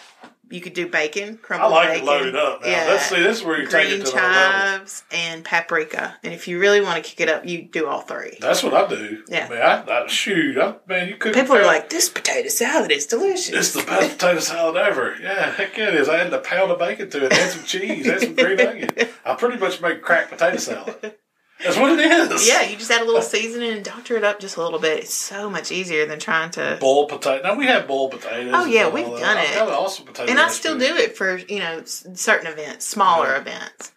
you 0.52 0.60
could 0.60 0.74
do 0.74 0.86
bacon, 0.88 1.38
crumbled 1.38 1.72
I 1.72 1.74
like 1.74 1.88
bacon. 1.88 2.02
it 2.02 2.10
loaded 2.10 2.36
up. 2.36 2.62
Now. 2.62 2.68
Yeah. 2.68 2.84
Let's 2.88 3.06
see. 3.06 3.20
This 3.22 3.38
is 3.38 3.44
where 3.44 3.60
you 3.60 3.66
take 3.68 3.88
green 3.88 4.00
it 4.02 4.06
to 4.06 4.12
chives 4.12 5.04
and 5.10 5.44
paprika. 5.44 6.16
And 6.22 6.32
if 6.34 6.48
you 6.48 6.58
really 6.58 6.80
want 6.80 7.02
to 7.02 7.08
kick 7.08 7.20
it 7.20 7.28
up, 7.28 7.46
you 7.46 7.62
do 7.62 7.86
all 7.86 8.00
three. 8.02 8.36
That's 8.40 8.62
what 8.62 8.74
I 8.74 8.88
do. 8.88 9.22
Yeah. 9.28 9.48
man. 9.48 9.62
I, 9.88 10.04
I 10.04 10.06
shoot. 10.06 10.58
I, 10.58 10.74
man, 10.86 11.08
you 11.08 11.16
could. 11.16 11.34
People 11.34 11.56
are 11.56 11.64
like, 11.64 11.90
this 11.90 12.08
potato 12.08 12.48
salad 12.48 12.90
is 12.92 13.06
delicious. 13.06 13.54
It's 13.54 13.72
the 13.72 13.82
best 13.90 14.12
potato 14.18 14.40
salad 14.40 14.76
ever. 14.76 15.16
Yeah, 15.20 15.50
heck 15.52 15.78
it 15.78 15.94
is. 15.94 16.08
I 16.08 16.18
added 16.20 16.32
a 16.34 16.38
pound 16.38 16.70
of 16.70 16.78
bacon 16.78 17.10
to 17.10 17.26
it, 17.26 17.32
add 17.32 17.50
some 17.50 17.64
cheese, 17.64 18.06
add 18.08 18.20
some 18.20 18.34
green 18.34 18.60
onion. 18.66 18.90
I 19.24 19.34
pretty 19.34 19.58
much 19.58 19.80
make 19.80 20.02
cracked 20.02 20.30
potato 20.30 20.58
salad. 20.58 21.14
That's 21.64 21.76
what 21.78 21.98
it 21.98 22.10
is. 22.32 22.48
yeah, 22.48 22.62
you 22.62 22.76
just 22.76 22.90
add 22.90 23.02
a 23.02 23.04
little 23.04 23.22
seasoning 23.34 23.72
and 23.72 23.84
doctor 23.84 24.16
it 24.16 24.24
up 24.24 24.40
just 24.40 24.56
a 24.56 24.62
little 24.62 24.78
bit. 24.78 25.00
It's 25.00 25.14
so 25.14 25.48
much 25.50 25.70
easier 25.72 26.06
than 26.06 26.18
trying 26.18 26.50
to. 26.52 26.76
Boiled 26.80 27.08
potato. 27.08 27.42
Now 27.42 27.54
we 27.56 27.66
have 27.66 27.86
boiled 27.86 28.10
potatoes. 28.12 28.52
Oh, 28.54 28.64
yeah, 28.64 28.88
we've 28.88 29.06
that. 29.06 29.20
done 29.20 29.36
I've 29.36 29.50
it. 29.50 29.54
got 29.54 29.68
an 29.68 29.74
awesome 29.74 30.06
potato. 30.06 30.30
And 30.30 30.40
I 30.40 30.48
still 30.48 30.78
do 30.78 30.96
it 30.96 31.16
for, 31.16 31.36
you 31.36 31.58
know, 31.60 31.82
certain 31.84 32.46
events, 32.46 32.86
smaller 32.86 33.28
Yeah. 33.28 33.40
events. 33.40 33.92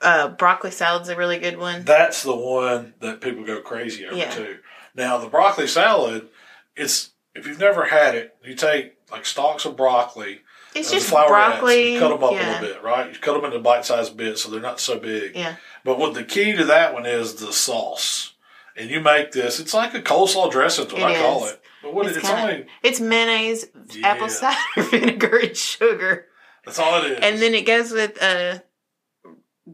Uh, 0.00 0.28
broccoli 0.28 0.72
salad's 0.72 1.08
a 1.08 1.16
really 1.16 1.38
good 1.38 1.58
one. 1.58 1.84
That's 1.84 2.24
the 2.24 2.34
one 2.34 2.94
that 3.00 3.20
people 3.20 3.44
go 3.44 3.60
crazy 3.60 4.04
over 4.06 4.16
Yeah. 4.16 4.30
too. 4.32 4.58
Now 4.94 5.18
the 5.18 5.28
broccoli 5.28 5.68
salad, 5.68 6.28
it's 6.76 7.10
if 7.34 7.46
you've 7.46 7.60
never 7.60 7.84
had 7.86 8.14
it, 8.16 8.34
you 8.44 8.54
take 8.56 8.94
like 9.12 9.24
stalks 9.24 9.64
of 9.64 9.76
broccoli, 9.76 10.40
It's 10.74 10.90
just 10.90 11.10
broccoli. 11.10 11.94
you 11.94 11.98
cut 12.00 12.08
them 12.10 12.24
up 12.24 12.32
yeah. 12.32 12.60
a 12.60 12.60
little 12.60 12.74
bit, 12.74 12.82
right? 12.82 13.12
You 13.12 13.18
cut 13.18 13.34
them 13.34 13.44
into 13.44 13.58
bite-sized 13.58 14.16
bits 14.16 14.42
so 14.42 14.50
they're 14.50 14.60
not 14.60 14.80
so 14.80 14.98
big. 14.98 15.36
Yeah. 15.36 15.56
But 15.84 15.98
what 15.98 16.14
the 16.14 16.24
key 16.24 16.52
to 16.56 16.64
that 16.64 16.94
one 16.94 17.04
is 17.06 17.34
the 17.34 17.52
sauce, 17.52 18.34
and 18.76 18.88
you 18.90 19.00
make 19.00 19.32
this. 19.32 19.60
It's 19.60 19.74
like 19.74 19.92
a 19.94 20.00
coleslaw 20.00 20.50
dressing, 20.50 20.84
what 20.86 20.94
It 20.94 21.02
I 21.02 21.14
call 21.20 21.46
it. 21.46 21.60
But 21.82 21.94
what 21.94 22.06
It's 22.06 22.16
it's, 22.18 22.26
kinda- 22.28 22.42
only 22.42 22.66
It's 22.82 23.00
mayonnaise, 23.00 23.66
Yeah. 23.90 24.08
apple 24.08 24.28
cider 24.28 24.58
vinegar, 24.90 25.36
and 25.38 25.56
sugar. 25.56 26.26
that's 26.64 26.78
all 26.78 27.02
it 27.04 27.12
is. 27.12 27.18
And 27.20 27.42
then 27.42 27.54
it 27.54 27.66
goes 27.66 27.90
with 27.90 28.22
uh, 28.22 28.60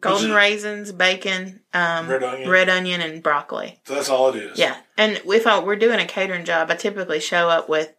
golden 0.01 0.32
raisins, 0.32 0.90
bacon, 0.92 1.61
um, 1.74 2.09
Red 2.09 2.22
onion. 2.22 2.51
red 2.51 2.68
onion, 2.68 3.01
and 3.01 3.22
broccoli. 3.22 3.78
So 3.84 3.94
that's 3.94 4.09
all 4.09 4.30
it 4.30 4.36
is. 4.36 4.59
Yeah, 4.59 4.76
and 4.96 5.20
if 5.26 5.46
I, 5.46 5.59
we're 5.61 5.76
doing 5.76 6.01
a 6.01 6.07
catering 6.07 6.44
job, 6.44 6.70
I 6.70 6.74
typically 6.76 7.20
show 7.20 7.49
up 7.49 7.68
with 7.68 7.92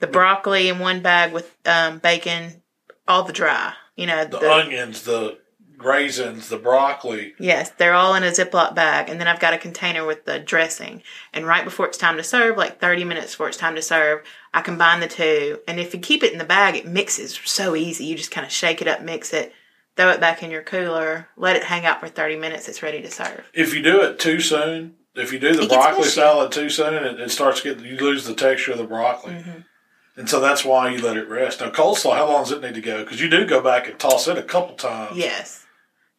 the 0.00 0.06
broccoli 0.06 0.68
in 0.68 0.78
one 0.78 1.00
bag 1.00 1.32
with 1.32 1.56
um, 1.66 1.98
bacon, 1.98 2.62
all 3.08 3.22
the 3.22 3.32
dry. 3.32 3.74
You 3.96 4.06
know, 4.06 4.24
The, 4.24 4.38
the, 4.38 4.52
onions, 4.52 5.02
the 5.04 5.38
raisins, 5.78 6.48
the 6.48 6.58
broccoli. 6.58 7.34
yes, 7.38 7.70
they're 7.70 7.94
all 7.94 8.14
in 8.14 8.22
a 8.22 8.30
Ziploc 8.30 8.74
bag, 8.74 9.08
and 9.08 9.20
then 9.20 9.28
I've 9.28 9.40
got 9.40 9.54
a 9.54 9.58
container 9.58 10.04
with 10.06 10.24
the 10.24 10.38
dressing. 10.38 11.02
And 11.32 11.46
right 11.46 11.64
before 11.64 11.86
it's 11.86 11.98
time 11.98 12.16
to 12.16 12.22
serve, 12.24 12.56
like 12.56 12.80
thirty 12.80 13.04
minutes 13.04 13.32
before 13.32 13.48
it's 13.48 13.56
time 13.56 13.74
to 13.76 13.82
serve, 13.82 14.22
I 14.52 14.60
combine 14.62 15.00
the 15.00 15.08
two. 15.08 15.60
And 15.68 15.78
if 15.80 15.94
you 15.94 16.00
keep 16.00 16.22
it 16.22 16.32
in 16.32 16.38
the 16.38 16.44
bag, 16.44 16.76
it 16.76 16.86
mixes 16.86 17.38
so 17.44 17.74
easy. 17.74 18.04
You 18.04 18.16
just 18.16 18.30
kind 18.30 18.46
of 18.46 18.52
shake 18.52 18.80
it 18.82 18.88
up, 18.88 19.02
mix 19.02 19.32
it. 19.32 19.52
Throw 19.96 20.10
it 20.10 20.20
back 20.20 20.42
in 20.42 20.50
your 20.50 20.62
cooler, 20.62 21.28
let 21.38 21.56
it 21.56 21.64
hang 21.64 21.86
out 21.86 22.00
for 22.00 22.08
30 22.08 22.36
minutes, 22.36 22.68
it's 22.68 22.82
ready 22.82 23.00
to 23.00 23.10
serve. 23.10 23.48
If 23.54 23.72
you 23.74 23.80
do 23.82 24.02
it 24.02 24.18
too 24.18 24.40
soon, 24.40 24.96
if 25.14 25.32
you 25.32 25.38
do 25.38 25.54
the 25.56 25.66
broccoli 25.66 26.00
mushy. 26.00 26.10
salad 26.10 26.52
too 26.52 26.68
soon, 26.68 26.92
it, 26.92 27.18
it 27.18 27.30
starts 27.30 27.62
getting 27.62 27.86
you 27.86 27.96
lose 27.96 28.26
the 28.26 28.34
texture 28.34 28.72
of 28.72 28.78
the 28.78 28.84
broccoli, 28.84 29.32
Mm-hmm. 29.32 29.60
And 30.16 30.28
so 30.28 30.40
that's 30.40 30.64
why 30.64 30.90
you 30.90 31.00
let 31.02 31.16
it 31.16 31.28
rest. 31.28 31.60
Now 31.60 31.70
coleslaw, 31.70 32.14
how 32.16 32.26
long 32.30 32.44
does 32.44 32.52
it 32.52 32.62
need 32.62 32.74
to 32.74 32.80
go? 32.80 33.04
Because 33.04 33.20
you 33.20 33.28
do 33.28 33.46
go 33.46 33.60
back 33.60 33.88
and 33.88 33.98
toss 33.98 34.26
it 34.28 34.38
a 34.38 34.42
couple 34.42 34.74
times. 34.76 35.16
Yes. 35.16 35.64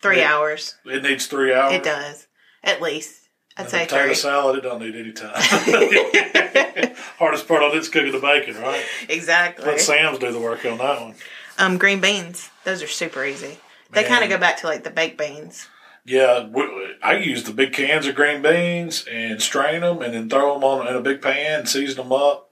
Three 0.02 0.20
Yeah. 0.20 0.34
hours. 0.36 0.76
it 0.86 1.04
needs 1.04 1.26
three 1.28 1.54
hours. 1.54 1.74
It 1.74 1.84
does. 1.84 2.28
At 2.64 2.82
least. 2.82 3.22
I'd 3.58 3.64
And 3.64 3.72
say 3.72 3.86
potato 3.86 4.06
three. 4.06 4.14
salad, 4.16 4.58
it 4.58 4.62
don't 4.62 4.80
need 4.80 4.96
any 4.96 5.12
time. 5.14 5.34
Hardest 7.18 7.48
part 7.48 7.64
on 7.64 7.76
it's 7.76 7.90
cooking 7.90 8.12
the 8.12 8.20
bacon, 8.20 8.56
right? 8.62 8.84
Exactly. 9.10 9.66
Let 9.66 9.82
Sam's 9.82 10.20
do 10.20 10.32
the 10.32 10.40
work 10.40 10.64
on 10.66 10.78
that 10.78 11.02
one. 11.02 11.16
Um, 11.58 11.78
green 11.80 12.00
beans. 12.00 12.50
Those 12.66 12.84
are 12.84 12.88
super 12.88 13.26
easy. 13.26 13.58
They 13.92 14.04
kind 14.04 14.24
of 14.24 14.30
go 14.30 14.38
back 14.38 14.58
to 14.58 14.68
like 14.68 14.84
the 14.84 14.90
baked 14.92 15.18
beans. 15.18 15.68
Yeah, 16.06 16.46
we, 16.48 16.64
I 17.02 17.18
use 17.18 17.44
the 17.44 17.52
big 17.52 17.74
cans 17.74 18.06
of 18.06 18.16
green 18.16 18.42
beans 18.42 19.06
and 19.12 19.42
strain 19.42 19.82
them, 19.82 20.02
and 20.02 20.14
then 20.14 20.30
throw 20.30 20.54
them 20.54 20.64
on 20.64 20.88
in 20.88 20.96
a 20.96 21.02
big 21.02 21.22
pan, 21.22 21.62
and 21.62 21.70
season 21.70 21.98
them 21.98 22.12
up, 22.14 22.47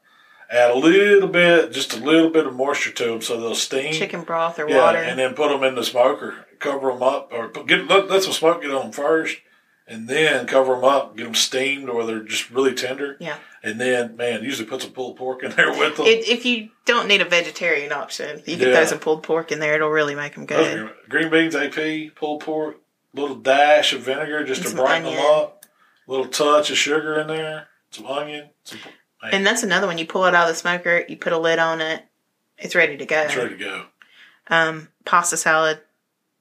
add 0.50 0.72
a 0.72 0.76
little 0.78 1.28
bit, 1.30 1.72
just 1.72 1.94
a 1.94 1.98
little 1.98 2.30
bit 2.30 2.46
of 2.48 2.54
moisture 2.56 2.92
to 2.92 3.06
them 3.06 3.22
so 3.22 3.40
they'll 3.40 3.56
steam. 3.56 3.94
Chicken 3.94 4.22
broth 4.24 4.60
or 4.60 4.70
yeah, 4.70 4.78
water. 4.78 4.98
and 5.00 5.18
then 5.20 5.34
put 5.34 5.50
them 5.50 5.64
in 5.64 5.76
the 5.76 5.84
smoker, 5.84 6.46
cover 6.60 6.92
them 6.92 7.04
up, 7.04 7.30
or 7.32 7.50
put, 7.50 7.68
get 7.68 7.88
let, 7.88 8.10
let 8.10 8.24
some 8.24 8.34
smoke 8.34 8.62
get 8.62 8.72
on 8.72 8.84
them 8.84 8.92
first, 8.92 9.38
and 9.88 10.08
then 10.08 10.46
cover 10.48 10.76
them 10.76 10.84
up, 10.84 11.16
get 11.18 11.24
them 11.26 11.36
steamed 11.36 11.90
or 11.90 12.06
they're 12.06 12.24
just 12.24 12.50
really 12.52 12.74
tender. 12.74 13.18
yeah. 13.20 13.38
And 13.64 13.82
then, 13.82 14.16
man, 14.16 14.44
usually 14.44 14.68
put 14.70 14.84
some 14.84 14.92
pulled 14.92 15.18
pork 15.18 15.42
in 15.42 15.50
there 15.52 15.72
with 15.72 15.98
them. 15.98 16.06
If 16.08 16.46
you 16.46 16.70
don't 16.86 17.08
need 17.08 17.22
a 17.22 17.26
vegetarian 17.26 17.92
option, 17.92 18.44
you 18.46 18.58
can 18.58 18.68
Yeah. 18.68 18.76
throw 18.76 18.86
some 18.86 19.00
pulled 19.00 19.24
pork 19.24 19.52
in 19.52 19.58
there. 19.58 19.74
It'll 19.74 19.90
really 19.90 20.14
make 20.14 20.36
them 20.36 20.46
good. 20.46 20.80
are 20.80 20.92
green 21.10 21.32
beans, 21.32 21.56
AP, 21.56 22.12
pulled 22.16 22.42
pork, 22.42 22.78
little 23.16 23.36
dash 23.38 23.92
of 23.94 24.02
vinegar 24.02 24.44
just 24.44 24.62
And 24.62 24.70
to 24.70 24.76
brighten 24.76 25.06
them 25.06 25.18
up. 25.26 25.66
Little 26.08 26.28
touch 26.28 26.70
of 26.70 26.78
sugar 26.78 27.20
in 27.20 27.26
there, 27.26 27.70
some 27.90 28.06
onion, 28.06 28.52
some. 28.64 28.78
And 29.34 29.46
that's 29.46 29.64
another 29.64 29.88
one. 29.88 29.98
You 29.98 30.06
pull 30.06 30.26
it 30.26 30.36
out 30.36 30.50
of 30.50 30.56
the 30.56 30.60
smoker, 30.60 31.06
you 31.08 31.18
put 31.18 31.34
a 31.34 31.38
lid 31.38 31.60
on 31.60 31.82
it, 31.82 32.04
it's 32.58 32.76
ready 32.76 32.98
to 32.98 33.06
go. 33.06 33.22
it's 33.22 33.36
ready 33.36 33.58
to 33.58 33.64
go. 33.64 33.86
Um, 34.48 34.90
pasta 35.06 35.38
salad. 35.38 35.82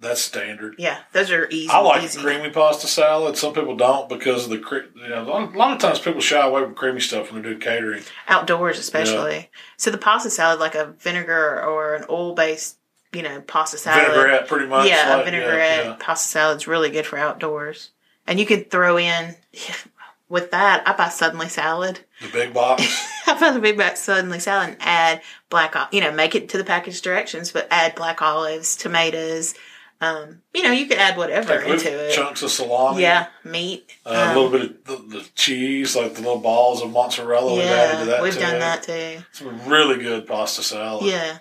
That's 0.01 0.21
standard. 0.21 0.75
Yeah, 0.77 0.99
those 1.13 1.31
are 1.31 1.49
easy. 1.51 1.71
I 1.71 1.81
like 1.81 2.03
easy. 2.03 2.21
creamy 2.21 2.51
pasta 2.51 2.87
salad. 2.87 3.39
Some 3.39 3.55
people 3.55 3.77
don't 3.77 4.09
because 4.09 4.45
of 4.45 4.51
the 4.51 4.59
cre- 4.59 4.91
you 4.97 5.09
know 5.09 5.23
a 5.23 5.25
lot, 5.25 5.55
a 5.55 5.59
lot 5.59 5.73
of 5.73 5.79
times 5.79 5.99
people 5.99 6.21
shy 6.21 6.45
away 6.45 6.63
from 6.63 6.75
creamy 6.75 7.01
stuff 7.01 7.33
when 7.33 7.41
they're 7.41 7.53
doing 7.53 7.63
catering. 7.63 8.03
outdoors 8.29 8.79
especially. 8.79 9.51
So 9.79 9.91
the 9.91 9.99
pasta 9.99 10.31
salad, 10.31 10.61
like 10.61 10.75
a 10.75 10.95
vinegar 10.99 11.63
or 11.63 11.95
an 11.95 12.05
oil 12.11 12.35
based, 12.35 12.77
you 13.15 13.23
know, 13.23 13.41
pasta 13.41 13.79
salad. 13.79 14.09
Vinaigrette, 14.09 14.47
pretty 14.47 14.67
much. 14.67 14.89
yeah, 14.89 15.15
a 15.15 15.17
like, 15.17 15.25
vinaigrette 15.27 15.85
yeah. 15.85 15.97
pasta 15.99 16.29
salad's 16.29 16.67
really 16.67 16.91
good 16.91 17.07
for 17.07 17.17
outdoors. 17.17 17.91
And 18.27 18.39
you 18.39 18.47
can 18.47 18.65
throw 18.65 18.99
in 18.99 19.37
with 20.35 20.51
that. 20.51 20.87
I 20.87 20.93
buy 20.93 21.09
suddenly 21.09 21.49
salad. 21.49 22.01
The 22.21 22.29
big 22.29 22.53
box. 22.53 22.83
I 23.27 23.39
buy 23.41 23.53
the 23.53 23.61
big 23.61 23.79
box 23.79 24.01
suddenly 24.01 24.39
salad 24.41 24.71
and 24.71 24.77
add 24.81 25.23
black, 25.49 25.75
you 25.93 26.03
know, 26.03 26.13
make 26.13 26.35
it 26.35 26.51
to 26.51 26.59
the 26.59 26.65
package 26.65 27.01
directions, 27.01 27.51
but 27.53 27.67
add 27.71 27.95
black 27.95 28.21
olives, 28.21 28.77
tomatoes, 28.77 29.55
Um, 30.01 30.43
you 30.53 30.63
know, 30.63 30.73
you 30.73 30.87
could 30.87 30.99
add 30.99 31.17
whatever 31.17 31.55
Like 31.55 31.69
into 31.69 31.89
it. 32.09 32.13
chunks 32.13 32.43
of 32.43 32.51
salami. 32.51 33.01
Yeah, 33.03 33.29
meat. 33.45 33.91
Uh, 34.05 34.11
Um, 34.11 34.37
a 34.37 34.41
little 34.41 34.51
bit 34.51 34.63
of 34.63 34.85
the, 34.85 35.19
the 35.19 35.29
cheese, 35.35 35.97
like 35.97 36.15
the 36.15 36.21
little 36.21 36.41
balls 36.41 36.83
of 36.83 36.91
mozzarella. 36.91 37.55
we've 37.55 37.65
added 37.65 37.93
to 37.93 37.99
yeah, 38.01 38.05
that 38.17 38.23
we've 38.23 38.35
too. 38.35 38.41
done 38.41 38.59
that 38.59 38.83
too. 38.83 39.23
It's 39.31 39.41
a 39.41 39.49
really 39.71 40.03
good 40.03 40.27
pasta 40.27 40.63
salad. 40.63 41.07
Yeah. 41.07 41.39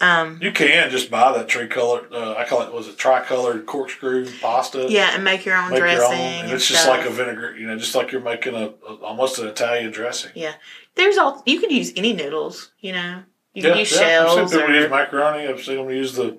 Um, 0.00 0.38
You 0.42 0.50
can 0.52 0.90
just 0.90 1.10
buy 1.10 1.32
that 1.36 1.48
tricolor. 1.48 2.08
Uh, 2.12 2.34
I 2.34 2.44
call 2.44 2.62
it 2.62 2.72
was 2.72 2.88
it 2.88 2.98
tricolored 2.98 3.64
corkscrew 3.66 4.28
pasta. 4.40 4.86
yeah, 4.90 5.10
and 5.14 5.22
make 5.22 5.44
your 5.44 5.56
own 5.56 5.70
Make 5.70 5.78
dressing. 5.80 6.00
your 6.18 6.28
own, 6.28 6.44
and 6.44 6.52
it's 6.52 6.66
just 6.66 6.82
stuff. 6.82 6.98
like 6.98 7.06
a 7.06 7.10
vinegar. 7.10 7.56
You 7.56 7.66
know, 7.68 7.78
just 7.78 7.94
like 7.94 8.10
you're 8.12 8.20
making 8.20 8.54
a, 8.54 8.74
a 8.88 8.94
almost 9.02 9.38
an 9.38 9.46
Italian 9.46 9.92
dressing. 9.92 10.32
Yeah. 10.34 10.54
There's 10.96 11.16
all 11.16 11.42
you 11.46 11.60
could 11.60 11.70
use 11.72 11.92
any 11.96 12.12
noodles, 12.12 12.72
you 12.80 12.92
know. 12.92 13.22
You 13.54 13.62
Yeah, 13.62 13.68
could 13.70 13.78
use 13.78 13.98
yeah. 14.00 14.24
I've 14.28 14.48
seen 14.50 14.58
people 14.60 14.74
or 14.74 14.76
use 14.80 14.90
macaroni. 14.90 15.46
I've 15.48 15.62
seen 15.62 15.76
them 15.76 15.90
use 15.90 16.14
the 16.14 16.38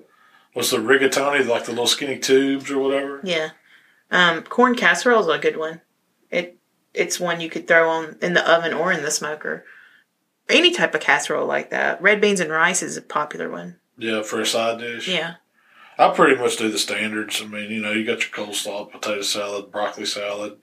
what's 0.53 0.71
the 0.71 0.77
rigatoni, 0.77 1.47
like 1.47 1.63
the 1.65 1.71
little 1.71 1.87
skinny 1.87 2.19
tubes 2.19 2.69
or 2.69 2.79
whatever. 2.79 3.21
yeah. 3.23 3.49
Um, 4.11 4.43
corn 4.43 4.75
casserole 4.75 5.21
is 5.21 5.27
a 5.27 5.39
good 5.39 5.57
one. 5.57 5.81
It 6.29 6.57
it's 6.93 7.19
one 7.19 7.41
you 7.41 7.49
could 7.49 7.67
throw 7.67 7.89
on 7.89 8.17
in 8.21 8.33
the 8.33 8.49
oven 8.49 8.73
or 8.73 8.91
in 8.91 9.01
the 9.01 9.11
smoker. 9.11 9.65
Any 10.49 10.71
type 10.71 10.93
of 10.93 11.01
casserole 11.01 11.47
like 11.47 11.71
that. 11.71 12.01
Red 12.01 12.21
beans 12.21 12.39
and 12.39 12.51
rice 12.51 12.83
is 12.83 12.97
a 12.97 13.01
popular 13.01 13.49
one. 13.49 13.77
Yeah, 13.97 14.21
for 14.23 14.39
a 14.41 14.45
side 14.45 14.79
dish. 14.79 15.07
Yeah. 15.07 15.35
I 15.97 16.09
pretty 16.09 16.35
much 16.35 16.57
do 16.57 16.69
the 16.69 16.77
standards. 16.77 17.41
I 17.41 17.45
mean, 17.45 17.71
you 17.71 17.81
know, 17.81 17.91
you 17.91 18.05
got 18.05 18.19
your 18.21 18.45
coleslaw, 18.47 18.91
potato 18.91 19.21
salad, 19.21 19.71
broccoli 19.71 20.05
salad, 20.05 20.57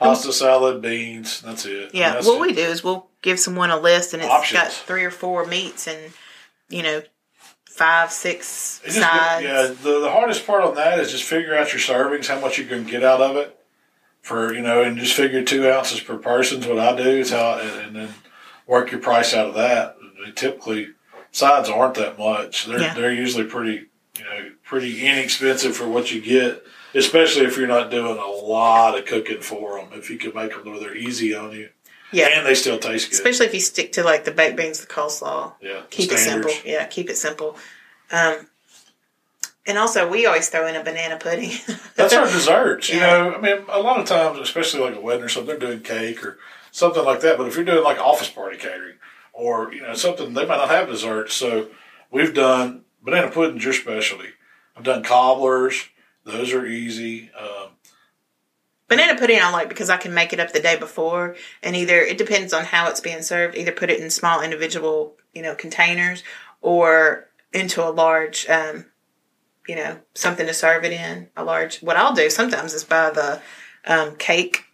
pasta 0.00 0.32
salad, 0.32 0.82
beans. 0.82 1.40
That's 1.40 1.64
it. 1.64 1.94
Yeah. 1.94 2.14
That's 2.14 2.26
what 2.26 2.38
it. 2.38 2.40
we 2.40 2.52
do 2.52 2.62
is 2.68 2.82
we'll 2.82 3.08
give 3.22 3.38
someone 3.38 3.70
a 3.70 3.78
list 3.78 4.12
and 4.12 4.22
it's 4.22 4.30
Options. 4.30 4.60
got 4.60 4.72
three 4.72 5.04
or 5.04 5.10
four 5.12 5.46
meats 5.46 5.86
and 5.86 6.12
you 6.68 6.82
know 6.82 7.02
five, 7.70 8.10
six 8.12 8.80
It 8.84 8.88
just- 8.88 8.98
sides. 8.98 9.44
yeah, 9.44 9.62
the, 9.68 10.00
the 10.00 10.10
hardest 10.10 10.46
part 10.46 10.62
on 10.64 10.74
that 10.74 10.98
is 10.98 11.10
just 11.12 11.24
figure 11.24 11.56
out 11.56 11.72
your 11.72 11.80
servings, 11.80 12.26
how 12.26 12.40
much 12.40 12.58
you 12.58 12.64
can 12.66 12.84
get 12.84 13.02
out 13.04 13.20
of 13.22 13.36
it. 13.36 13.56
For 14.22 14.52
you 14.54 14.60
know, 14.62 14.82
and 14.82 14.96
just 14.98 15.14
figure 15.14 15.42
two 15.42 15.68
ounces 15.68 16.00
per 16.00 16.16
person 16.16 16.60
is 16.60 16.66
what 16.66 16.78
I 16.78 16.94
do. 16.96 17.08
Is 17.08 17.30
how, 17.32 17.58
and 17.58 17.96
then 17.96 18.08
work 18.66 18.90
your 18.90 19.00
price 19.00 19.34
out 19.34 19.48
of 19.48 19.54
that. 19.54 19.96
Typically, 20.36 20.88
sides 21.32 21.68
aren't 21.68 21.94
that 21.94 22.18
much. 22.18 22.66
They're 22.66 22.80
Yeah. 22.80 22.94
they're 22.94 23.12
usually 23.12 23.44
pretty 23.44 23.86
you 24.18 24.24
know 24.24 24.50
pretty 24.64 25.06
inexpensive 25.06 25.76
for 25.76 25.88
what 25.88 26.12
you 26.12 26.20
get. 26.20 26.62
Especially 26.94 27.46
if 27.46 27.56
you're 27.56 27.66
not 27.66 27.90
doing 27.90 28.18
a 28.18 28.26
lot 28.26 28.98
of 28.98 29.06
cooking 29.06 29.40
for 29.40 29.78
them. 29.78 29.88
If 29.98 30.10
you 30.10 30.18
can 30.18 30.34
make 30.34 30.50
them 30.50 30.70
where 30.70 30.78
they're 30.78 30.94
easy 30.94 31.34
on 31.34 31.52
you, 31.52 31.70
Yeah. 32.10 32.28
and 32.28 32.46
they 32.46 32.54
still 32.54 32.78
taste 32.78 33.08
good. 33.08 33.14
Especially 33.14 33.46
if 33.46 33.54
you 33.54 33.60
stick 33.60 33.92
to 33.92 34.02
like 34.04 34.24
the 34.24 34.30
baked 34.30 34.56
beans, 34.56 34.80
the 34.80 34.86
coleslaw. 34.86 35.54
yeah, 35.62 35.80
keep 35.88 36.12
it 36.12 36.18
simple. 36.18 36.52
Yeah, 36.66 36.84
keep 36.84 37.08
it 37.08 37.16
simple. 37.16 37.56
Um, 38.10 38.46
and 39.66 39.78
also, 39.78 40.06
we 40.08 40.26
always 40.26 40.48
throw 40.50 40.66
in 40.66 40.76
a 40.76 40.82
banana 40.84 41.16
pudding. 41.16 41.52
That's 41.94 42.12
our 42.12 42.26
desserts. 42.30 42.90
You 42.90 42.96
Yeah. 42.98 43.06
know, 43.10 43.34
I 43.36 43.40
mean, 43.40 43.64
a 43.70 43.80
lot 43.80 43.98
of 44.00 44.06
times, 44.06 44.38
especially 44.40 44.80
like 44.80 44.96
a 44.96 45.00
wedding 45.00 45.22
or 45.24 45.28
something, 45.30 45.46
they're 45.58 45.68
doing 45.68 45.80
cake 45.80 46.22
or 46.24 46.38
something 46.72 47.04
like 47.04 47.20
that. 47.20 47.38
But 47.38 47.46
if 47.46 47.54
you're 47.54 47.64
doing 47.64 47.84
like 47.84 47.98
office 47.98 48.28
party 48.28 48.56
catering 48.56 48.96
or, 49.32 49.72
you 49.72 49.82
know, 49.82 49.94
something, 49.94 50.34
they 50.34 50.44
might 50.44 50.56
not 50.56 50.70
have 50.70 50.88
dessert. 50.88 51.30
So 51.30 51.68
we've 52.10 52.34
done 52.34 52.82
banana 53.00 53.30
pudding's 53.30 53.62
your 53.62 53.72
specialty. 53.72 54.30
I've 54.76 54.82
done 54.82 55.04
cobblers. 55.04 55.88
Those 56.24 56.52
are 56.52 56.66
easy. 56.66 57.30
Um, 57.38 57.70
banana 58.88 59.18
pudding 59.18 59.40
I 59.40 59.50
like 59.50 59.68
because 59.68 59.90
I 59.90 59.96
can 59.96 60.14
make 60.14 60.32
it 60.32 60.40
up 60.40 60.52
the 60.52 60.60
day 60.60 60.76
before, 60.76 61.36
and 61.62 61.76
either 61.76 62.00
it 62.00 62.18
depends 62.18 62.52
on 62.52 62.64
how 62.64 62.88
it's 62.88 63.00
being 63.00 63.22
served. 63.22 63.56
Either 63.56 63.72
put 63.72 63.90
it 63.90 64.00
in 64.00 64.10
small 64.10 64.40
individual, 64.40 65.16
you 65.34 65.42
know, 65.42 65.54
containers, 65.54 66.22
or 66.60 67.28
into 67.52 67.86
a 67.86 67.90
large, 67.90 68.48
um, 68.48 68.86
you 69.66 69.76
know, 69.76 69.98
something 70.14 70.46
to 70.46 70.54
serve 70.54 70.84
it 70.84 70.92
in. 70.92 71.28
A 71.36 71.44
large. 71.44 71.80
What 71.80 71.96
I'll 71.96 72.14
do 72.14 72.30
sometimes 72.30 72.72
is 72.72 72.84
buy 72.84 73.10
the 73.10 73.42
um, 73.84 74.16
cake. 74.16 74.64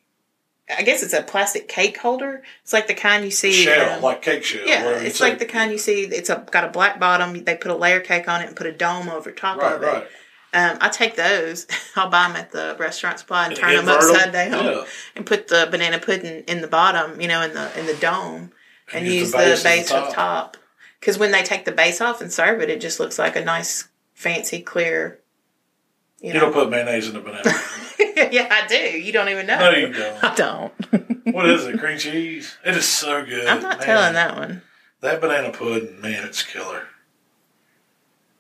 I 0.76 0.82
guess 0.82 1.02
it's 1.02 1.14
a 1.14 1.22
plastic 1.22 1.66
cake 1.68 1.96
holder. 1.96 2.42
It's 2.62 2.72
like 2.72 2.86
the 2.88 2.94
kind 2.94 3.24
you 3.24 3.30
see. 3.30 3.52
shell, 3.52 3.96
um, 3.96 4.02
like 4.02 4.20
cake 4.22 4.44
shell. 4.44 4.66
Yeah, 4.66 4.90
it's 4.98 5.20
like 5.20 5.38
the 5.38 5.46
kind 5.46 5.72
you 5.72 5.78
see. 5.78 6.02
It's 6.04 6.28
a, 6.30 6.44
got 6.50 6.64
a 6.64 6.68
black 6.68 7.00
bottom. 7.00 7.42
They 7.44 7.56
put 7.56 7.70
a 7.70 7.76
layer 7.76 8.00
cake 8.00 8.28
on 8.28 8.42
it 8.42 8.48
and 8.48 8.56
put 8.56 8.66
a 8.66 8.72
dome 8.72 9.08
over 9.08 9.30
top 9.32 9.58
Right, 9.58 9.72
of 9.74 9.82
it. 9.82 9.86
right. 9.86 10.06
Um, 10.52 10.78
I 10.80 10.88
take 10.88 11.16
those. 11.16 11.66
I'll 11.96 12.10
buy 12.10 12.26
them 12.28 12.36
at 12.36 12.52
the 12.52 12.76
restaurant 12.78 13.18
supply 13.18 13.46
and 13.46 13.56
turn 13.56 13.76
them 13.76 13.88
upside 13.88 14.32
down 14.32 14.64
Yeah. 14.64 14.84
and 15.16 15.24
put 15.26 15.48
the 15.48 15.68
banana 15.70 15.98
pudding 15.98 16.44
in 16.44 16.60
the 16.60 16.68
bottom. 16.68 17.20
You 17.20 17.28
know, 17.28 17.42
in 17.42 17.52
the 17.54 17.78
in 17.78 17.86
the 17.86 17.94
dome, 17.96 18.52
and, 18.92 19.04
use 19.06 19.14
use 19.14 19.32
the 19.32 19.38
the 19.38 19.44
base 19.44 19.62
base, 19.62 19.82
as 19.84 19.88
the 19.90 19.98
of 20.08 20.14
top. 20.14 20.56
Because 21.00 21.18
when 21.18 21.32
they 21.32 21.42
take 21.42 21.64
the 21.64 21.72
base 21.72 22.00
off 22.00 22.20
and 22.20 22.32
serve 22.32 22.60
it, 22.60 22.68
it 22.70 22.80
just 22.80 22.98
looks 22.98 23.18
like 23.18 23.36
a 23.36 23.44
nice, 23.44 23.88
fancy, 24.14 24.60
clear. 24.60 25.20
You 26.20 26.28
You 26.28 26.34
know. 26.34 26.40
don't 26.40 26.52
put 26.52 26.70
mayonnaise 26.70 27.06
in 27.08 27.14
the 27.14 27.20
banana. 27.20 27.42
yeah, 28.32 28.48
I 28.50 28.66
do. 28.66 28.76
You 28.76 29.12
don't 29.12 29.28
even 29.28 29.46
know. 29.46 29.58
no, 29.58 29.70
you 29.70 29.92
don't. 29.92 30.24
I 30.24 30.34
don't. 30.34 30.72
What 31.28 31.46
is 31.50 31.66
it? 31.66 31.78
Cream 31.78 31.98
cheese? 31.98 32.56
It 32.64 32.74
is 32.74 32.86
so 32.86 33.22
good. 33.24 33.46
I'm 33.46 33.60
not 33.60 33.78
man. 33.78 33.86
telling 33.86 34.14
that 34.14 34.36
one. 34.38 34.62
That 35.02 35.20
banana 35.20 35.50
pudding, 35.52 36.00
man, 36.00 36.24
it's 36.24 36.42
killer. 36.42 36.84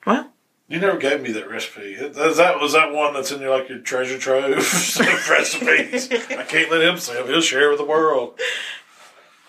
Well, 0.06 0.32
You 0.68 0.80
never 0.80 0.96
gave 0.96 1.20
me 1.20 1.30
that 1.32 1.50
recipe. 1.50 1.92
Is 1.92 2.16
that 2.38 2.58
was 2.60 2.72
that 2.72 2.92
one 2.92 3.12
that's 3.12 3.30
in 3.30 3.42
your 3.42 3.56
like 3.56 3.68
your 3.68 3.80
treasure 3.80 4.18
trove 4.18 4.44
of 4.52 5.28
recipes? 5.30 6.10
I 6.10 6.44
can't 6.44 6.70
let 6.70 6.80
him 6.82 6.96
say 6.96 7.20
it. 7.20 7.26
He'll 7.26 7.42
share 7.42 7.68
with 7.68 7.78
the 7.78 7.84
world. 7.84 8.40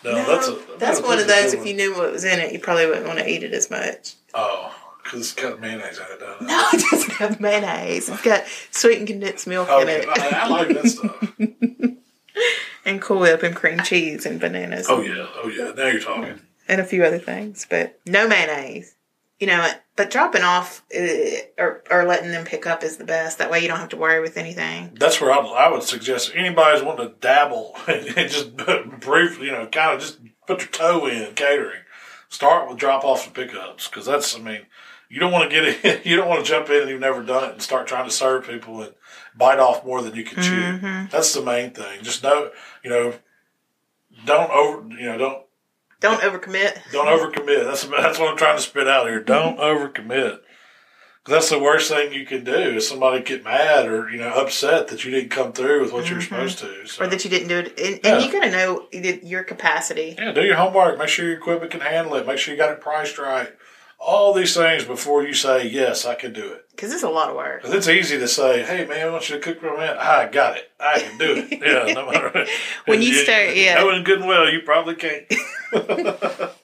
No, 0.03 0.11
no, 0.15 0.25
that's 0.25 0.47
a 0.49 0.59
that's 0.77 1.01
one 1.01 1.17
of 1.19 1.27
those. 1.27 1.55
one. 1.55 1.61
If 1.61 1.69
you 1.69 1.75
knew 1.75 1.95
what 1.95 2.11
was 2.11 2.25
in 2.25 2.39
it, 2.39 2.51
you 2.51 2.59
probably 2.59 2.87
wouldn't 2.87 3.07
want 3.07 3.19
to 3.19 3.29
eat 3.29 3.43
it 3.43 3.53
as 3.53 3.69
much. 3.71 4.15
oh, 4.33 4.75
because 5.09 5.31
it's 5.31 5.41
got 5.41 5.59
mayonnaise 5.59 5.97
in 5.97 6.03
it, 6.03 6.19
doesn't 6.19 6.45
it? 6.45 6.49
No, 6.49 6.67
it 6.73 6.85
doesn't 6.91 7.11
have 7.13 7.39
mayonnaise. 7.39 8.09
It's 8.09 8.21
got 8.21 8.43
sweetened 8.71 9.07
condensed 9.07 9.47
milk 9.47 9.69
in 9.69 9.89
it. 9.89 10.07
I, 10.07 10.43
I 10.43 10.47
like 10.47 10.67
that 10.69 10.87
stuff. 10.87 11.33
and 12.85 13.01
Cool 13.01 13.19
Whip 13.19 13.41
and 13.41 13.55
cream 13.55 13.79
cheese 13.79 14.25
and 14.25 14.39
bananas. 14.39 14.85
Oh 14.87 15.01
yeah, 15.01 15.27
oh 15.35 15.47
yeah. 15.47 15.71
Now 15.75 15.87
you're 15.87 15.99
talking. 15.99 16.39
And 16.67 16.79
a 16.79 16.85
few 16.85 17.03
other 17.03 17.17
things, 17.17 17.65
but 17.67 17.99
no 18.05 18.27
mayonnaise. 18.27 18.95
You 19.39 19.47
know, 19.47 19.67
but 19.95 20.11
dropping 20.11 20.41
off 20.41 20.83
uh, 20.93 21.01
or, 21.57 21.81
or 21.89 22.03
letting 22.03 22.31
them 22.31 22.45
pick 22.45 22.67
up 22.67 22.83
is 22.83 22.97
the 22.97 23.05
best. 23.05 23.37
That 23.37 23.49
way 23.49 23.61
you 23.61 23.69
don't 23.69 23.79
have 23.79 23.89
to 23.89 23.97
worry 23.97 24.19
with 24.19 24.37
anything. 24.37 24.95
That's 24.99 25.21
where 25.21 25.31
I, 25.31 25.37
I 25.37 25.71
would 25.71 25.83
suggest 25.83 26.33
anybody's 26.35 26.83
wanting 26.83 27.07
to 27.07 27.15
dabble 27.15 27.73
and 27.87 28.05
just 28.29 28.55
briefly, 28.99 29.45
you 29.45 29.53
know, 29.53 29.65
kind 29.67 29.95
of 29.95 30.01
just 30.01 30.19
put 30.45 30.59
your 30.59 30.67
toe 30.67 31.07
in 31.07 31.33
catering. 31.35 31.81
Start 32.27 32.67
with 32.69 32.77
drop 32.77 33.05
offs 33.05 33.25
and 33.25 33.33
pickups 33.33 33.87
because 33.87 34.05
that's, 34.05 34.35
I 34.35 34.39
mean, 34.39 34.65
you 35.09 35.19
don't 35.19 35.31
want 35.31 35.49
to 35.49 35.55
get 35.55 35.85
in, 35.85 36.01
you 36.09 36.15
don't 36.15 36.29
want 36.29 36.45
to 36.45 36.49
jump 36.49 36.69
in 36.69 36.81
and 36.81 36.89
you've 36.89 36.99
never 37.01 37.23
done 37.23 37.43
it 37.45 37.53
and 37.53 37.61
start 37.61 37.87
trying 37.87 38.05
to 38.05 38.11
serve 38.11 38.45
people 38.47 38.81
and 38.81 38.93
bite 39.35 39.59
off 39.59 39.85
more 39.85 40.01
than 40.01 40.15
you 40.15 40.23
can 40.23 40.41
chew. 40.43 40.51
Mm-hmm. 40.61 41.05
That's 41.11 41.33
the 41.33 41.41
main 41.41 41.71
thing. 41.71 42.01
Just 42.03 42.23
know, 42.23 42.51
you 42.83 42.89
know, 42.89 43.13
don't 44.25 44.51
over, 44.51 44.87
you 44.89 45.05
know, 45.05 45.17
don't 45.17 45.43
Don't 45.99 46.21
overcommit. 46.21 46.77
don't 46.91 47.07
overcommit. 47.07 47.65
That's 47.65 47.83
that's 47.85 48.19
what 48.19 48.29
I'm 48.29 48.37
trying 48.37 48.57
to 48.57 48.63
spit 48.63 48.87
out 48.87 49.07
here. 49.07 49.21
Don't 49.21 49.57
mm-hmm. 49.57 49.61
overcommit. 49.61 50.39
'Cause 51.23 51.33
That's 51.33 51.49
the 51.49 51.59
worst 51.59 51.91
thing 51.91 52.13
you 52.13 52.25
can 52.25 52.45
do 52.45 52.53
is 52.53 52.87
somebody 52.87 53.21
get 53.21 53.43
mad 53.43 53.87
or 53.87 54.09
you 54.09 54.17
know 54.17 54.33
upset 54.33 54.87
that 54.87 55.03
you 55.03 55.11
didn't 55.11 55.29
come 55.29 55.51
through 55.51 55.81
with 55.81 55.91
what 55.91 56.09
you're 56.09 56.19
mm-hmm. 56.19 56.29
supposed 56.29 56.59
to. 56.59 56.87
So. 56.87 57.03
Or 57.03 57.07
that 57.07 57.23
you 57.25 57.29
didn't 57.29 57.49
do 57.49 57.57
it. 57.57 57.77
And, 57.77 57.99
Yeah. 58.03 58.15
and 58.15 58.23
you 58.25 58.31
got 58.31 58.45
to 58.45 58.51
know 58.51 58.87
your 58.91 59.43
capacity. 59.43 60.15
yeah, 60.17 60.31
do 60.31 60.43
your 60.43 60.55
homework. 60.55 60.97
Make 60.97 61.09
sure 61.09 61.25
your 61.25 61.35
equipment 61.37 61.71
can 61.71 61.81
handle 61.81 62.15
it. 62.15 62.25
Make 62.25 62.37
sure 62.37 62.53
you 62.53 62.57
got 62.59 62.71
it 62.71 62.79
priced 62.79 63.17
right. 63.17 63.53
All 64.01 64.33
these 64.33 64.53
things 64.55 64.85
before 64.85 65.23
you 65.25 65.33
say 65.33 65.67
yes, 65.67 66.05
I 66.05 66.15
can 66.15 66.31
do 66.33 66.53
it. 66.53 66.65
Because 66.71 66.93
it's 66.93 67.03
a 67.03 67.09
lot 67.09 67.29
of 67.29 67.35
work. 67.35 67.61
Because 67.61 67.75
it's 67.75 67.87
easy 67.89 68.17
to 68.17 68.27
say, 68.29 68.63
"Hey 68.63 68.85
man, 68.85 69.07
I 69.07 69.11
want 69.11 69.29
you 69.29 69.35
to 69.35 69.41
cook 69.41 69.59
for 69.59 69.75
man." 69.77 69.97
I 69.97 70.29
got 70.29 70.55
it. 70.57 70.71
I 70.79 70.99
can 70.99 71.17
do 71.17 71.33
it. 71.35 71.59
Yeah, 71.61 71.93
no 71.93 72.09
matter 72.09 72.45
When 72.85 73.01
you 73.01 73.13
start- 73.23 73.55
yeah. 73.55 73.75
knowing 73.75 74.03
good 74.05 74.19
and 74.19 74.27
well, 74.27 74.49
you 74.49 74.61
probably 74.61 74.95
can't. 74.95 75.25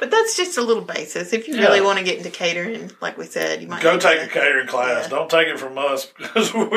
But 0.00 0.10
that's 0.10 0.36
just 0.36 0.56
a 0.58 0.62
little 0.62 0.82
basis. 0.82 1.32
If 1.32 1.46
you 1.46 1.54
Yeah. 1.54 1.66
really 1.66 1.80
want 1.82 1.98
to 1.98 2.04
get 2.04 2.16
into 2.18 2.30
catering, 2.30 2.90
like 3.00 3.16
we 3.18 3.26
said, 3.26 3.60
you 3.62 3.68
might 3.68 3.82
Go 3.82 3.98
take 3.98 4.18
to- 4.18 4.24
a 4.24 4.28
catering 4.28 4.66
class. 4.66 5.04
Yeah. 5.04 5.08
Don't 5.10 5.30
take 5.30 5.46
it 5.46 5.58
from 5.60 5.76
us 5.78 6.06
because 6.18 6.52
we're 6.54 6.68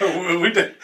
we, 0.00 0.36
we 0.42 0.50
did 0.50 0.74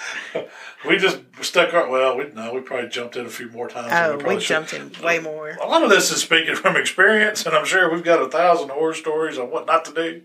we 0.87 0.97
just 0.99 1.19
stuck 1.41 1.73
our 1.75 1.89
well. 1.89 2.17
We 2.17 2.31
no, 2.35 2.53
we 2.55 2.61
probably 2.61 2.89
jumped 2.91 3.17
in 3.17 3.27
a 3.27 3.31
few 3.31 3.49
more 3.51 3.69
times. 3.69 3.89
Oh, 3.93 4.25
we 4.29 4.35
should. 4.39 4.49
jumped 4.69 4.73
in 4.75 4.93
way 5.03 5.19
more. 5.19 5.57
A 5.61 5.67
lot 5.67 5.83
of 5.83 5.91
this 5.91 6.13
is 6.13 6.21
speaking 6.23 6.55
from 6.55 6.77
experience, 6.77 7.45
and 7.47 7.55
I'm 7.57 7.65
sure 7.65 7.91
we've 7.93 8.05
got 8.05 8.21
a 8.23 8.29
thousand 8.29 8.69
horror 8.71 8.95
stories 8.95 9.39
on 9.39 9.51
what 9.51 9.67
not 9.67 9.85
to 9.87 9.93
do. 9.95 10.23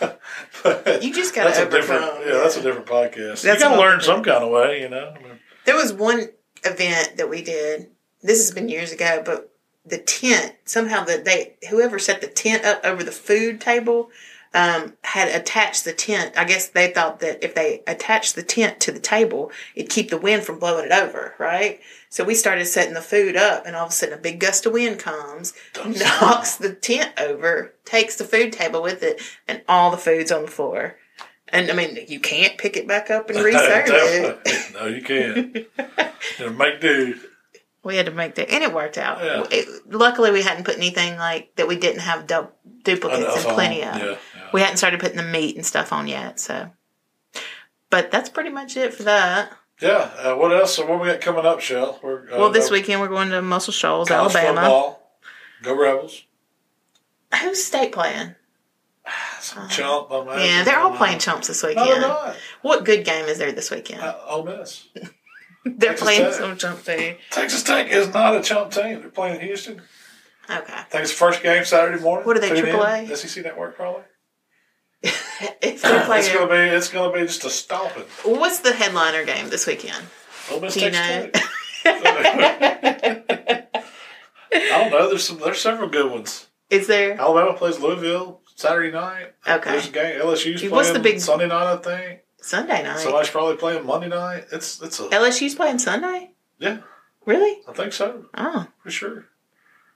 But 0.00 0.20
You 1.02 1.12
just 1.14 1.34
gotta 1.34 1.50
a 1.66 1.70
different, 1.70 2.04
overcome, 2.04 2.22
yeah, 2.26 2.38
that's 2.38 2.56
a 2.56 2.62
different 2.62 2.86
podcast. 2.86 3.42
That's 3.42 3.44
you 3.44 3.58
got 3.68 3.74
to 3.74 3.80
learn 3.80 4.00
some 4.00 4.22
kind 4.22 4.44
of 4.44 4.50
way, 4.50 4.80
you 4.82 4.88
know. 4.88 5.14
I 5.16 5.22
mean, 5.22 5.38
There 5.64 5.76
was 5.76 5.92
one 5.92 6.28
event 6.64 7.16
that 7.16 7.28
we 7.30 7.42
did. 7.42 7.88
This 8.22 8.38
has 8.38 8.50
been 8.50 8.68
years 8.68 8.92
ago, 8.92 9.22
but 9.24 9.50
the 9.88 9.98
tent 9.98 10.54
somehow 10.64 11.04
that 11.04 11.24
they 11.24 11.54
whoever 11.70 11.98
set 11.98 12.20
the 12.20 12.26
tent 12.26 12.64
up 12.64 12.80
over 12.84 13.02
the 13.02 13.12
food 13.12 13.60
table 13.60 14.10
um, 14.54 14.94
had 15.02 15.28
attached 15.28 15.84
the 15.84 15.92
tent. 15.92 16.36
I 16.36 16.44
guess 16.44 16.68
they 16.68 16.90
thought 16.90 17.20
that 17.20 17.44
if 17.44 17.54
they 17.54 17.82
attached 17.86 18.34
the 18.34 18.42
tent 18.42 18.80
to 18.80 18.92
the 18.92 19.00
table, 19.00 19.50
it'd 19.74 19.90
keep 19.90 20.10
the 20.10 20.18
wind 20.18 20.44
from 20.44 20.58
blowing 20.58 20.86
it 20.86 20.92
over, 20.92 21.34
right? 21.38 21.80
So 22.08 22.24
we 22.24 22.34
started 22.34 22.64
setting 22.64 22.94
the 22.94 23.02
food 23.02 23.36
up, 23.36 23.66
and 23.66 23.76
all 23.76 23.84
of 23.84 23.90
a 23.90 23.94
sudden, 23.94 24.18
a 24.18 24.20
big 24.20 24.40
gust 24.40 24.64
of 24.64 24.72
wind 24.72 24.98
comes, 24.98 25.52
knocks 25.76 26.56
the 26.56 26.72
tent 26.72 27.12
over, 27.20 27.74
takes 27.84 28.16
the 28.16 28.24
food 28.24 28.52
table 28.52 28.82
with 28.82 29.02
it, 29.02 29.20
and 29.46 29.62
all 29.68 29.90
the 29.90 29.98
food's 29.98 30.32
on 30.32 30.42
the 30.42 30.50
floor. 30.50 30.96
And 31.50 31.70
I 31.70 31.74
mean, 31.74 31.98
you 32.08 32.20
can't 32.20 32.58
pick 32.58 32.76
it 32.76 32.86
back 32.86 33.10
up 33.10 33.30
and 33.30 33.38
reserve 33.44 33.86
it. 33.88 34.72
No, 34.74 34.86
you 34.86 35.02
can't. 35.02 35.54
make 36.56 36.80
do. 36.80 37.18
We 37.88 37.96
had 37.96 38.06
to 38.06 38.12
make 38.12 38.36
that, 38.36 38.50
and 38.50 38.62
it 38.62 38.72
worked 38.72 38.98
out. 38.98 39.18
Yeah. 39.24 39.44
It- 39.50 39.92
luckily, 39.92 40.30
we 40.30 40.42
hadn't 40.42 40.64
put 40.64 40.76
anything 40.76 41.16
like 41.16 41.54
that. 41.56 41.66
We 41.66 41.76
didn't 41.76 42.00
have 42.02 42.26
du- 42.26 42.50
duplicates 42.84 43.44
and 43.44 43.54
plenty 43.54 43.82
of. 43.82 43.96
Yeah, 43.96 44.04
yeah. 44.36 44.48
We 44.52 44.60
hadn't 44.60 44.76
started 44.76 45.00
putting 45.00 45.16
the 45.16 45.22
meat 45.24 45.56
and 45.56 45.64
stuff 45.66 45.92
on 45.92 46.06
yet, 46.06 46.38
so. 46.38 46.70
But 47.90 48.10
that's 48.10 48.28
pretty 48.28 48.50
much 48.50 48.76
it 48.76 48.94
for 48.94 49.02
that. 49.04 49.52
Yeah. 49.80 50.10
Uh, 50.18 50.34
what 50.36 50.52
else? 50.52 50.74
So 50.74 50.84
what 50.86 51.00
we 51.00 51.08
got 51.08 51.20
coming 51.20 51.46
up, 51.46 51.60
Shell? 51.60 51.98
Uh, 52.04 52.36
well, 52.38 52.50
this 52.50 52.70
weekend 52.70 53.00
we're 53.00 53.08
going 53.08 53.30
to 53.30 53.40
Muscle 53.42 53.72
Shoals, 53.72 54.10
Alabama. 54.10 54.60
Football. 54.60 55.12
Go 55.62 55.74
Rebels. 55.76 56.24
Who's 57.42 57.64
state 57.64 57.92
playing? 57.92 58.34
Some 59.40 59.68
chump. 59.68 60.10
I'm 60.10 60.28
Uh, 60.28 60.36
Yeah, 60.36 60.64
they're 60.64 60.78
all 60.80 60.96
playing 60.96 61.20
chumps 61.20 61.48
this 61.48 61.62
weekend. 61.62 62.02
not. 62.02 62.36
What 62.62 62.84
good 62.84 63.04
game 63.04 63.24
is 63.26 63.38
there 63.38 63.52
this 63.52 63.70
weekend? 63.70 64.02
Uh, 64.02 64.16
Ole 64.26 64.44
Miss. 64.44 64.86
they're 65.76 65.90
Texas 65.90 66.02
playing 66.06 66.22
Tech. 66.22 66.32
some 66.34 66.56
chump 66.56 66.84
too. 66.84 67.16
Texas 67.30 67.62
Tech 67.62 67.88
is 67.90 68.12
not 68.14 68.36
a 68.36 68.42
chump 68.42 68.72
team. 68.72 69.00
They're 69.00 69.10
playing 69.10 69.40
Houston. 69.40 69.82
Okay. 70.50 70.72
I 70.72 70.82
think 70.84 71.02
it's 71.02 71.12
the 71.12 71.16
first 71.18 71.42
game 71.42 71.64
Saturday 71.64 72.00
morning. 72.02 72.26
What 72.26 72.36
are 72.36 72.40
they, 72.40 72.48
Tune 72.48 72.68
in. 72.68 72.74
AAA? 72.76 73.16
SEC 73.16 73.44
Network 73.44 73.76
probably. 73.76 74.02
if 75.02 75.82
they're 75.82 76.04
playing, 76.04 76.24
It's 76.24 76.32
gonna 76.34 76.50
be 76.50 76.56
it's 76.76 76.88
gonna 76.88 77.12
be 77.12 77.20
just 77.20 77.44
a 77.44 77.50
stomping. 77.50 78.04
what's 78.24 78.60
the 78.60 78.72
headliner 78.72 79.24
game 79.24 79.48
this 79.50 79.66
weekend? 79.66 80.04
Ole 80.50 80.60
Miss 80.60 80.74
Do 80.74 80.80
you 80.80 80.90
Texas 80.90 81.24
know? 81.26 81.40
Tech. 81.40 81.44
I 84.52 84.68
don't 84.78 84.90
know. 84.90 85.08
There's 85.08 85.24
some 85.24 85.38
there's 85.38 85.60
several 85.60 85.88
good 85.88 86.10
ones. 86.10 86.46
Is 86.70 86.86
there? 86.86 87.18
Alabama 87.20 87.56
plays 87.56 87.78
Louisville 87.78 88.40
Saturday 88.56 88.90
night. 88.90 89.34
Okay. 89.46 89.70
There's 89.72 89.88
a 89.88 89.92
game. 89.92 90.20
LSU's 90.20 90.60
playing 90.60 90.74
What's 90.74 90.90
the 90.92 90.98
big- 90.98 91.20
Sunday 91.20 91.46
night, 91.46 91.72
I 91.74 91.76
think. 91.76 92.20
Sunday 92.40 92.82
night. 92.82 92.98
So 92.98 93.16
I 93.16 93.22
should 93.22 93.32
probably 93.32 93.56
playing 93.56 93.84
Monday 93.86 94.08
night. 94.08 94.46
It's 94.52 94.80
it's 94.82 95.00
a 95.00 95.04
LSU's 95.08 95.54
playing 95.54 95.78
Sunday? 95.78 96.30
yeah. 96.58 96.78
Really? 97.26 97.58
I 97.68 97.72
think 97.74 97.92
so 97.92 98.24
Oh, 98.34 98.68
for 98.82 98.90
sure. 98.90 99.26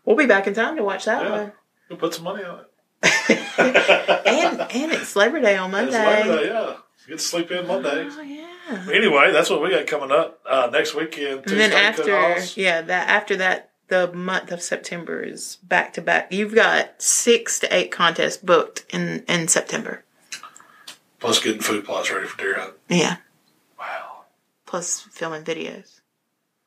we'll 0.04 0.16
be 0.16 0.26
back 0.26 0.46
in 0.46 0.52
time 0.54 0.76
to 0.76 0.82
watch 0.84 1.06
that 1.06 1.22
Yeah. 1.22 1.30
one. 1.30 1.52
We'll 1.88 1.98
put 1.98 2.12
some 2.14 2.24
money 2.24 2.44
on 2.44 2.60
it. 2.60 2.68
And 3.58 4.60
and 4.60 4.92
it's 4.92 5.14
Labor 5.16 5.40
Day 5.40 5.56
on 5.56 5.72
It's 5.74 5.92
Monday. 5.92 6.24
Labor 6.24 6.42
Day, 6.44 6.48
yeah. 6.50 6.74
Get 7.08 7.18
to 7.18 7.24
sleep 7.24 7.50
in 7.50 7.66
Monday. 7.66 8.06
Oh 8.10 8.20
yeah. 8.22 8.86
Anyway, 8.92 9.32
that's 9.32 9.50
what 9.50 9.60
we 9.62 9.70
got 9.70 9.86
coming 9.86 10.10
up 10.12 10.40
uh, 10.48 10.68
next 10.72 10.94
weekend. 10.94 11.46
And 11.50 11.58
then 11.60 11.70
Tuesday, 11.70 12.12
after 12.12 12.60
yeah, 12.60 12.80
that 12.82 13.08
after 13.08 13.36
that 13.36 13.70
the 13.88 14.12
month 14.12 14.52
of 14.52 14.62
September 14.62 15.20
is 15.22 15.56
back 15.62 15.92
to 15.94 16.00
back. 16.02 16.32
You've 16.32 16.54
got 16.54 17.02
six 17.02 17.58
to 17.60 17.74
eight 17.74 17.90
contests 17.90 18.36
booked 18.36 18.84
in 18.90 19.24
in 19.28 19.48
September. 19.48 20.04
Plus 21.22 21.38
getting 21.38 21.60
food 21.62 21.84
plots 21.84 22.10
ready 22.10 22.26
for 22.26 22.36
deer 22.36 22.58
hunt. 22.58 22.74
Yeah. 22.88 23.16
Wow, 23.78 24.24
Plus 24.66 25.00
filming 25.02 25.44
videos. 25.44 26.00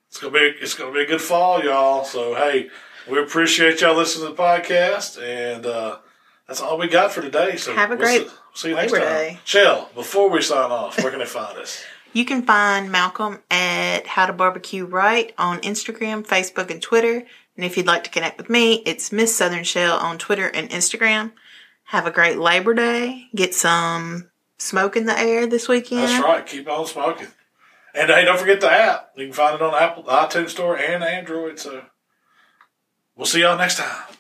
it's 0.08 0.18
gonna 0.20 0.32
be 0.34 0.40
it's 0.40 0.74
gonna 0.74 0.94
be 0.94 1.02
a 1.02 1.06
good 1.06 1.22
fall, 1.22 1.62
y'all. 1.62 2.06
So 2.06 2.36
hey, 2.36 2.70
we 3.12 3.20
appreciate 3.22 3.82
y'all 3.82 3.96
listening 3.98 4.30
to 4.30 4.34
the 4.34 4.42
podcast, 4.42 5.22
and 5.22 5.66
uh, 5.66 5.98
that's 6.48 6.62
all 6.62 6.78
we 6.78 6.88
got 6.88 7.12
for 7.12 7.22
today. 7.22 7.58
So 7.58 7.76
Have 7.76 7.92
a 7.92 7.96
we'll 7.98 8.06
great 8.06 8.28
see, 8.30 8.34
see 8.54 8.70
you 8.70 8.76
next 8.76 8.94
Labor 8.94 9.06
time. 9.06 9.14
Day. 9.14 9.40
Shell, 9.44 9.90
before 9.94 10.30
we 10.30 10.42
sign 10.42 10.72
off, 10.72 10.98
where 11.04 11.12
can 11.12 11.20
they 11.20 11.26
find 11.26 11.58
us? 11.58 11.84
You 12.14 12.24
can 12.24 12.44
find 12.44 12.90
Malcom 12.90 13.42
at 13.52 14.08
How 14.08 14.26
to 14.26 14.32
Barbecue 14.32 14.86
Right 14.86 15.34
on 15.38 15.60
Instagram, 15.60 16.26
Facebook, 16.26 16.72
and 16.72 16.82
Twitter. 16.82 17.26
And 17.58 17.66
if 17.66 17.76
you'd 17.76 17.88
like 17.88 18.06
to 18.06 18.10
connect 18.10 18.38
with 18.38 18.50
me, 18.50 18.76
it's 18.86 19.12
Miss 19.12 19.36
Southern 19.36 19.66
Shell 19.66 19.98
on 19.98 20.18
Twitter 20.18 20.48
and 20.48 20.70
Instagram. 20.70 21.34
Have 21.88 22.08
a 22.08 22.12
great 22.12 22.38
Labor 22.38 22.74
Day. 22.74 23.28
Get 23.36 23.54
some 23.54 24.30
smoke 24.58 24.96
in 24.96 25.06
the 25.06 25.18
air 25.18 25.48
this 25.48 25.68
weekend. 25.68 26.02
That's 26.02 26.24
right. 26.24 26.46
Keep 26.46 26.70
on 26.70 26.86
smoking. 26.88 27.28
And 27.94 28.10
hey, 28.10 28.26
don't 28.26 28.40
forget 28.40 28.60
the 28.60 28.72
app. 28.72 29.12
You 29.16 29.28
can 29.28 29.34
find 29.34 29.56
it 29.56 29.62
on 29.62 29.74
Apple, 29.74 30.04
iTunes 30.04 30.50
Store, 30.50 30.78
and 30.78 31.04
Android. 31.04 31.60
So 31.60 31.86
we'll 33.16 33.26
see 33.26 33.42
y'all 33.42 33.58
next 33.58 33.78
time. 33.78 34.16